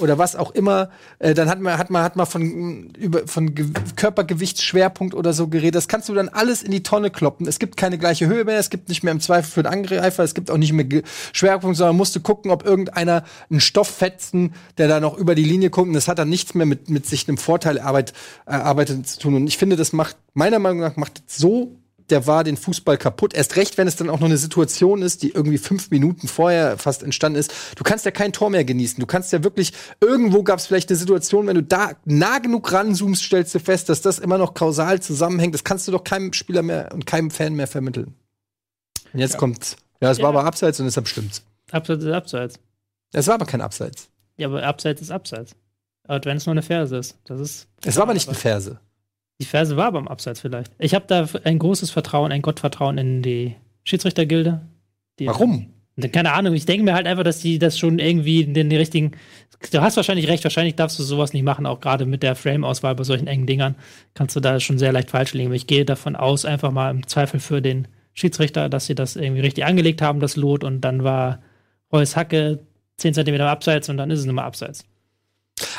oder 0.00 0.18
was 0.18 0.36
auch 0.36 0.50
immer, 0.52 0.90
äh, 1.18 1.34
dann 1.34 1.48
hat 1.48 1.60
man, 1.60 1.78
hat 1.78 1.90
man, 1.90 2.02
hat 2.02 2.16
man 2.16 2.26
von, 2.26 2.90
über, 2.98 3.26
von 3.26 3.54
Ge 3.54 3.66
Körpergewichtsschwerpunkt 3.96 5.14
oder 5.14 5.32
so 5.32 5.48
geredet. 5.48 5.74
Das 5.76 5.88
kannst 5.88 6.08
du 6.08 6.14
dann 6.14 6.28
alles 6.28 6.62
in 6.62 6.70
die 6.70 6.82
Tonne 6.82 7.10
kloppen. 7.10 7.46
Es 7.46 7.58
gibt 7.58 7.76
keine 7.76 7.98
gleiche 7.98 8.26
Höhe 8.26 8.44
mehr, 8.44 8.58
es 8.58 8.70
gibt 8.70 8.88
nicht 8.88 9.02
mehr 9.02 9.12
im 9.12 9.20
Zweifel 9.20 9.50
für 9.50 9.62
den 9.62 9.72
Angreifer, 9.72 10.22
es 10.24 10.34
gibt 10.34 10.50
auch 10.50 10.56
nicht 10.56 10.72
mehr 10.72 10.84
Ge 10.84 11.02
Schwerpunkt, 11.32 11.76
sondern 11.76 11.96
musst 11.96 12.14
du 12.16 12.20
gucken, 12.20 12.50
ob 12.50 12.64
irgendeiner 12.64 13.24
einen 13.50 13.60
Stoff 13.60 13.88
fetzen, 13.88 14.54
der 14.78 14.88
da 14.88 15.00
noch 15.00 15.16
über 15.16 15.34
die 15.34 15.44
Linie 15.44 15.70
kommt. 15.70 15.88
Und 15.88 15.94
das 15.94 16.08
hat 16.08 16.18
dann 16.18 16.28
nichts 16.28 16.54
mehr 16.54 16.66
mit, 16.66 16.90
mit 16.90 17.06
sich 17.06 17.28
einem 17.28 17.38
Vorteil 17.38 17.78
erarbeitet, 17.78 18.16
erarbeitet 18.46 19.08
zu 19.08 19.20
tun. 19.20 19.34
Und 19.34 19.46
ich 19.46 19.58
finde, 19.58 19.76
das 19.76 19.92
macht, 19.92 20.16
meiner 20.34 20.58
Meinung 20.58 20.80
nach, 20.80 20.96
macht 20.96 21.22
so 21.26 21.79
der 22.10 22.26
war 22.26 22.44
den 22.44 22.56
Fußball 22.56 22.98
kaputt. 22.98 23.34
Erst 23.34 23.56
recht, 23.56 23.78
wenn 23.78 23.88
es 23.88 23.96
dann 23.96 24.10
auch 24.10 24.20
noch 24.20 24.26
eine 24.26 24.36
Situation 24.36 25.02
ist, 25.02 25.22
die 25.22 25.30
irgendwie 25.30 25.58
fünf 25.58 25.90
Minuten 25.90 26.28
vorher 26.28 26.78
fast 26.78 27.02
entstanden 27.02 27.38
ist. 27.38 27.52
Du 27.76 27.84
kannst 27.84 28.04
ja 28.04 28.10
kein 28.10 28.32
Tor 28.32 28.50
mehr 28.50 28.64
genießen. 28.64 29.00
Du 29.00 29.06
kannst 29.06 29.32
ja 29.32 29.44
wirklich, 29.44 29.72
irgendwo 30.00 30.42
gab 30.42 30.58
es 30.58 30.66
vielleicht 30.66 30.90
eine 30.90 30.98
Situation, 30.98 31.46
wenn 31.46 31.54
du 31.54 31.62
da 31.62 31.92
nah 32.04 32.38
genug 32.38 32.72
ranzoomst, 32.72 33.22
stellst 33.22 33.54
du 33.54 33.60
fest, 33.60 33.88
dass 33.88 34.02
das 34.02 34.18
immer 34.18 34.38
noch 34.38 34.54
kausal 34.54 35.00
zusammenhängt. 35.00 35.54
Das 35.54 35.64
kannst 35.64 35.88
du 35.88 35.92
doch 35.92 36.04
keinem 36.04 36.32
Spieler 36.32 36.62
mehr 36.62 36.90
und 36.92 37.06
keinem 37.06 37.30
Fan 37.30 37.54
mehr 37.54 37.66
vermitteln. 37.66 38.14
Und 39.12 39.20
jetzt 39.20 39.34
ja. 39.34 39.38
kommt, 39.38 39.76
ja, 40.00 40.10
es 40.10 40.18
ja. 40.18 40.24
war 40.24 40.30
aber 40.30 40.44
abseits 40.44 40.78
und 40.80 40.86
deshalb 40.86 41.08
stimmt's. 41.08 41.42
Abseits 41.70 42.04
ist 42.04 42.12
abseits. 42.12 42.60
Es 43.12 43.26
war 43.26 43.34
aber 43.34 43.46
kein 43.46 43.60
Abseits. 43.60 44.08
Ja, 44.36 44.48
aber 44.48 44.62
abseits 44.62 45.02
ist 45.02 45.10
abseits. 45.10 45.54
Aber 46.06 46.24
wenn 46.24 46.36
es 46.36 46.46
nur 46.46 46.52
eine 46.52 46.62
Ferse 46.62 46.96
ist, 46.96 47.18
das 47.24 47.40
ist. 47.40 47.68
Es 47.84 47.96
war 47.96 48.04
aber 48.04 48.14
nicht 48.14 48.28
eine 48.28 48.36
Ferse. 48.36 48.80
Die 49.40 49.46
Ferse 49.46 49.76
war 49.76 49.90
beim 49.92 50.06
Abseits 50.06 50.40
vielleicht. 50.40 50.72
Ich 50.78 50.94
habe 50.94 51.06
da 51.08 51.26
ein 51.44 51.58
großes 51.58 51.90
Vertrauen, 51.90 52.30
ein 52.30 52.42
Gottvertrauen 52.42 52.98
in 52.98 53.22
die 53.22 53.56
Schiedsrichtergilde. 53.84 54.60
Die 55.18 55.26
Warum? 55.26 55.70
Keine 56.12 56.32
Ahnung, 56.32 56.54
ich 56.54 56.66
denke 56.66 56.84
mir 56.84 56.94
halt 56.94 57.06
einfach, 57.06 57.24
dass 57.24 57.40
die 57.40 57.58
das 57.58 57.78
schon 57.78 57.98
irgendwie 57.98 58.42
in 58.42 58.54
den 58.54 58.70
richtigen. 58.72 59.12
Du 59.70 59.80
hast 59.80 59.96
wahrscheinlich 59.96 60.28
recht, 60.28 60.44
wahrscheinlich 60.44 60.76
darfst 60.76 60.98
du 60.98 61.02
sowas 61.02 61.32
nicht 61.32 61.42
machen, 61.42 61.66
auch 61.66 61.80
gerade 61.80 62.06
mit 62.06 62.22
der 62.22 62.34
Frame-Auswahl 62.36 62.94
bei 62.94 63.04
solchen 63.04 63.26
engen 63.26 63.46
Dingern 63.46 63.74
kannst 64.14 64.34
du 64.36 64.40
da 64.40 64.60
schon 64.60 64.78
sehr 64.78 64.92
leicht 64.92 65.10
falsch 65.10 65.34
liegen. 65.34 65.48
Aber 65.48 65.56
ich 65.56 65.66
gehe 65.66 65.84
davon 65.84 66.16
aus, 66.16 66.44
einfach 66.44 66.70
mal 66.70 66.90
im 66.90 67.06
Zweifel 67.06 67.40
für 67.40 67.60
den 67.60 67.88
Schiedsrichter, 68.14 68.68
dass 68.68 68.86
sie 68.86 68.94
das 68.94 69.16
irgendwie 69.16 69.42
richtig 69.42 69.64
angelegt 69.64 70.00
haben, 70.00 70.20
das 70.20 70.36
Lot, 70.36 70.64
und 70.64 70.80
dann 70.80 71.04
war 71.04 71.40
Reus 71.92 72.16
Hacke 72.16 72.60
10 72.96 73.14
cm 73.14 73.40
abseits 73.40 73.88
und 73.88 73.96
dann 73.96 74.10
ist 74.10 74.20
es 74.20 74.26
nur 74.26 74.34
mal 74.34 74.44
abseits. 74.44 74.84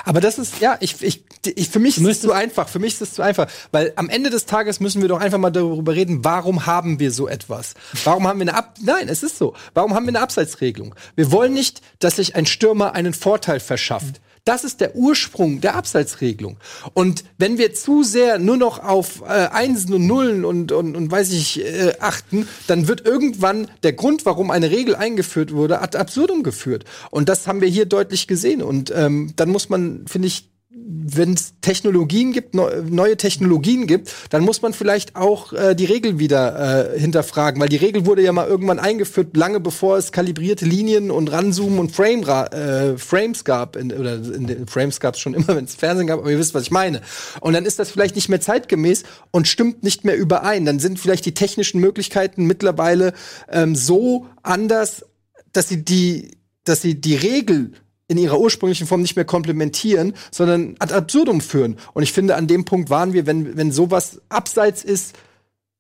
Aber 0.06 0.22
das 0.22 0.38
ist, 0.40 0.60
ja, 0.60 0.78
ich, 0.80 1.02
ich, 1.02 1.24
ich 1.46 1.70
für 1.70 1.80
mich 1.80 1.98
ist 1.98 2.08
es 2.08 2.22
zu 2.22 2.32
einfach. 2.32 2.68
Für 2.68 2.80
mich 2.80 2.94
ist 2.94 3.02
es 3.02 3.14
zu 3.14 3.22
einfach. 3.22 3.48
Weil 3.72 3.94
am 3.96 4.10
Ende 4.10 4.30
des 4.30 4.46
Tages 4.46 4.80
müssen 4.80 5.02
wir 5.02 5.10
doch 5.10 5.20
einfach 5.20 5.38
mal 5.38 5.52
darüber 5.52 5.94
reden, 5.94 6.24
warum 6.24 6.66
haben 6.66 7.00
wir 7.00 7.12
so 7.12 7.28
etwas? 7.28 7.74
Warum 8.04 8.28
haben 8.28 8.40
wir 8.40 8.50
eine 8.50 8.56
Ab 8.56 8.76
Nein, 8.82 9.10
es 9.10 9.24
ist 9.24 9.38
so. 9.38 9.54
Warum 9.74 9.94
haben 9.94 10.06
wir 10.06 10.10
eine 10.10 10.22
Abseitsregelung? 10.22 10.96
Wir 11.16 11.32
wollen 11.32 11.54
nicht, 11.54 11.82
dass 12.00 12.16
sich 12.16 12.36
ein 12.36 12.46
Stürmer 12.46 12.94
einen 12.94 13.14
Vorteil 13.14 13.60
verschafft. 13.60 14.22
Das 14.44 14.64
ist 14.64 14.82
der 14.82 14.96
Ursprung 14.96 15.62
der 15.62 15.76
Abseitsregelung. 15.76 16.58
Und 16.94 17.24
wenn 17.38 17.58
wir 17.58 17.74
zu 17.74 18.04
sehr 18.04 18.40
nur 18.40 18.58
noch 18.58 18.84
auf 18.84 19.22
äh, 19.22 19.26
Einsen 19.26 19.94
und 19.94 20.08
Nullen 20.08 20.46
und, 20.46 20.72
und, 20.72 20.96
und 20.96 21.12
weiß 21.12 21.32
ich 21.32 21.64
äh, 21.64 21.94
achten, 22.00 22.48
dann 22.68 22.88
wird 22.88 23.06
irgendwann 23.06 23.70
der 23.84 23.94
Grund, 23.94 24.26
warum 24.26 24.50
eine 24.50 24.72
Regel 24.72 24.96
eingeführt 24.96 25.54
wurde, 25.54 25.82
ad 25.82 25.98
absurdum 25.98 26.42
geführt. 26.42 26.86
Und 27.12 27.30
das 27.30 27.48
haben 27.48 27.62
wir 27.62 27.68
hier 27.68 27.86
deutlich 27.86 28.28
gesehen. 28.28 28.64
Und 28.64 28.92
ähm, 28.96 29.34
dann 29.36 29.50
muss 29.50 29.70
man, 29.70 30.06
finde 30.08 30.28
ich, 30.28 30.51
wenn 30.88 31.34
es 31.34 31.54
Technologien 31.62 32.32
gibt, 32.32 32.56
ne, 32.56 32.84
neue 32.90 33.18
Technologien 33.18 33.88
gibt, 33.88 34.14
dann 34.30 34.44
muss 34.44 34.62
man 34.62 34.74
vielleicht 34.74 35.16
auch 35.16 35.54
äh, 35.54 35.76
die 35.76 35.86
Regel 35.86 36.20
wieder 36.20 36.94
äh, 36.94 37.00
hinterfragen, 37.00 37.62
weil 37.62 37.70
die 37.70 37.78
Regel 37.78 38.06
wurde 38.06 38.22
ja 38.22 38.32
mal 38.32 38.48
irgendwann 38.48 38.80
eingeführt, 38.80 39.36
lange 39.36 39.60
bevor 39.60 39.98
es 39.98 40.12
kalibrierte 40.12 40.66
Linien 40.66 41.12
und 41.12 41.32
Ranzoomen 41.32 41.80
und 41.80 41.92
Frame 41.92 42.24
äh, 42.24 42.98
Frames 42.98 43.44
gab, 43.44 43.76
in, 43.76 43.92
oder 43.92 44.16
in 44.16 44.48
den 44.48 44.68
Frames 44.68 45.00
gab 45.00 45.16
es 45.16 45.20
schon 45.20 45.34
immer, 45.34 45.48
wenn 45.56 45.66
es 45.66 45.76
Fernsehen 45.76 46.08
gab, 46.08 46.20
aber 46.20 46.32
ihr 46.32 46.40
wisst, 46.40 46.54
was 46.54 46.64
ich 46.64 46.72
meine. 46.72 47.02
Und 47.42 47.54
dann 47.54 47.66
ist 47.66 47.80
das 47.80 47.92
vielleicht 47.92 48.16
nicht 48.16 48.30
mehr 48.30 48.42
zeitgemäß 48.42 49.04
und 49.32 49.48
stimmt 49.48 49.84
nicht 49.84 50.06
mehr 50.06 50.18
überein. 50.18 50.66
Dann 50.66 50.80
sind 50.80 51.00
vielleicht 51.00 51.26
die 51.26 51.34
technischen 51.34 51.80
Möglichkeiten 51.80 52.46
mittlerweile 52.46 53.14
ähm, 53.50 53.76
so 53.76 54.26
anders, 54.44 55.06
dass 55.54 55.68
sie 55.68 55.84
die, 55.84 56.32
dass 56.64 56.82
sie 56.82 57.00
die 57.00 57.16
Regel 57.16 57.74
in 58.12 58.18
ihrer 58.18 58.38
ursprünglichen 58.38 58.88
Form 58.88 59.02
nicht 59.02 59.16
mehr 59.16 59.24
komplementieren, 59.24 60.14
sondern 60.32 60.76
ad 60.80 60.94
absurdum 60.94 61.40
führen. 61.40 61.78
Und 61.94 62.04
ich 62.04 62.12
finde, 62.12 62.36
an 62.36 62.46
dem 62.46 62.66
Punkt 62.66 62.90
waren 62.90 63.14
wir, 63.14 63.26
wenn, 63.26 63.56
wenn 63.56 63.72
sowas 63.72 64.20
abseits 64.28 64.84
ist, 64.84 65.16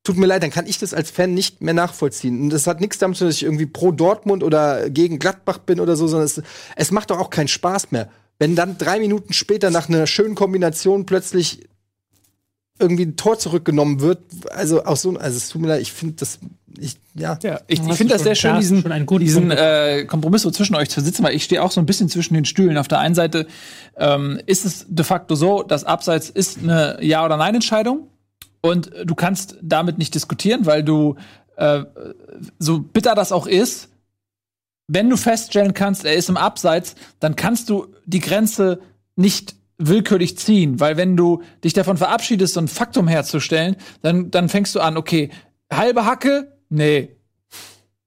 tut 0.05 0.15
mir 0.15 0.27
leid, 0.27 0.41
dann 0.41 0.49
kann 0.49 0.65
ich 0.65 0.79
das 0.79 0.93
als 0.93 1.11
Fan 1.11 1.33
nicht 1.33 1.61
mehr 1.61 1.73
nachvollziehen. 1.73 2.41
Und 2.41 2.49
das 2.51 2.67
hat 2.67 2.79
nichts 2.79 2.99
damit 2.99 3.17
zu 3.17 3.25
tun, 3.25 3.27
dass 3.27 3.35
ich 3.35 3.43
irgendwie 3.43 3.65
pro 3.65 3.91
Dortmund 3.91 4.43
oder 4.43 4.89
gegen 4.89 5.19
Gladbach 5.19 5.57
bin 5.57 5.81
oder 5.81 5.97
so, 5.97 6.07
sondern 6.07 6.25
es, 6.25 6.41
es 6.77 6.91
macht 6.91 7.09
doch 7.09 7.19
auch 7.19 7.31
keinen 7.31 7.49
Spaß 7.49 7.91
mehr. 7.91 8.09
Wenn 8.39 8.55
dann 8.55 8.77
drei 8.77 8.99
Minuten 8.99 9.33
später 9.33 9.69
nach 9.69 9.89
einer 9.89 10.07
schönen 10.07 10.35
Kombination 10.35 11.05
plötzlich 11.05 11.67
irgendwie 12.79 13.03
ein 13.03 13.15
Tor 13.15 13.37
zurückgenommen 13.37 14.01
wird, 14.01 14.19
also 14.51 14.85
auch 14.85 14.97
so, 14.97 15.17
also 15.17 15.37
es 15.37 15.49
tut 15.49 15.61
mir 15.61 15.67
leid, 15.67 15.81
ich 15.81 15.91
finde 15.91 16.15
das 16.15 16.39
ich, 16.79 16.97
ja. 17.15 17.37
ja 17.43 17.59
ich, 17.67 17.79
ich 17.79 17.95
finde 17.95 18.13
das 18.13 18.23
sehr 18.23 18.35
schön, 18.35 18.55
diesen, 18.57 18.83
diesen 19.19 19.51
äh, 19.51 20.05
Kompromiss 20.05 20.43
so 20.43 20.51
zwischen 20.51 20.75
euch 20.75 20.89
zu 20.89 21.01
sitzen, 21.01 21.23
weil 21.23 21.35
ich 21.35 21.43
stehe 21.43 21.61
auch 21.61 21.71
so 21.71 21.81
ein 21.81 21.85
bisschen 21.85 22.09
zwischen 22.09 22.33
den 22.33 22.45
Stühlen. 22.45 22.77
Auf 22.77 22.87
der 22.87 22.99
einen 22.99 23.15
Seite 23.15 23.47
ähm, 23.97 24.39
ist 24.45 24.65
es 24.65 24.85
de 24.87 25.05
facto 25.05 25.35
so, 25.35 25.63
dass 25.63 25.83
Abseits 25.83 26.29
ist 26.29 26.59
eine 26.59 26.97
Ja- 27.01 27.25
oder 27.25 27.37
Nein-Entscheidung 27.37 28.07
und 28.61 28.91
du 29.05 29.15
kannst 29.15 29.57
damit 29.61 29.97
nicht 29.97 30.15
diskutieren, 30.15 30.65
weil 30.65 30.83
du, 30.83 31.15
äh, 31.57 31.83
so 32.57 32.79
bitter 32.79 33.15
das 33.15 33.31
auch 33.31 33.47
ist, 33.47 33.89
wenn 34.87 35.09
du 35.09 35.17
feststellen 35.17 35.73
kannst, 35.73 36.05
er 36.05 36.15
ist 36.15 36.29
im 36.29 36.37
Abseits, 36.37 36.95
dann 37.19 37.35
kannst 37.35 37.69
du 37.69 37.87
die 38.05 38.19
Grenze 38.19 38.79
nicht 39.15 39.55
willkürlich 39.87 40.37
ziehen, 40.37 40.79
weil 40.79 40.97
wenn 40.97 41.17
du 41.17 41.41
dich 41.63 41.73
davon 41.73 41.97
verabschiedest, 41.97 42.53
so 42.53 42.61
ein 42.61 42.67
Faktum 42.67 43.07
herzustellen, 43.07 43.75
dann, 44.01 44.31
dann 44.31 44.49
fängst 44.49 44.75
du 44.75 44.79
an, 44.79 44.97
okay, 44.97 45.29
halbe 45.71 46.05
Hacke, 46.05 46.51
Nee. 46.71 47.17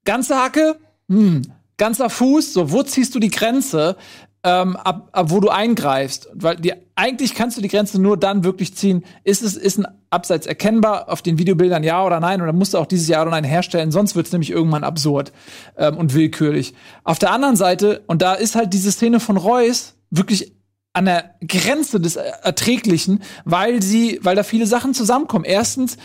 Ganze 0.05 0.37
Hacke? 0.37 0.77
Hm. 1.09 1.43
Ganzer 1.77 2.09
Fuß? 2.09 2.55
So, 2.55 2.73
wo 2.73 2.83
ziehst 2.83 3.15
du 3.15 3.19
die 3.19 3.31
Grenze, 3.31 3.97
ähm, 4.43 4.77
ab, 4.77 5.11
ab 5.13 5.31
wo 5.31 5.39
du 5.39 5.51
eingreifst? 5.51 6.31
Weil 6.33 6.57
die, 6.57 6.73
eigentlich 6.95 7.35
kannst 7.35 7.59
du 7.59 7.61
die 7.61 7.69
Grenze 7.69 8.01
nur 8.01 8.17
dann 8.17 8.43
wirklich 8.43 8.75
ziehen. 8.75 9.05
Ist 9.23 9.43
es 9.43 9.55
ist 9.57 9.79
ein 9.79 9.87
Abseits 10.09 10.47
erkennbar 10.47 11.11
auf 11.11 11.21
den 11.21 11.37
Videobildern 11.39 11.85
ja 11.85 12.05
oder 12.05 12.21
nein? 12.21 12.41
Und 12.41 12.47
dann 12.47 12.57
musst 12.57 12.73
du 12.73 12.79
auch 12.79 12.87
dieses 12.87 13.07
Ja 13.07 13.21
oder 13.21 13.33
Nein 13.33 13.45
herstellen, 13.45 13.93
sonst 13.93 14.17
wird 14.17 14.27
es 14.27 14.33
nämlich 14.33 14.51
irgendwann 14.51 14.85
absurd 14.85 15.33
ähm, 15.77 15.99
und 15.99 16.15
willkürlich. 16.15 16.75
Auf 17.03 17.19
der 17.19 17.33
anderen 17.33 17.57
Seite, 17.57 18.03
und 18.07 18.23
da 18.23 18.33
ist 18.33 18.55
halt 18.55 18.73
diese 18.73 18.93
Szene 18.93 19.21
von 19.21 19.37
Reus 19.37 19.97
wirklich 20.11 20.54
an 20.95 21.05
der 21.05 21.35
Grenze 21.47 22.01
des 22.01 22.17
Erträglichen, 22.17 23.23
weil 23.45 23.83
sie, 23.83 24.21
weil 24.23 24.37
da 24.37 24.45
viele 24.45 24.67
Sachen 24.67 24.95
zusammenkommen. 24.95 25.45
Erstens, 25.45 25.99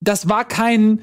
das 0.00 0.28
war 0.28 0.44
kein 0.46 1.02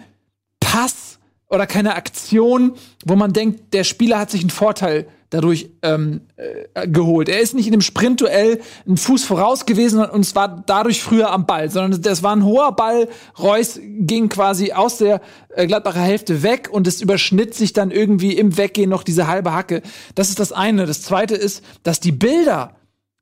Pass 0.59 1.19
oder 1.47 1.67
keine 1.67 1.95
Aktion, 1.95 2.75
wo 3.05 3.15
man 3.15 3.33
denkt, 3.33 3.73
der 3.73 3.83
Spieler 3.83 4.19
hat 4.19 4.31
sich 4.31 4.41
einen 4.41 4.49
Vorteil 4.51 5.07
dadurch 5.33 5.71
ähm, 5.81 6.21
äh, 6.35 6.87
geholt. 6.87 7.27
Er 7.27 7.39
ist 7.39 7.55
nicht 7.55 7.65
in 7.65 7.71
dem 7.71 7.81
Sprintduell 7.81 8.61
ein 8.87 8.97
Fuß 8.97 9.23
voraus 9.23 9.65
gewesen 9.65 9.99
und 9.99 10.21
es 10.21 10.35
war 10.35 10.63
dadurch 10.65 11.01
früher 11.01 11.31
am 11.31 11.47
Ball, 11.47 11.71
sondern 11.71 12.01
das 12.03 12.21
war 12.21 12.35
ein 12.35 12.45
hoher 12.45 12.75
Ball. 12.75 13.07
Reus 13.39 13.79
ging 13.81 14.29
quasi 14.29 14.73
aus 14.73 14.97
der 14.97 15.21
äh, 15.49 15.65
Gladbacher 15.65 16.01
Hälfte 16.01 16.43
weg 16.43 16.69
und 16.71 16.85
es 16.85 17.01
überschnitt 17.01 17.55
sich 17.55 17.73
dann 17.73 17.89
irgendwie 17.89 18.33
im 18.33 18.57
Weggehen 18.57 18.91
noch 18.91 19.01
diese 19.01 19.27
halbe 19.27 19.53
Hacke. 19.53 19.81
Das 20.13 20.29
ist 20.29 20.39
das 20.39 20.51
eine. 20.51 20.85
Das 20.85 21.01
zweite 21.01 21.33
ist, 21.33 21.63
dass 21.81 21.99
die 21.99 22.11
Bilder, 22.11 22.75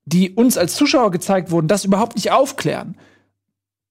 die 0.03 0.31
uns 0.31 0.57
als 0.57 0.75
Zuschauer 0.75 1.11
gezeigt 1.11 1.49
wurden, 1.49 1.69
das 1.69 1.85
überhaupt 1.85 2.15
nicht 2.15 2.31
aufklären. 2.31 2.97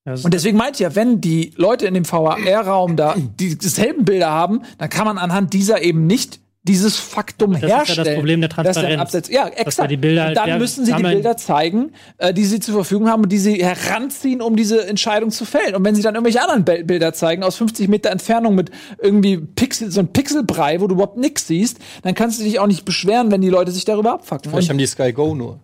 Und 0.04 0.34
deswegen 0.34 0.58
meinte 0.58 0.74
ich 0.74 0.80
ja, 0.80 0.94
wenn 0.94 1.20
die 1.20 1.52
Leute 1.56 1.86
in 1.86 1.94
dem 1.94 2.10
VAR-Raum 2.10 2.96
da 2.96 3.14
dieselben 3.16 4.04
Bilder 4.04 4.30
haben, 4.30 4.62
dann 4.78 4.90
kann 4.90 5.06
man 5.06 5.18
anhand 5.18 5.52
dieser 5.52 5.82
eben 5.82 6.06
nicht 6.06 6.40
dieses 6.70 6.96
Faktum 6.96 7.52
das 7.52 7.62
herstellen. 7.62 7.78
Das 7.78 7.90
ist 7.90 7.96
ja 7.96 8.04
das 8.04 8.14
Problem 8.14 8.40
der 8.40 8.50
Transparenz. 8.50 9.28
Ja, 9.28 9.48
exakt. 9.48 9.90
Die 9.90 9.96
Bilder, 9.96 10.28
und 10.28 10.34
dann 10.36 10.58
müssen 10.58 10.84
sie 10.84 10.92
die 10.92 11.02
Bilder 11.02 11.36
zeigen, 11.36 11.92
äh, 12.18 12.32
die 12.32 12.44
sie 12.44 12.60
zur 12.60 12.74
Verfügung 12.74 13.08
haben 13.08 13.24
und 13.24 13.32
die 13.32 13.38
sie 13.38 13.64
heranziehen, 13.64 14.40
um 14.40 14.54
diese 14.54 14.86
Entscheidung 14.86 15.32
zu 15.32 15.44
fällen. 15.44 15.74
Und 15.74 15.84
wenn 15.84 15.96
sie 15.96 16.02
dann 16.02 16.14
irgendwelche 16.14 16.40
anderen 16.40 16.86
Bilder 16.86 17.12
zeigen, 17.12 17.42
aus 17.42 17.56
50 17.56 17.88
Meter 17.88 18.10
Entfernung 18.10 18.54
mit 18.54 18.70
irgendwie 18.98 19.38
Pixel, 19.38 19.90
so 19.90 20.00
ein 20.00 20.12
Pixelbrei, 20.12 20.80
wo 20.80 20.86
du 20.86 20.94
überhaupt 20.94 21.16
nichts 21.16 21.48
siehst, 21.48 21.78
dann 22.02 22.14
kannst 22.14 22.38
du 22.40 22.44
dich 22.44 22.60
auch 22.60 22.68
nicht 22.68 22.84
beschweren, 22.84 23.32
wenn 23.32 23.40
die 23.40 23.50
Leute 23.50 23.72
sich 23.72 23.84
darüber 23.84 24.12
abfucken. 24.12 24.52
Vielleicht 24.52 24.70
haben 24.70 24.78
die 24.78 24.86
Sky 24.86 25.12
Go 25.12 25.34
nur. 25.34 25.58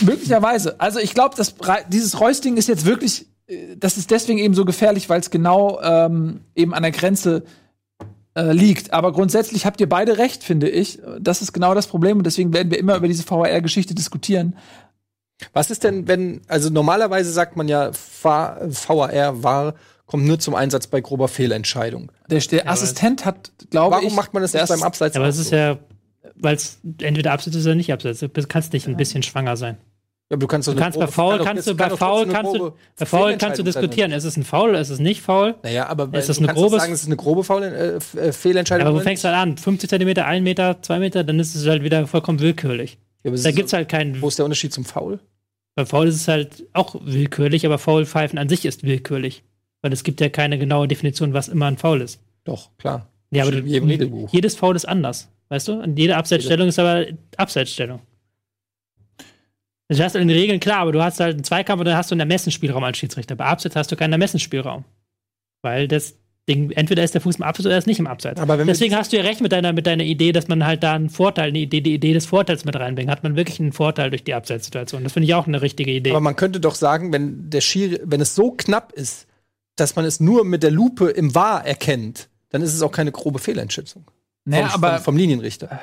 Möglicherweise. 0.00 0.80
Also 0.80 0.98
ich 0.98 1.12
glaube, 1.12 1.36
dieses 1.88 2.20
Reus-Ding 2.20 2.56
ist 2.56 2.68
jetzt 2.68 2.86
wirklich 2.86 3.26
das 3.78 3.96
ist 3.96 4.10
deswegen 4.10 4.38
eben 4.38 4.52
so 4.52 4.66
gefährlich, 4.66 5.08
weil 5.08 5.20
es 5.20 5.30
genau 5.30 5.80
ähm, 5.82 6.40
eben 6.54 6.74
an 6.74 6.82
der 6.82 6.92
Grenze 6.92 7.44
äh, 8.38 8.52
liegt. 8.52 8.92
Aber 8.92 9.12
grundsätzlich 9.12 9.66
habt 9.66 9.80
ihr 9.80 9.88
beide 9.88 10.16
recht, 10.18 10.44
finde 10.44 10.68
ich. 10.68 11.00
Das 11.20 11.42
ist 11.42 11.52
genau 11.52 11.74
das 11.74 11.88
Problem 11.88 12.18
und 12.18 12.24
deswegen 12.24 12.52
werden 12.52 12.70
wir 12.70 12.78
immer 12.78 12.96
über 12.96 13.08
diese 13.08 13.24
VR-Geschichte 13.24 13.94
diskutieren. 13.94 14.56
Was 15.52 15.70
ist 15.70 15.82
denn, 15.82 16.06
wenn, 16.06 16.42
also 16.46 16.70
normalerweise 16.70 17.32
sagt 17.32 17.56
man 17.56 17.68
ja, 17.68 17.92
VR 17.92 19.42
war 19.42 19.74
kommt 20.06 20.24
nur 20.24 20.38
zum 20.38 20.54
Einsatz 20.54 20.86
bei 20.86 21.00
grober 21.00 21.28
Fehlentscheidung. 21.28 22.10
Der, 22.30 22.40
der 22.40 22.64
ja, 22.64 22.70
Assistent 22.70 23.24
hat, 23.24 23.52
glaube 23.70 23.96
ich. 23.96 24.02
Warum 24.04 24.16
macht 24.16 24.32
man 24.32 24.42
das 24.42 24.54
nicht 24.54 24.68
beim 24.68 24.82
Abseits? 24.82 25.16
Aber 25.16 25.26
es 25.26 25.38
ist 25.38 25.50
ja, 25.52 25.78
weil 26.34 26.54
es 26.54 26.78
entweder 27.02 27.32
abseits 27.32 27.56
ist 27.56 27.66
oder 27.66 27.74
nicht 27.74 27.92
abseits. 27.92 28.20
Du 28.20 28.28
kannst 28.48 28.72
nicht 28.72 28.88
ein 28.88 28.96
bisschen 28.96 29.22
schwanger 29.22 29.56
sein. 29.56 29.76
Ja, 30.30 30.36
du 30.36 30.46
kannst, 30.46 30.68
du 30.68 30.74
kannst 30.74 30.98
bei 30.98 31.06
Foul 31.06 31.38
kannst 31.38 31.66
du 31.66 31.74
bei 31.74 31.88
Foul 31.88 32.26
kannst 32.26 32.54
du 32.54 32.72
bei 32.98 33.06
Foul 33.06 33.36
kannst 33.38 33.58
du 33.58 33.62
diskutieren, 33.62 34.12
ist 34.12 34.24
es 34.24 34.36
ein 34.36 34.44
Foul, 34.44 34.74
ist 34.74 34.90
es 34.90 34.98
nicht 34.98 35.22
Foul? 35.22 35.54
Naja, 35.62 35.86
aber 35.86 36.12
ist 36.18 36.28
es 36.28 36.36
eine 36.38 36.48
grobe 36.48 36.78
sagen, 36.78 36.92
es 36.92 37.00
ist 37.00 37.06
eine 37.06 37.16
grobe 37.16 37.44
Foul 37.44 37.62
äh, 37.62 37.96
äh, 37.96 38.32
Fehlentscheidung. 38.32 38.84
Ja, 38.84 38.90
aber 38.90 38.98
du 38.98 39.04
fängst 39.04 39.24
halt 39.24 39.34
an, 39.34 39.56
50 39.56 39.88
cm, 39.88 40.18
1 40.18 40.44
Meter, 40.44 40.82
2 40.82 40.98
Meter, 40.98 41.24
dann 41.24 41.40
ist 41.40 41.54
es 41.54 41.66
halt 41.66 41.82
wieder 41.82 42.06
vollkommen 42.06 42.40
willkürlich. 42.40 42.98
Ja, 43.24 43.30
da 43.30 43.50
gibt's 43.52 43.72
halt 43.72 43.88
keinen 43.88 44.20
Wo 44.20 44.28
ist 44.28 44.38
der 44.38 44.44
Unterschied 44.44 44.72
zum 44.72 44.84
Foul? 44.84 45.18
Bei 45.74 45.86
Foul 45.86 46.08
ist 46.08 46.16
es 46.16 46.28
halt 46.28 46.66
auch 46.74 46.96
willkürlich, 47.02 47.64
aber 47.64 47.78
Foulpfeifen 47.78 48.38
an 48.38 48.50
sich 48.50 48.66
ist 48.66 48.82
willkürlich, 48.82 49.44
weil 49.80 49.92
es 49.94 50.04
gibt 50.04 50.20
ja 50.20 50.28
keine 50.28 50.58
genaue 50.58 50.88
Definition, 50.88 51.32
was 51.32 51.48
immer 51.48 51.66
ein 51.66 51.78
Foul 51.78 52.02
ist. 52.02 52.20
Doch, 52.44 52.68
klar. 52.76 53.08
Ja, 53.30 53.44
aber 53.44 53.52
du, 53.52 54.26
jedes 54.30 54.56
Foul 54.56 54.76
ist 54.76 54.86
anders, 54.86 55.30
weißt 55.48 55.68
du? 55.68 55.72
Und 55.80 55.98
jede 55.98 56.16
Abseitsstellung 56.16 56.68
ist 56.68 56.78
aber 56.78 57.06
Abseitsstellung. 57.36 58.00
Du 59.88 59.98
hast 60.02 60.14
in 60.14 60.28
den 60.28 60.36
Regeln 60.36 60.60
klar, 60.60 60.80
aber 60.80 60.92
du 60.92 61.02
hast 61.02 61.18
halt 61.18 61.34
einen 61.34 61.44
Zweikampf 61.44 61.80
und 61.80 61.86
dann 61.86 61.96
hast 61.96 62.10
du 62.10 62.14
einen 62.14 62.20
Ermessensspielraum 62.20 62.84
als 62.84 62.98
Schiedsrichter. 62.98 63.36
Bei 63.36 63.46
Abseits 63.46 63.74
hast 63.74 63.90
du 63.90 63.96
keinen 63.96 64.12
Ermessensspielraum. 64.12 64.84
Weil 65.62 65.88
das 65.88 66.14
Ding, 66.48 66.70
entweder 66.70 67.04
ist 67.04 67.14
der 67.14 67.20
Fuß 67.20 67.36
im 67.36 67.42
Abseits 67.42 67.66
oder 67.66 67.74
er 67.74 67.78
ist 67.78 67.86
nicht 67.86 67.98
im 67.98 68.06
Abseits. 68.06 68.40
Aber 68.40 68.56
Deswegen 68.64 68.94
hast 68.94 69.12
du 69.12 69.16
ja 69.16 69.22
recht 69.22 69.40
mit 69.40 69.52
deiner, 69.52 69.72
mit 69.72 69.86
deiner 69.86 70.04
Idee, 70.04 70.32
dass 70.32 70.48
man 70.48 70.64
halt 70.64 70.82
da 70.82 70.94
einen 70.94 71.10
Vorteil, 71.10 71.48
eine 71.48 71.58
Idee, 71.58 71.80
die 71.80 71.94
Idee 71.94 72.12
des 72.12 72.26
Vorteils 72.26 72.64
mit 72.64 72.76
reinbringt. 72.76 73.10
Hat 73.10 73.22
man 73.22 73.36
wirklich 73.36 73.60
einen 73.60 73.72
Vorteil 73.72 74.10
durch 74.10 74.24
die 74.24 74.34
Abseitssituation. 74.34 75.04
Das 75.04 75.12
finde 75.12 75.26
ich 75.26 75.34
auch 75.34 75.46
eine 75.46 75.62
richtige 75.62 75.90
Idee. 75.90 76.10
Aber 76.10 76.20
man 76.20 76.36
könnte 76.36 76.60
doch 76.60 76.74
sagen, 76.74 77.12
wenn 77.12 77.50
der 77.50 77.60
Schiri, 77.60 78.00
wenn 78.04 78.20
es 78.20 78.34
so 78.34 78.52
knapp 78.52 78.92
ist, 78.92 79.26
dass 79.76 79.96
man 79.96 80.04
es 80.04 80.20
nur 80.20 80.44
mit 80.44 80.62
der 80.62 80.70
Lupe 80.70 81.10
im 81.10 81.34
Wahr 81.34 81.64
erkennt, 81.64 82.28
dann 82.50 82.62
ist 82.62 82.74
es 82.74 82.82
auch 82.82 82.92
keine 82.92 83.12
grobe 83.12 83.38
Fehleinschätzung. 83.38 84.04
Naja, 84.44 84.68
vom, 84.68 84.84
aber 84.84 84.96
vom, 84.96 85.04
vom 85.04 85.16
Linienrichter. 85.16 85.80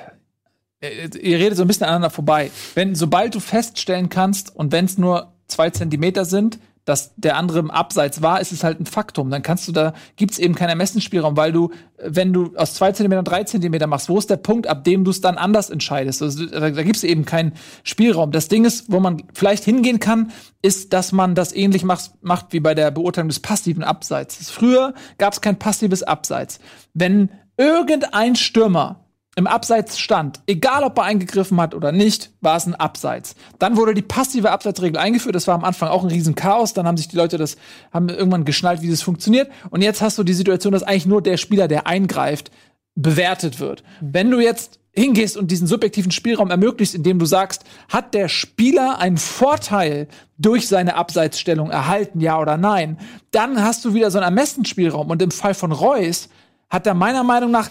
Äh, 0.86 1.18
ihr 1.18 1.38
redet 1.38 1.58
so 1.58 1.64
ein 1.64 1.68
bisschen 1.68 1.86
aneinander 1.86 2.10
vorbei. 2.10 2.52
Wenn, 2.74 2.96
sobald 2.96 3.36
du 3.36 3.40
feststellen 3.40 4.10
kannst, 4.10 4.56
und 4.56 4.72
wenn 4.72 4.86
es 4.86 4.98
nur 4.98 5.34
zwei 5.48 5.70
Zentimeter 5.70 6.26
sind, 6.26 6.60
dass 6.86 7.16
der 7.16 7.36
andere 7.36 7.60
im 7.60 7.72
Abseits 7.72 8.22
war, 8.22 8.40
ist 8.40 8.52
es 8.52 8.64
halt 8.64 8.80
ein 8.80 8.86
Faktum. 8.86 9.32
Dann 9.32 9.42
kannst 9.42 9.68
du 9.68 9.72
da, 9.72 9.94
gibt's 10.18 10.38
eben 10.38 10.54
keinen 10.54 10.70
Ermessensspielraum, 10.70 11.36
weil 11.36 11.52
du, 11.52 11.72
wenn 11.98 12.32
du 12.32 12.56
aus 12.56 12.76
zwei 12.76 12.92
Zentimeter 12.92 13.24
drei 13.24 13.44
Zentimeter 13.44 13.88
machst, 13.88 14.08
wo 14.08 14.20
ist 14.20 14.30
der 14.30 14.38
Punkt, 14.38 14.68
ab 14.68 14.84
dem 14.84 15.04
du 15.04 15.10
es 15.10 15.20
dann 15.20 15.38
anders 15.38 15.72
entscheidest? 15.72 16.22
Also, 16.22 16.46
da, 16.46 16.70
da 16.70 16.84
gibt's 16.84 17.04
eben 17.04 17.26
keinen 17.26 17.54
Spielraum. 17.84 18.32
Das 18.32 18.50
Ding 18.50 18.66
ist, 18.66 18.92
wo 18.92 19.00
man 19.00 19.24
vielleicht 19.34 19.64
hingehen 19.64 20.00
kann, 20.00 20.32
ist, 20.62 20.94
dass 20.94 21.12
man 21.12 21.34
das 21.34 21.56
ähnlich 21.56 21.84
macht, 21.84 22.12
macht 22.22 22.54
wie 22.54 22.60
bei 22.60 22.76
der 22.76 22.92
Beurteilung 22.92 23.30
des 23.30 23.40
passiven 23.40 23.84
Abseits. 23.84 24.52
Früher 24.52 24.94
gab's 25.18 25.42
kein 25.42 25.58
passives 25.58 26.04
Abseits. 26.04 26.60
Wenn 26.94 27.32
irgendein 27.58 28.36
Stürmer 28.36 29.05
im 29.38 29.48
Abseits 29.48 30.00
stand, 30.00 30.40
egal 30.48 30.84
ob 30.84 30.98
er 30.98 31.04
eingegriffen 31.04 31.60
hat 31.60 31.76
oder 31.76 31.92
nicht, 31.92 32.32
war 32.40 32.56
es 32.56 32.66
ein 32.66 32.76
Abseits. 32.76 33.36
Dann 33.60 33.76
wurde 33.76 33.94
die 33.94 34.02
passive 34.02 34.50
Abseitsregel 34.50 34.98
eingeführt. 34.98 35.36
Das 35.36 35.48
war 35.48 35.56
am 35.56 35.66
Anfang 35.66 35.90
auch 35.90 36.04
ein 36.04 36.10
Riesenchaos. 36.10 36.74
Dann 36.74 36.88
haben 36.88 36.96
sich 36.96 37.10
die 37.10 37.18
Leute 37.18 37.38
das, 37.38 37.58
haben 37.92 38.08
irgendwann 38.08 38.46
geschnallt, 38.46 38.82
wie 38.82 38.90
das 38.90 39.02
funktioniert. 39.02 39.52
Und 39.70 39.82
jetzt 39.82 40.02
hast 40.02 40.18
du 40.18 40.24
die 40.24 40.34
Situation, 40.34 40.72
dass 40.72 40.84
eigentlich 40.84 41.06
nur 41.06 41.22
der 41.22 41.36
Spieler, 41.36 41.68
der 41.68 41.86
eingreift, 41.86 42.50
bewertet 42.96 43.60
wird. 43.60 43.84
Wenn 44.00 44.32
du 44.32 44.40
jetzt 44.40 44.80
hingehst 44.94 45.36
und 45.36 45.52
diesen 45.52 45.68
subjektiven 45.68 46.12
Spielraum 46.12 46.50
ermöglicht, 46.50 46.96
indem 46.96 47.20
du 47.20 47.26
sagst, 47.26 47.66
hat 47.90 48.14
der 48.14 48.30
Spieler 48.30 49.00
einen 49.00 49.18
Vorteil 49.18 50.08
durch 50.38 50.70
seine 50.70 50.96
Abseitsstellung 50.96 51.70
erhalten, 51.70 52.22
ja 52.22 52.40
oder 52.40 52.56
nein, 52.56 52.98
dann 53.32 53.62
hast 53.62 53.84
du 53.84 53.94
wieder 53.94 54.10
so 54.12 54.18
einen 54.18 54.26
Ermessensspielraum. 54.26 55.10
Und 55.10 55.22
im 55.22 55.32
Fall 55.32 55.54
von 55.54 55.74
Reus 55.74 56.30
hat 56.70 56.88
er 56.88 56.94
meiner 56.94 57.24
Meinung 57.24 57.52
nach 57.52 57.70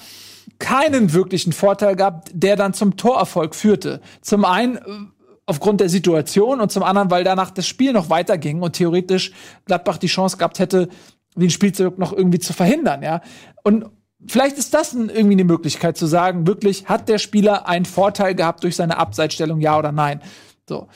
keinen 0.58 1.12
wirklichen 1.12 1.52
Vorteil 1.52 1.96
gehabt, 1.96 2.30
der 2.32 2.56
dann 2.56 2.74
zum 2.74 2.96
Torerfolg 2.96 3.54
führte. 3.54 4.00
Zum 4.20 4.44
einen 4.44 4.76
äh, 4.76 4.80
aufgrund 5.46 5.80
der 5.80 5.88
Situation 5.88 6.60
und 6.60 6.72
zum 6.72 6.82
anderen, 6.82 7.10
weil 7.10 7.24
danach 7.24 7.50
das 7.50 7.66
Spiel 7.66 7.92
noch 7.92 8.10
weiterging 8.10 8.62
und 8.62 8.72
theoretisch 8.72 9.32
Gladbach 9.66 9.98
die 9.98 10.06
Chance 10.06 10.36
gehabt 10.36 10.58
hätte, 10.58 10.88
den 11.36 11.50
Spielzug 11.50 11.98
noch 11.98 12.12
irgendwie 12.12 12.38
zu 12.38 12.52
verhindern, 12.52 13.02
ja. 13.02 13.20
Und 13.62 13.86
vielleicht 14.26 14.56
ist 14.56 14.72
das 14.72 14.94
irgendwie 14.94 15.32
eine 15.32 15.44
Möglichkeit 15.44 15.96
zu 15.96 16.06
sagen, 16.06 16.46
wirklich 16.46 16.88
hat 16.88 17.08
der 17.08 17.18
Spieler 17.18 17.68
einen 17.68 17.84
Vorteil 17.84 18.34
gehabt 18.34 18.62
durch 18.62 18.76
seine 18.76 18.96
Abseitsstellung, 18.96 19.60
ja 19.60 19.78
oder 19.78 19.92
nein. 19.92 20.22
So. 20.68 20.88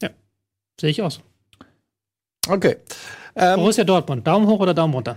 Ja, 0.00 0.10
sehe 0.80 0.90
ich 0.90 1.02
aus. 1.02 1.20
Okay. 2.48 2.76
Ähm, 3.34 3.56
Borussia 3.56 3.84
Dortmund, 3.84 4.26
Daumen 4.26 4.46
hoch 4.46 4.60
oder 4.60 4.74
Daumen 4.74 4.94
runter? 4.94 5.16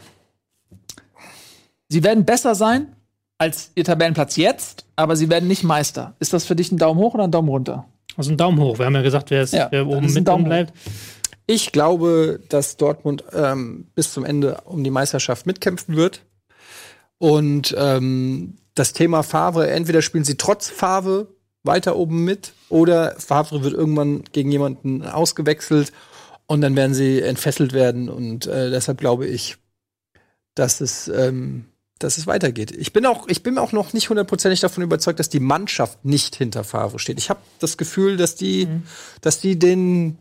Sie 1.89 2.03
werden 2.03 2.25
besser 2.25 2.55
sein 2.55 2.95
als 3.37 3.71
ihr 3.75 3.83
Tabellenplatz 3.83 4.37
jetzt, 4.37 4.85
aber 4.95 5.15
sie 5.15 5.29
werden 5.29 5.47
nicht 5.47 5.63
Meister. 5.63 6.15
Ist 6.19 6.33
das 6.33 6.45
für 6.45 6.55
dich 6.55 6.71
ein 6.71 6.77
Daumen 6.77 6.99
hoch 6.99 7.13
oder 7.13 7.25
ein 7.25 7.31
Daumen 7.31 7.49
runter? 7.49 7.85
Also 8.17 8.31
ein 8.31 8.37
Daumen 8.37 8.59
hoch. 8.59 8.79
Wir 8.79 8.85
haben 8.85 8.95
ja 8.95 9.01
gesagt, 9.01 9.29
wer, 9.29 9.41
ist, 9.41 9.53
ja, 9.53 9.67
wer 9.71 9.85
oben 9.87 10.11
mit 10.11 10.27
Daumen 10.27 10.45
bleibt. 10.45 10.73
Ich 11.47 11.71
glaube, 11.71 12.39
dass 12.49 12.77
Dortmund 12.77 13.23
ähm, 13.33 13.87
bis 13.93 14.13
zum 14.13 14.25
Ende 14.25 14.61
um 14.65 14.83
die 14.83 14.89
Meisterschaft 14.89 15.45
mitkämpfen 15.45 15.95
wird. 15.95 16.21
Und 17.17 17.75
ähm, 17.77 18.57
das 18.73 18.93
Thema 18.93 19.21
Favre, 19.21 19.69
entweder 19.69 20.01
spielen 20.01 20.23
sie 20.23 20.37
trotz 20.37 20.69
Favre 20.69 21.27
weiter 21.63 21.95
oben 21.95 22.23
mit 22.23 22.53
oder 22.69 23.15
Favre 23.17 23.63
wird 23.63 23.73
irgendwann 23.73 24.23
gegen 24.31 24.51
jemanden 24.51 25.03
ausgewechselt 25.03 25.91
und 26.45 26.61
dann 26.61 26.75
werden 26.75 26.93
sie 26.93 27.21
entfesselt 27.21 27.73
werden. 27.73 28.09
Und 28.09 28.47
äh, 28.47 28.69
deshalb 28.69 28.99
glaube 28.99 29.27
ich, 29.27 29.57
dass 30.55 30.81
es 30.81 31.07
ähm, 31.07 31.65
dass 31.99 32.17
es 32.17 32.27
weitergeht. 32.27 32.71
Ich 32.71 32.93
bin 32.93 33.05
auch, 33.05 33.27
ich 33.27 33.41
bin 33.43 33.57
auch 33.57 33.71
noch 33.71 33.93
nicht 33.93 34.09
hundertprozentig 34.09 34.59
davon 34.59 34.83
überzeugt, 34.83 35.19
dass 35.19 35.29
die 35.29 35.39
Mannschaft 35.39 36.03
nicht 36.03 36.35
hinter 36.35 36.63
Favre 36.63 36.99
steht. 36.99 37.17
Ich 37.17 37.29
habe 37.29 37.39
das 37.59 37.77
Gefühl, 37.77 38.17
dass 38.17 38.35
die, 38.35 38.65
mhm. 38.65 38.83
dass 39.21 39.39
die 39.39 39.57
den, 39.57 40.17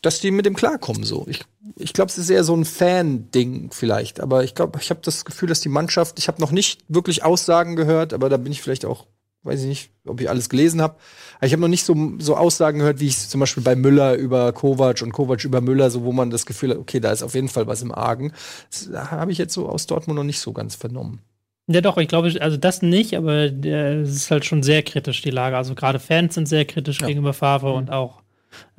dass 0.00 0.20
die 0.20 0.30
mit 0.30 0.46
dem 0.46 0.56
klarkommen 0.56 1.04
so. 1.04 1.26
Ich, 1.28 1.44
ich 1.76 1.92
glaube, 1.92 2.10
es 2.10 2.18
ist 2.18 2.30
eher 2.30 2.44
so 2.44 2.56
ein 2.56 2.64
Fan-Ding 2.64 3.70
vielleicht. 3.72 4.20
Aber 4.20 4.44
ich 4.44 4.54
glaube, 4.54 4.78
ich 4.80 4.88
habe 4.90 5.00
das 5.02 5.24
Gefühl, 5.24 5.48
dass 5.48 5.60
die 5.60 5.68
Mannschaft, 5.68 6.18
ich 6.18 6.28
habe 6.28 6.40
noch 6.40 6.52
nicht 6.52 6.84
wirklich 6.88 7.22
Aussagen 7.22 7.76
gehört, 7.76 8.14
aber 8.14 8.30
da 8.30 8.38
bin 8.38 8.52
ich 8.52 8.62
vielleicht 8.62 8.86
auch 8.86 9.06
weiß 9.46 9.60
ich 9.60 9.66
nicht, 9.66 9.90
ob 10.04 10.20
ich 10.20 10.28
alles 10.28 10.48
gelesen 10.48 10.82
habe. 10.82 10.96
Ich 11.40 11.52
habe 11.52 11.60
noch 11.60 11.68
nicht 11.68 11.84
so, 11.84 12.12
so 12.18 12.36
Aussagen 12.36 12.78
gehört, 12.78 13.00
wie 13.00 13.08
ich 13.08 13.18
zum 13.28 13.40
Beispiel 13.40 13.62
bei 13.62 13.76
Müller 13.76 14.14
über 14.14 14.52
Kovac 14.52 15.02
und 15.02 15.12
Kovac 15.12 15.44
über 15.44 15.60
Müller, 15.60 15.90
so 15.90 16.04
wo 16.04 16.12
man 16.12 16.30
das 16.30 16.46
Gefühl 16.46 16.70
hat, 16.70 16.78
okay, 16.78 17.00
da 17.00 17.12
ist 17.12 17.22
auf 17.22 17.34
jeden 17.34 17.48
Fall 17.48 17.66
was 17.66 17.82
im 17.82 17.92
Argen. 17.92 18.32
Das 18.70 19.10
habe 19.10 19.32
ich 19.32 19.38
jetzt 19.38 19.54
so 19.54 19.68
aus 19.68 19.86
Dortmund 19.86 20.16
noch 20.16 20.24
nicht 20.24 20.40
so 20.40 20.52
ganz 20.52 20.74
vernommen. 20.74 21.20
Ja, 21.68 21.80
doch, 21.80 21.96
ich 21.98 22.08
glaube, 22.08 22.32
also 22.40 22.56
das 22.56 22.80
nicht, 22.80 23.16
aber 23.16 23.52
es 23.64 24.10
ist 24.10 24.30
halt 24.30 24.44
schon 24.44 24.62
sehr 24.62 24.82
kritisch, 24.82 25.22
die 25.22 25.30
Lage. 25.30 25.56
Also 25.56 25.74
gerade 25.74 25.98
Fans 25.98 26.34
sind 26.34 26.46
sehr 26.46 26.64
kritisch 26.64 27.00
ja. 27.00 27.08
gegenüber 27.08 27.32
Favre 27.32 27.70
mhm. 27.70 27.76
und 27.76 27.90
auch 27.90 28.22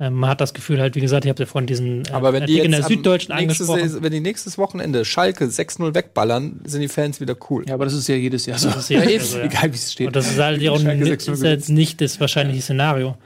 ähm, 0.00 0.14
man 0.14 0.30
hat 0.30 0.40
das 0.40 0.54
Gefühl 0.54 0.80
halt, 0.80 0.94
wie 0.94 1.00
gesagt, 1.00 1.24
ich 1.24 1.28
habe 1.28 1.42
ja 1.42 1.46
vorhin 1.46 1.66
diesen 1.66 2.04
äh, 2.04 2.10
Aber 2.12 2.32
wenn 2.32 2.46
die 2.46 2.60
in 2.60 2.72
der 2.72 2.82
Süddeutschen 2.82 3.32
angesprochen. 3.32 4.02
wenn 4.02 4.12
die 4.12 4.20
nächstes 4.20 4.58
Wochenende 4.58 5.04
Schalke 5.04 5.44
6-0 5.44 5.94
wegballern, 5.94 6.60
sind 6.64 6.80
die 6.80 6.88
Fans 6.88 7.20
wieder 7.20 7.36
cool. 7.50 7.64
Ja, 7.66 7.74
aber 7.74 7.84
das 7.84 7.94
ist 7.94 8.08
ja 8.08 8.14
jedes 8.14 8.46
Jahr 8.46 8.58
so. 8.58 8.68
Das 8.68 8.78
ist 8.78 8.90
ja, 8.90 9.00
also, 9.00 9.40
egal 9.40 9.72
wie 9.72 9.76
es 9.76 9.92
steht. 9.92 10.08
Und 10.08 10.16
das 10.16 10.30
ist 10.30 10.38
halt 10.38 10.66
auch 10.68 10.78
ist 10.80 11.42
jetzt 11.42 11.68
nicht 11.68 12.00
das 12.00 12.20
wahrscheinliche 12.20 12.62
Szenario. 12.62 13.16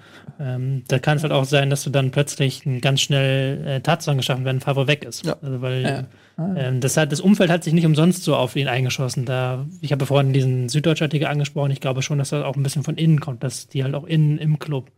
Ähm, 0.40 0.82
da 0.88 0.98
kann 0.98 1.16
es 1.16 1.22
halt 1.22 1.32
auch 1.32 1.44
sein, 1.44 1.70
dass 1.70 1.84
du 1.84 1.90
dann 1.90 2.10
plötzlich 2.10 2.62
ganz 2.80 3.00
schnell 3.00 3.66
äh, 3.66 3.80
Tatsachen 3.80 4.18
geschaffen 4.18 4.44
werden, 4.44 4.60
Favre 4.60 4.86
weg 4.86 5.04
ist. 5.04 5.26
Ja. 5.26 5.36
Also 5.42 5.60
weil 5.60 5.82
ja. 5.82 6.04
Ah. 6.36 6.54
ähm, 6.56 6.80
das, 6.80 6.96
hat, 6.96 7.12
das 7.12 7.20
Umfeld 7.20 7.50
hat 7.50 7.64
sich 7.64 7.72
nicht 7.72 7.86
umsonst 7.86 8.24
so 8.24 8.34
auf 8.34 8.56
ihn 8.56 8.68
eingeschossen. 8.68 9.24
Da, 9.24 9.66
ich 9.80 9.92
habe 9.92 10.02
ja 10.02 10.06
vorhin 10.06 10.32
diesen 10.32 10.68
Süddeutsch-Artikel 10.68 11.26
angesprochen. 11.26 11.70
Ich 11.70 11.80
glaube 11.80 12.02
schon, 12.02 12.18
dass 12.18 12.30
das 12.30 12.44
auch 12.44 12.56
ein 12.56 12.62
bisschen 12.62 12.82
von 12.82 12.96
innen 12.96 13.20
kommt, 13.20 13.44
dass 13.44 13.68
die 13.68 13.84
halt 13.84 13.94
auch 13.94 14.04
innen 14.04 14.38
im 14.38 14.58
Club 14.58 14.90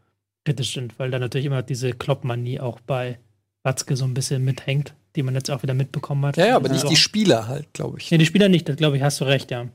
kritisch 0.45 0.75
sind, 0.75 0.99
weil 0.99 1.11
da 1.11 1.19
natürlich 1.19 1.47
immer 1.47 1.63
diese 1.63 1.93
Kloppmanie 1.93 2.61
auch 2.61 2.81
bei 2.81 3.19
Watzke 3.63 3.97
so 3.97 4.05
ein 4.05 4.15
bisschen 4.15 4.45
mithängt, 4.45 4.95
die 5.17 5.23
man 5.23 5.35
jetzt 5.35 5.51
auch 5.51 5.63
wieder 5.63 5.75
mitbekommen 5.75 6.27
hat. 6.27 6.37
Ja, 6.37 6.49
ja 6.49 6.57
aber 6.57 6.69
nicht 6.69 6.89
die 6.89 6.97
Spieler 6.97 7.49
halt, 7.49 7.73
glaube 7.73 7.99
ich. 7.99 8.11
Nee, 8.11 8.19
die 8.19 8.27
Spieler 8.27 8.49
nicht, 8.49 8.69
das 8.69 8.77
glaube 8.77 8.97
ich, 8.97 9.03
hast 9.03 9.21
du 9.21 9.25
recht, 9.25 9.51
ja. 9.51 9.67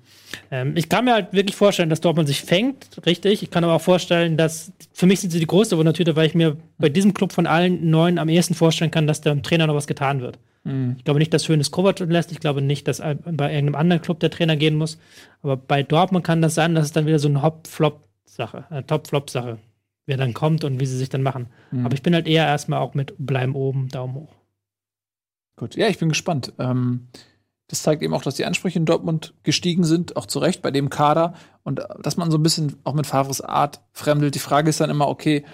Ähm, 0.51 0.73
ich 0.75 0.89
kann 0.89 1.05
mir 1.05 1.13
halt 1.13 1.33
wirklich 1.33 1.55
vorstellen, 1.55 1.89
dass 1.89 2.01
Dortmund 2.01 2.27
sich 2.27 2.41
fängt, 2.41 3.03
richtig. 3.05 3.41
Ich 3.41 3.49
kann 3.49 3.63
aber 3.63 3.73
auch 3.73 3.81
vorstellen, 3.81 4.37
dass, 4.37 4.71
für 4.93 5.07
mich 5.07 5.21
sind 5.21 5.31
sie 5.31 5.39
die 5.39 5.47
größte 5.47 5.77
Wundertüte, 5.77 6.15
weil 6.15 6.27
ich 6.27 6.35
mir 6.35 6.57
bei 6.77 6.89
diesem 6.89 7.13
Club 7.15 7.33
von 7.33 7.47
allen 7.47 7.89
neun 7.89 8.19
am 8.19 8.29
ehesten 8.29 8.53
vorstellen 8.53 8.91
kann, 8.91 9.07
dass 9.07 9.21
dem 9.21 9.41
Trainer 9.41 9.65
noch 9.65 9.75
was 9.75 9.87
getan 9.87 10.21
wird. 10.21 10.37
Mhm. 10.65 10.95
Ich 10.97 11.03
glaube 11.03 11.19
nicht, 11.19 11.33
dass 11.33 11.49
Hönes 11.49 11.71
Kovac 11.71 11.99
lässt. 11.99 12.31
Ich 12.31 12.39
glaube 12.39 12.61
nicht, 12.61 12.87
dass 12.87 12.99
bei 12.99 13.15
irgendeinem 13.53 13.75
anderen 13.75 14.01
Club 14.01 14.19
der 14.19 14.29
Trainer 14.29 14.55
gehen 14.55 14.75
muss. 14.75 14.99
Aber 15.41 15.57
bei 15.57 15.81
Dortmund 15.81 16.25
kann 16.25 16.41
das 16.41 16.53
sein, 16.53 16.75
dass 16.75 16.85
es 16.85 16.91
dann 16.91 17.07
wieder 17.07 17.17
so 17.17 17.29
eine 17.29 17.41
Hop-Flop-Sache, 17.41 18.65
eine 18.69 18.85
Top-Flop-Sache 18.85 19.57
wer 20.09 20.17
dann 20.17 20.33
kommt 20.33 20.65
und 20.65 20.79
wie 20.79 20.85
sie 20.85 20.97
sich 20.97 21.09
dann 21.09 21.23
machen. 21.23 21.47
Mhm. 21.71 21.85
Aber 21.85 21.93
ich 21.93 22.03
bin 22.03 22.13
halt 22.13 22.27
eher 22.27 22.45
erstmal 22.45 22.79
auch 22.79 22.93
mit 22.93 23.13
bleiben 23.17 23.55
oben, 23.55 23.87
Daumen 23.87 24.15
hoch. 24.15 24.35
Gut, 25.55 25.75
ja, 25.75 25.87
ich 25.87 25.97
bin 25.97 26.09
gespannt. 26.09 26.53
Ähm, 26.59 27.07
das 27.67 27.83
zeigt 27.83 28.01
eben 28.01 28.13
auch, 28.13 28.23
dass 28.23 28.35
die 28.35 28.45
Ansprüche 28.45 28.79
in 28.79 28.85
Dortmund 28.85 29.33
gestiegen 29.43 29.83
sind, 29.83 30.17
auch 30.17 30.25
zu 30.25 30.39
Recht 30.39 30.61
bei 30.61 30.71
dem 30.71 30.89
Kader 30.89 31.35
und 31.63 31.81
dass 32.01 32.17
man 32.17 32.31
so 32.31 32.37
ein 32.37 32.43
bisschen 32.43 32.77
auch 32.83 32.93
mit 32.93 33.05
Favres 33.05 33.41
Art 33.41 33.81
fremdelt. 33.93 34.35
Die 34.35 34.39
Frage 34.39 34.69
ist 34.69 34.81
dann 34.81 34.89
immer, 34.89 35.07
okay, 35.07 35.45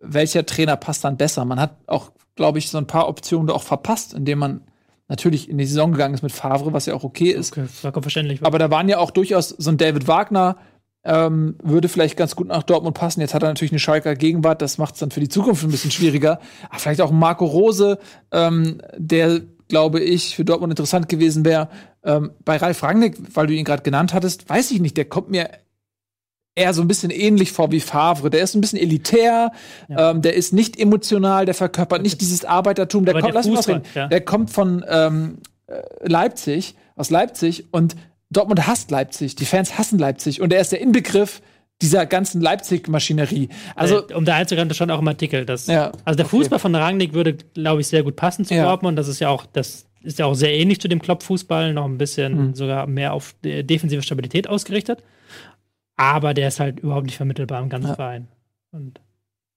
welcher 0.00 0.44
Trainer 0.44 0.76
passt 0.76 1.04
dann 1.04 1.16
besser? 1.16 1.44
Man 1.44 1.60
hat 1.60 1.76
auch, 1.86 2.10
glaube 2.34 2.58
ich, 2.58 2.68
so 2.68 2.78
ein 2.78 2.88
paar 2.88 3.08
Optionen 3.08 3.46
da 3.46 3.54
auch 3.54 3.62
verpasst, 3.62 4.12
indem 4.12 4.40
man 4.40 4.62
natürlich 5.06 5.48
in 5.48 5.58
die 5.58 5.66
Saison 5.66 5.92
gegangen 5.92 6.14
ist 6.14 6.22
mit 6.22 6.32
Favre, 6.32 6.72
was 6.72 6.86
ja 6.86 6.94
auch 6.94 7.04
okay 7.04 7.30
ist. 7.30 7.52
Okay, 7.52 8.00
verständlich. 8.00 8.44
Aber 8.44 8.58
da 8.58 8.70
waren 8.70 8.88
ja 8.88 8.98
auch 8.98 9.10
durchaus 9.10 9.50
so 9.50 9.70
ein 9.70 9.76
David 9.76 10.08
Wagner, 10.08 10.56
ähm, 11.04 11.56
würde 11.62 11.88
vielleicht 11.88 12.16
ganz 12.16 12.36
gut 12.36 12.48
nach 12.48 12.62
Dortmund 12.62 12.96
passen. 12.96 13.20
Jetzt 13.20 13.34
hat 13.34 13.42
er 13.42 13.48
natürlich 13.48 13.72
eine 13.72 13.80
Schalker 13.80 14.14
Gegenwart, 14.14 14.62
das 14.62 14.78
macht 14.78 14.94
es 14.94 15.00
dann 15.00 15.10
für 15.10 15.20
die 15.20 15.28
Zukunft 15.28 15.64
ein 15.64 15.70
bisschen 15.70 15.90
schwieriger. 15.90 16.40
Aber 16.68 16.78
vielleicht 16.78 17.00
auch 17.00 17.10
Marco 17.10 17.44
Rose, 17.44 17.98
ähm, 18.30 18.80
der, 18.96 19.40
glaube 19.68 20.00
ich, 20.00 20.36
für 20.36 20.44
Dortmund 20.44 20.72
interessant 20.72 21.08
gewesen 21.08 21.44
wäre. 21.44 21.68
Ähm, 22.04 22.32
bei 22.44 22.56
Ralf 22.56 22.82
Rangnick, 22.82 23.16
weil 23.34 23.46
du 23.46 23.54
ihn 23.54 23.64
gerade 23.64 23.82
genannt 23.82 24.14
hattest, 24.14 24.48
weiß 24.48 24.70
ich 24.70 24.80
nicht, 24.80 24.96
der 24.96 25.04
kommt 25.04 25.30
mir 25.30 25.50
eher 26.54 26.74
so 26.74 26.82
ein 26.82 26.88
bisschen 26.88 27.10
ähnlich 27.10 27.52
vor 27.52 27.70
wie 27.72 27.80
Favre. 27.80 28.30
Der 28.30 28.42
ist 28.42 28.54
ein 28.54 28.60
bisschen 28.60 28.78
elitär, 28.78 29.52
ja. 29.88 30.10
ähm, 30.10 30.22
der 30.22 30.34
ist 30.34 30.52
nicht 30.52 30.78
emotional, 30.78 31.46
der 31.46 31.54
verkörpert 31.54 32.02
nicht 32.02 32.20
dieses 32.20 32.44
Arbeitertum. 32.44 33.04
Der, 33.04 33.20
kommt, 33.20 33.34
der, 33.34 33.42
Fußball, 33.42 33.76
reden, 33.76 33.88
ja. 33.94 34.08
der 34.08 34.20
kommt 34.20 34.50
von 34.50 34.84
ähm, 34.88 35.38
äh, 35.66 35.80
Leipzig, 36.02 36.76
aus 36.94 37.10
Leipzig 37.10 37.72
und 37.72 37.96
Dortmund 38.32 38.66
hasst 38.66 38.90
Leipzig, 38.90 39.36
die 39.36 39.44
Fans 39.44 39.78
hassen 39.78 39.98
Leipzig 39.98 40.40
und 40.40 40.52
er 40.52 40.60
ist 40.60 40.72
der 40.72 40.80
Inbegriff 40.80 41.42
dieser 41.80 42.06
ganzen 42.06 42.40
Leipzig-Maschinerie. 42.40 43.48
Also, 43.74 44.08
äh, 44.08 44.14
um 44.14 44.24
da 44.24 44.36
einzugreifen, 44.36 44.68
das 44.68 44.76
schon 44.76 44.90
auch 44.90 45.00
im 45.00 45.08
Artikel. 45.08 45.44
Dass, 45.44 45.66
ja, 45.66 45.92
also 46.04 46.16
der 46.16 46.26
okay. 46.26 46.36
Fußball 46.36 46.58
von 46.58 46.74
Rangnick 46.74 47.12
würde, 47.12 47.34
glaube 47.54 47.80
ich, 47.80 47.88
sehr 47.88 48.04
gut 48.04 48.16
passen 48.16 48.44
zu 48.44 48.54
ja. 48.54 48.64
Dortmund. 48.64 48.98
Das 48.98 49.08
ist 49.08 49.20
ja 49.20 49.28
auch, 49.28 49.46
das 49.46 49.86
ist 50.02 50.18
ja 50.18 50.26
auch 50.26 50.34
sehr 50.34 50.54
ähnlich 50.54 50.80
zu 50.80 50.88
dem 50.88 51.02
Klopp-Fußball, 51.02 51.72
noch 51.74 51.84
ein 51.84 51.98
bisschen 51.98 52.48
mhm. 52.48 52.54
sogar 52.54 52.86
mehr 52.86 53.12
auf 53.12 53.34
defensive 53.42 54.02
Stabilität 54.02 54.48
ausgerichtet. 54.48 55.02
Aber 55.96 56.34
der 56.34 56.48
ist 56.48 56.60
halt 56.60 56.80
überhaupt 56.80 57.06
nicht 57.06 57.16
vermittelbar 57.16 57.60
im 57.60 57.68
ganzen 57.68 57.88
ja. 57.88 57.94
Verein. 57.94 58.28
Und 58.70 59.00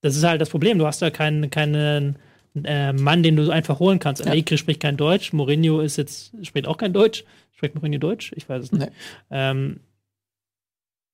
das 0.02 0.16
ist 0.16 0.24
halt 0.24 0.42
das 0.42 0.50
Problem. 0.50 0.78
Du 0.78 0.86
hast 0.86 1.02
da 1.02 1.10
keinen, 1.10 1.50
keinen 1.50 2.18
äh, 2.64 2.94
Mann, 2.94 3.24
den 3.24 3.36
du 3.36 3.50
einfach 3.50 3.80
holen 3.80 4.00
kannst. 4.00 4.24
Ja. 4.24 4.32
Allegri 4.32 4.58
spricht 4.58 4.82
kein 4.82 4.98
Deutsch, 4.98 5.34
Mourinho 5.34 5.82
ist 5.82 5.98
jetzt, 5.98 6.34
spricht 6.46 6.68
auch 6.68 6.78
kein 6.78 6.94
Deutsch. 6.94 7.24
Spricht 7.52 7.76
Mourinho 7.76 8.00
Deutsch? 8.00 8.34
Ich 8.36 8.50
weiß 8.50 8.66
es 8.66 8.72
nicht. 8.72 8.88
Nee. 8.88 8.92
Ähm, 9.32 9.80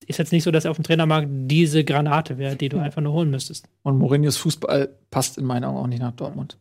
ist 0.06 0.18
jetzt 0.18 0.32
nicht 0.32 0.42
so, 0.42 0.50
dass 0.50 0.64
er 0.64 0.72
auf 0.72 0.76
dem 0.76 0.84
Trainermarkt 0.84 1.28
diese 1.30 1.84
Granate 1.84 2.38
wäre, 2.38 2.56
die 2.56 2.68
du 2.68 2.78
ja. 2.78 2.82
einfach 2.82 3.02
nur 3.02 3.12
holen 3.12 3.30
müsstest. 3.30 3.68
Und 3.82 3.98
Mourinhos 3.98 4.36
Fußball 4.36 4.88
passt 5.10 5.38
in 5.38 5.44
meinen 5.44 5.64
Augen 5.64 5.78
auch 5.78 5.86
nicht 5.86 6.00
nach 6.00 6.12
Dortmund. 6.12 6.58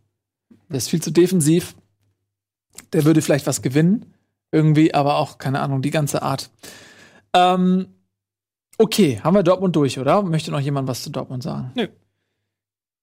Der 0.69 0.77
ist 0.77 0.89
viel 0.89 1.01
zu 1.01 1.11
defensiv. 1.11 1.75
Der 2.93 3.03
würde 3.03 3.21
vielleicht 3.21 3.47
was 3.47 3.61
gewinnen, 3.61 4.05
irgendwie, 4.51 4.93
aber 4.93 5.17
auch, 5.17 5.37
keine 5.37 5.59
Ahnung, 5.59 5.81
die 5.81 5.91
ganze 5.91 6.21
Art. 6.21 6.49
Ähm, 7.33 7.87
okay, 8.77 9.19
haben 9.23 9.35
wir 9.35 9.43
Dortmund 9.43 9.75
durch, 9.75 9.99
oder? 9.99 10.21
Möchte 10.21 10.51
noch 10.51 10.59
jemand 10.59 10.87
was 10.87 11.03
zu 11.03 11.09
Dortmund 11.09 11.43
sagen? 11.43 11.71
Nö. 11.75 11.87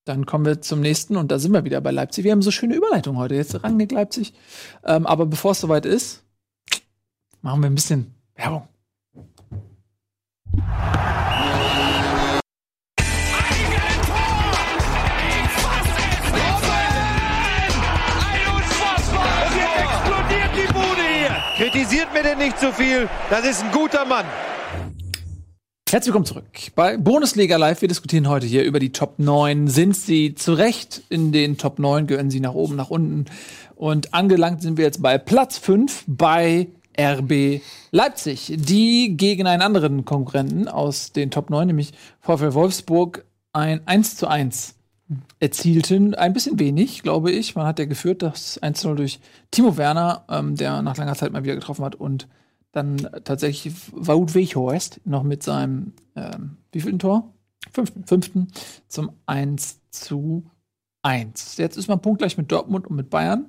Dann 0.09 0.25
kommen 0.25 0.47
wir 0.47 0.63
zum 0.63 0.81
nächsten 0.81 1.19
und 1.19 1.31
da 1.31 1.39
sind 1.39 1.53
wir 1.53 1.65
wieder 1.65 1.83
bei 1.83 1.91
Leipzig. 1.91 2.25
Wir 2.25 2.33
haben 2.33 2.41
so 2.41 2.51
schöne 2.51 2.75
Überleitung 2.75 3.19
heute. 3.19 3.35
Jetzt 3.35 3.63
Rangnick 3.63 3.93
Leipzig. 3.93 4.33
Ähm, 4.83 5.07
aber 5.07 5.27
bevor 5.27 5.51
es 5.51 5.61
soweit 5.61 5.85
ist, 5.85 6.25
machen 7.43 7.61
wir 7.61 7.69
ein 7.69 7.75
bisschen 7.75 8.15
Werbung. 8.35 8.67
Kritisiert 21.59 22.15
mir 22.15 22.23
denn 22.23 22.39
nicht 22.39 22.59
zu 22.59 22.69
so 22.69 22.73
viel. 22.73 23.11
Das 23.29 23.45
ist 23.45 23.63
ein 23.63 23.71
guter 23.73 24.07
Mann. 24.07 24.25
Herzlich 25.91 26.09
willkommen 26.09 26.27
zurück 26.27 26.45
bei 26.75 26.99
Bundesliga 26.99 27.57
Live. 27.57 27.81
Wir 27.81 27.89
diskutieren 27.89 28.29
heute 28.29 28.45
hier 28.45 28.63
über 28.63 28.79
die 28.79 28.93
Top 28.93 29.19
9. 29.19 29.69
Sind 29.69 29.97
sie 29.97 30.35
zu 30.35 30.53
Recht 30.53 31.01
in 31.09 31.33
den 31.33 31.57
Top 31.57 31.79
9? 31.79 32.07
Gehören 32.07 32.31
sie 32.31 32.41
nach 32.41 32.53
oben, 32.53 32.77
nach 32.77 32.91
unten? 32.91 33.25
Und 33.75 34.13
angelangt 34.13 34.61
sind 34.61 34.77
wir 34.77 34.85
jetzt 34.85 35.01
bei 35.01 35.17
Platz 35.17 35.57
5 35.57 36.05
bei 36.07 36.67
RB 37.01 37.63
Leipzig, 37.91 38.53
die 38.55 39.17
gegen 39.17 39.47
einen 39.47 39.63
anderen 39.63 40.05
Konkurrenten 40.05 40.69
aus 40.69 41.13
den 41.13 41.31
Top 41.31 41.49
9, 41.49 41.69
nämlich 41.69 41.93
VfL 42.21 42.53
Wolfsburg, 42.53 43.25
ein 43.55 43.81
1 43.87 44.17
zu 44.17 44.29
1 44.29 44.75
erzielten. 45.41 46.15
Ein 46.15 46.35
bisschen 46.35 46.59
wenig, 46.59 47.03
glaube 47.03 47.31
ich. 47.31 47.55
Man 47.55 47.67
hat 47.67 47.79
ja 47.79 47.87
geführt, 47.87 48.21
das 48.21 48.61
1-0 48.63 48.95
durch 48.95 49.21
Timo 49.51 49.79
Werner, 49.79 50.27
ähm, 50.29 50.55
der 50.55 50.83
nach 50.83 50.99
langer 50.99 51.15
Zeit 51.15 51.33
mal 51.33 51.45
wieder 51.45 51.55
getroffen 51.55 51.87
hat 51.87 51.95
und 51.95 52.29
dann 52.79 52.97
tatsächlich 53.25 53.75
Wout 53.93 54.35
Weghorst 54.35 55.01
noch 55.05 55.23
mit 55.23 55.43
seinem 55.43 55.93
ähm, 56.17 56.57
wievielten 56.73 56.99
Tor? 56.99 57.33
Fünften. 57.73 58.05
Fünften 58.05 58.49
zum 58.89 59.13
1 59.27 59.81
zu 59.91 60.45
1. 61.03 61.57
Jetzt 61.57 61.77
ist 61.77 61.89
man 61.89 62.01
punktgleich 62.01 62.39
mit 62.39 62.51
Dortmund 62.51 62.87
und 62.87 62.97
mit 62.97 63.11
Bayern. 63.11 63.47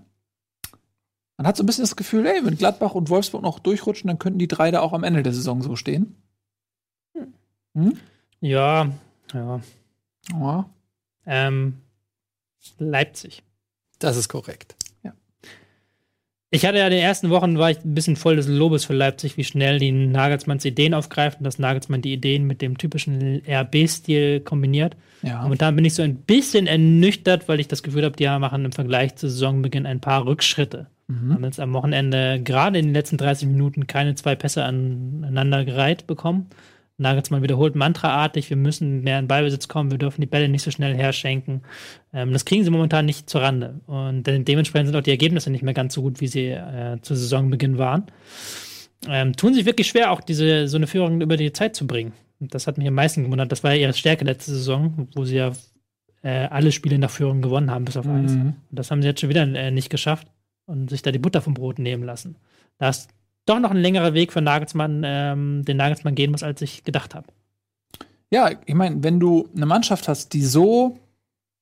Man 1.37 1.47
hat 1.47 1.55
so 1.55 1.63
ein 1.63 1.65
bisschen 1.65 1.83
das 1.83 1.95
Gefühl, 1.95 2.25
ey, 2.25 2.45
wenn 2.45 2.57
Gladbach 2.57 2.95
und 2.95 3.09
Wolfsburg 3.09 3.41
noch 3.41 3.59
durchrutschen, 3.59 4.09
dann 4.09 4.19
könnten 4.19 4.39
die 4.39 4.47
drei 4.47 4.71
da 4.71 4.81
auch 4.81 4.93
am 4.93 5.03
Ende 5.03 5.23
der 5.23 5.33
Saison 5.33 5.61
so 5.61 5.75
stehen. 5.75 6.15
Hm? 7.75 7.97
Ja, 8.41 8.91
ja. 9.33 9.61
ja. 10.33 10.69
Ähm, 11.25 11.81
Leipzig. 12.77 13.43
Das 13.99 14.17
ist 14.17 14.27
korrekt. 14.27 14.75
Ich 16.51 16.65
hatte 16.65 16.79
ja 16.79 16.85
in 16.85 16.91
den 16.91 17.01
ersten 17.01 17.29
Wochen 17.29 17.59
war 17.59 17.69
ich 17.69 17.77
ein 17.85 17.93
bisschen 17.93 18.15
voll 18.15 18.35
des 18.35 18.47
Lobes 18.47 18.85
für 18.85 18.93
Leipzig, 18.93 19.37
wie 19.37 19.43
schnell 19.43 19.77
die 19.77 19.91
Nagelsmanns 19.91 20.65
Ideen 20.65 20.95
aufgreift 20.95 21.37
und 21.37 21.43
dass 21.43 21.59
Nagelsmann 21.59 22.01
die 22.01 22.13
Ideen 22.13 22.45
mit 22.45 22.63
dem 22.63 22.77
typischen 22.77 23.43
RB-Stil 23.47 24.39
kombiniert. 24.39 24.95
Ja. 25.21 25.43
Momentan 25.43 25.75
bin 25.75 25.85
ich 25.85 25.93
so 25.93 26.01
ein 26.01 26.15
bisschen 26.15 26.65
ernüchtert, 26.65 27.47
weil 27.47 27.59
ich 27.59 27.67
das 27.67 27.83
Gefühl 27.83 28.03
habe, 28.03 28.15
die 28.15 28.25
machen 28.25 28.65
im 28.65 28.71
Vergleich 28.71 29.15
zu 29.15 29.29
Saisonbeginn 29.29 29.85
ein 29.85 29.99
paar 29.99 30.25
Rückschritte. 30.25 30.87
Mhm. 31.07 31.33
Haben 31.35 31.43
jetzt 31.43 31.59
am 31.59 31.73
Wochenende 31.73 32.41
gerade 32.43 32.79
in 32.79 32.87
den 32.87 32.93
letzten 32.93 33.17
30 33.17 33.47
Minuten 33.47 33.85
keine 33.85 34.15
zwei 34.15 34.35
Pässe 34.35 34.63
aneinander 34.63 35.65
gereiht 35.65 36.07
bekommen. 36.07 36.47
Nagelsmann 36.99 37.41
wiederholt 37.41 37.75
mantraartig, 37.75 38.49
wir 38.49 38.57
müssen 38.57 39.01
mehr 39.01 39.19
in 39.19 39.27
Ballbesitz 39.27 39.67
kommen, 39.67 39.91
wir 39.91 39.97
dürfen 39.97 40.21
die 40.21 40.27
Bälle 40.27 40.49
nicht 40.49 40.63
so 40.63 40.71
schnell 40.71 40.95
herschenken. 40.95 41.61
Ähm, 42.13 42.33
das 42.33 42.45
kriegen 42.45 42.63
sie 42.63 42.69
momentan 42.69 43.05
nicht 43.05 43.29
zur 43.29 43.41
Rande. 43.41 43.79
Und 43.87 44.23
dementsprechend 44.23 44.87
sind 44.87 44.95
auch 44.95 45.03
die 45.03 45.11
Ergebnisse 45.11 45.49
nicht 45.49 45.63
mehr 45.63 45.73
ganz 45.73 45.93
so 45.93 46.01
gut, 46.01 46.21
wie 46.21 46.27
sie 46.27 46.47
äh, 46.47 46.97
zu 47.01 47.15
Saisonbeginn 47.15 47.77
waren. 47.77 48.05
Ähm, 49.07 49.35
tun 49.35 49.53
sich 49.53 49.65
wirklich 49.65 49.87
schwer, 49.87 50.11
auch 50.11 50.21
diese 50.21 50.67
so 50.67 50.77
eine 50.77 50.87
Führung 50.87 51.21
über 51.21 51.37
die 51.37 51.53
Zeit 51.53 51.75
zu 51.75 51.87
bringen. 51.87 52.13
Und 52.39 52.53
das 52.53 52.67
hat 52.67 52.77
mich 52.77 52.87
am 52.87 52.93
meisten 52.93 53.23
gewundert. 53.23 53.51
Das 53.51 53.63
war 53.63 53.73
ja 53.73 53.81
ihre 53.81 53.93
Stärke 53.93 54.25
letzte 54.25 54.51
Saison, 54.51 55.07
wo 55.15 55.23
sie 55.23 55.37
ja 55.37 55.51
äh, 56.21 56.47
alle 56.47 56.71
Spiele 56.71 56.99
nach 56.99 57.09
Führung 57.09 57.41
gewonnen 57.41 57.71
haben, 57.71 57.85
bis 57.85 57.97
auf 57.97 58.07
eins. 58.07 58.33
Mhm. 58.33 58.55
Und 58.69 58.79
das 58.79 58.91
haben 58.91 59.01
sie 59.01 59.07
jetzt 59.07 59.21
schon 59.21 59.29
wieder 59.29 59.43
äh, 59.43 59.71
nicht 59.71 59.89
geschafft 59.89 60.27
und 60.65 60.89
sich 60.89 61.01
da 61.01 61.11
die 61.11 61.19
Butter 61.19 61.41
vom 61.41 61.53
Brot 61.53 61.79
nehmen 61.79 62.03
lassen. 62.03 62.35
Da 62.77 62.89
ist 62.89 63.09
doch 63.49 63.59
noch 63.59 63.71
ein 63.71 63.77
längerer 63.77 64.13
Weg 64.13 64.31
für 64.31 64.41
Nagelsmann, 64.41 65.01
ähm, 65.05 65.65
den 65.65 65.77
Nagelsmann 65.77 66.15
gehen 66.15 66.31
muss, 66.31 66.43
als 66.43 66.61
ich 66.61 66.83
gedacht 66.83 67.15
habe. 67.15 67.27
Ja, 68.31 68.51
ich 68.65 68.75
meine, 68.75 69.03
wenn 69.03 69.19
du 69.19 69.49
eine 69.55 69.65
Mannschaft 69.65 70.07
hast, 70.07 70.33
die 70.33 70.43
so 70.43 70.99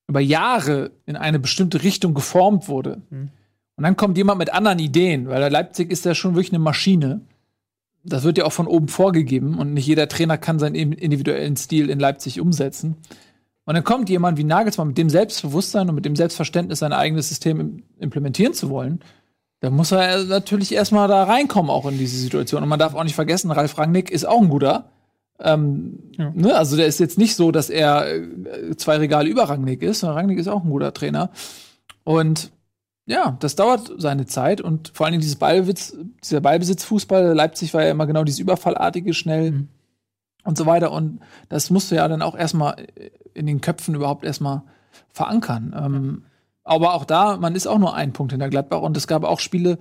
über 0.08 0.20
Jahre 0.20 0.92
in 1.06 1.16
eine 1.16 1.40
bestimmte 1.40 1.84
Richtung 1.84 2.14
geformt 2.14 2.68
wurde, 2.68 3.02
mhm. 3.10 3.30
und 3.76 3.84
dann 3.84 3.96
kommt 3.96 4.18
jemand 4.18 4.40
mit 4.40 4.54
anderen 4.54 4.80
Ideen, 4.80 5.28
weil 5.28 5.40
der 5.40 5.50
Leipzig 5.50 5.92
ist 5.92 6.06
ja 6.06 6.14
schon 6.14 6.36
wirklich 6.36 6.52
eine 6.52 6.60
Maschine. 6.60 7.22
Das 8.04 8.24
wird 8.24 8.38
ja 8.38 8.46
auch 8.46 8.54
von 8.54 8.68
oben 8.68 8.88
vorgegeben 8.88 9.58
und 9.58 9.74
nicht 9.74 9.88
jeder 9.88 10.08
Trainer 10.08 10.38
kann 10.38 10.60
seinen 10.60 10.76
individuellen 10.76 11.58
Stil 11.58 11.90
in 11.90 12.00
Leipzig 12.00 12.40
umsetzen. 12.40 12.96
Und 13.66 13.74
dann 13.76 13.84
kommt 13.84 14.10
jemand 14.10 14.38
wie 14.38 14.46
Nagelsmann 14.46 14.88
mit 14.88 14.98
dem 14.98 15.10
Selbstbewusstsein 15.10 15.90
und 15.90 15.96
mit 15.96 16.06
dem 16.06 16.16
Selbstverständnis, 16.16 16.80
sein 16.80 16.94
eigenes 16.94 17.28
System 17.28 17.84
implementieren 18.00 18.54
zu 18.54 18.70
wollen 18.70 19.02
da 19.60 19.70
muss 19.70 19.92
er 19.92 20.24
natürlich 20.26 20.74
erstmal 20.74 21.08
da 21.08 21.24
reinkommen, 21.24 21.72
auch 21.72 21.88
in 21.88 21.98
diese 21.98 22.18
Situation. 22.18 22.64
Und 22.64 22.70
man 22.70 22.80
darf 22.80 22.94
auch 22.94 23.04
nicht 23.04 23.16
vergessen, 23.16 23.52
Ralf 23.52 23.78
Rangnick 23.78 24.12
ist 24.12 24.26
auch 24.26 24.42
ein 24.42 24.50
guter. 24.50 24.92
Ähm, 25.40 26.00
ja. 26.18 26.32
ne? 26.34 26.56
Also 26.56 26.78
der 26.78 26.88
ist 26.88 27.00
jetzt 27.00 27.18
nicht 27.18 27.36
so, 27.36 27.52
dass 27.52 27.70
er 27.70 28.08
äh, 28.08 28.76
zwei 28.76 28.98
Regale 28.98 29.30
über 29.30 29.44
Rangnick 29.44 29.82
ist, 29.82 30.00
sondern 30.00 30.18
Rangnick 30.18 30.40
ist 30.40 30.48
auch 30.48 30.64
ein 30.64 30.70
guter 30.70 30.94
Trainer. 30.94 31.32
Und 32.04 32.52
ja, 33.08 33.38
das 33.40 33.56
dauert 33.56 33.92
seine 33.98 34.26
Zeit 34.26 34.62
und 34.62 34.92
vor 34.94 35.06
allen 35.06 35.14
Dingen 35.14 35.22
dieses 35.22 35.38
Ballbesitz, 35.38 35.96
dieser 36.24 36.42
Ballbesitzfußball, 36.42 37.34
Leipzig 37.34 37.74
war 37.74 37.84
ja 37.84 37.92
immer 37.92 38.06
genau 38.06 38.24
dieses 38.26 38.40
überfallartige, 38.40 39.14
schnell 39.14 39.52
mhm. 39.52 39.68
und 40.44 40.58
so 40.58 40.66
weiter. 40.66 40.92
Und 40.92 41.22
das 41.50 41.70
musst 41.70 41.90
du 41.90 41.96
ja 41.96 42.08
dann 42.08 42.22
auch 42.22 42.36
erstmal 42.36 42.76
in 43.34 43.46
den 43.46 43.62
Köpfen 43.62 43.96
überhaupt 43.96 44.26
erstmal 44.26 44.64
verankern. 45.10 45.74
Ähm, 45.78 46.24
aber 46.68 46.94
auch 46.94 47.06
da, 47.06 47.38
man 47.38 47.56
ist 47.56 47.68
auch 47.68 47.80
nur 47.80 47.96
ein 47.96 48.14
Punkt 48.14 48.34
hinter 48.34 48.50
Gladbach 48.50 48.82
und 48.82 48.96
es 48.98 49.08
gab 49.08 49.24
auch 49.24 49.40
Spiele, 49.40 49.78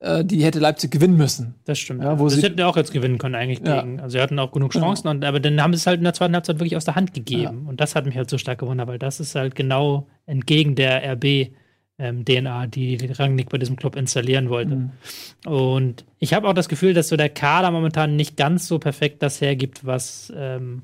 äh, 0.00 0.24
die 0.24 0.42
hätte 0.42 0.58
Leipzig 0.58 0.90
gewinnen 0.90 1.16
müssen. 1.16 1.54
Das 1.64 1.78
stimmt. 1.78 2.02
Ja, 2.02 2.18
wo 2.18 2.24
das 2.24 2.34
sie 2.34 2.42
hätten 2.42 2.60
auch 2.62 2.76
jetzt 2.76 2.92
gewinnen 2.92 3.18
können 3.18 3.34
eigentlich 3.34 3.62
gegen. 3.62 3.96
Ja. 3.96 4.02
Also 4.02 4.16
sie 4.16 4.20
hatten 4.20 4.38
auch 4.38 4.50
genug 4.50 4.72
Chancen, 4.72 5.08
und, 5.08 5.24
aber 5.24 5.40
dann 5.40 5.62
haben 5.62 5.72
sie 5.72 5.78
es 5.78 5.86
halt 5.86 5.98
in 5.98 6.04
der 6.04 6.14
zweiten 6.14 6.34
Halbzeit 6.34 6.58
wirklich 6.58 6.76
aus 6.76 6.84
der 6.84 6.96
Hand 6.96 7.14
gegeben. 7.14 7.62
Ja. 7.64 7.68
Und 7.68 7.80
das 7.80 7.94
hat 7.94 8.06
mich 8.06 8.16
halt 8.16 8.28
so 8.28 8.38
stark 8.38 8.58
gewundert, 8.58 8.88
weil 8.88 8.98
das 8.98 9.20
ist 9.20 9.34
halt 9.34 9.54
genau 9.54 10.08
entgegen 10.26 10.74
der 10.74 11.12
RB. 11.12 11.52
Ähm, 11.98 12.24
DNA, 12.24 12.68
die 12.68 12.96
Rangnick 12.96 13.50
bei 13.50 13.58
diesem 13.58 13.76
Club 13.76 13.96
installieren 13.96 14.48
wollte. 14.48 14.74
Mhm. 14.74 14.90
Und 15.46 16.04
ich 16.18 16.32
habe 16.32 16.48
auch 16.48 16.54
das 16.54 16.70
Gefühl, 16.70 16.94
dass 16.94 17.08
so 17.08 17.16
der 17.16 17.28
Kader 17.28 17.70
momentan 17.70 18.16
nicht 18.16 18.36
ganz 18.36 18.66
so 18.66 18.78
perfekt 18.78 19.22
das 19.22 19.40
hergibt, 19.42 19.84
was 19.84 20.32
ähm, 20.34 20.82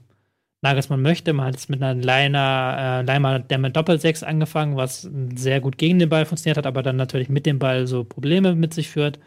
Nagelsmann 0.61 1.01
möchte. 1.01 1.33
Man 1.33 1.47
hat 1.47 1.57
es 1.57 1.69
mit 1.69 1.81
einer 1.81 2.01
Leiner, 2.01 3.01
äh, 3.01 3.07
Leimer, 3.07 3.39
der 3.39 3.59
mit 3.59 3.77
Doppelsechs 3.77 4.25
angefangen, 4.25 4.77
was 4.77 5.09
sehr 5.37 5.61
gut 5.61 5.79
gegen 5.79 6.01
den 6.01 6.09
Ball 6.09 6.25
funktioniert 6.25 6.57
hat, 6.57 6.67
aber 6.67 6.83
dann 6.83 6.97
natürlich 6.97 7.29
mit 7.29 7.47
dem 7.47 7.61
Ball 7.61 7.87
so 7.87 8.03
Probleme 8.03 8.57
mit 8.57 8.75
sich 8.75 8.89
führt. 8.89 9.21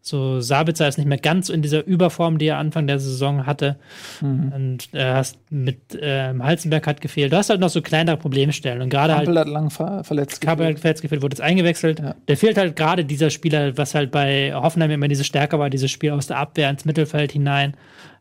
So 0.00 0.40
Sabitzer 0.40 0.88
ist 0.88 0.98
nicht 0.98 1.06
mehr 1.06 1.18
ganz 1.18 1.48
in 1.48 1.62
dieser 1.62 1.86
Überform, 1.86 2.38
die 2.38 2.46
er 2.46 2.58
Anfang 2.58 2.88
der 2.88 2.98
Saison 2.98 3.46
hatte. 3.46 3.76
Mhm. 4.20 4.52
Und 4.52 4.88
äh, 4.94 5.12
hast 5.12 5.38
mit 5.50 5.94
äh, 5.94 6.34
Halzenberg 6.36 6.84
hat 6.88 7.00
gefehlt. 7.00 7.32
Du 7.32 7.36
hast 7.36 7.50
halt 7.50 7.60
noch 7.60 7.68
so 7.68 7.80
kleinere 7.80 8.16
Problemstellen. 8.16 8.82
Und 8.82 8.88
gerade 8.88 9.14
halt. 9.14 9.28
hat 9.28 9.46
lang 9.46 9.70
ver 9.70 10.02
verletzt. 10.02 10.40
Kappel 10.40 10.66
hat 10.66 10.80
verletzt 10.80 11.02
gefehlt, 11.02 11.22
wurde 11.22 11.34
jetzt 11.34 11.42
eingewechselt. 11.42 12.00
Ja. 12.00 12.16
Der 12.26 12.36
fehlt 12.36 12.58
halt 12.58 12.74
gerade 12.74 13.04
dieser 13.04 13.30
Spieler, 13.30 13.78
was 13.78 13.94
halt 13.94 14.10
bei 14.10 14.52
Hoffenheim 14.52 14.90
immer 14.90 15.06
diese 15.06 15.22
Stärke 15.22 15.60
war, 15.60 15.70
dieses 15.70 15.92
Spiel 15.92 16.10
aus 16.10 16.26
der 16.26 16.38
Abwehr 16.38 16.68
ins 16.68 16.84
Mittelfeld 16.84 17.30
hinein 17.30 17.76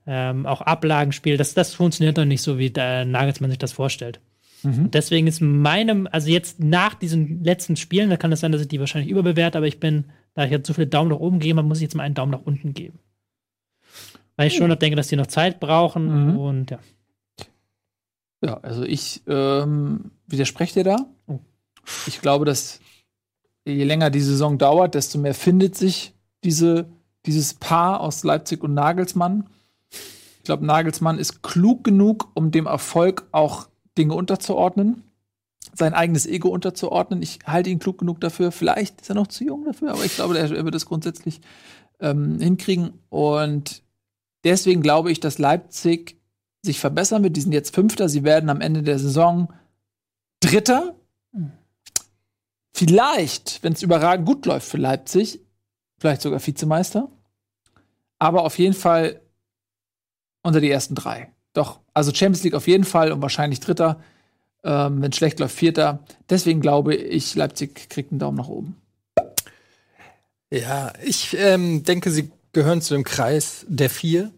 ähm, 0.07 0.45
auch 0.45 0.61
Ablagenspiel, 0.61 1.37
das, 1.37 1.53
das 1.53 1.73
funktioniert 1.73 2.17
noch 2.17 2.25
nicht 2.25 2.41
so, 2.41 2.57
wie 2.57 2.69
der 2.69 3.05
Nagelsmann 3.05 3.49
sich 3.49 3.59
das 3.59 3.71
vorstellt. 3.71 4.19
Mhm. 4.63 4.91
Deswegen 4.91 5.27
ist 5.27 5.41
meinem, 5.41 6.07
also 6.11 6.29
jetzt 6.29 6.59
nach 6.59 6.93
diesen 6.93 7.43
letzten 7.43 7.75
Spielen, 7.75 8.09
da 8.09 8.17
kann 8.17 8.31
es 8.31 8.39
sein, 8.39 8.51
dass 8.51 8.61
ich 8.61 8.67
die 8.67 8.79
wahrscheinlich 8.79 9.11
überbewerte, 9.11 9.57
aber 9.57 9.67
ich 9.67 9.79
bin, 9.79 10.05
da 10.33 10.45
ich 10.45 10.51
jetzt 10.51 10.67
so 10.67 10.73
viele 10.73 10.87
Daumen 10.87 11.09
nach 11.09 11.19
oben 11.19 11.39
gegeben 11.39 11.59
habe, 11.59 11.67
muss 11.67 11.79
ich 11.79 11.83
jetzt 11.83 11.95
mal 11.95 12.03
einen 12.03 12.15
Daumen 12.15 12.31
nach 12.31 12.45
unten 12.45 12.73
geben. 12.73 12.99
Weil 14.35 14.47
ich 14.47 14.55
schon 14.55 14.69
noch 14.69 14.75
denke, 14.75 14.95
dass 14.95 15.07
die 15.07 15.15
noch 15.15 15.27
Zeit 15.27 15.59
brauchen 15.59 16.31
mhm. 16.31 16.37
und 16.37 16.71
ja. 16.71 16.79
Ja, 18.43 18.57
also 18.61 18.83
ich 18.83 19.21
ähm, 19.27 20.11
widerspreche 20.25 20.79
dir 20.79 20.83
da. 20.83 21.05
Oh. 21.27 21.39
Ich 22.07 22.21
glaube, 22.21 22.45
dass 22.45 22.79
je 23.65 23.83
länger 23.83 24.09
die 24.09 24.21
Saison 24.21 24.57
dauert, 24.57 24.95
desto 24.95 25.19
mehr 25.19 25.35
findet 25.35 25.75
sich 25.75 26.13
diese, 26.43 26.89
dieses 27.25 27.53
Paar 27.53 27.99
aus 27.99 28.23
Leipzig 28.23 28.63
und 28.63 28.73
Nagelsmann. 28.73 29.47
Ich 30.41 30.45
glaube, 30.45 30.65
Nagelsmann 30.65 31.19
ist 31.19 31.43
klug 31.43 31.83
genug, 31.83 32.31
um 32.33 32.49
dem 32.49 32.65
Erfolg 32.65 33.27
auch 33.31 33.69
Dinge 33.95 34.15
unterzuordnen, 34.15 35.03
sein 35.71 35.93
eigenes 35.93 36.25
Ego 36.25 36.49
unterzuordnen. 36.49 37.21
Ich 37.21 37.37
halte 37.45 37.69
ihn 37.69 37.77
klug 37.77 37.99
genug 37.99 38.19
dafür. 38.21 38.51
Vielleicht 38.51 39.01
ist 39.01 39.09
er 39.09 39.15
noch 39.15 39.27
zu 39.27 39.43
jung 39.43 39.65
dafür, 39.65 39.91
aber 39.91 40.03
ich 40.03 40.15
glaube, 40.15 40.39
er, 40.39 40.49
wird 40.49 40.73
es 40.73 40.87
grundsätzlich 40.87 41.41
ähm, 41.99 42.39
hinkriegen. 42.39 42.93
Und 43.09 43.83
deswegen 44.43 44.81
glaube 44.81 45.11
ich, 45.11 45.19
dass 45.19 45.37
Leipzig 45.37 46.19
sich 46.63 46.79
verbessern 46.79 47.21
wird. 47.21 47.37
Die 47.37 47.41
sind 47.41 47.51
jetzt 47.51 47.75
Fünfter, 47.75 48.09
sie 48.09 48.23
werden 48.23 48.49
am 48.49 48.61
Ende 48.61 48.81
der 48.81 48.97
Saison 48.97 49.53
Dritter. 50.39 50.95
Vielleicht, 52.73 53.61
wenn 53.61 53.73
es 53.73 53.83
überragend 53.83 54.25
gut 54.25 54.47
läuft 54.47 54.67
für 54.67 54.77
Leipzig, 54.77 55.39
vielleicht 55.99 56.23
sogar 56.23 56.43
Vizemeister. 56.43 57.11
Aber 58.17 58.43
auf 58.43 58.57
jeden 58.57 58.73
Fall 58.73 59.21
unter 60.43 60.61
die 60.61 60.71
ersten 60.71 60.95
drei. 60.95 61.31
Doch, 61.53 61.79
also 61.93 62.13
Champions 62.13 62.43
League 62.43 62.53
auf 62.53 62.67
jeden 62.67 62.83
Fall 62.83 63.11
und 63.11 63.21
wahrscheinlich 63.21 63.59
Dritter. 63.59 64.01
Ähm, 64.63 65.01
wenn 65.01 65.11
schlecht 65.11 65.39
läuft, 65.39 65.55
Vierter. 65.55 66.03
Deswegen 66.29 66.61
glaube 66.61 66.95
ich, 66.95 67.35
Leipzig 67.35 67.89
kriegt 67.89 68.11
einen 68.11 68.19
Daumen 68.19 68.37
nach 68.37 68.47
oben. 68.47 68.77
Ja, 70.51 70.93
ich 71.03 71.35
ähm, 71.37 71.83
denke, 71.83 72.11
sie 72.11 72.31
gehören 72.53 72.81
zu 72.81 72.93
dem 72.93 73.03
Kreis 73.03 73.65
der 73.67 73.89
vier. 73.89 74.31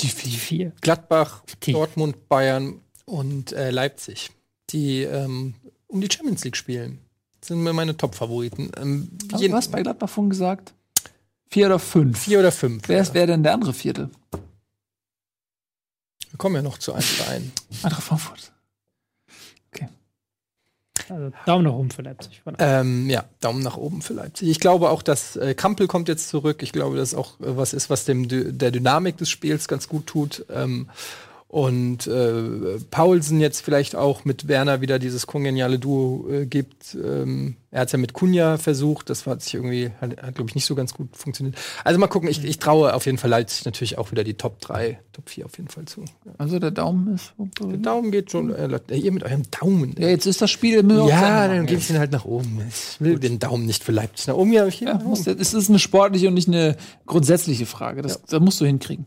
Die 0.00 0.08
vier. 0.08 0.72
Gladbach, 0.80 1.44
die. 1.62 1.72
Dortmund, 1.72 2.28
Bayern 2.28 2.80
und 3.04 3.52
äh, 3.52 3.70
Leipzig, 3.70 4.30
die 4.70 5.02
ähm, 5.02 5.54
um 5.86 6.00
die 6.00 6.08
Champions 6.10 6.42
League 6.44 6.56
spielen. 6.56 6.98
Das 7.38 7.48
sind 7.48 7.62
mir 7.62 7.72
meine 7.72 7.96
Top-Favoriten. 7.96 8.72
Ähm, 8.76 9.10
du 9.28 9.52
hast 9.52 9.70
bei 9.70 9.82
Gladbach 9.82 10.08
von 10.08 10.30
gesagt? 10.30 10.74
Vier 11.48 11.66
oder 11.66 11.78
fünf? 11.78 12.18
Vier 12.18 12.40
oder 12.40 12.50
fünf. 12.50 12.88
Wer 12.88 13.02
ja. 13.02 13.14
wäre 13.14 13.26
denn 13.28 13.42
der 13.42 13.54
andere 13.54 13.74
Vierte? 13.74 14.10
Wir 16.32 16.38
kommen 16.38 16.56
ja 16.56 16.62
noch 16.62 16.78
zu 16.78 16.92
einem 16.92 17.02
Verein. 17.02 17.52
Eintracht 17.82 18.02
Frankfurt. 18.02 18.52
Also 21.08 21.32
Daumen 21.46 21.64
nach 21.64 21.72
oben 21.72 21.90
für 21.90 22.02
Leipzig. 22.02 22.42
Ähm, 22.58 23.08
ja, 23.08 23.24
Daumen 23.40 23.62
nach 23.62 23.76
oben 23.76 24.02
für 24.02 24.14
Leipzig. 24.14 24.48
Ich 24.48 24.60
glaube 24.60 24.90
auch, 24.90 25.02
dass 25.02 25.36
äh, 25.36 25.54
Kampel 25.54 25.86
kommt 25.86 26.08
jetzt 26.08 26.28
zurück. 26.28 26.62
Ich 26.62 26.72
glaube, 26.72 26.96
dass 26.96 27.14
auch 27.14 27.40
äh, 27.40 27.56
was 27.56 27.72
ist, 27.72 27.90
was 27.90 28.04
dem 28.04 28.28
der 28.28 28.70
Dynamik 28.70 29.16
des 29.16 29.28
Spiels 29.30 29.68
ganz 29.68 29.88
gut 29.88 30.06
tut. 30.06 30.44
Ähm, 30.50 30.88
und 31.52 32.06
äh, 32.06 32.78
Paulsen 32.90 33.38
jetzt 33.38 33.60
vielleicht 33.60 33.94
auch 33.94 34.24
mit 34.24 34.48
Werner 34.48 34.80
wieder 34.80 34.98
dieses 34.98 35.26
kongeniale 35.26 35.78
Duo 35.78 36.26
äh, 36.30 36.46
gibt. 36.46 36.94
Ähm, 36.94 37.56
er 37.70 37.82
hat 37.82 37.88
es 37.88 37.92
ja 37.92 37.98
mit 37.98 38.14
Kunja 38.14 38.56
versucht, 38.56 39.10
das 39.10 39.26
hat 39.26 39.42
sich 39.42 39.52
irgendwie, 39.52 39.90
hat, 40.00 40.22
hat 40.22 40.34
glaube 40.34 40.48
ich, 40.48 40.54
nicht 40.54 40.64
so 40.64 40.74
ganz 40.74 40.94
gut 40.94 41.14
funktioniert. 41.14 41.58
Also 41.84 42.00
mal 42.00 42.06
gucken, 42.06 42.30
ich, 42.30 42.42
ich 42.42 42.58
traue 42.58 42.94
auf 42.94 43.04
jeden 43.04 43.18
Fall 43.18 43.28
Leipzig 43.28 43.66
natürlich 43.66 43.98
auch 43.98 44.12
wieder 44.12 44.24
die 44.24 44.32
Top 44.32 44.62
3, 44.62 44.98
Top 45.12 45.28
4 45.28 45.44
auf 45.44 45.58
jeden 45.58 45.68
Fall 45.68 45.84
zu. 45.84 46.00
Ja. 46.24 46.32
Also 46.38 46.58
der 46.58 46.70
Daumen 46.70 47.14
ist. 47.14 47.34
Der 47.60 47.76
Daumen 47.76 48.12
geht 48.12 48.30
schon, 48.30 48.48
äh, 48.54 48.80
ihr 48.96 49.12
mit 49.12 49.22
eurem 49.22 49.42
Daumen. 49.50 49.94
Ja, 49.98 50.08
jetzt 50.08 50.24
ist 50.24 50.40
das 50.40 50.50
Spiel 50.50 50.76
Ja, 50.76 51.48
dann 51.48 51.66
gebe 51.66 51.80
ich 51.80 51.86
den 51.86 51.98
halt 51.98 52.12
nach 52.12 52.24
oben. 52.24 52.62
Ich 52.66 52.98
will 52.98 53.12
Gut. 53.12 53.24
den 53.24 53.38
Daumen 53.38 53.66
nicht 53.66 53.84
für 53.84 53.92
Leipzig 53.92 54.26
nach 54.28 54.36
oben. 54.36 54.54
Ja, 54.54 54.66
ich 54.66 54.80
ja, 54.80 54.94
muss, 55.04 55.26
es 55.26 55.52
ist 55.52 55.68
eine 55.68 55.78
sportliche 55.78 56.28
und 56.28 56.34
nicht 56.34 56.48
eine 56.48 56.78
grundsätzliche 57.04 57.66
Frage. 57.66 58.00
Das, 58.00 58.14
ja. 58.14 58.20
das 58.26 58.40
musst 58.40 58.58
du 58.58 58.64
hinkriegen. 58.64 59.04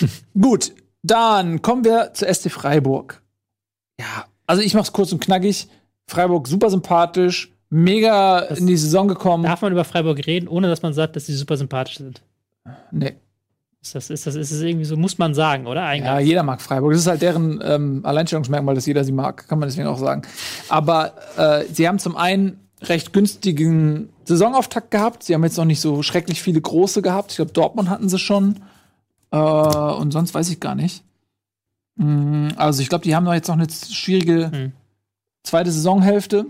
Gut, 0.40 0.72
dann 1.02 1.62
kommen 1.62 1.84
wir 1.84 2.12
zu 2.14 2.32
SC 2.32 2.50
Freiburg. 2.50 3.22
Ja, 4.00 4.26
also 4.46 4.62
ich 4.62 4.74
mach's 4.74 4.92
kurz 4.92 5.12
und 5.12 5.20
knackig. 5.20 5.68
Freiburg 6.06 6.48
super 6.48 6.70
sympathisch, 6.70 7.52
mega 7.70 8.46
das 8.46 8.58
in 8.58 8.66
die 8.66 8.76
Saison 8.76 9.08
gekommen. 9.08 9.44
Darf 9.44 9.62
man 9.62 9.72
über 9.72 9.84
Freiburg 9.84 10.26
reden, 10.26 10.48
ohne 10.48 10.68
dass 10.68 10.82
man 10.82 10.94
sagt, 10.94 11.16
dass 11.16 11.26
sie 11.26 11.34
super 11.34 11.56
sympathisch 11.56 11.98
sind? 11.98 12.22
Nee. 12.90 13.14
Ist 13.80 13.94
das, 13.94 14.10
ist 14.10 14.26
das, 14.26 14.34
ist 14.34 14.50
das 14.50 14.60
irgendwie 14.60 14.84
so, 14.84 14.96
muss 14.96 15.18
man 15.18 15.34
sagen, 15.34 15.66
oder? 15.66 15.84
Eigentlich? 15.84 16.06
Ja, 16.06 16.18
jeder 16.18 16.42
mag 16.42 16.60
Freiburg. 16.60 16.92
Das 16.92 17.02
ist 17.02 17.06
halt 17.06 17.22
deren 17.22 17.62
ähm, 17.62 18.00
Alleinstellungsmerkmal, 18.04 18.74
dass 18.74 18.86
jeder 18.86 19.04
sie 19.04 19.12
mag, 19.12 19.46
kann 19.48 19.58
man 19.58 19.68
deswegen 19.68 19.86
auch 19.86 19.98
sagen. 19.98 20.22
Aber 20.68 21.12
äh, 21.36 21.64
sie 21.72 21.86
haben 21.86 21.98
zum 21.98 22.16
einen 22.16 22.68
recht 22.82 23.12
günstigen 23.12 24.08
Saisonauftakt 24.24 24.90
gehabt. 24.90 25.22
Sie 25.22 25.34
haben 25.34 25.44
jetzt 25.44 25.56
noch 25.56 25.64
nicht 25.64 25.80
so 25.80 26.02
schrecklich 26.02 26.42
viele 26.42 26.60
große 26.60 27.02
gehabt. 27.02 27.30
Ich 27.30 27.36
glaube, 27.36 27.52
Dortmund 27.52 27.88
hatten 27.88 28.08
sie 28.08 28.18
schon. 28.18 28.56
Äh, 29.30 29.38
und 29.38 30.12
sonst 30.12 30.34
weiß 30.34 30.50
ich 30.50 30.60
gar 30.60 30.74
nicht. 30.74 31.04
Mm, 31.96 32.48
also 32.56 32.82
ich 32.82 32.88
glaube, 32.88 33.04
die 33.04 33.14
haben 33.14 33.24
noch 33.24 33.34
jetzt 33.34 33.48
noch 33.48 33.56
eine 33.56 33.68
schwierige 33.70 34.50
mhm. 34.52 34.72
zweite 35.42 35.70
Saisonhälfte. 35.70 36.46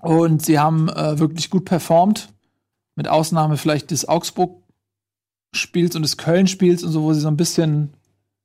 Und 0.00 0.44
sie 0.44 0.58
haben 0.58 0.88
äh, 0.88 1.18
wirklich 1.18 1.50
gut 1.50 1.64
performt. 1.64 2.28
Mit 2.96 3.08
Ausnahme 3.08 3.56
vielleicht 3.56 3.90
des 3.90 4.06
Augsburg-Spiels 4.08 5.96
und 5.96 6.02
des 6.02 6.16
Köln-Spiels 6.16 6.84
und 6.84 6.92
so, 6.92 7.02
wo 7.02 7.12
sie 7.12 7.20
so 7.20 7.28
ein 7.28 7.36
bisschen 7.36 7.94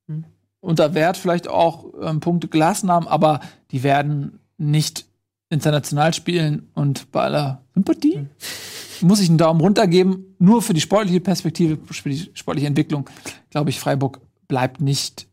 mhm. 0.08 0.26
unter 0.62 0.94
Wert 0.94 1.18
vielleicht 1.18 1.48
auch 1.48 1.86
ähm, 2.02 2.20
Punkte 2.20 2.48
gelassen 2.48 2.90
haben. 2.90 3.08
Aber 3.08 3.42
die 3.72 3.84
werden 3.84 4.40
nicht 4.58 5.06
international 5.50 6.14
spielen 6.14 6.70
und 6.74 7.12
bei 7.12 7.24
aller 7.24 7.62
Sympathie. 7.74 8.18
Mhm 8.18 8.30
muss 9.02 9.22
ich 9.22 9.30
einen 9.30 9.38
Daumen 9.38 9.62
runter 9.62 9.88
geben. 9.88 10.36
Nur 10.40 10.62
für 10.62 10.74
die 10.74 10.82
sportliche 10.82 11.20
Perspektive, 11.20 11.78
für 11.86 12.10
die 12.10 12.30
sportliche 12.34 12.68
Entwicklung, 12.68 13.10
glaube 13.50 13.70
ich, 13.70 13.80
Freiburg 13.80 14.22
bleibt 14.48 14.82
nicht 14.82 15.28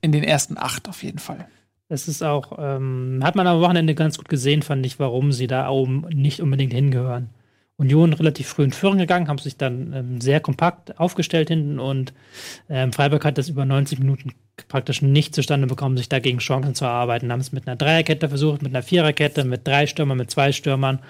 in 0.00 0.12
den 0.12 0.24
ersten 0.24 0.58
acht 0.58 0.88
auf 0.88 1.02
jeden 1.02 1.18
Fall. 1.18 1.48
Es 1.88 2.08
ist 2.08 2.22
auch, 2.22 2.58
ähm, 2.58 3.20
hat 3.22 3.36
man 3.36 3.46
am 3.46 3.60
Wochenende 3.60 3.94
ganz 3.94 4.18
gut 4.18 4.28
gesehen, 4.28 4.62
fand 4.62 4.84
ich, 4.84 4.98
warum 4.98 5.32
sie 5.32 5.46
da 5.46 5.68
oben 5.68 6.06
nicht 6.10 6.40
unbedingt 6.40 6.72
hingehören. 6.72 7.30
Union 7.76 8.12
relativ 8.12 8.46
früh 8.46 8.62
in 8.62 8.72
Führung 8.72 8.98
gegangen, 8.98 9.28
haben 9.28 9.38
sich 9.38 9.56
dann 9.56 9.92
ähm, 9.92 10.20
sehr 10.20 10.40
kompakt 10.40 10.98
aufgestellt 11.00 11.48
hinten 11.48 11.80
und 11.80 12.12
ähm, 12.70 12.92
Freiburg 12.92 13.24
hat 13.24 13.36
das 13.36 13.48
über 13.48 13.64
90 13.64 13.98
Minuten 13.98 14.32
praktisch 14.68 15.02
nicht 15.02 15.34
zustande 15.34 15.66
bekommen, 15.66 15.96
sich 15.96 16.08
dagegen 16.08 16.38
Chancen 16.38 16.76
zu 16.76 16.84
erarbeiten. 16.84 17.32
Haben 17.32 17.40
es 17.40 17.50
mit 17.50 17.66
einer 17.66 17.76
Dreierkette 17.76 18.28
versucht, 18.28 18.62
mit 18.62 18.72
einer 18.72 18.84
Viererkette, 18.84 19.44
mit 19.44 19.66
drei 19.66 19.88
Stürmern, 19.88 20.18
mit 20.18 20.30
zwei 20.30 20.52
Stürmern. 20.52 21.00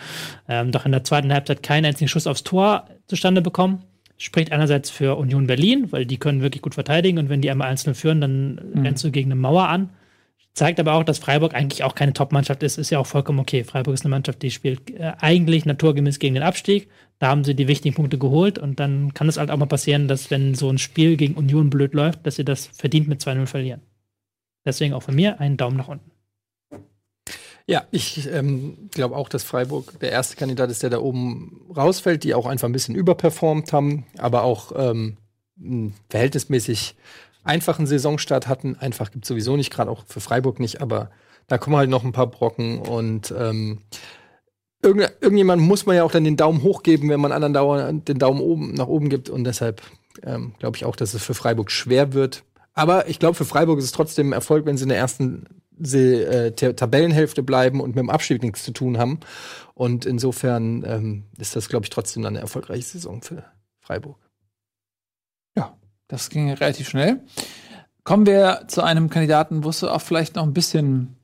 Ähm, 0.48 0.72
doch 0.72 0.86
in 0.86 0.92
der 0.92 1.04
zweiten 1.04 1.32
Halbzeit 1.32 1.62
keinen 1.62 1.84
einzigen 1.84 2.08
Schuss 2.08 2.26
aufs 2.26 2.44
Tor 2.44 2.88
zustande 3.06 3.42
bekommen. 3.42 3.84
Spricht 4.16 4.50
einerseits 4.50 4.88
für 4.88 5.16
Union 5.18 5.46
Berlin, 5.46 5.92
weil 5.92 6.06
die 6.06 6.16
können 6.16 6.40
wirklich 6.40 6.62
gut 6.62 6.74
verteidigen 6.74 7.18
und 7.18 7.28
wenn 7.28 7.42
die 7.42 7.50
einmal 7.50 7.68
einzeln 7.68 7.94
führen, 7.94 8.22
dann 8.22 8.60
mhm. 8.72 8.82
rennst 8.82 9.04
du 9.04 9.10
gegen 9.10 9.30
eine 9.30 9.40
Mauer 9.40 9.68
an. 9.68 9.90
Zeigt 10.54 10.78
aber 10.78 10.94
auch, 10.94 11.02
dass 11.02 11.18
Freiburg 11.18 11.52
eigentlich 11.52 11.82
auch 11.82 11.96
keine 11.96 12.12
Top-Mannschaft 12.12 12.62
ist. 12.62 12.78
Ist 12.78 12.90
ja 12.90 13.00
auch 13.00 13.08
vollkommen 13.08 13.40
okay. 13.40 13.64
Freiburg 13.64 13.92
ist 13.92 14.04
eine 14.04 14.10
Mannschaft, 14.10 14.40
die 14.40 14.52
spielt 14.52 14.88
äh, 14.90 15.12
eigentlich 15.18 15.66
naturgemäß 15.66 16.20
gegen 16.20 16.34
den 16.34 16.44
Abstieg. 16.44 16.88
Da 17.18 17.28
haben 17.28 17.42
sie 17.42 17.56
die 17.56 17.66
wichtigen 17.66 17.96
Punkte 17.96 18.18
geholt 18.18 18.58
und 18.58 18.78
dann 18.78 19.14
kann 19.14 19.28
es 19.28 19.36
halt 19.36 19.50
auch 19.50 19.56
mal 19.56 19.66
passieren, 19.66 20.06
dass 20.06 20.30
wenn 20.30 20.54
so 20.54 20.70
ein 20.70 20.78
Spiel 20.78 21.16
gegen 21.16 21.34
Union 21.34 21.70
blöd 21.70 21.92
läuft, 21.92 22.24
dass 22.24 22.36
sie 22.36 22.44
das 22.44 22.66
verdient 22.66 23.08
mit 23.08 23.20
2-0 23.20 23.46
verlieren. 23.46 23.82
Deswegen 24.64 24.94
auch 24.94 25.02
von 25.02 25.16
mir 25.16 25.40
einen 25.40 25.56
Daumen 25.56 25.76
nach 25.76 25.88
unten. 25.88 26.10
Ja, 27.66 27.84
ich 27.90 28.28
ähm, 28.30 28.90
glaube 28.92 29.16
auch, 29.16 29.28
dass 29.28 29.42
Freiburg 29.42 29.98
der 30.00 30.12
erste 30.12 30.36
Kandidat 30.36 30.70
ist, 30.70 30.82
der 30.82 30.90
da 30.90 30.98
oben 30.98 31.66
rausfällt, 31.74 32.22
die 32.22 32.34
auch 32.34 32.46
einfach 32.46 32.68
ein 32.68 32.72
bisschen 32.72 32.94
überperformt 32.94 33.72
haben, 33.72 34.06
aber 34.18 34.42
auch 34.42 34.72
ähm, 34.76 35.16
verhältnismäßig 36.10 36.94
einfachen 37.44 37.86
Saisonstart 37.86 38.48
hatten. 38.48 38.76
Einfach 38.76 39.10
gibt 39.10 39.24
es 39.24 39.28
sowieso 39.28 39.56
nicht, 39.56 39.72
gerade 39.72 39.90
auch 39.90 40.04
für 40.06 40.20
Freiburg 40.20 40.60
nicht, 40.60 40.80
aber 40.80 41.10
da 41.46 41.58
kommen 41.58 41.76
halt 41.76 41.90
noch 41.90 42.04
ein 42.04 42.12
paar 42.12 42.26
Brocken 42.26 42.78
und 42.78 43.32
ähm, 43.36 43.80
irgend, 44.84 45.12
irgendjemand 45.20 45.62
muss 45.62 45.86
man 45.86 45.96
ja 45.96 46.04
auch 46.04 46.12
dann 46.12 46.24
den 46.24 46.36
Daumen 46.36 46.62
hoch 46.62 46.82
geben, 46.82 47.08
wenn 47.08 47.20
man 47.20 47.32
anderen 47.32 47.54
dauernd 47.54 48.08
den 48.08 48.18
Daumen 48.18 48.40
oben 48.40 48.74
nach 48.74 48.86
oben 48.86 49.08
gibt. 49.08 49.30
Und 49.30 49.44
deshalb 49.44 49.82
ähm, 50.22 50.54
glaube 50.58 50.76
ich 50.76 50.84
auch, 50.84 50.96
dass 50.96 51.14
es 51.14 51.24
für 51.24 51.34
Freiburg 51.34 51.70
schwer 51.70 52.12
wird. 52.12 52.44
Aber 52.74 53.08
ich 53.08 53.18
glaube, 53.18 53.34
für 53.34 53.44
Freiburg 53.44 53.78
ist 53.78 53.84
es 53.86 53.92
trotzdem 53.92 54.30
ein 54.30 54.32
Erfolg, 54.32 54.66
wenn 54.66 54.76
sie 54.76 54.84
in 54.84 54.88
der 54.90 54.98
ersten 54.98 55.46
See, 55.78 56.22
äh, 56.22 56.52
Tabellenhälfte 56.52 57.42
bleiben 57.42 57.80
und 57.80 57.96
mit 57.96 57.98
dem 57.98 58.10
Abstieg 58.10 58.42
nichts 58.42 58.62
zu 58.62 58.72
tun 58.72 58.98
haben. 58.98 59.20
Und 59.74 60.06
insofern 60.06 60.84
ähm, 60.86 61.24
ist 61.38 61.56
das, 61.56 61.68
glaube 61.68 61.84
ich, 61.84 61.90
trotzdem 61.90 62.22
dann 62.22 62.34
eine 62.34 62.42
erfolgreiche 62.42 62.84
Saison 62.84 63.22
für 63.22 63.44
Freiburg. 63.80 64.23
Das 66.08 66.30
ging 66.30 66.50
relativ 66.52 66.88
schnell. 66.88 67.20
Kommen 68.04 68.26
wir 68.26 68.64
zu 68.68 68.82
einem 68.82 69.08
Kandidaten, 69.08 69.64
wo 69.64 69.70
es 69.70 69.82
auch 69.82 70.00
vielleicht 70.00 70.36
noch 70.36 70.42
ein 70.42 70.52
bisschen 70.52 71.16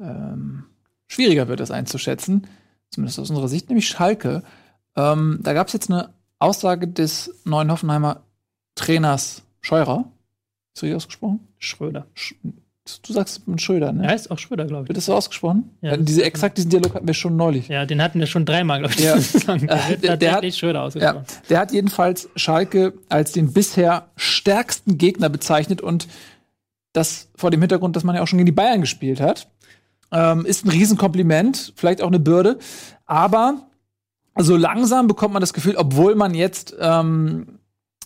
ähm, 0.00 0.64
schwieriger 1.06 1.48
wird, 1.48 1.60
das 1.60 1.70
einzuschätzen. 1.70 2.46
Zumindest 2.90 3.18
aus 3.18 3.30
unserer 3.30 3.48
Sicht, 3.48 3.68
nämlich 3.68 3.88
Schalke. 3.88 4.42
Ähm, 4.96 5.38
da 5.42 5.52
gab 5.52 5.68
es 5.68 5.72
jetzt 5.72 5.90
eine 5.90 6.12
Aussage 6.38 6.88
des 6.88 7.34
neuen 7.44 7.70
Hoffenheimer 7.70 8.22
Trainers 8.74 9.42
Scheurer. 9.60 10.10
Ist 10.74 10.82
richtig 10.82 10.96
ausgesprochen? 10.96 11.40
Schröder. 11.58 12.06
Sch 12.14 12.34
Du 13.02 13.12
sagst 13.12 13.46
mit 13.46 13.60
Schröder, 13.60 13.92
ne? 13.92 14.04
Er 14.04 14.10
heißt 14.10 14.30
auch 14.30 14.38
Schröder, 14.38 14.64
glaube 14.64 14.84
ich. 14.84 14.88
Wird 14.88 14.96
das 14.96 15.06
so 15.06 15.14
ausgesprochen? 15.14 15.70
Ja, 15.82 15.96
diese, 15.96 16.24
exakt 16.24 16.56
diesen 16.56 16.70
Dialog 16.70 16.94
hatten 16.94 17.06
wir 17.06 17.14
schon 17.14 17.36
neulich. 17.36 17.68
Ja, 17.68 17.84
den 17.84 18.02
hatten 18.02 18.18
wir 18.18 18.26
schon 18.26 18.46
dreimal, 18.46 18.80
glaube 18.80 18.94
ich. 18.96 19.04
Ja. 19.04 19.16
der, 19.56 19.96
der, 19.96 20.16
der 20.16 20.32
hat 20.32 20.54
Schröder 20.54 20.82
ausgesprochen. 20.82 21.24
Ja, 21.28 21.40
der 21.50 21.58
hat 21.58 21.72
jedenfalls 21.72 22.28
Schalke 22.36 22.94
als 23.08 23.32
den 23.32 23.52
bisher 23.52 24.08
stärksten 24.16 24.96
Gegner 24.96 25.28
bezeichnet 25.28 25.80
und 25.80 26.08
das 26.92 27.28
vor 27.36 27.50
dem 27.50 27.60
Hintergrund, 27.60 27.94
dass 27.96 28.04
man 28.04 28.16
ja 28.16 28.22
auch 28.22 28.26
schon 28.26 28.38
gegen 28.38 28.46
die 28.46 28.52
Bayern 28.52 28.80
gespielt 28.80 29.20
hat. 29.20 29.48
Ähm, 30.10 30.46
ist 30.46 30.64
ein 30.64 30.70
Riesenkompliment, 30.70 31.74
vielleicht 31.76 32.00
auch 32.00 32.08
eine 32.08 32.20
Bürde. 32.20 32.58
Aber 33.04 33.66
so 34.36 34.56
langsam 34.56 35.06
bekommt 35.08 35.34
man 35.34 35.40
das 35.40 35.52
Gefühl, 35.52 35.76
obwohl 35.76 36.14
man 36.14 36.34
jetzt 36.34 36.74
ähm, 36.80 37.58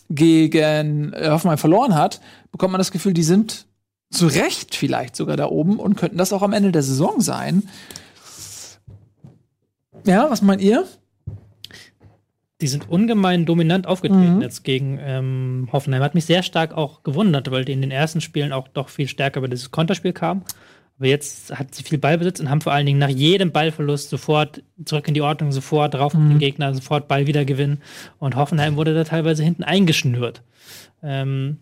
gegen 0.09 1.13
Hoffenheim 1.15 1.57
verloren 1.57 1.95
hat, 1.95 2.19
bekommt 2.51 2.73
man 2.73 2.79
das 2.79 2.91
Gefühl, 2.91 3.13
die 3.13 3.23
sind 3.23 3.65
zu 4.13 4.27
Recht 4.27 4.75
vielleicht 4.75 5.15
sogar 5.15 5.37
da 5.37 5.47
oben 5.47 5.79
und 5.79 5.95
könnten 5.95 6.17
das 6.17 6.33
auch 6.33 6.41
am 6.41 6.53
Ende 6.53 6.71
der 6.71 6.83
Saison 6.83 7.21
sein. 7.21 7.63
Ja, 10.05 10.29
was 10.29 10.41
meint 10.41 10.61
ihr? 10.61 10.85
die 12.63 12.67
sind 12.69 12.89
ungemein 12.89 13.45
dominant 13.45 13.87
aufgetreten 13.87 14.35
mhm. 14.35 14.41
jetzt 14.41 14.63
gegen 14.63 14.97
ähm, 15.01 15.67
Hoffenheim. 15.73 16.01
Hat 16.01 16.15
mich 16.15 16.23
sehr 16.23 16.43
stark 16.43 16.73
auch 16.73 17.03
gewundert, 17.03 17.51
weil 17.51 17.65
die 17.65 17.73
in 17.73 17.81
den 17.81 17.91
ersten 17.91 18.21
Spielen 18.21 18.53
auch 18.53 18.69
doch 18.69 18.87
viel 18.87 19.09
stärker 19.09 19.39
über 19.39 19.49
dieses 19.49 19.71
Konterspiel 19.71 20.13
kamen. 20.13 20.45
Aber 20.97 21.07
jetzt 21.07 21.53
hat 21.53 21.75
sie 21.75 21.83
viel 21.83 21.97
Ballbesitz 21.97 22.39
und 22.39 22.49
haben 22.49 22.61
vor 22.61 22.71
allen 22.71 22.85
Dingen 22.85 22.99
nach 22.99 23.09
jedem 23.09 23.51
Ballverlust 23.51 24.09
sofort 24.09 24.63
zurück 24.85 25.09
in 25.09 25.13
die 25.13 25.21
Ordnung, 25.21 25.51
sofort 25.51 25.93
drauf 25.93 26.13
mhm. 26.13 26.29
den 26.29 26.39
Gegner, 26.39 26.73
sofort 26.73 27.09
Ball 27.09 27.27
wieder 27.27 27.43
gewinnen. 27.43 27.81
Und 28.17 28.37
Hoffenheim 28.37 28.77
wurde 28.77 28.93
da 28.93 29.03
teilweise 29.03 29.43
hinten 29.43 29.65
eingeschnürt. 29.65 30.41
Ähm, 31.03 31.57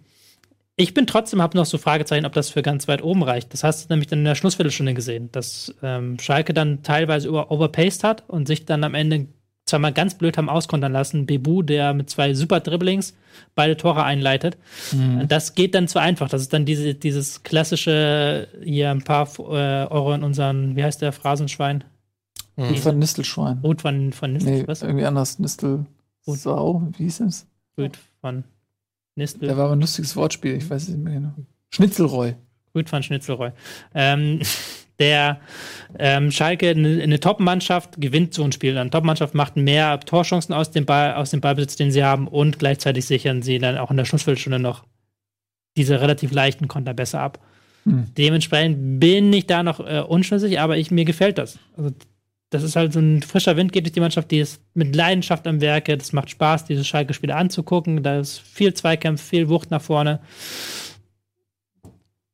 ich 0.75 0.93
bin 0.93 1.05
trotzdem, 1.05 1.41
habe 1.41 1.57
noch 1.57 1.65
so 1.65 1.77
Fragezeichen, 1.77 2.25
ob 2.25 2.33
das 2.33 2.49
für 2.49 2.61
ganz 2.61 2.87
weit 2.87 3.03
oben 3.03 3.23
reicht. 3.23 3.53
Das 3.53 3.63
hast 3.63 3.85
du 3.85 3.93
nämlich 3.93 4.07
dann 4.07 4.19
in 4.19 4.25
der 4.25 4.35
Schlussviertelstunde 4.35 4.93
gesehen, 4.93 5.29
dass 5.31 5.75
ähm, 5.83 6.17
Schalke 6.19 6.53
dann 6.53 6.81
teilweise 6.83 7.27
über 7.27 7.51
overpaced 7.51 8.03
hat 8.03 8.23
und 8.27 8.47
sich 8.47 8.65
dann 8.65 8.83
am 8.83 8.95
Ende 8.95 9.27
zweimal 9.65 9.93
ganz 9.93 10.15
blöd 10.15 10.37
haben 10.37 10.49
auskontern 10.49 10.91
lassen. 10.91 11.25
Bebu, 11.25 11.61
der 11.61 11.93
mit 11.93 12.09
zwei 12.09 12.33
super 12.33 12.59
Dribblings 12.59 13.15
beide 13.55 13.77
Tore 13.77 14.03
einleitet. 14.03 14.57
Mhm. 14.91 15.27
Das 15.27 15.55
geht 15.55 15.75
dann 15.75 15.87
zu 15.87 15.99
einfach. 15.99 16.29
Das 16.29 16.41
ist 16.41 16.53
dann 16.53 16.65
diese, 16.65 16.95
dieses 16.95 17.43
klassische, 17.43 18.47
hier 18.63 18.91
ein 18.91 19.03
paar 19.03 19.27
äh, 19.39 19.87
Euro 19.87 20.13
in 20.13 20.23
unseren, 20.23 20.75
wie 20.75 20.83
heißt 20.83 21.01
der 21.01 21.11
Phrasenschwein? 21.11 21.83
Mhm. 22.55 22.63
Ruth 22.65 22.85
van 22.85 22.99
Nistelschwein. 22.99 23.59
Ruth 23.63 23.83
van, 23.83 24.13
van 24.19 24.33
Nistel, 24.33 24.53
nee, 24.53 24.67
was? 24.67 24.81
Irgendwie 24.81 25.05
anders. 25.05 25.39
Nistel 25.39 25.85
Sau, 26.25 26.83
wie 26.97 27.03
hieß 27.03 27.21
es? 27.21 27.47
Ruth 27.77 27.97
van 28.21 28.43
Nistel. 29.15 29.47
Der 29.47 29.57
war 29.57 29.65
aber 29.65 29.73
ein 29.73 29.81
lustiges 29.81 30.15
Wortspiel, 30.15 30.55
ich 30.55 30.69
weiß 30.69 30.83
es 30.83 30.89
nicht 30.89 31.03
mehr 31.03 31.13
genau. 31.13 31.33
Schnitzelreu. 31.73 32.33
Ruth 32.75 32.91
van 32.91 33.03
Schnitzelreu. 33.03 33.51
Ähm, 33.93 34.39
der 34.99 35.39
ähm, 35.97 36.31
Schalke 36.31 36.69
eine, 36.69 37.01
eine 37.01 37.19
Top-Mannschaft 37.19 37.99
gewinnt 37.99 38.33
so 38.33 38.43
ein 38.43 38.51
Spiel. 38.51 38.77
Eine 38.77 38.91
Top-Mannschaft 38.91 39.33
macht 39.33 39.57
mehr 39.57 39.99
Torchancen 39.99 40.53
aus 40.53 40.71
dem, 40.71 40.85
Ball, 40.85 41.15
aus 41.15 41.31
dem 41.31 41.41
Ballbesitz, 41.41 41.75
den 41.75 41.91
sie 41.91 42.03
haben, 42.03 42.27
und 42.27 42.59
gleichzeitig 42.59 43.05
sichern 43.05 43.41
sie 43.41 43.57
dann 43.57 43.77
auch 43.77 43.91
in 43.91 43.97
der 43.97 44.05
Schlussviertelstunde 44.05 44.59
noch 44.59 44.85
diese 45.75 45.99
relativ 46.01 46.31
leichten 46.31 46.67
Konter 46.67 46.93
besser 46.93 47.19
ab. 47.19 47.39
Hm. 47.85 48.05
Dementsprechend 48.17 48.99
bin 48.99 49.33
ich 49.33 49.47
da 49.47 49.63
noch 49.63 49.79
äh, 49.79 50.03
unschlüssig, 50.07 50.59
aber 50.59 50.77
ich, 50.77 50.91
mir 50.91 51.05
gefällt 51.05 51.37
das. 51.37 51.57
Also, 51.75 51.91
das 52.51 52.61
ist 52.61 52.75
halt 52.75 52.93
so 52.93 52.99
ein 52.99 53.23
frischer 53.23 53.57
Wind 53.57 53.73
geht 53.73 53.85
durch 53.85 53.93
die 53.93 53.99
Mannschaft, 53.99 54.29
die 54.29 54.39
ist 54.39 54.61
mit 54.75 54.95
Leidenschaft 54.95 55.47
am 55.47 55.59
Werke. 55.59 55.97
Das 55.97 56.13
macht 56.13 56.29
Spaß, 56.29 56.65
diese 56.65 56.83
Schalke-Spiele 56.83 57.35
anzugucken. 57.35 58.03
Da 58.03 58.19
ist 58.19 58.39
viel 58.39 58.73
Zweikampf, 58.73 59.21
viel 59.21 59.49
Wucht 59.49 59.71
nach 59.71 59.81
vorne 59.81 60.21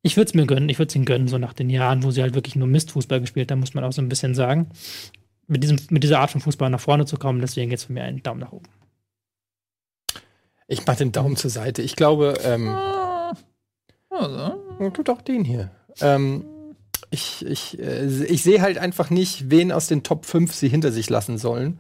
ich 0.08 0.16
würde 0.16 0.30
es 0.30 0.34
mir 0.34 0.46
gönnen, 0.46 0.70
ich 0.70 0.80
würde 0.80 0.90
es 0.90 0.96
ihnen 0.96 1.06
gönnen, 1.06 1.28
so 1.28 1.38
nach 1.38 1.54
den 1.54 1.70
Jahren, 1.70 2.04
wo 2.04 2.12
sie 2.12 2.22
halt 2.22 2.34
wirklich 2.34 2.56
nur 2.56 2.68
Mistfußball 2.68 3.20
gespielt 3.20 3.52
haben, 3.52 3.60
muss 3.60 3.74
man 3.74 3.84
auch 3.84 3.92
so 3.92 4.02
ein 4.02 4.10
bisschen 4.10 4.36
sagen. 4.36 4.70
Mit, 5.48 5.64
diesem, 5.64 5.78
mit 5.90 6.04
dieser 6.04 6.20
Art 6.20 6.32
von 6.32 6.42
Fußball 6.42 6.70
nach 6.70 6.80
vorne 6.80 7.06
zu 7.06 7.18
kommen, 7.18 7.42
deswegen 7.42 7.70
geht 7.70 7.80
es 7.80 7.86
für 7.86 7.94
mich 7.94 8.04
einen 8.04 8.24
Daumen 8.24 8.40
nach 8.40 8.52
oben. 8.52 8.68
Ich 10.68 10.86
mache 10.86 10.98
den 10.98 11.12
Daumen 11.12 11.36
zur 11.36 11.50
Seite. 11.50 11.82
Ich 11.82 11.96
glaube, 11.96 12.36
ähm, 12.44 12.70
also. 14.10 14.90
tut 14.94 15.10
auch 15.10 15.22
den 15.22 15.44
hier. 15.44 15.72
Ähm, 16.02 16.46
ich 17.10 17.46
ich, 17.46 17.80
äh, 17.80 18.06
ich 18.26 18.44
sehe 18.44 18.62
halt 18.62 18.78
einfach 18.78 19.10
nicht, 19.10 19.50
wen 19.50 19.72
aus 19.72 19.88
den 19.88 20.04
Top 20.04 20.26
5 20.26 20.54
sie 20.54 20.70
hinter 20.70 20.92
sich 20.92 21.10
lassen 21.10 21.38
sollen. 21.38 21.80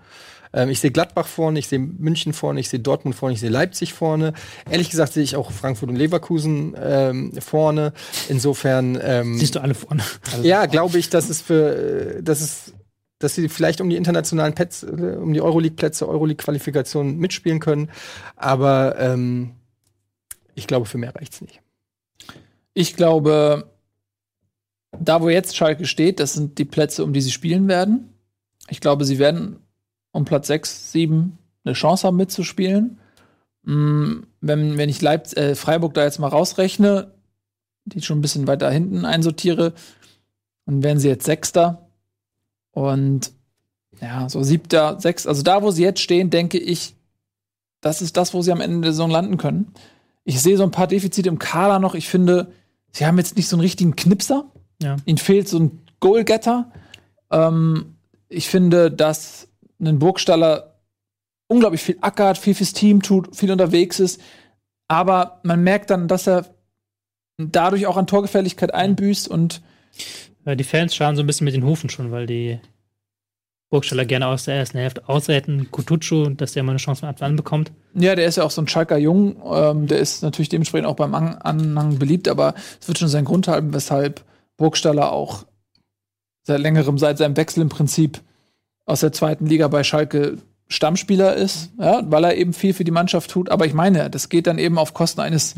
Ähm, 0.53 0.69
ich 0.69 0.79
sehe 0.79 0.91
Gladbach 0.91 1.27
vorne, 1.27 1.59
ich 1.59 1.67
sehe 1.67 1.79
München 1.79 2.33
vorne, 2.33 2.59
ich 2.59 2.69
sehe 2.69 2.79
Dortmund 2.79 3.15
vorne, 3.15 3.33
ich 3.33 3.39
sehe 3.39 3.49
Leipzig 3.49 3.93
vorne. 3.93 4.33
Ehrlich 4.69 4.89
gesagt 4.89 5.13
sehe 5.13 5.23
ich 5.23 5.35
auch 5.35 5.51
Frankfurt 5.51 5.89
und 5.89 5.95
Leverkusen 5.95 6.75
ähm, 6.81 7.33
vorne. 7.39 7.93
Insofern 8.29 8.99
ähm, 9.01 9.37
siehst 9.37 9.55
du 9.55 9.61
alle 9.61 9.73
vorne. 9.73 10.03
ja, 10.43 10.65
glaube 10.65 10.97
ich, 10.97 11.09
dass 11.09 11.29
es 11.29 11.41
für, 11.41 12.21
dass 12.21 12.41
es 12.41 12.73
dass 13.19 13.33
sie 13.33 13.49
vielleicht 13.49 13.81
um 13.81 13.89
die 13.89 13.95
internationalen 13.95 14.53
Plätze, 14.53 15.17
um 15.19 15.33
die 15.33 15.41
Euroleague-Plätze, 15.41 16.07
Euroleague-Qualifikationen 16.07 17.17
mitspielen 17.17 17.59
können. 17.59 17.89
Aber 18.35 18.95
ähm, 18.99 19.55
ich 20.53 20.67
glaube, 20.67 20.85
für 20.85 20.99
mehr 20.99 21.15
reicht's 21.15 21.41
nicht. 21.41 21.61
Ich 22.75 22.95
glaube, 22.95 23.71
da 24.91 25.21
wo 25.21 25.29
jetzt 25.29 25.55
Schalke 25.55 25.85
steht, 25.85 26.19
das 26.19 26.33
sind 26.33 26.57
die 26.57 26.65
Plätze, 26.65 27.03
um 27.03 27.13
die 27.13 27.21
sie 27.21 27.31
spielen 27.31 27.67
werden. 27.67 28.13
Ich 28.69 28.79
glaube, 28.79 29.05
sie 29.05 29.19
werden 29.19 29.57
um 30.11 30.25
Platz 30.25 30.47
6, 30.47 30.91
7 30.91 31.37
eine 31.63 31.73
Chance 31.73 32.07
haben 32.07 32.17
mitzuspielen. 32.17 32.99
Mm, 33.63 34.21
wenn, 34.41 34.77
wenn 34.77 34.89
ich 34.89 35.01
Leipzig, 35.01 35.37
äh, 35.37 35.55
Freiburg 35.55 35.93
da 35.93 36.03
jetzt 36.03 36.19
mal 36.19 36.27
rausrechne, 36.27 37.11
die 37.85 38.01
schon 38.01 38.19
ein 38.19 38.21
bisschen 38.21 38.47
weiter 38.47 38.69
hinten 38.71 39.05
einsortiere, 39.05 39.73
dann 40.65 40.83
wären 40.83 40.99
sie 40.99 41.09
jetzt 41.09 41.25
Sechster. 41.25 41.89
Und 42.71 43.31
ja, 44.01 44.29
so 44.29 44.43
siebter, 44.43 44.99
sechs, 44.99 45.25
also 45.25 45.41
da, 45.41 45.63
wo 45.63 45.71
sie 45.71 45.83
jetzt 45.83 46.01
stehen, 46.01 46.29
denke 46.29 46.59
ich, 46.59 46.95
das 47.81 48.01
ist 48.01 48.17
das, 48.17 48.33
wo 48.33 48.41
sie 48.41 48.51
am 48.51 48.61
Ende 48.61 48.81
der 48.81 48.91
Saison 48.91 49.09
landen 49.09 49.37
können. 49.37 49.73
Ich 50.23 50.41
sehe 50.41 50.57
so 50.57 50.63
ein 50.63 50.71
paar 50.71 50.87
Defizite 50.87 51.29
im 51.29 51.39
Kader 51.39 51.79
noch. 51.79 51.95
Ich 51.95 52.09
finde, 52.09 52.51
sie 52.91 53.05
haben 53.05 53.17
jetzt 53.17 53.37
nicht 53.37 53.47
so 53.47 53.55
einen 53.55 53.61
richtigen 53.61 53.95
Knipser. 53.95 54.51
Ja. 54.81 54.97
Ihnen 55.05 55.17
fehlt 55.17 55.47
so 55.47 55.59
ein 55.59 55.81
Goalgetter. 55.99 56.71
Ähm, 57.31 57.95
ich 58.29 58.47
finde, 58.47 58.91
dass 58.91 59.47
einen 59.79 59.99
Burgstaller 59.99 60.75
unglaublich 61.47 61.81
viel 61.81 61.97
ackert, 62.01 62.37
viel 62.37 62.55
fürs 62.55 62.73
Team 62.73 63.01
tut, 63.01 63.35
viel 63.35 63.51
unterwegs 63.51 63.99
ist. 63.99 64.21
Aber 64.87 65.39
man 65.43 65.63
merkt 65.63 65.89
dann, 65.89 66.07
dass 66.07 66.27
er 66.27 66.45
dadurch 67.37 67.85
auch 67.85 67.97
an 67.97 68.07
Torgefälligkeit 68.07 68.73
einbüßt 68.73 69.27
und 69.27 69.61
die 70.45 70.63
Fans 70.63 70.95
schauen 70.95 71.15
so 71.15 71.23
ein 71.23 71.27
bisschen 71.27 71.45
mit 71.45 71.55
den 71.55 71.65
Hufen 71.65 71.89
schon, 71.89 72.11
weil 72.11 72.25
die 72.25 72.59
Burgstaller 73.69 74.05
gerne 74.05 74.27
aus 74.27 74.45
der 74.45 74.55
ersten 74.55 74.77
Hälfte 74.77 75.07
aushätten. 75.09 75.69
Kutucu, 75.71 76.29
dass 76.29 76.53
der 76.53 76.63
mal 76.63 76.71
eine 76.71 76.79
Chance 76.79 77.01
von 77.01 77.09
Anfang 77.09 77.31
an 77.31 77.35
bekommt. 77.35 77.71
Ja, 77.95 78.15
der 78.15 78.25
ist 78.25 78.37
ja 78.37 78.43
auch 78.43 78.51
so 78.51 78.61
ein 78.61 78.67
Schalker 78.69 78.97
Jung. 78.97 79.41
Ähm, 79.53 79.87
der 79.87 79.99
ist 79.99 80.23
natürlich 80.23 80.47
dementsprechend 80.47 80.87
auch 80.87 80.95
beim 80.95 81.13
Anhang 81.13 81.99
beliebt, 81.99 82.29
aber 82.29 82.53
es 82.79 82.87
wird 82.87 82.97
schon 82.97 83.09
seinen 83.09 83.25
Grund 83.25 83.49
haben, 83.49 83.73
weshalb 83.73 84.23
Burgstaller 84.57 85.11
auch 85.11 85.45
seit 86.43 86.59
längerem, 86.59 86.97
seit 86.97 87.17
seinem 87.17 87.37
Wechsel 87.37 87.61
im 87.61 87.69
Prinzip 87.69 88.21
aus 88.85 89.01
der 89.01 89.11
zweiten 89.11 89.45
Liga 89.45 89.67
bei 89.67 89.83
Schalke 89.83 90.37
Stammspieler 90.69 91.35
ist, 91.35 91.71
ja, 91.79 92.01
weil 92.09 92.23
er 92.25 92.35
eben 92.35 92.53
viel 92.53 92.73
für 92.73 92.83
die 92.83 92.91
Mannschaft 92.91 93.31
tut. 93.31 93.49
Aber 93.49 93.65
ich 93.65 93.73
meine, 93.73 94.09
das 94.09 94.29
geht 94.29 94.47
dann 94.47 94.57
eben 94.57 94.77
auf 94.77 94.93
Kosten 94.93 95.21
eines 95.21 95.55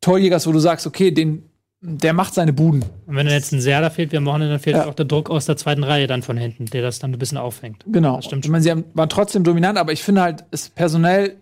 Torjägers, 0.00 0.46
wo 0.46 0.52
du 0.52 0.58
sagst, 0.58 0.86
okay, 0.86 1.12
den, 1.12 1.48
der 1.80 2.12
macht 2.12 2.34
seine 2.34 2.52
Buden. 2.52 2.84
Und 3.06 3.14
wenn 3.14 3.28
jetzt 3.28 3.52
ein 3.52 3.60
Serda 3.60 3.90
fehlt, 3.90 4.10
wir 4.10 4.18
am 4.18 4.26
Wochenende, 4.26 4.54
dann 4.54 4.60
fehlt 4.60 4.76
ja. 4.76 4.86
auch 4.86 4.94
der 4.94 5.04
Druck 5.04 5.30
aus 5.30 5.46
der 5.46 5.56
zweiten 5.56 5.84
Reihe 5.84 6.08
dann 6.08 6.22
von 6.22 6.36
hinten, 6.36 6.66
der 6.66 6.82
das 6.82 6.98
dann 6.98 7.12
ein 7.12 7.18
bisschen 7.18 7.38
auffängt. 7.38 7.84
Genau. 7.86 8.16
Das 8.16 8.24
stimmt. 8.24 8.44
Ich 8.44 8.50
meine, 8.50 8.64
sie 8.64 8.70
haben, 8.70 8.84
waren 8.94 9.08
trotzdem 9.08 9.44
dominant, 9.44 9.78
aber 9.78 9.92
ich 9.92 10.02
finde 10.02 10.22
halt, 10.22 10.44
es 10.50 10.68
personell 10.68 11.36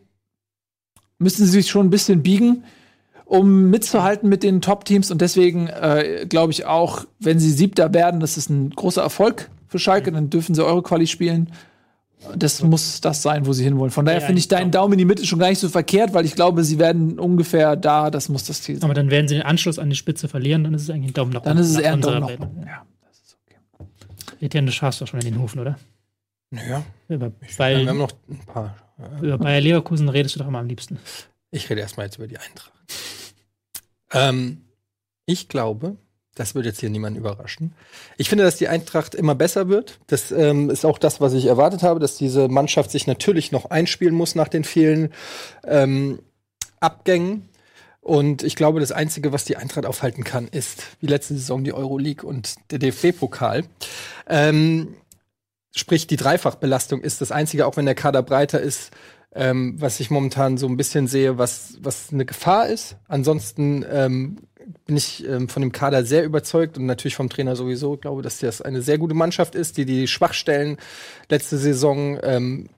müssen 1.18 1.46
sie 1.46 1.52
sich 1.52 1.70
schon 1.70 1.86
ein 1.86 1.90
bisschen 1.90 2.22
biegen, 2.22 2.64
um 3.30 3.70
mitzuhalten 3.70 4.28
mit 4.28 4.42
den 4.42 4.60
Top-Teams. 4.60 5.12
Und 5.12 5.20
deswegen 5.20 5.68
äh, 5.68 6.26
glaube 6.28 6.50
ich 6.50 6.66
auch, 6.66 7.04
wenn 7.20 7.38
sie 7.38 7.52
Siebter 7.52 7.94
werden, 7.94 8.18
das 8.18 8.36
ist 8.36 8.50
ein 8.50 8.70
großer 8.70 9.02
Erfolg 9.02 9.48
für 9.68 9.78
Schalke, 9.78 10.10
dann 10.10 10.30
dürfen 10.30 10.56
sie 10.56 10.64
eure 10.64 10.82
Quali 10.82 11.06
spielen. 11.06 11.52
Das 12.34 12.60
muss 12.60 13.00
das 13.00 13.22
sein, 13.22 13.46
wo 13.46 13.52
sie 13.52 13.62
hinwollen. 13.62 13.92
Von 13.92 14.04
daher 14.04 14.20
ja, 14.20 14.26
finde 14.26 14.40
ich 14.40 14.48
deinen 14.48 14.72
Daumen 14.72 14.94
in 14.94 14.98
die 14.98 15.04
Mitte 15.04 15.24
schon 15.24 15.38
gar 15.38 15.48
nicht 15.48 15.60
so 15.60 15.68
verkehrt, 15.68 16.12
weil 16.12 16.24
ich 16.24 16.34
glaube, 16.34 16.64
sie 16.64 16.80
werden 16.80 17.20
ungefähr 17.20 17.76
da, 17.76 18.10
das 18.10 18.28
muss 18.28 18.44
das 18.44 18.62
Ziel 18.62 18.74
sein. 18.74 18.84
Aber 18.84 18.94
dann 18.94 19.12
werden 19.12 19.28
sie 19.28 19.36
den 19.36 19.44
Anschluss 19.44 19.78
an 19.78 19.88
die 19.88 19.96
Spitze 19.96 20.28
verlieren, 20.28 20.64
dann 20.64 20.74
ist 20.74 20.82
es 20.82 20.90
eigentlich 20.90 21.12
ein 21.12 21.14
Daumen 21.14 21.32
nach 21.32 21.42
Dann 21.42 21.56
ist 21.56 21.70
es 21.70 21.78
eher 21.78 21.92
ein 21.92 22.00
Daumen 22.00 22.20
nach 22.20 22.30
oben. 22.30 22.66
Ja, 22.66 22.84
das 23.06 23.20
ist 23.20 23.38
okay. 23.46 23.86
Etienne, 24.40 24.66
du 24.66 24.72
schaffst 24.72 25.00
doch 25.00 25.06
schon 25.06 25.20
in 25.20 25.26
den 25.26 25.40
Hufen, 25.40 25.60
oder? 25.60 25.78
Naja. 26.50 26.82
Über, 27.08 27.30
weil, 27.58 27.82
wir 27.82 27.88
haben 27.90 27.98
noch 27.98 28.10
ein 28.28 28.40
paar. 28.44 28.74
Äh, 28.98 29.24
über 29.24 29.38
Bayer 29.38 29.60
Leverkusen 29.60 30.08
redest 30.08 30.34
du 30.34 30.40
doch 30.40 30.48
immer 30.48 30.58
am 30.58 30.66
liebsten. 30.66 30.98
Ich 31.52 31.70
rede 31.70 31.80
erstmal 31.80 32.06
jetzt 32.06 32.16
über 32.16 32.26
die 32.26 32.38
Eintracht. 32.38 32.72
Ähm, 34.12 34.64
ich 35.26 35.48
glaube, 35.48 35.96
das 36.34 36.54
wird 36.54 36.64
jetzt 36.64 36.80
hier 36.80 36.90
niemanden 36.90 37.18
überraschen. 37.18 37.74
Ich 38.16 38.28
finde, 38.28 38.44
dass 38.44 38.56
die 38.56 38.68
Eintracht 38.68 39.14
immer 39.14 39.34
besser 39.34 39.68
wird. 39.68 39.98
Das 40.06 40.30
ähm, 40.30 40.70
ist 40.70 40.84
auch 40.84 40.98
das, 40.98 41.20
was 41.20 41.32
ich 41.32 41.46
erwartet 41.46 41.82
habe, 41.82 42.00
dass 42.00 42.16
diese 42.16 42.48
Mannschaft 42.48 42.90
sich 42.90 43.06
natürlich 43.06 43.52
noch 43.52 43.66
einspielen 43.66 44.14
muss 44.14 44.34
nach 44.34 44.48
den 44.48 44.64
vielen 44.64 45.12
ähm, 45.64 46.20
Abgängen. 46.78 47.48
Und 48.00 48.42
ich 48.42 48.56
glaube, 48.56 48.80
das 48.80 48.92
Einzige, 48.92 49.32
was 49.32 49.44
die 49.44 49.56
Eintracht 49.56 49.84
aufhalten 49.84 50.24
kann, 50.24 50.48
ist 50.48 50.84
wie 51.00 51.06
letzte 51.06 51.34
Saison 51.34 51.64
die 51.64 51.74
Euroleague 51.74 52.26
und 52.26 52.54
der 52.70 52.78
DFB-Pokal. 52.78 53.64
Ähm, 54.26 54.94
sprich, 55.76 56.06
die 56.06 56.16
Dreifachbelastung 56.16 57.02
ist 57.02 57.20
das 57.20 57.32
Einzige, 57.32 57.66
auch 57.66 57.76
wenn 57.76 57.84
der 57.84 57.94
Kader 57.94 58.22
breiter 58.22 58.60
ist, 58.60 58.90
ähm, 59.34 59.74
was 59.78 60.00
ich 60.00 60.10
momentan 60.10 60.58
so 60.58 60.66
ein 60.66 60.76
bisschen 60.76 61.06
sehe, 61.06 61.38
was, 61.38 61.78
was 61.80 62.12
eine 62.12 62.24
Gefahr 62.24 62.68
ist. 62.68 62.96
Ansonsten 63.08 63.84
ähm, 63.90 64.36
bin 64.86 64.96
ich 64.96 65.26
ähm, 65.26 65.48
von 65.48 65.62
dem 65.62 65.72
Kader 65.72 66.04
sehr 66.04 66.24
überzeugt 66.24 66.78
und 66.78 66.86
natürlich 66.86 67.16
vom 67.16 67.28
Trainer 67.28 67.56
sowieso. 67.56 67.94
Ich 67.94 68.00
glaube, 68.00 68.22
dass 68.22 68.38
das 68.38 68.60
eine 68.60 68.82
sehr 68.82 68.98
gute 68.98 69.14
Mannschaft 69.14 69.54
ist, 69.54 69.76
die 69.76 69.84
die 69.84 70.08
Schwachstellen 70.08 70.78
letzte 71.28 71.58
Saison 71.58 72.18
ähm, 72.22 72.68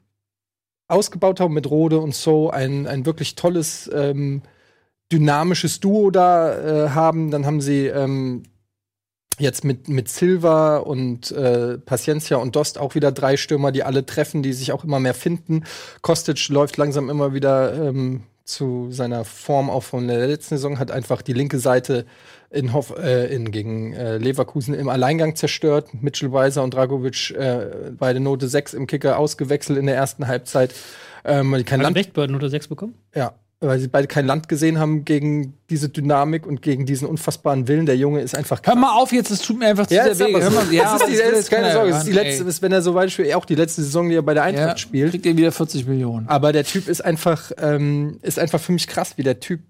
ausgebaut 0.89 1.41
haben 1.41 1.55
mit 1.55 1.70
Rode 1.70 1.99
und 1.99 2.15
So. 2.15 2.51
Ein, 2.51 2.87
ein 2.87 3.07
wirklich 3.07 3.35
tolles, 3.35 3.91
ähm, 3.93 4.43
dynamisches 5.11 5.81
Duo 5.81 6.11
da 6.11 6.87
äh, 6.87 6.91
haben. 6.91 7.31
Dann 7.31 7.47
haben 7.47 7.61
sie 7.61 7.87
ähm, 7.87 8.43
jetzt 9.39 9.65
mit, 9.65 9.89
mit 9.89 10.09
Silva 10.09 10.79
und 10.79 11.31
äh, 11.33 11.79
Paciencia 11.79 12.37
und 12.37 12.57
Dost 12.57 12.79
auch 12.79 12.95
wieder 12.95 13.13
drei 13.13 13.37
Stürmer, 13.37 13.73
die 13.73 13.83
alle 13.83 14.07
treffen, 14.07 14.43
die 14.43 14.53
sich 14.53 14.73
auch 14.73 14.85
immer 14.85 15.01
mehr 15.01 15.15
finden. 15.15 15.65
Kostic 16.01 16.49
läuft 16.49 16.77
langsam 16.77 17.11
immer 17.11 17.35
wieder 17.35 17.75
ähm, 17.75 18.23
zu 18.45 18.89
seiner 18.91 19.25
Form 19.25 19.71
auch 19.71 19.83
von 19.83 20.09
der 20.09 20.27
letzten 20.27 20.57
Saison, 20.57 20.79
hat 20.79 20.91
einfach 20.91 21.23
die 21.23 21.33
linke 21.33 21.59
Seite 21.59 22.07
in, 22.51 22.73
Hoff, 22.73 22.95
äh, 22.97 23.33
in 23.35 23.51
gegen 23.51 23.95
äh, 23.95 24.19
Leverkusen 24.19 24.75
im 24.75 24.89
Alleingang 24.89 25.37
zerstört. 25.37 25.91
Mitchell 26.03 26.33
Weiser 26.33 26.63
und 26.63 26.75
Dragovic 26.75 27.31
äh, 27.31 27.93
beide 27.97 28.21
Note 28.21 28.49
6 28.49 28.75
im 28.75 28.87
Kicker 28.87 29.19
ausgewechselt 29.19 29.79
in 29.79 29.87
der 29.87 29.97
ersten 29.97 30.27
Halbzeit. 30.27 30.75
Ähm, 31.25 31.65
kein 31.65 31.81
Land 31.81 32.17
Note 32.17 32.51
6 32.51 32.69
bekommen? 32.69 32.95
Ja, 33.15 33.35
weil 33.67 33.79
sie 33.79 33.89
beide 33.89 34.09
kein 34.09 34.27
Land 34.27 34.49
gesehen 34.49 34.79
haben 34.79 35.05
gegen 35.05 35.55
diese 35.71 35.89
Dynamik 35.89 36.47
und 36.47 36.63
gegen 36.63 36.85
diesen 36.85 37.07
unfassbaren 37.07 37.69
Willen. 37.69 37.87
Der 37.87 37.97
Junge 37.97 38.21
ist 38.21 38.37
einfach. 38.37 38.61
Krass. 38.61 38.75
Hör 38.75 38.81
mal 38.81 39.01
auf 39.01 39.13
jetzt, 39.13 39.31
es 39.31 39.41
tut 39.41 39.59
mir 39.59 39.69
einfach 39.69 39.87
zu 39.87 39.95
ja, 39.95 40.15
sehr 40.15 40.29
weh. 40.29 40.33
Ja, 40.75 40.93
das 40.93 41.03
ist, 41.03 41.11
die, 41.11 41.17
das 41.17 41.39
ist 41.39 41.51
keine 41.51 41.73
Sorge. 41.73 41.91
Das 41.91 41.99
ist 42.01 42.09
die 42.09 42.13
letzte, 42.13 42.45
ist, 42.45 42.63
wenn 42.63 42.73
er 42.73 42.83
so 42.83 42.95
weit 42.95 43.11
spielt, 43.11 43.35
auch 43.35 43.45
die 43.45 43.55
letzte 43.55 43.83
Saison, 43.83 44.09
die 44.09 44.17
er 44.17 44.23
bei 44.23 44.35
der 44.35 44.43
Eintracht 44.43 44.69
ja, 44.69 44.77
spielt. 44.77 45.11
Kriegt 45.11 45.27
er 45.27 45.37
wieder 45.37 45.53
40 45.53 45.87
Millionen. 45.87 46.29
Aber 46.29 46.53
der 46.53 46.65
Typ 46.65 46.89
ist 46.89 47.05
einfach, 47.05 47.53
ähm, 47.59 48.19
ist 48.23 48.39
einfach 48.39 48.61
für 48.61 48.73
mich 48.73 48.87
krass, 48.89 49.17
wie 49.17 49.23
der 49.23 49.41
Typ 49.41 49.61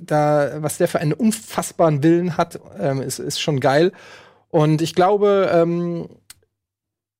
da, 0.00 0.52
was 0.58 0.78
der 0.78 0.88
für 0.88 1.00
einen 1.00 1.12
unfassbaren 1.12 2.02
Willen 2.02 2.36
hat, 2.36 2.60
ähm, 2.78 3.02
ist, 3.02 3.18
ist 3.18 3.40
schon 3.40 3.60
geil. 3.60 3.92
Und 4.48 4.82
ich 4.82 4.94
glaube, 4.94 5.50
ähm, 5.52 6.08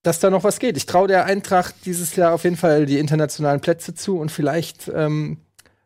dass 0.03 0.21
da 0.21 0.31
noch 0.31 0.45
was 0.45 0.59
geht. 0.59 0.77
Ich 0.77 0.87
traue 0.87 1.09
der 1.09 1.27
Eintracht 1.27 1.75
dieses 1.85 2.17
Jahr 2.17 2.33
auf 2.33 2.45
jeden 2.45 2.57
Fall 2.57 2.87
die 2.87 2.99
internationalen 2.99 3.61
Plätze 3.61 3.95
zu 3.95 4.19
und 4.19 4.31
vielleicht 4.31 4.91
ähm, 4.95 5.39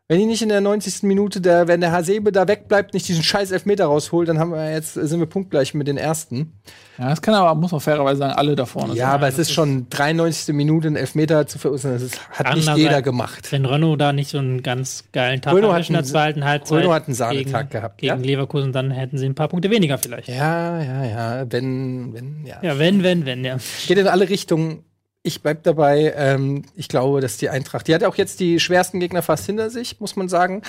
wenn 0.06 0.18
die 0.18 0.26
nicht 0.26 0.42
in 0.42 0.50
der 0.50 0.60
90. 0.60 1.04
Minute, 1.04 1.40
der, 1.40 1.66
wenn 1.66 1.80
der 1.80 1.90
Hasebe 1.90 2.30
da 2.30 2.46
wegbleibt, 2.46 2.92
nicht 2.92 3.08
diesen 3.08 3.22
scheiß 3.22 3.50
Elfmeter 3.52 3.86
rausholt, 3.86 4.28
dann 4.28 4.38
haben 4.38 4.50
wir 4.50 4.70
jetzt, 4.70 4.92
sind 4.92 5.18
wir 5.18 5.26
punktgleich 5.26 5.72
mit 5.72 5.88
den 5.88 5.96
ersten. 5.96 6.60
Ja, 6.98 7.08
das 7.08 7.22
kann 7.22 7.32
aber, 7.32 7.58
muss 7.58 7.72
man 7.72 7.80
fairerweise 7.80 8.18
sagen, 8.18 8.34
alle 8.34 8.54
da 8.54 8.66
vorne 8.66 8.94
Ja, 8.94 9.08
aber 9.08 9.28
es 9.28 9.38
ist 9.38 9.52
schon 9.52 9.88
93. 9.88 10.54
Minute, 10.54 10.88
einen 10.88 10.96
Elfmeter 10.96 11.46
zu 11.46 11.58
verursachen. 11.58 11.94
Das 11.94 12.02
ist, 12.02 12.20
hat 12.30 12.54
nicht 12.54 12.76
jeder 12.76 13.00
gemacht. 13.00 13.50
Wenn 13.50 13.64
Renault 13.64 13.98
da 13.98 14.12
nicht 14.12 14.28
so 14.28 14.36
einen 14.36 14.62
ganz 14.62 15.04
geilen 15.12 15.40
Tag 15.40 15.54
hat 15.54 15.88
in 15.88 15.94
der 15.94 16.04
zweiten 16.04 16.44
Halbzeit 16.44 16.80
Renault 16.80 16.94
hat 16.94 17.08
einen 17.08 17.14
Sahnetag 17.14 17.70
gegen, 17.70 17.80
gehabt. 17.80 17.98
Gegen 17.98 18.08
ja? 18.08 18.26
Leverkusen, 18.26 18.72
dann 18.72 18.90
hätten 18.90 19.16
sie 19.16 19.24
ein 19.24 19.34
paar 19.34 19.48
Punkte 19.48 19.70
weniger 19.70 19.96
vielleicht. 19.96 20.28
Ja, 20.28 20.82
ja, 20.82 21.04
ja. 21.04 21.46
Wenn, 21.48 22.12
wenn, 22.12 22.44
ja. 22.44 22.58
Ja, 22.62 22.78
wenn, 22.78 23.02
wenn, 23.02 23.24
wenn, 23.24 23.42
ja. 23.42 23.56
Geht 23.86 23.96
in 23.96 24.06
alle 24.06 24.28
Richtungen 24.28 24.84
ich 25.24 25.42
bleib 25.42 25.64
dabei. 25.64 26.12
Ähm, 26.16 26.62
ich 26.76 26.88
glaube, 26.88 27.20
dass 27.20 27.38
die 27.38 27.48
Eintracht, 27.48 27.88
die 27.88 27.94
hat 27.94 28.04
auch 28.04 28.14
jetzt 28.14 28.38
die 28.38 28.60
schwersten 28.60 29.00
Gegner 29.00 29.22
fast 29.22 29.46
hinter 29.46 29.70
sich, 29.70 29.98
muss 29.98 30.14
man 30.14 30.28
sagen. 30.28 30.62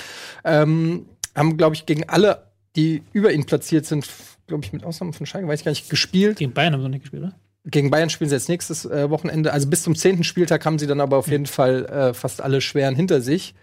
Ähm, 0.44 1.06
haben, 1.36 1.56
glaube 1.56 1.76
ich, 1.76 1.86
gegen 1.86 2.08
alle, 2.08 2.46
die 2.74 3.02
über 3.12 3.32
ihn 3.32 3.44
platziert 3.44 3.86
sind, 3.86 4.08
glaube 4.46 4.64
ich, 4.64 4.72
mit 4.72 4.82
Ausnahme 4.82 5.12
von 5.12 5.26
Schalke, 5.26 5.46
weiß 5.46 5.60
ich 5.60 5.64
gar 5.64 5.72
nicht, 5.72 5.90
gespielt. 5.90 6.38
Gegen 6.38 6.54
Bayern 6.54 6.72
haben 6.72 6.82
sie 6.82 6.88
nicht 6.88 7.02
gespielt, 7.02 7.22
oder? 7.22 7.34
Gegen 7.66 7.90
Bayern 7.90 8.10
spielen 8.10 8.30
sie 8.30 8.36
jetzt 8.36 8.48
nächstes 8.48 8.86
äh, 8.86 9.10
Wochenende. 9.10 9.52
Also 9.52 9.68
bis 9.68 9.82
zum 9.82 9.94
zehnten 9.94 10.24
Spieltag 10.24 10.64
haben 10.64 10.78
sie 10.78 10.86
dann 10.86 11.00
aber 11.00 11.18
auf 11.18 11.28
jeden 11.28 11.46
Fall 11.46 11.84
äh, 11.86 12.14
fast 12.14 12.40
alle 12.40 12.60
schweren 12.60 12.94
hinter 12.94 13.20
sich. 13.20 13.54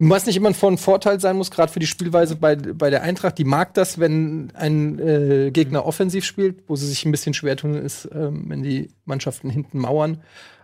Was 0.00 0.26
nicht 0.26 0.36
immer 0.36 0.54
von 0.54 0.78
Vorteil 0.78 1.18
sein 1.18 1.36
muss, 1.36 1.50
gerade 1.50 1.72
für 1.72 1.80
die 1.80 1.86
Spielweise 1.88 2.36
bei, 2.36 2.54
bei 2.54 2.88
der 2.88 3.02
Eintracht. 3.02 3.36
Die 3.36 3.44
mag 3.44 3.74
das, 3.74 3.98
wenn 3.98 4.52
ein 4.54 4.98
äh, 5.00 5.50
Gegner 5.50 5.84
offensiv 5.84 6.24
spielt, 6.24 6.68
wo 6.68 6.76
sie 6.76 6.86
sich 6.86 7.04
ein 7.04 7.10
bisschen 7.10 7.34
schwer 7.34 7.56
tun, 7.56 7.74
ist, 7.74 8.04
äh, 8.04 8.28
wenn 8.30 8.62
die 8.62 8.90
Mannschaften 9.06 9.50
hinten 9.50 9.78
mauern. 9.78 10.18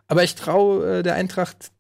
Aber 0.07 0.23
ich 0.23 0.37
traue 0.37 0.99
äh, 0.99 1.03
der 1.03 1.15
Eintracht, 1.15 1.73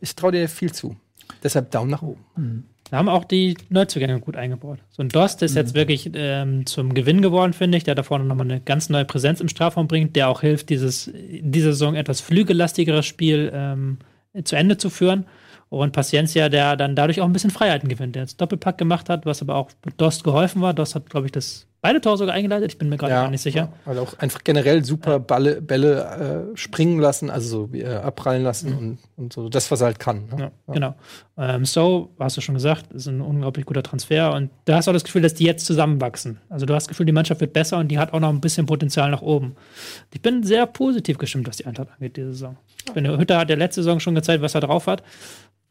ich 0.00 0.16
traue 0.16 0.32
dir 0.32 0.48
viel 0.48 0.72
zu. 0.72 0.96
Deshalb 1.44 1.70
Daumen 1.70 1.90
nach 1.90 2.02
oben. 2.02 2.24
Mhm. 2.36 2.64
Da 2.90 2.96
haben 2.96 3.08
auch 3.08 3.24
die 3.24 3.56
Neuzugänge 3.68 4.18
gut 4.18 4.36
eingebaut. 4.36 4.80
So 4.90 5.04
ein 5.04 5.10
Dost 5.10 5.42
ist 5.42 5.52
mhm. 5.52 5.58
jetzt 5.58 5.74
wirklich 5.74 6.10
ähm, 6.14 6.66
zum 6.66 6.92
Gewinn 6.92 7.22
geworden, 7.22 7.52
finde 7.52 7.78
ich, 7.78 7.84
der 7.84 7.94
da 7.94 8.02
vorne 8.02 8.24
nochmal 8.24 8.50
eine 8.50 8.60
ganz 8.60 8.88
neue 8.88 9.04
Präsenz 9.04 9.40
im 9.40 9.48
Strafraum 9.48 9.86
bringt, 9.86 10.16
der 10.16 10.28
auch 10.28 10.40
hilft, 10.40 10.70
dieses 10.70 11.08
diese 11.14 11.72
Saison 11.72 11.94
etwas 11.94 12.20
flügellastigere 12.20 13.04
Spiel 13.04 13.52
ähm, 13.54 13.98
zu 14.42 14.56
Ende 14.56 14.76
zu 14.76 14.90
führen. 14.90 15.26
Und 15.70 15.92
Paciencia, 15.92 16.48
der 16.48 16.76
dann 16.76 16.96
dadurch 16.96 17.20
auch 17.20 17.26
ein 17.26 17.32
bisschen 17.32 17.50
Freiheiten 17.50 17.88
gewinnt, 17.88 18.16
der 18.16 18.22
jetzt 18.22 18.40
Doppelpack 18.40 18.76
gemacht 18.76 19.08
hat, 19.08 19.24
was 19.24 19.40
aber 19.40 19.54
auch 19.54 19.70
Dost 19.96 20.24
geholfen 20.24 20.60
war. 20.60 20.74
Dost 20.74 20.96
hat, 20.96 21.08
glaube 21.08 21.26
ich, 21.26 21.32
das 21.32 21.68
beide 21.80 22.00
Tore 22.00 22.18
sogar 22.18 22.34
eingeleitet. 22.34 22.72
Ich 22.72 22.78
bin 22.78 22.88
mir 22.88 22.96
gerade 22.96 23.12
ja, 23.12 23.22
gar 23.22 23.30
nicht 23.30 23.40
sicher. 23.40 23.72
Also 23.84 24.02
auch 24.02 24.18
einfach 24.18 24.44
generell 24.44 24.84
super 24.84 25.18
Balle, 25.18 25.62
Bälle 25.62 26.50
äh, 26.52 26.56
springen 26.56 26.98
lassen, 26.98 27.30
also 27.30 27.68
so, 27.68 27.74
äh, 27.74 27.86
abprallen 27.86 28.42
lassen 28.42 28.70
mhm. 28.70 28.78
und, 28.78 28.98
und, 29.16 29.32
so 29.32 29.48
das, 29.48 29.70
was 29.70 29.80
er 29.80 29.86
halt 29.86 29.98
kann. 29.98 30.26
Ne? 30.26 30.36
Ja, 30.38 30.44
ja. 30.44 30.74
Genau. 30.74 30.94
Ähm, 31.38 31.64
so, 31.64 32.10
hast 32.18 32.36
du 32.36 32.40
schon 32.40 32.54
gesagt, 32.54 32.92
ist 32.92 33.06
ein 33.06 33.20
unglaublich 33.20 33.64
guter 33.64 33.82
Transfer 33.82 34.34
und 34.34 34.50
du 34.64 34.74
hast 34.74 34.88
auch 34.88 34.92
das 34.92 35.04
Gefühl, 35.04 35.22
dass 35.22 35.34
die 35.34 35.44
jetzt 35.44 35.64
zusammenwachsen. 35.64 36.38
Also 36.48 36.66
du 36.66 36.74
hast 36.74 36.84
das 36.84 36.88
Gefühl, 36.88 37.06
die 37.06 37.12
Mannschaft 37.12 37.40
wird 37.40 37.52
besser 37.52 37.78
und 37.78 37.88
die 37.88 37.98
hat 37.98 38.12
auch 38.12 38.20
noch 38.20 38.30
ein 38.30 38.40
bisschen 38.40 38.66
Potenzial 38.66 39.10
nach 39.10 39.22
oben. 39.22 39.56
Ich 40.12 40.20
bin 40.20 40.42
sehr 40.42 40.66
positiv 40.66 41.18
gestimmt, 41.18 41.48
was 41.48 41.56
die 41.56 41.66
Eintracht 41.66 41.88
angeht 41.94 42.16
diese 42.16 42.32
Saison. 42.32 42.56
Ich 42.86 42.92
bin, 42.92 43.06
Hütter 43.06 43.38
hat 43.38 43.48
der 43.48 43.56
letzte 43.56 43.82
Saison 43.82 44.00
schon 44.00 44.14
gezeigt, 44.14 44.42
was 44.42 44.54
er 44.54 44.60
drauf 44.60 44.86
hat. 44.86 45.02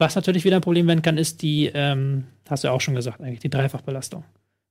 Was 0.00 0.14
natürlich 0.14 0.46
wieder 0.46 0.56
ein 0.56 0.62
Problem 0.62 0.86
werden 0.86 1.02
kann, 1.02 1.18
ist 1.18 1.42
die, 1.42 1.70
ähm, 1.74 2.24
hast 2.48 2.64
du 2.64 2.68
ja 2.68 2.72
auch 2.72 2.80
schon 2.80 2.94
gesagt, 2.94 3.20
eigentlich 3.20 3.40
die 3.40 3.50
Dreifachbelastung. 3.50 4.24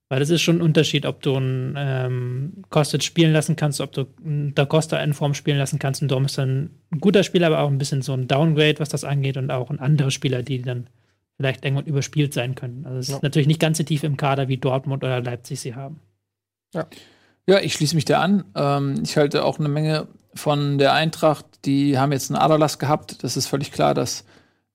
Weil 0.09 0.19
das 0.19 0.31
ist 0.31 0.41
schon 0.41 0.57
ein 0.57 0.61
Unterschied, 0.63 1.05
ob 1.05 1.21
du 1.21 1.35
einen 1.35 1.75
ähm, 1.77 2.63
Kostet 2.71 3.03
spielen 3.03 3.31
lassen 3.31 3.55
kannst, 3.55 3.79
ob 3.79 3.91
du 3.91 4.07
einen 4.25 4.55
Da 4.55 4.65
Costa 4.65 4.97
in 4.97 5.13
Form 5.13 5.35
spielen 5.35 5.59
lassen 5.59 5.77
kannst. 5.77 6.01
Und 6.01 6.09
darum 6.09 6.25
ist 6.25 6.39
dann 6.39 6.71
ein 6.91 6.99
guter 6.99 7.21
Spieler, 7.21 7.45
aber 7.45 7.59
auch 7.59 7.67
ein 7.67 7.77
bisschen 7.77 8.01
so 8.01 8.13
ein 8.13 8.27
Downgrade, 8.27 8.79
was 8.79 8.89
das 8.89 9.03
angeht, 9.03 9.37
und 9.37 9.51
auch 9.51 9.69
ein 9.69 9.79
anderer 9.79 10.09
Spieler, 10.09 10.41
die 10.41 10.63
dann 10.63 10.87
vielleicht 11.37 11.63
irgendwann 11.63 11.85
überspielt 11.85 12.33
sein 12.33 12.55
können. 12.55 12.87
Also 12.87 12.97
es 12.97 13.07
ja. 13.09 13.17
ist 13.17 13.21
natürlich 13.21 13.47
nicht 13.47 13.59
ganz 13.59 13.77
so 13.77 13.83
tief 13.83 14.03
im 14.03 14.17
Kader, 14.17 14.47
wie 14.47 14.57
Dortmund 14.57 15.03
oder 15.03 15.21
Leipzig 15.21 15.59
sie 15.59 15.75
haben. 15.75 15.99
Ja. 16.73 16.87
Ja, 17.47 17.59
ich 17.59 17.73
schließe 17.73 17.93
mich 17.93 18.05
da 18.05 18.19
an. 18.19 18.45
Ähm, 18.55 19.03
ich 19.03 19.15
halte 19.15 19.45
auch 19.45 19.59
eine 19.59 19.69
Menge 19.69 20.07
von 20.33 20.79
der 20.79 20.93
Eintracht. 20.93 21.45
Die 21.65 21.99
haben 21.99 22.11
jetzt 22.11 22.31
einen 22.31 22.41
Aderlass 22.41 22.79
gehabt. 22.79 23.23
Das 23.23 23.37
ist 23.37 23.45
völlig 23.45 23.71
klar, 23.71 23.93
dass 23.93 24.25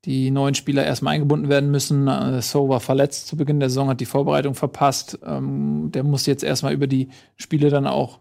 die 0.05 0.31
neuen 0.31 0.55
Spieler 0.55 0.85
erstmal 0.85 1.15
eingebunden 1.15 1.49
werden 1.49 1.71
müssen. 1.71 2.09
Äh, 2.09 2.43
so 2.43 2.69
war 2.69 2.81
verletzt 2.81 3.27
zu 3.27 3.37
Beginn 3.37 3.61
der 3.61 3.71
Saison, 3.71 3.89
hat 3.89 4.01
die 4.01 4.07
Vorbereitung 4.07 4.55
verpasst. 4.55 5.19
Ähm, 5.25 5.91
der 5.93 6.05
muss 6.05 6.27
jetzt 6.27 6.45
erstmal 6.45 6.73
über 6.73 6.87
die 6.87 7.09
Spiele 7.37 7.71
dann 7.71 7.87
auch 7.87 8.21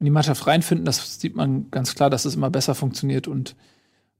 in 0.00 0.04
die 0.04 0.10
Mannschaft 0.10 0.46
reinfinden. 0.46 0.84
Das 0.84 1.20
sieht 1.20 1.36
man 1.36 1.70
ganz 1.70 1.94
klar, 1.94 2.10
dass 2.10 2.22
es 2.24 2.32
das 2.32 2.36
immer 2.36 2.50
besser 2.50 2.74
funktioniert. 2.74 3.26
Und 3.26 3.56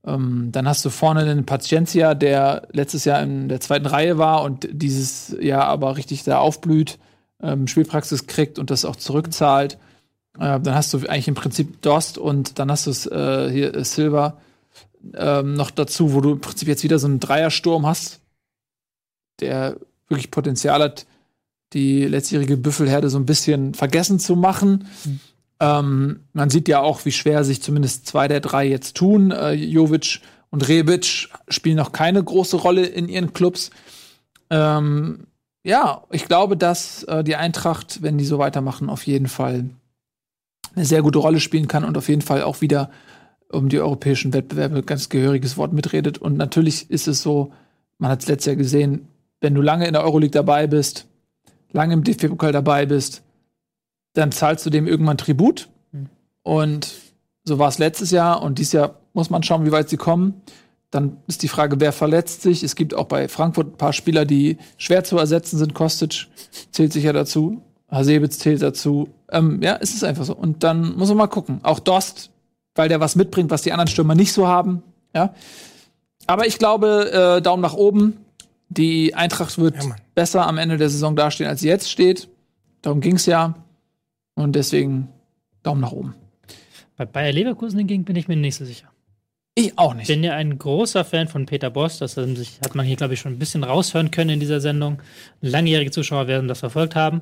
ähm, 0.07 0.49
dann 0.53 0.69
hast 0.69 0.85
du 0.85 0.91
vorne 0.91 1.25
den 1.25 1.45
Paciencia, 1.45 2.15
der 2.15 2.69
letztes 2.73 3.05
Jahr 3.05 3.23
in 3.23 3.49
der 3.49 3.61
zweiten 3.61 3.87
Reihe 3.87 4.19
war 4.19 4.43
und 4.43 4.69
dieses 4.71 5.37
Jahr 5.41 5.65
aber 5.65 5.97
richtig 5.97 6.25
da 6.25 6.39
aufblüht, 6.39 6.99
ähm, 7.43 7.67
Spielpraxis 7.67 8.27
kriegt 8.27 8.59
und 8.59 8.71
das 8.71 8.85
auch 8.85 8.97
zurückzahlt. 8.97 9.79
Äh, 10.39 10.61
dann 10.61 10.75
hast 10.75 10.93
du 10.95 10.99
eigentlich 10.99 11.29
im 11.29 11.35
Prinzip 11.35 11.83
Dost 11.83 12.19
und 12.19 12.59
dann 12.59 12.71
hast 12.71 12.87
du 12.87 13.11
äh, 13.11 13.51
hier 13.51 13.75
äh, 13.75 13.85
Silver 13.85 14.39
ähm, 15.15 15.55
noch 15.55 15.71
dazu, 15.71 16.15
wo 16.15 16.21
du 16.21 16.33
im 16.33 16.41
Prinzip 16.41 16.69
jetzt 16.69 16.85
wieder 16.85 16.99
so 16.99 17.07
einen 17.07 17.21
Dreiersturm 17.21 17.87
hast, 17.87 18.21
der 19.41 19.77
wirklich 20.09 20.31
Potenzial 20.31 20.83
hat, 20.83 21.07
die 21.73 22.05
letztjährige 22.05 22.57
Büffelherde 22.57 23.11
so 23.11 23.19
ein 23.19 23.27
bisschen 23.27 23.75
vergessen 23.75 24.19
zu 24.19 24.37
machen. 24.37 24.89
Mhm. 25.05 25.21
Ähm, 25.61 26.21
man 26.33 26.51
sieht 26.51 26.69
ja 26.69 26.81
auch, 26.81 27.05
wie 27.05 27.13
schwer 27.13 27.45
sich 27.45 27.63
zumindest 27.63 28.07
zwei 28.07 28.29
der 28.29 28.41
drei 28.41 28.67
jetzt 28.67 28.97
tun. 28.97 29.31
Äh, 29.31 29.53
Jovic 29.53 30.21
und 30.51 30.69
Rebic 30.69 31.29
spielen 31.49 31.77
noch 31.77 31.93
keine 31.93 32.23
große 32.23 32.57
Rolle 32.57 32.87
in 32.87 33.09
ihren 33.09 33.33
Clubs. 33.33 33.71
Ähm, 34.51 35.27
ja, 35.65 36.05
ich 36.11 36.27
glaube, 36.27 36.57
dass 36.57 37.03
äh, 37.05 37.25
die 37.25 37.37
Eintracht, 37.37 38.03
wenn 38.03 38.19
die 38.19 38.25
so 38.25 38.39
weitermachen, 38.39 38.91
auf 38.91 39.07
jeden 39.07 39.29
Fall 39.29 39.71
eine 40.75 40.85
sehr 40.85 41.03
gute 41.03 41.19
Rolle 41.19 41.41
spielen 41.41 41.69
kann 41.69 41.85
und 41.85 41.97
auf 41.97 42.09
jeden 42.09 42.23
Fall 42.23 42.43
auch 42.43 42.61
wieder 42.61 42.91
um 43.55 43.69
die 43.69 43.81
europäischen 43.81 44.33
Wettbewerbe 44.33 44.83
ganz 44.83 45.09
gehöriges 45.09 45.57
Wort 45.57 45.73
mitredet. 45.73 46.19
Und 46.19 46.37
natürlich 46.37 46.91
ist 46.91 47.09
es 47.09 47.23
so, 47.23 47.53
man 47.99 48.11
hat 48.11 48.23
es 48.23 48.29
letztes 48.29 48.47
Jahr 48.47 48.57
gesehen, 48.57 49.09
wenn 49.41 49.55
du 49.55 49.63
lange 49.63 49.87
in 49.87 49.93
der 49.93 50.05
Euroleague 50.05 50.33
dabei 50.33 50.67
bist, 50.67 51.07
lange 51.73 51.95
im 51.95 52.05
DFB-Pokal 52.05 52.53
dabei 52.53 52.87
bist, 52.87 53.23
dann 54.15 54.33
zahlst 54.33 54.65
du 54.65 54.71
dem 54.71 54.87
irgendwann 54.87 55.19
Tribut. 55.19 55.69
Mhm. 55.93 56.09
Und 56.43 56.95
so 57.45 57.59
war 57.59 57.69
es 57.69 57.79
letztes 57.79 58.11
Jahr 58.11 58.43
und 58.43 58.59
dieses 58.59 58.73
Jahr 58.73 59.01
muss 59.13 59.31
man 59.31 59.43
schauen, 59.43 59.67
wie 59.67 59.73
weit 59.73 59.89
sie 59.89 59.97
kommen. 59.97 60.43
Dann 60.91 61.17
ist 61.27 61.43
die 61.43 61.49
Frage, 61.49 61.81
wer 61.81 61.93
verletzt 61.93 62.43
sich. 62.43 62.63
Es 62.63 62.77
gibt 62.77 62.95
auch 62.95 63.07
bei 63.07 63.29
Frankfurt 63.29 63.75
ein 63.75 63.77
paar 63.77 63.93
Spieler, 63.93 64.25
die 64.25 64.59
schwer 64.77 65.03
zu 65.05 65.19
ersetzen 65.19 65.59
sind. 65.59 65.75
Kostic 65.75 66.29
zählt 66.71 66.93
sich 66.93 67.05
ja 67.05 67.13
dazu. 67.13 67.63
Hasebitz 67.91 68.39
zählt 68.39 68.63
dazu. 68.63 69.09
Ähm, 69.31 69.61
ja, 69.61 69.77
es 69.81 69.95
ist 69.95 70.05
einfach 70.05 70.25
so. 70.25 70.35
Und 70.35 70.63
dann 70.63 70.97
muss 70.97 71.09
man 71.09 71.19
mal 71.19 71.27
gucken. 71.27 71.61
Auch 71.65 71.81
Dost 71.81 72.31
weil 72.75 72.89
der 72.89 73.01
was 73.01 73.17
mitbringt, 73.17 73.51
was 73.51 73.63
die 73.63 73.73
anderen 73.73 73.89
Stürmer 73.89 74.15
nicht 74.15 74.33
so 74.33 74.47
haben. 74.47 74.83
Ja. 75.15 75.35
Aber 76.27 76.47
ich 76.47 76.59
glaube, 76.59 77.37
äh, 77.39 77.43
Daumen 77.43 77.63
nach 77.63 77.75
oben. 77.75 78.19
Die 78.69 79.15
Eintracht 79.15 79.59
wird 79.59 79.77
ja, 79.77 79.95
besser 80.15 80.47
am 80.47 80.59
Ende 80.59 80.79
der 80.79 80.89
Saison 80.89 81.15
dastehen, 81.15 81.49
als 81.49 81.61
sie 81.61 81.69
jetzt 81.69 81.91
steht. 81.91 82.29
Darum 82.83 83.01
ging 83.01 83.17
es 83.17 83.27
ja. 83.27 83.55
Und 84.35 84.57
deswegen 84.57 85.09
Daumen 85.63 85.81
nach 85.81 85.93
oben. 85.93 86.15
Bei 86.97 87.05
Bayer 87.05 87.33
Leverkusen 87.33 87.79
hingegen 87.79 88.05
bin 88.05 88.17
ich 88.17 88.27
mir 88.27 88.37
nicht 88.37 88.57
so 88.57 88.65
sicher. 88.65 88.89
Ich 89.57 89.79
auch 89.79 89.95
nicht. 89.95 90.09
Ich 90.09 90.15
bin 90.15 90.25
ja 90.25 90.33
ein 90.33 90.59
großer 90.59 91.05
Fan 91.05 91.29
von 91.29 91.47
Peter 91.47 91.71
Boss. 91.71 91.99
Das 91.99 92.17
hat 92.17 92.75
man 92.75 92.87
hier, 92.87 92.97
glaube 92.97 93.15
ich, 93.15 93.21
schon 93.21 93.33
ein 93.33 93.39
bisschen 93.39 93.63
raushören 93.63 94.11
können 94.11 94.31
in 94.31 94.41
dieser 94.41 94.61
Sendung. 94.61 95.01
Langjährige 95.41 95.93
Zuschauer 95.93 96.27
werden 96.27 96.49
das 96.49 96.61
verfolgt 96.61 96.97
haben. 96.97 97.21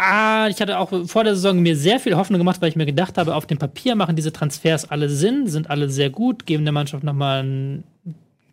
Ah, 0.00 0.46
ich 0.48 0.60
hatte 0.60 0.78
auch 0.78 0.92
vor 1.06 1.24
der 1.24 1.34
Saison 1.34 1.58
mir 1.58 1.76
sehr 1.76 1.98
viel 1.98 2.16
Hoffnung 2.16 2.38
gemacht, 2.38 2.62
weil 2.62 2.68
ich 2.68 2.76
mir 2.76 2.86
gedacht 2.86 3.18
habe, 3.18 3.34
auf 3.34 3.46
dem 3.46 3.58
Papier 3.58 3.96
machen 3.96 4.14
diese 4.14 4.32
Transfers 4.32 4.88
alle 4.88 5.10
Sinn, 5.10 5.48
sind 5.48 5.70
alle 5.70 5.90
sehr 5.90 6.08
gut, 6.08 6.46
geben 6.46 6.64
der 6.64 6.72
Mannschaft 6.72 7.02
nochmal 7.02 7.42
ein 7.42 7.84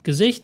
Gesicht. 0.02 0.44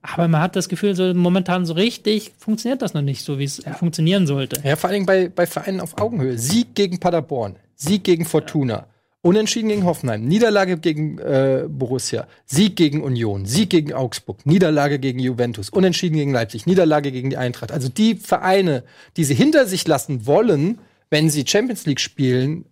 Aber 0.00 0.28
man 0.28 0.40
hat 0.40 0.56
das 0.56 0.70
Gefühl, 0.70 0.94
so 0.94 1.12
momentan 1.12 1.66
so 1.66 1.74
richtig 1.74 2.32
funktioniert 2.38 2.80
das 2.80 2.94
noch 2.94 3.02
nicht, 3.02 3.22
so 3.22 3.38
wie 3.38 3.44
es 3.44 3.62
ja. 3.62 3.74
funktionieren 3.74 4.26
sollte. 4.26 4.66
Ja, 4.66 4.76
vor 4.76 4.88
allen 4.88 5.04
Dingen 5.04 5.06
bei, 5.06 5.28
bei 5.28 5.46
Vereinen 5.46 5.82
auf 5.82 6.00
Augenhöhe. 6.00 6.38
Sieg 6.38 6.74
gegen 6.74 6.98
Paderborn, 6.98 7.56
Sieg 7.76 8.04
gegen 8.04 8.24
Fortuna. 8.24 8.74
Ja. 8.74 8.86
Unentschieden 9.22 9.68
gegen 9.68 9.84
Hoffenheim, 9.84 10.24
Niederlage 10.24 10.78
gegen 10.78 11.18
äh, 11.18 11.66
Borussia, 11.68 12.26
Sieg 12.46 12.76
gegen 12.76 13.02
Union, 13.02 13.44
Sieg 13.44 13.68
gegen 13.68 13.92
Augsburg, 13.92 14.46
Niederlage 14.46 14.98
gegen 14.98 15.18
Juventus, 15.18 15.68
Unentschieden 15.68 16.16
gegen 16.16 16.32
Leipzig, 16.32 16.64
Niederlage 16.66 17.12
gegen 17.12 17.28
die 17.28 17.36
Eintracht. 17.36 17.70
Also 17.70 17.90
die 17.90 18.14
Vereine, 18.14 18.82
die 19.18 19.24
sie 19.24 19.34
hinter 19.34 19.66
sich 19.66 19.86
lassen 19.86 20.26
wollen, 20.26 20.78
wenn 21.10 21.28
sie 21.28 21.44
Champions 21.46 21.84
League 21.84 22.00
spielen 22.00 22.64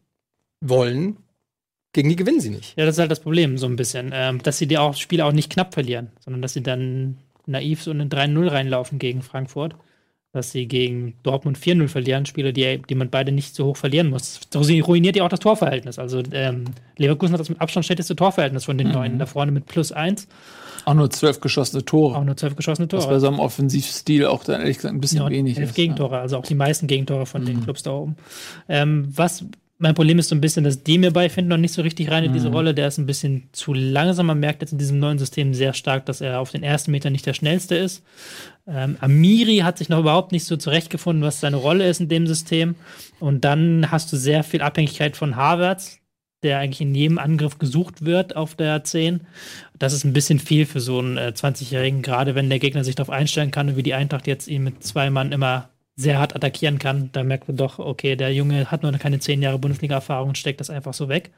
wollen, 0.62 1.18
gegen 1.92 2.08
die 2.08 2.16
gewinnen 2.16 2.40
sie 2.40 2.50
nicht. 2.50 2.78
Ja, 2.78 2.86
das 2.86 2.94
ist 2.94 3.00
halt 3.00 3.10
das 3.10 3.20
Problem 3.20 3.58
so 3.58 3.66
ein 3.66 3.76
bisschen, 3.76 4.10
ähm, 4.14 4.42
dass 4.42 4.56
sie 4.56 4.66
die 4.66 4.78
auch 4.78 4.94
Spiele 4.94 5.26
auch 5.26 5.32
nicht 5.32 5.50
knapp 5.50 5.74
verlieren, 5.74 6.12
sondern 6.20 6.40
dass 6.40 6.54
sie 6.54 6.62
dann 6.62 7.18
naiv 7.44 7.82
so 7.82 7.90
in 7.90 8.08
3-0 8.08 8.50
reinlaufen 8.50 8.98
gegen 8.98 9.20
Frankfurt 9.20 9.74
dass 10.32 10.50
sie 10.50 10.66
gegen 10.66 11.14
Dortmund 11.22 11.58
4-0 11.58 11.88
verlieren, 11.88 12.26
Spiele, 12.26 12.52
die, 12.52 12.82
die 12.88 12.94
man 12.94 13.08
beide 13.08 13.32
nicht 13.32 13.54
so 13.54 13.66
hoch 13.66 13.76
verlieren 13.76 14.10
muss. 14.10 14.40
So 14.52 14.60
ruiniert 14.60 15.16
ja 15.16 15.24
auch 15.24 15.30
das 15.30 15.40
Torverhältnis. 15.40 15.98
Also 15.98 16.22
ähm, 16.32 16.64
Leverkusen 16.96 17.32
hat 17.32 17.40
das 17.40 17.48
mit 17.48 17.60
Abstand 17.60 17.86
schlechteste 17.86 18.14
Torverhältnis 18.14 18.66
von 18.66 18.76
den 18.76 18.88
mhm. 18.88 18.92
neuen. 18.92 19.18
Da 19.18 19.26
vorne 19.26 19.52
mit 19.52 19.66
plus 19.66 19.90
1. 19.90 20.28
Auch 20.84 20.94
nur 20.94 21.10
zwölf 21.10 21.40
geschossene 21.40 21.84
Tore. 21.84 22.16
Auch 22.16 22.24
nur 22.24 22.36
zwölf 22.36 22.56
geschossene 22.56 22.88
Tore. 22.88 23.02
Das 23.02 23.10
bei 23.10 23.18
so 23.18 23.28
einem 23.28 23.40
Offensivstil 23.40 24.26
auch 24.26 24.44
dann 24.44 24.60
ehrlich 24.60 24.76
gesagt 24.76 24.94
ein 24.94 25.00
bisschen 25.00 25.22
ja, 25.22 25.30
wenig 25.30 25.58
elf 25.58 25.70
ist. 25.70 25.74
Gegentore, 25.74 26.18
also 26.18 26.36
auch 26.36 26.46
die 26.46 26.54
meisten 26.54 26.86
Gegentore 26.86 27.26
von 27.26 27.42
mhm. 27.42 27.46
den 27.46 27.64
Clubs 27.64 27.82
da 27.82 27.92
oben. 27.92 28.16
Ähm, 28.68 29.08
was 29.14 29.44
mein 29.80 29.94
Problem 29.94 30.18
ist 30.18 30.28
so 30.28 30.34
ein 30.34 30.40
bisschen, 30.40 30.64
dass 30.64 30.82
Demir 30.82 31.12
findet 31.12 31.46
noch 31.46 31.56
nicht 31.56 31.72
so 31.72 31.82
richtig 31.82 32.10
rein 32.10 32.24
in 32.24 32.32
diese 32.32 32.48
mhm. 32.48 32.54
Rolle. 32.54 32.74
Der 32.74 32.88
ist 32.88 32.98
ein 32.98 33.06
bisschen 33.06 33.48
zu 33.52 33.72
langsam. 33.72 34.26
Man 34.26 34.40
merkt 34.40 34.60
jetzt 34.60 34.72
in 34.72 34.78
diesem 34.78 34.98
neuen 34.98 35.18
System 35.18 35.54
sehr 35.54 35.72
stark, 35.72 36.04
dass 36.06 36.20
er 36.20 36.40
auf 36.40 36.50
den 36.50 36.64
ersten 36.64 36.90
Meter 36.90 37.10
nicht 37.10 37.26
der 37.26 37.34
schnellste 37.34 37.76
ist. 37.76 38.04
Ähm, 38.66 38.96
Amiri 39.00 39.58
hat 39.58 39.78
sich 39.78 39.88
noch 39.88 40.00
überhaupt 40.00 40.32
nicht 40.32 40.44
so 40.44 40.56
zurechtgefunden, 40.56 41.24
was 41.24 41.38
seine 41.38 41.56
Rolle 41.56 41.88
ist 41.88 42.00
in 42.00 42.08
dem 42.08 42.26
System. 42.26 42.74
Und 43.20 43.44
dann 43.44 43.92
hast 43.92 44.12
du 44.12 44.16
sehr 44.16 44.42
viel 44.42 44.62
Abhängigkeit 44.62 45.16
von 45.16 45.36
Harvards, 45.36 46.00
der 46.42 46.58
eigentlich 46.58 46.80
in 46.80 46.96
jedem 46.96 47.18
Angriff 47.18 47.58
gesucht 47.58 48.04
wird 48.04 48.34
auf 48.34 48.56
der 48.56 48.82
10. 48.82 49.20
Das 49.78 49.92
ist 49.92 50.04
ein 50.04 50.12
bisschen 50.12 50.40
viel 50.40 50.66
für 50.66 50.80
so 50.80 50.98
einen 50.98 51.18
äh, 51.18 51.32
20-Jährigen, 51.32 52.02
gerade 52.02 52.34
wenn 52.34 52.48
der 52.48 52.58
Gegner 52.58 52.82
sich 52.82 52.96
darauf 52.96 53.10
einstellen 53.10 53.52
kann 53.52 53.68
und 53.68 53.76
wie 53.76 53.84
die 53.84 53.94
Eintracht 53.94 54.26
jetzt 54.26 54.48
ihn 54.48 54.64
mit 54.64 54.82
zwei 54.82 55.08
Mann 55.08 55.30
immer 55.30 55.70
sehr 55.98 56.18
hart 56.20 56.36
attackieren 56.36 56.78
kann, 56.78 57.10
da 57.12 57.24
merkt 57.24 57.48
man 57.48 57.56
doch, 57.56 57.80
okay, 57.80 58.14
der 58.14 58.32
Junge 58.32 58.70
hat 58.70 58.84
noch 58.84 58.96
keine 59.00 59.18
zehn 59.18 59.42
Jahre 59.42 59.58
Bundesliga-Erfahrung 59.58 60.28
und 60.28 60.38
steckt 60.38 60.60
das 60.60 60.70
einfach 60.70 60.94
so 60.94 61.08
weg. 61.08 61.32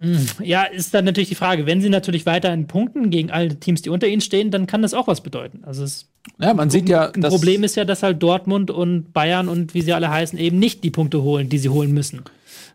Hm, 0.00 0.26
ja, 0.42 0.64
ist 0.64 0.92
dann 0.92 1.06
natürlich 1.06 1.30
die 1.30 1.34
Frage, 1.34 1.64
wenn 1.64 1.80
sie 1.80 1.88
natürlich 1.88 2.26
weiterhin 2.26 2.66
punkten 2.66 3.08
gegen 3.08 3.30
alle 3.30 3.58
Teams, 3.58 3.80
die 3.80 3.88
unter 3.88 4.06
ihnen 4.06 4.20
stehen, 4.20 4.50
dann 4.50 4.66
kann 4.66 4.82
das 4.82 4.92
auch 4.92 5.06
was 5.06 5.22
bedeuten. 5.22 5.64
Also 5.64 5.84
es 5.84 6.10
ja, 6.38 6.52
man 6.52 6.68
sieht 6.68 6.88
ja, 6.90 7.10
ein 7.10 7.22
Problem 7.22 7.64
ist 7.64 7.76
ja, 7.76 7.86
dass 7.86 8.02
halt 8.02 8.22
Dortmund 8.22 8.70
und 8.70 9.12
Bayern 9.14 9.48
und 9.48 9.72
wie 9.72 9.80
sie 9.80 9.94
alle 9.94 10.10
heißen 10.10 10.38
eben 10.38 10.58
nicht 10.58 10.84
die 10.84 10.90
Punkte 10.90 11.22
holen, 11.22 11.48
die 11.48 11.58
sie 11.58 11.70
holen 11.70 11.92
müssen. 11.92 12.22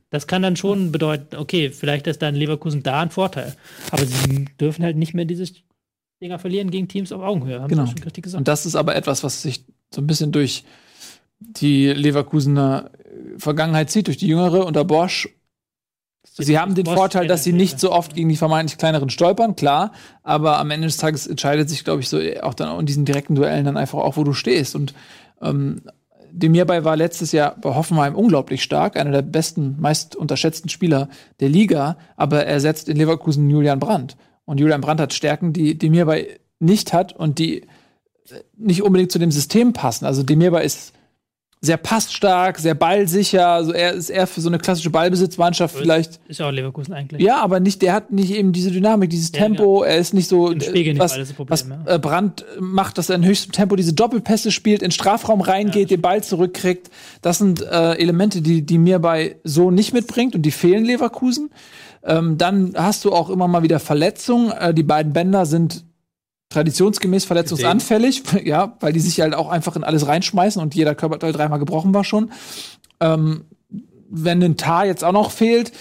Das 0.10 0.26
kann 0.26 0.42
dann 0.42 0.56
schon 0.56 0.92
bedeuten, 0.92 1.36
okay, 1.36 1.70
vielleicht 1.70 2.08
ist 2.08 2.22
dann 2.22 2.34
Leverkusen 2.34 2.82
da 2.82 3.02
ein 3.02 3.12
Vorteil, 3.12 3.56
aber 3.92 4.06
sie 4.06 4.46
dürfen 4.60 4.84
halt 4.84 4.98
nicht 4.98 5.14
mehr 5.14 5.26
diese 5.26 5.46
Dinger 6.22 6.40
verlieren 6.40 6.72
gegen 6.72 6.88
Teams 6.88 7.12
auf 7.12 7.22
Augenhöhe. 7.22 7.62
Haben 7.62 7.70
genau. 7.70 7.94
Und 8.34 8.48
das 8.48 8.66
ist 8.66 8.76
aber 8.76 8.96
etwas, 8.96 9.24
was 9.24 9.42
sich 9.42 9.66
so 9.94 10.02
ein 10.02 10.08
bisschen 10.08 10.32
durch 10.32 10.64
die 11.40 11.88
Leverkusener 11.88 12.92
Vergangenheit 13.38 13.90
zieht, 13.90 14.08
durch 14.08 14.18
die 14.18 14.28
jüngere 14.28 14.66
unter 14.66 14.86
Bosch. 14.86 15.30
Sie 16.24 16.58
haben 16.58 16.76
den 16.76 16.86
Vorteil, 16.86 17.28
dass 17.28 17.44
sie 17.44 17.52
nicht 17.52 17.80
so 17.80 17.92
oft 17.92 18.16
gegen 18.16 18.30
die 18.30 18.38
vermeintlich 18.38 18.78
kleineren 18.78 19.10
stolpern, 19.10 19.56
klar, 19.56 19.92
aber 20.24 20.60
am 20.60 20.72
Ende 20.72 20.88
des 20.88 20.98
Tages 20.98 21.28
entscheidet 21.28 21.70
sich, 21.70 21.84
glaube 21.84 22.02
ich, 22.02 22.10
so 22.10 22.20
auch 22.42 22.54
dann 22.54 22.80
in 22.80 22.86
diesen 22.86 23.06
direkten 23.06 23.36
Duellen 23.36 23.66
dann 23.66 23.76
einfach 23.76 24.00
auch, 24.00 24.18
wo 24.18 24.24
du 24.24 24.34
stehst. 24.34 24.76
Und 24.76 24.94
ähm, 25.42 25.82
Demirbay 26.32 26.86
war 26.86 26.96
letztes 26.96 27.34
Jahr 27.34 27.58
bei 27.60 27.76
Hoffenheim 27.76 28.16
unglaublich 28.16 28.64
stark, 28.64 28.98
einer 28.98 29.12
der 29.12 29.24
besten, 29.24 29.76
meist 29.80 30.16
unterschätzten 30.16 30.70
Spieler 30.70 31.10
der 31.40 31.50
Liga, 31.50 31.98
aber 32.16 32.46
er 32.46 32.60
setzt 32.60 32.88
in 32.88 32.98
Leverkusen 32.98 33.50
Julian 33.50 33.80
Brandt. 33.80 34.16
Und 34.46 34.60
Julian 34.60 34.82
Brandt 34.82 35.02
hat 35.02 35.14
Stärken, 35.14 35.54
die 35.54 35.78
Demirbay 35.78 36.40
nicht 36.60 36.94
hat 36.94 37.14
und 37.14 37.40
die 37.40 37.66
nicht 38.58 38.84
unbedingt 38.84 39.12
zu 39.12 39.20
dem 39.20 39.32
System 39.32 39.74
passen. 39.74 40.06
Also 40.06 40.24
Demirba 40.24 40.60
ist 40.60 40.94
sehr 41.64 41.78
passstark, 41.78 42.58
sehr 42.58 42.74
ballsicher. 42.74 43.48
Also 43.48 43.72
er 43.72 43.94
ist 43.94 44.10
eher 44.10 44.26
für 44.26 44.42
so 44.42 44.50
eine 44.50 44.58
klassische 44.58 44.90
Ballbesitzmannschaft 44.90 45.76
vielleicht. 45.76 46.20
Ist 46.28 46.40
ja 46.40 46.48
auch 46.48 46.52
Leverkusen 46.52 46.92
eigentlich. 46.94 47.22
Ja, 47.22 47.40
aber 47.40 47.60
nicht, 47.60 47.84
der 47.84 47.94
hat 47.94 48.12
nicht 48.12 48.32
eben 48.32 48.52
diese 48.52 48.72
Dynamik, 48.72 49.12
dieses 49.12 49.32
ja, 49.32 49.42
Tempo. 49.44 49.84
Ja. 49.84 49.92
Er 49.92 49.98
ist 49.98 50.16
nicht 50.16 50.28
so. 50.28 50.50
Im 50.50 50.60
Spiegel 50.60 50.98
was, 50.98 51.16
nicht 51.16 51.36
Problem, 51.36 51.52
was 51.52 51.68
ja. 51.70 51.96
Äh, 51.96 52.00
Brandt 52.00 52.46
macht, 52.60 52.98
dass 52.98 53.10
er 53.10 53.16
in 53.16 53.26
höchstem 53.26 53.52
Tempo 53.52 53.76
diese 53.76 53.94
Doppelpässe 53.94 54.52
spielt, 54.52 54.82
in 54.82 54.90
Strafraum 54.90 55.42
reingeht, 55.42 55.92
den 55.92 56.02
Ball 56.02 56.24
zurückkriegt. 56.24 56.90
Das 57.22 57.38
sind 57.38 57.62
äh, 57.62 57.94
Elemente, 57.94 58.42
die, 58.42 58.66
die 58.66 58.80
mir 58.80 58.98
bei 58.98 59.36
so 59.44 59.70
nicht 59.70 59.94
mitbringt 59.94 60.34
und 60.34 60.42
die 60.42 60.52
fehlen 60.52 60.84
Leverkusen. 60.84 61.52
Ähm, 62.04 62.40
dann 62.40 62.74
hast 62.76 63.06
du 63.06 63.12
auch 63.12 63.30
immer 63.30 63.48
mal 63.48 63.62
wieder 63.62 63.80
Verletzungen. 63.80 64.52
Äh, 64.52 64.74
die 64.74 64.82
beiden 64.82 65.14
Bänder 65.14 65.46
sind 65.46 65.86
traditionsgemäß 66.52 67.26
verletzungsanfällig, 67.26 68.24
ja, 68.44 68.78
weil 68.80 68.94
die 68.94 69.00
sich 69.00 69.20
halt 69.22 69.34
auch 69.34 69.50
einfach 69.50 69.76
in 69.76 69.84
alles 69.84 70.08
reinschmeißen 70.08 70.62
und 70.62 70.76
jeder 70.76 70.94
Körperteil 70.94 71.34
dreimal 71.34 71.60
gebrochen 71.60 71.94
war 71.94 72.04
schon. 72.04 72.32
Ähm, 73.00 73.46
wenn 74.10 74.44
ein 74.44 74.58
Tar 74.58 74.86
jetzt 74.86 75.04
auch 75.04 75.14
noch 75.14 75.32
fehlt, 75.32 75.72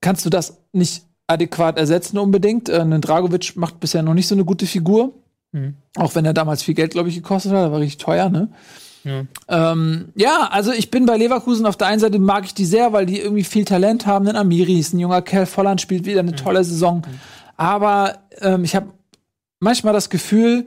kannst 0.00 0.24
du 0.24 0.30
das 0.30 0.58
nicht 0.72 1.04
adäquat 1.26 1.78
ersetzen 1.78 2.18
unbedingt. 2.18 2.68
Äh, 2.68 2.80
ein 2.80 3.00
Dragovic 3.00 3.56
macht 3.56 3.78
bisher 3.80 4.02
noch 4.02 4.14
nicht 4.14 4.26
so 4.26 4.34
eine 4.34 4.44
gute 4.44 4.66
Figur. 4.66 5.12
Mhm. 5.52 5.74
Auch 5.96 6.14
wenn 6.14 6.24
er 6.24 6.34
damals 6.34 6.62
viel 6.62 6.74
Geld, 6.74 6.92
glaube 6.92 7.10
ich, 7.10 7.14
gekostet 7.14 7.52
hat. 7.52 7.70
War 7.70 7.80
richtig 7.80 7.98
teuer, 7.98 8.28
ne? 8.28 8.48
Ja. 9.04 9.24
Ähm, 9.48 10.08
ja, 10.14 10.48
also 10.50 10.72
ich 10.72 10.90
bin 10.90 11.04
bei 11.04 11.18
Leverkusen 11.18 11.66
auf 11.66 11.76
der 11.76 11.88
einen 11.88 12.00
Seite 12.00 12.18
mag 12.18 12.46
ich 12.46 12.54
die 12.54 12.64
sehr, 12.64 12.94
weil 12.94 13.04
die 13.04 13.20
irgendwie 13.20 13.44
viel 13.44 13.66
Talent 13.66 14.06
haben. 14.06 14.26
Ein 14.26 14.36
Amiri 14.36 14.78
ist 14.78 14.94
ein 14.94 14.98
junger 14.98 15.20
Kerl, 15.20 15.44
Volland 15.44 15.82
spielt 15.82 16.06
wieder 16.06 16.20
eine 16.20 16.32
mhm. 16.32 16.36
tolle 16.36 16.64
Saison. 16.64 17.02
Mhm. 17.06 17.20
Aber 17.58 18.18
ähm, 18.40 18.64
ich 18.64 18.74
habe 18.74 18.88
manchmal 19.64 19.92
das 19.92 20.10
Gefühl, 20.10 20.66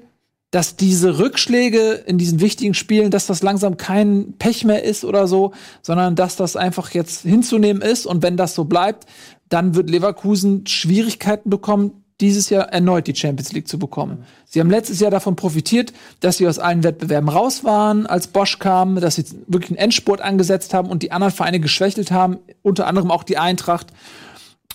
dass 0.51 0.75
diese 0.75 1.19
Rückschläge 1.19 2.03
in 2.05 2.17
diesen 2.17 2.39
wichtigen 2.39 2.73
Spielen, 2.73 3.11
dass 3.11 3.27
das 3.27 3.43
langsam 3.43 3.77
kein 3.77 4.33
Pech 4.39 4.63
mehr 4.63 4.83
ist 4.83 5.03
oder 5.03 5.27
so, 5.27 5.53
sondern 5.81 6.15
dass 6.15 6.35
das 6.35 6.55
einfach 6.55 6.91
jetzt 6.91 7.21
hinzunehmen 7.21 7.81
ist. 7.81 8.05
Und 8.05 8.23
wenn 8.23 8.37
das 8.37 8.55
so 8.55 8.65
bleibt, 8.65 9.05
dann 9.49 9.75
wird 9.75 9.89
Leverkusen 9.89 10.65
Schwierigkeiten 10.65 11.49
bekommen, 11.49 12.03
dieses 12.19 12.49
Jahr 12.49 12.69
erneut 12.69 13.05
die 13.05 13.15
Champions 13.15 13.51
League 13.51 13.67
zu 13.67 13.77
bekommen. 13.77 14.25
Sie 14.45 14.59
haben 14.59 14.71
letztes 14.71 14.99
Jahr 14.99 15.11
davon 15.11 15.35
profitiert, 15.35 15.93
dass 16.19 16.37
sie 16.37 16.47
aus 16.47 16.57
allen 16.57 16.83
Wettbewerben 16.83 17.29
raus 17.29 17.63
waren, 17.63 18.07
als 18.07 18.27
Bosch 18.27 18.57
kam, 18.57 18.99
dass 18.99 19.15
sie 19.15 19.25
wirklich 19.45 19.71
einen 19.71 19.77
Endspurt 19.77 20.21
angesetzt 20.21 20.73
haben 20.73 20.89
und 20.89 21.03
die 21.03 21.11
anderen 21.11 21.33
Vereine 21.33 21.59
geschwächelt 21.59 22.09
haben, 22.09 22.39
unter 22.63 22.87
anderem 22.87 23.11
auch 23.11 23.23
die 23.23 23.37
Eintracht. 23.37 23.87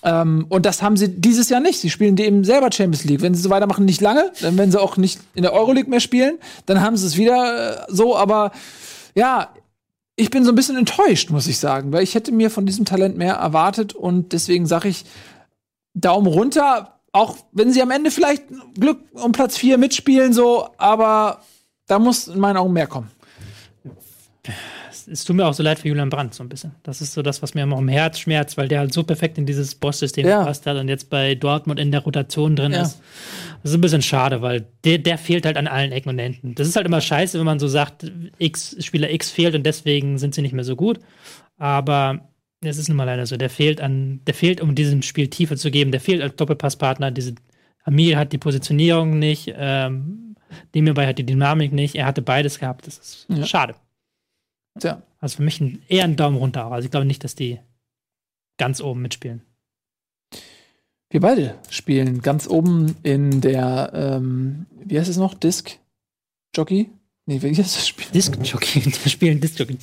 Ähm, 0.02 0.46
und 0.48 0.66
das 0.66 0.82
haben 0.82 0.96
sie 0.96 1.08
dieses 1.08 1.48
Jahr 1.48 1.60
nicht. 1.60 1.80
Sie 1.80 1.90
spielen 1.90 2.16
eben 2.16 2.44
selber 2.44 2.70
Champions 2.72 3.04
League. 3.04 3.22
Wenn 3.22 3.34
sie 3.34 3.42
so 3.42 3.50
weitermachen, 3.50 3.84
nicht 3.84 4.00
lange. 4.00 4.32
Dann 4.40 4.56
werden 4.58 4.70
sie 4.70 4.80
auch 4.80 4.96
nicht 4.96 5.20
in 5.34 5.42
der 5.42 5.52
Euroleague 5.52 5.88
mehr 5.88 6.00
spielen. 6.00 6.38
Dann 6.66 6.80
haben 6.80 6.96
sie 6.96 7.06
es 7.06 7.16
wieder 7.16 7.86
äh, 7.88 7.92
so. 7.92 8.16
Aber 8.16 8.52
ja, 9.14 9.52
ich 10.16 10.30
bin 10.30 10.44
so 10.44 10.52
ein 10.52 10.56
bisschen 10.56 10.76
enttäuscht, 10.76 11.30
muss 11.30 11.46
ich 11.46 11.58
sagen, 11.58 11.92
weil 11.92 12.02
ich 12.02 12.14
hätte 12.14 12.32
mir 12.32 12.50
von 12.50 12.66
diesem 12.66 12.84
Talent 12.84 13.16
mehr 13.16 13.34
erwartet. 13.34 13.94
Und 13.94 14.32
deswegen 14.32 14.66
sage 14.66 14.88
ich 14.88 15.04
Daumen 15.94 16.26
runter. 16.26 17.00
Auch 17.12 17.36
wenn 17.52 17.72
sie 17.72 17.82
am 17.82 17.90
Ende 17.90 18.10
vielleicht 18.10 18.44
Glück 18.74 19.00
um 19.12 19.32
Platz 19.32 19.56
4 19.56 19.78
mitspielen, 19.78 20.32
so. 20.32 20.68
Aber 20.78 21.42
da 21.86 21.98
muss 21.98 22.28
in 22.28 22.40
meinen 22.40 22.56
Augen 22.56 22.72
mehr 22.72 22.86
kommen 22.86 23.10
es 25.08 25.24
tut 25.24 25.36
mir 25.36 25.46
auch 25.46 25.54
so 25.54 25.62
leid 25.62 25.78
für 25.78 25.88
Julian 25.88 26.10
Brandt 26.10 26.34
so 26.34 26.42
ein 26.42 26.48
bisschen. 26.48 26.72
Das 26.82 27.00
ist 27.00 27.12
so 27.12 27.22
das, 27.22 27.42
was 27.42 27.54
mir 27.54 27.62
immer 27.62 27.78
im 27.78 27.88
Herz 27.88 28.18
schmerzt, 28.18 28.56
weil 28.56 28.68
der 28.68 28.80
halt 28.80 28.92
so 28.92 29.02
perfekt 29.02 29.38
in 29.38 29.46
dieses 29.46 29.74
Boss-System 29.74 30.26
ja. 30.26 30.40
gepasst 30.40 30.66
hat 30.66 30.76
und 30.76 30.88
jetzt 30.88 31.10
bei 31.10 31.34
Dortmund 31.34 31.78
in 31.78 31.90
der 31.90 32.00
Rotation 32.00 32.56
drin 32.56 32.72
ja. 32.72 32.82
ist. 32.82 33.00
Das 33.62 33.70
ist 33.70 33.78
ein 33.78 33.80
bisschen 33.80 34.02
schade, 34.02 34.42
weil 34.42 34.66
der, 34.84 34.98
der 34.98 35.18
fehlt 35.18 35.46
halt 35.46 35.56
an 35.56 35.66
allen 35.66 35.92
Ecken 35.92 36.10
und 36.10 36.18
Enden. 36.18 36.54
Das 36.54 36.66
ist 36.66 36.76
halt 36.76 36.86
immer 36.86 37.00
scheiße, 37.00 37.38
wenn 37.38 37.46
man 37.46 37.58
so 37.58 37.68
sagt, 37.68 38.10
X, 38.38 38.76
Spieler 38.80 39.10
X 39.10 39.30
fehlt 39.30 39.54
und 39.54 39.64
deswegen 39.64 40.18
sind 40.18 40.34
sie 40.34 40.42
nicht 40.42 40.54
mehr 40.54 40.64
so 40.64 40.76
gut. 40.76 41.00
Aber 41.58 42.28
es 42.60 42.78
ist 42.78 42.88
nun 42.88 42.96
mal 42.96 43.04
leider 43.04 43.26
so. 43.26 43.36
Der 43.36 43.50
fehlt 43.50 43.80
an, 43.80 44.20
der 44.26 44.34
fehlt, 44.34 44.60
um 44.60 44.74
diesem 44.74 45.02
Spiel 45.02 45.28
Tiefe 45.28 45.56
zu 45.56 45.70
geben. 45.70 45.90
Der 45.90 46.00
fehlt 46.00 46.22
als 46.22 46.36
Doppelpasspartner. 46.36 47.10
Diese 47.10 47.34
Amir 47.84 48.18
hat 48.18 48.32
die 48.32 48.38
Positionierung 48.38 49.18
nicht, 49.18 49.52
ähm, 49.56 50.36
Demirbay 50.74 51.06
hat 51.06 51.18
die 51.18 51.26
Dynamik 51.26 51.72
nicht. 51.72 51.94
Er 51.94 52.06
hatte 52.06 52.22
beides 52.22 52.58
gehabt. 52.58 52.86
Das 52.86 52.98
ist 52.98 53.26
ja. 53.28 53.44
schade. 53.46 53.74
Ja. 54.80 55.02
Also 55.18 55.36
für 55.36 55.42
mich 55.42 55.60
ein, 55.60 55.82
eher 55.88 56.04
ein 56.04 56.16
Daumen 56.16 56.36
runter. 56.36 56.66
Also 56.70 56.84
ich 56.86 56.90
glaube 56.90 57.06
nicht, 57.06 57.24
dass 57.24 57.34
die 57.34 57.58
ganz 58.58 58.80
oben 58.80 59.02
mitspielen. 59.02 59.42
Wir 61.10 61.20
beide 61.20 61.58
spielen 61.68 62.22
ganz 62.22 62.46
oben 62.48 62.96
in 63.02 63.40
der, 63.40 63.90
ähm, 63.94 64.66
wie 64.84 64.98
heißt 64.98 65.10
es 65.10 65.16
noch? 65.18 65.34
Disc? 65.34 65.78
Jockey? 66.56 66.90
Nee, 67.26 67.40
wie 67.42 67.48
ist 67.48 67.58
das 67.60 67.86
Spiel? 67.86 68.06
Disc 68.12 68.36
Jockey. 68.42 68.84
Wir 69.04 69.10
spielen 69.10 69.40
Disc 69.40 69.56
Jockey. 69.58 69.78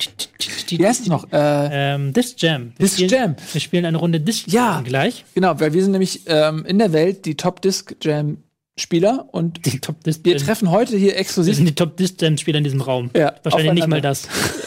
Wie 0.78 0.86
heißt 0.86 1.00
es 1.02 1.06
noch? 1.06 1.24
Äh, 1.32 1.94
Ähm, 1.94 2.12
Disc 2.12 2.34
Jam. 2.42 2.72
Wir 2.76 2.84
Disc 2.84 2.94
spielen, 2.96 3.10
Jam. 3.10 3.36
Wir 3.52 3.60
spielen 3.62 3.84
eine 3.86 3.96
Runde 3.96 4.20
Disc 4.20 4.46
Ja. 4.48 4.74
Jam 4.74 4.84
gleich. 4.84 5.24
genau, 5.34 5.58
weil 5.58 5.72
wir 5.72 5.82
sind 5.82 5.92
nämlich 5.92 6.22
ähm, 6.26 6.66
in 6.66 6.78
der 6.78 6.92
Welt 6.92 7.24
die 7.24 7.36
Top 7.36 7.62
Disc 7.62 7.96
Jam 8.02 8.42
Spieler 8.80 9.26
und 9.32 9.64
Die 9.66 9.78
Top 9.78 9.96
wir 10.04 10.36
treffen 10.38 10.70
heute 10.70 10.96
hier 10.96 11.12
Wir 11.12 11.18
exklusiv. 11.18 11.54
sind 11.56 11.66
die 11.66 11.74
Top 11.74 11.92
Jam 12.20 12.36
Spieler 12.36 12.58
in 12.58 12.64
diesem 12.64 12.80
Raum. 12.80 13.10
Ja, 13.16 13.34
Wahrscheinlich 13.42 13.72
nicht 13.74 13.88
mal 13.88 14.00
das. 14.00 14.26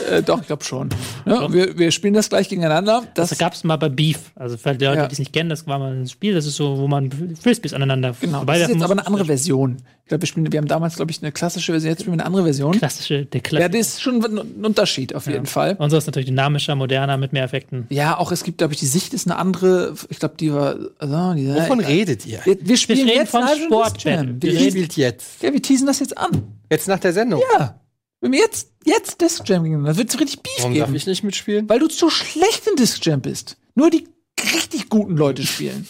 Äh, 0.10 0.22
doch, 0.24 0.42
ich 0.42 0.48
glaube 0.48 0.64
schon. 0.64 0.90
Ja, 1.26 1.52
wir, 1.54 1.78
wir 1.78 1.92
spielen 1.92 2.14
das 2.14 2.30
gleich 2.30 2.50
gegeneinander. 2.50 3.04
Das, 3.16 3.30
Das 3.30 3.38
gab 3.38 3.54
es 3.54 3.64
mal 3.64 3.78
bei 3.78 3.90
Beef. 3.90 4.32
Also 4.36 4.58
für 4.58 4.76
die 4.76 4.86
Leute, 4.86 4.98
Ja. 5.00 5.08
die 5.08 5.14
es 5.14 5.20
nicht 5.20 5.34
kennen, 5.34 5.50
das 5.50 5.66
war 5.68 5.80
mal 5.80 5.94
ein 5.96 6.08
Spiel, 6.08 6.34
das 6.34 6.46
ist 6.46 6.56
so, 6.56 6.78
wo 6.78 6.88
man 6.88 7.10
Frisbees 7.42 7.74
aneinander 7.74 8.14
genau, 8.20 8.44
das 8.46 8.60
ist 8.62 8.70
jetzt 8.70 8.84
aber 8.84 8.92
eine 8.94 9.08
andere 9.08 9.26
Version. 9.26 9.78
Glaube, 10.14 10.22
wir 10.22 10.28
spielen, 10.28 10.52
wir 10.52 10.60
haben 10.60 10.68
damals, 10.68 10.96
glaube 10.98 11.10
ich, 11.12 11.22
eine 11.24 11.32
klassische 11.32 11.72
Version, 11.72 11.90
jetzt 11.90 12.02
spielen 12.02 12.18
wir 12.18 12.22
eine 12.24 12.28
andere 12.28 12.44
Version. 12.44 12.78
Klassische, 12.78 13.26
der 13.26 13.40
Ja, 13.40 13.42
Klassiker. 13.42 13.70
das 13.70 13.88
ist 13.88 14.02
schon 14.04 14.24
ein 14.24 14.64
Unterschied 14.64 15.16
auf 15.16 15.26
jeden 15.26 15.48
Fall. 15.48 15.76
Unser 15.80 15.98
ist 15.98 16.06
natürlich 16.06 16.28
dynamischer, 16.28 16.76
moderner, 16.76 17.18
mit 17.18 17.34
mehr 17.34 17.44
Effekten. 17.44 17.88
Ja, 17.90 18.18
auch 18.20 18.32
es 18.32 18.44
gibt, 18.44 18.60
glaube 18.60 18.74
ich, 18.74 18.80
die 18.80 18.86
Sicht 18.86 19.14
ist 19.16 19.26
eine 19.26 19.38
andere. 19.38 19.96
Ich 20.10 20.20
glaube, 20.20 20.36
die 20.40 20.54
war. 20.54 20.76
Also, 21.00 21.34
die, 21.34 21.48
Wovon 21.48 21.80
redet 21.80 22.26
ihr? 22.28 22.42
wir, 22.44 22.58
wir 22.62 22.78
spielen 22.78 23.08
reden 23.08 23.22
jetzt 23.22 23.32
von 23.32 23.42
Sport. 23.48 24.06
Wir 24.06 24.70
spielt 24.70 24.96
jetzt. 24.98 25.42
ja, 25.42 25.52
wir 25.52 25.62
teasen 25.62 25.88
das 25.88 26.00
jetzt 26.00 26.16
an. 26.16 26.44
Jetzt 26.70 26.88
nach 26.88 27.00
der 27.00 27.14
Sendung. 27.14 27.42
Ja. 27.58 27.80
Wenn 28.22 28.32
wir 28.34 28.40
jetzt, 28.40 28.70
jetzt 28.86 29.20
Disc 29.20 29.42
Jam 29.50 29.64
gegeneinander, 29.64 29.92
dann 29.94 29.98
wird 29.98 30.10
es 30.14 30.20
richtig 30.20 30.42
Beef 30.44 30.54
Warum 30.60 30.76
darf 30.76 30.86
geben. 30.86 30.96
ich 30.96 31.08
nicht 31.08 31.24
mitspielen? 31.24 31.68
Weil 31.68 31.80
du 31.80 31.88
zu 31.88 32.10
schlecht 32.10 32.68
in 32.70 32.76
Disc 32.76 33.04
Jam 33.06 33.20
bist. 33.20 33.58
Nur 33.76 33.90
die 33.90 34.08
richtig 34.56 34.90
guten 34.90 35.18
Leute 35.18 35.44
spielen. 35.46 35.88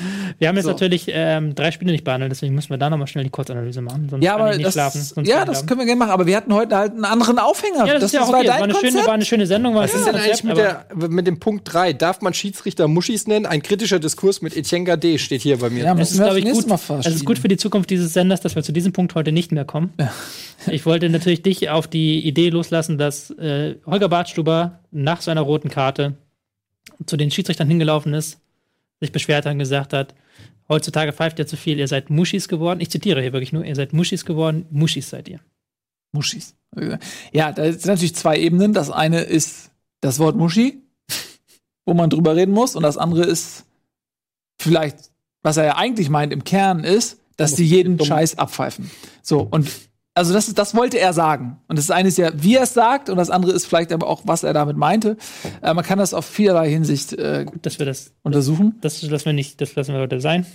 Wir 0.38 0.48
haben 0.48 0.56
jetzt 0.56 0.64
So. 0.64 0.70
natürlich 0.70 1.06
ähm, 1.08 1.54
drei 1.54 1.70
Spiele 1.70 1.92
nicht 1.92 2.04
behandelt, 2.04 2.30
deswegen 2.30 2.54
müssen 2.54 2.70
wir 2.70 2.78
da 2.78 2.90
nochmal 2.90 3.06
schnell 3.06 3.24
die 3.24 3.30
Kurzanalyse 3.30 3.80
machen. 3.80 4.08
Sonst 4.08 4.24
Ja, 4.24 4.34
aber 4.34 4.50
ich 4.50 4.58
nicht 4.58 4.66
das, 4.66 4.74
schlafen. 4.74 5.02
Sonst 5.02 5.28
ja, 5.28 5.44
das 5.44 5.66
können 5.66 5.80
wir 5.80 5.86
gerne 5.86 5.98
machen. 5.98 6.10
Aber 6.10 6.26
wir 6.26 6.36
hatten 6.36 6.52
heute 6.52 6.76
halt 6.76 6.92
einen 6.92 7.04
anderen 7.04 7.38
Aufhänger. 7.38 7.86
Ja, 7.86 7.94
das, 7.94 8.04
ist 8.04 8.12
ja 8.12 8.22
auch 8.22 8.28
okay. 8.28 8.46
Das 8.46 8.56
war 8.56 8.64
eine, 8.64 8.74
schöne, 8.74 9.06
war 9.06 9.14
eine 9.14 9.24
schöne 9.24 9.46
Sendung. 9.46 9.74
Was 9.74 9.94
ist 9.94 10.06
denn 10.06 10.14
schönes 10.14 10.26
eigentlich 10.26 10.44
mit, 10.44 10.56
Konzept, 10.56 11.02
der, 11.02 11.08
mit 11.08 11.26
dem 11.26 11.40
Punkt 11.40 11.72
3? 11.72 11.92
Darf 11.92 12.20
man 12.20 12.34
Schiedsrichter 12.34 12.88
Muschis 12.88 13.26
nennen? 13.26 13.46
Ein 13.46 13.62
kritischer 13.62 13.98
Diskurs 13.98 14.42
mit 14.42 14.56
Etienne 14.56 14.84
Gade 14.84 15.18
steht 15.18 15.42
hier 15.42 15.58
bei 15.58 15.70
mir. 15.70 15.84
Ja, 15.84 15.92
Es 15.92 15.98
müssen 15.98 16.12
ist, 16.12 16.18
glaube 16.18 16.40
das 16.40 16.48
ich, 16.48 16.54
gut, 16.54 16.88
Mal 16.88 17.00
es 17.00 17.06
ist 17.06 17.24
gut 17.24 17.38
für 17.38 17.48
die 17.48 17.56
Zukunft 17.56 17.90
dieses 17.90 18.12
Senders, 18.12 18.40
dass 18.40 18.54
wir 18.56 18.62
zu 18.62 18.72
diesem 18.72 18.92
Punkt 18.92 19.14
heute 19.14 19.32
nicht 19.32 19.52
mehr 19.52 19.64
kommen. 19.64 19.92
Ich 20.68 20.86
wollte 20.86 21.08
natürlich 21.08 21.42
dich 21.42 21.68
auf 21.70 21.86
die 21.86 22.26
Idee 22.26 22.48
loslassen, 22.48 22.98
dass 22.98 23.30
äh, 23.30 23.76
Holger 23.86 24.08
Bartstuber 24.08 24.80
nach 24.90 25.20
seiner 25.20 25.42
roten 25.42 25.68
Karte 25.68 26.14
zu 27.04 27.16
den 27.16 27.30
Schiedsrichtern 27.30 27.68
hingelaufen 27.68 28.14
ist, 28.14 28.40
sich 29.00 29.12
beschwert 29.12 29.46
hat 29.46 29.52
und 29.52 29.58
gesagt 29.58 29.92
hat, 29.92 30.14
heutzutage 30.68 31.12
pfeift 31.12 31.38
ihr 31.38 31.46
zu 31.46 31.56
viel, 31.56 31.78
ihr 31.78 31.88
seid 31.88 32.10
Muschis 32.10 32.48
geworden. 32.48 32.80
Ich 32.80 32.90
zitiere 32.90 33.20
hier 33.20 33.32
wirklich 33.32 33.52
nur, 33.52 33.64
ihr 33.64 33.76
seid 33.76 33.92
Muschis 33.92 34.24
geworden, 34.24 34.66
Muschis 34.70 35.10
seid 35.10 35.28
ihr. 35.28 35.40
Muschis. 36.12 36.54
Ja, 37.32 37.52
da 37.52 37.64
sind 37.64 37.86
natürlich 37.86 38.14
zwei 38.14 38.38
Ebenen. 38.38 38.72
Das 38.72 38.90
eine 38.90 39.20
ist 39.20 39.70
das 40.00 40.18
Wort 40.18 40.36
Muschi, 40.36 40.82
wo 41.84 41.94
man 41.94 42.10
drüber 42.10 42.36
reden 42.36 42.52
muss. 42.52 42.74
Und 42.74 42.82
das 42.82 42.96
andere 42.96 43.24
ist 43.24 43.64
vielleicht, 44.60 45.10
was 45.42 45.56
er 45.56 45.64
ja 45.64 45.76
eigentlich 45.76 46.08
meint 46.08 46.32
im 46.32 46.44
Kern 46.44 46.84
ist, 46.84 47.18
dass 47.36 47.54
die 47.54 47.64
jeden 47.64 48.02
Scheiß 48.02 48.38
abpfeifen. 48.38 48.90
So, 49.22 49.40
und 49.40 49.70
also 50.16 50.32
das, 50.32 50.48
ist, 50.48 50.58
das 50.58 50.74
wollte 50.74 50.98
er 50.98 51.12
sagen. 51.12 51.58
Und 51.68 51.78
das 51.78 51.90
eine 51.90 52.08
ist 52.08 52.18
ja, 52.18 52.30
wie 52.34 52.56
er 52.56 52.62
es 52.62 52.74
sagt, 52.74 53.10
und 53.10 53.16
das 53.18 53.30
andere 53.30 53.52
ist 53.52 53.66
vielleicht 53.66 53.92
aber 53.92 54.06
auch, 54.08 54.22
was 54.24 54.42
er 54.42 54.52
damit 54.54 54.76
meinte. 54.76 55.16
Äh, 55.62 55.74
man 55.74 55.84
kann 55.84 55.98
das 55.98 56.14
auf 56.14 56.24
vielerlei 56.24 56.70
Hinsicht 56.70 57.12
äh, 57.12 57.46
Dass 57.62 57.78
wir 57.78 57.86
das, 57.86 58.12
untersuchen. 58.22 58.76
das 58.80 59.02
lassen 59.02 59.26
wir 59.26 59.32
nicht, 59.34 59.60
das 59.60 59.74
lassen 59.76 59.92
wir 59.94 60.00
heute 60.00 60.20
sein. 60.20 60.46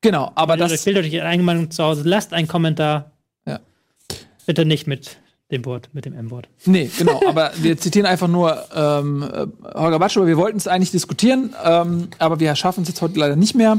Genau, 0.00 0.32
aber 0.34 0.56
Das 0.56 0.72
das. 0.72 0.82
fehlt 0.82 0.96
euch 0.96 1.22
eigene 1.22 1.44
Meinung 1.44 1.70
zu 1.70 1.84
Hause. 1.84 2.02
Lasst 2.04 2.32
einen 2.32 2.48
Kommentar. 2.48 3.12
Ja. 3.46 3.60
Bitte 4.46 4.64
nicht 4.64 4.86
mit 4.86 5.18
dem 5.50 5.64
Wort, 5.66 5.90
mit 5.92 6.06
dem 6.06 6.14
M-Wort. 6.14 6.48
Nee, 6.64 6.90
genau, 6.96 7.20
aber 7.28 7.50
wir 7.56 7.76
zitieren 7.76 8.06
einfach 8.06 8.28
nur 8.28 8.64
ähm, 8.74 9.22
äh, 9.22 9.46
Holger 9.74 9.98
Batschel, 9.98 10.26
wir 10.26 10.38
wollten 10.38 10.56
es 10.56 10.66
eigentlich 10.66 10.92
diskutieren, 10.92 11.54
ähm, 11.62 12.08
aber 12.18 12.40
wir 12.40 12.54
schaffen 12.56 12.82
es 12.82 12.88
jetzt 12.88 13.02
heute 13.02 13.18
leider 13.18 13.36
nicht 13.36 13.54
mehr. 13.54 13.78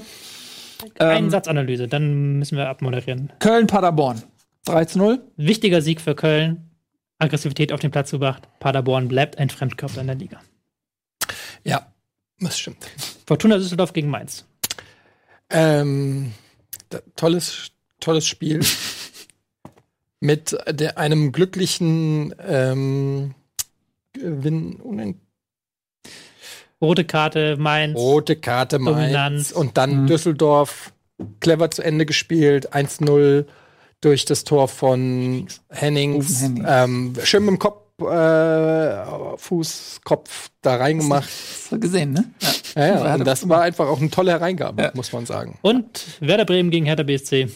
Eine 0.99 1.17
Ähm, 1.19 1.29
Satzanalyse, 1.29 1.87
dann 1.87 2.37
müssen 2.39 2.57
wir 2.57 2.67
abmoderieren. 2.69 3.31
Köln-Paderborn. 3.39 4.21
3 4.65 4.85
zu 4.85 4.97
0. 4.99 5.21
Wichtiger 5.37 5.81
Sieg 5.81 6.01
für 6.01 6.15
Köln. 6.15 6.69
Aggressivität 7.19 7.71
auf 7.71 7.79
den 7.79 7.91
Platz 7.91 8.11
gebracht. 8.11 8.47
Paderborn 8.59 9.07
bleibt 9.07 9.37
ein 9.37 9.49
Fremdkörper 9.49 10.01
in 10.01 10.07
der 10.07 10.15
Liga. 10.15 10.39
Ja, 11.63 11.93
das 12.39 12.57
stimmt. 12.59 12.77
Fortuna 13.27 13.57
Düsseldorf 13.57 13.93
gegen 13.93 14.09
Mainz. 14.09 14.45
Ähm, 15.49 16.33
tolles, 17.15 17.71
tolles 17.99 18.25
Spiel. 18.27 18.61
Mit 20.19 20.55
der, 20.67 20.97
einem 20.97 21.31
glücklichen 21.31 22.33
ähm, 22.39 23.33
Gewinn, 24.13 24.75
unen- 24.75 25.19
Rote 26.79 27.05
Karte, 27.05 27.57
Mainz. 27.57 27.95
rote 27.97 28.35
Karte 28.35 28.79
Mainz 28.79 28.97
Dominanz. 28.97 29.51
und 29.51 29.77
dann 29.77 30.07
Düsseldorf 30.07 30.93
clever 31.39 31.69
zu 31.69 31.83
Ende 31.83 32.07
gespielt, 32.07 32.73
1-0 32.73 33.45
durch 34.01 34.25
das 34.25 34.43
Tor 34.43 34.67
von 34.67 35.47
Hennings. 35.69 36.41
Hennings. 36.41 36.65
Ähm, 36.67 37.13
schön 37.23 37.43
mit 37.45 37.51
dem 37.51 37.59
Kopf, 37.59 37.81
äh, 38.01 39.37
Fuß, 39.37 40.01
Kopf 40.03 40.49
da 40.61 40.75
reingemacht. 40.77 41.29
Du 41.69 41.79
gesehen, 41.79 42.13
ne? 42.13 42.25
Ja. 42.41 42.49
Ja, 42.87 43.05
ja, 43.07 43.15
und 43.15 43.25
das 43.27 43.47
war 43.49 43.61
einfach 43.61 43.87
auch 43.87 43.99
eine 43.99 44.09
tolle 44.09 44.31
Hereingabe, 44.31 44.81
Ja. 44.81 44.91
muss 44.93 45.11
man 45.13 45.25
sagen. 45.25 45.57
Und 45.61 46.05
Werder 46.19 46.45
Bremen 46.45 46.71
gegen 46.71 46.85
Hertha 46.85 47.03
BSC. 47.03 47.49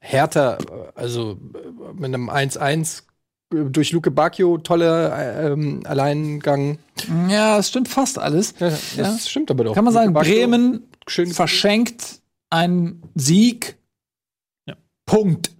Hertha, 0.00 0.58
also 0.94 1.38
mit 1.94 2.04
einem 2.06 2.28
1-1 2.28 3.04
äh, 3.54 3.56
durch 3.70 3.92
Luke 3.92 4.10
Bacchio, 4.10 4.58
toller 4.58 5.16
äh, 5.18 5.52
ähm, 5.52 5.80
Alleingang. 5.86 6.78
ja, 7.28 7.56
das 7.56 7.68
stimmt 7.68 7.88
fast 7.88 8.18
alles. 8.18 8.54
Ja, 8.58 8.68
das 8.70 8.96
Ja. 8.96 9.18
stimmt 9.18 9.50
aber 9.50 9.64
doch. 9.64 9.74
Kann 9.74 9.84
man 9.84 9.94
Luke 9.94 10.02
sagen, 10.02 10.12
Bacchio, 10.12 10.34
Bremen 10.34 10.82
schön 11.08 11.32
verschenkt 11.32 12.20
einen 12.50 13.02
Sieg. 13.14 13.76
Ja. 14.66 14.74
Punkt. 15.06 15.52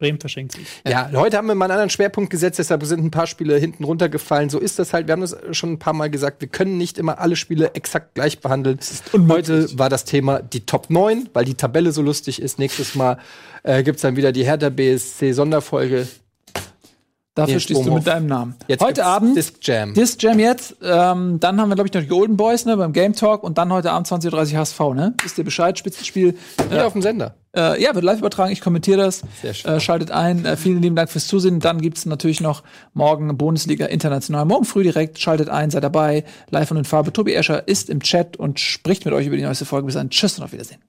Bremen 0.00 0.18
verschenkt 0.18 0.52
sich. 0.52 0.66
Ja, 0.88 1.10
heute 1.12 1.36
haben 1.36 1.46
wir 1.46 1.54
mal 1.54 1.66
einen 1.66 1.72
anderen 1.72 1.90
Schwerpunkt 1.90 2.30
gesetzt, 2.30 2.58
deshalb 2.58 2.82
sind 2.84 3.04
ein 3.04 3.10
paar 3.10 3.26
Spiele 3.26 3.56
hinten 3.56 3.84
runtergefallen. 3.84 4.50
So 4.50 4.58
ist 4.58 4.78
das 4.78 4.92
halt. 4.92 5.06
Wir 5.06 5.12
haben 5.12 5.20
das 5.20 5.36
schon 5.52 5.72
ein 5.72 5.78
paar 5.78 5.92
Mal 5.92 6.10
gesagt. 6.10 6.40
Wir 6.40 6.48
können 6.48 6.78
nicht 6.78 6.98
immer 6.98 7.18
alle 7.18 7.36
Spiele 7.36 7.74
exakt 7.74 8.14
gleich 8.14 8.40
behandeln. 8.40 8.80
Und 9.12 9.30
heute 9.30 9.78
war 9.78 9.88
das 9.88 10.04
Thema 10.04 10.40
die 10.40 10.66
Top 10.66 10.90
9, 10.90 11.28
weil 11.34 11.44
die 11.44 11.54
Tabelle 11.54 11.92
so 11.92 12.02
lustig 12.02 12.40
ist. 12.40 12.58
Nächstes 12.58 12.94
Mal 12.94 13.18
äh, 13.62 13.82
gibt's 13.82 14.02
dann 14.02 14.16
wieder 14.16 14.32
die 14.32 14.44
Hertha 14.44 14.70
BSC 14.70 15.32
Sonderfolge. 15.32 16.08
Dafür 17.40 17.54
Nee, 17.54 17.60
stehst 17.60 17.86
du 17.86 17.94
mit 17.94 18.06
deinem 18.06 18.26
Namen. 18.26 18.54
Jetzt 18.68 18.84
heute 18.84 19.06
Abend 19.06 19.34
Disc 19.34 19.54
Jam. 19.62 19.94
Disc 19.94 20.22
Jam 20.22 20.38
jetzt. 20.38 20.76
Ähm, 20.82 21.40
dann 21.40 21.58
haben 21.58 21.70
wir, 21.70 21.74
glaube 21.74 21.88
ich, 21.88 21.94
noch 21.94 22.02
die 22.02 22.06
Golden 22.06 22.36
Boys 22.36 22.66
ne, 22.66 22.76
beim 22.76 22.92
Game 22.92 23.14
Talk 23.14 23.42
und 23.42 23.56
dann 23.56 23.72
heute 23.72 23.92
Abend 23.92 24.06
20.30 24.06 24.52
Uhr 24.52 24.58
HSV. 24.58 24.80
Ne? 24.94 25.14
Wisst 25.22 25.38
ihr 25.38 25.44
Bescheid? 25.44 25.78
Spitzenspiel. 25.78 26.36
Hier 26.68 26.86
auf 26.86 26.92
dem 26.92 27.00
Sender. 27.00 27.36
Äh, 27.56 27.82
ja, 27.82 27.94
wird 27.94 28.04
live 28.04 28.18
übertragen. 28.18 28.52
Ich 28.52 28.60
kommentiere 28.60 28.98
das. 28.98 29.22
Sehr 29.40 29.54
schön. 29.54 29.72
Äh, 29.72 29.80
schaltet 29.80 30.10
ein. 30.10 30.44
Äh, 30.44 30.58
vielen 30.58 30.82
lieben 30.82 30.96
Dank 30.96 31.08
fürs 31.08 31.28
Zusehen. 31.28 31.60
Dann 31.60 31.80
gibt's 31.80 32.04
natürlich 32.04 32.42
noch 32.42 32.62
morgen 32.92 33.34
Bundesliga 33.38 33.86
International. 33.86 34.44
Morgen 34.44 34.66
früh 34.66 34.82
direkt. 34.82 35.18
Schaltet 35.18 35.48
ein, 35.48 35.70
seid 35.70 35.82
dabei. 35.82 36.24
Live 36.50 36.70
und 36.70 36.76
in 36.76 36.84
Farbe. 36.84 37.10
Tobi 37.10 37.32
Escher 37.32 37.66
ist 37.66 37.88
im 37.88 38.02
Chat 38.02 38.36
und 38.36 38.60
spricht 38.60 39.06
mit 39.06 39.14
euch 39.14 39.26
über 39.26 39.36
die 39.36 39.44
neueste 39.44 39.64
Folge. 39.64 39.86
Bis 39.86 39.94
dann. 39.94 40.10
Tschüss 40.10 40.36
und 40.36 40.44
auf 40.44 40.52
Wiedersehen. 40.52 40.80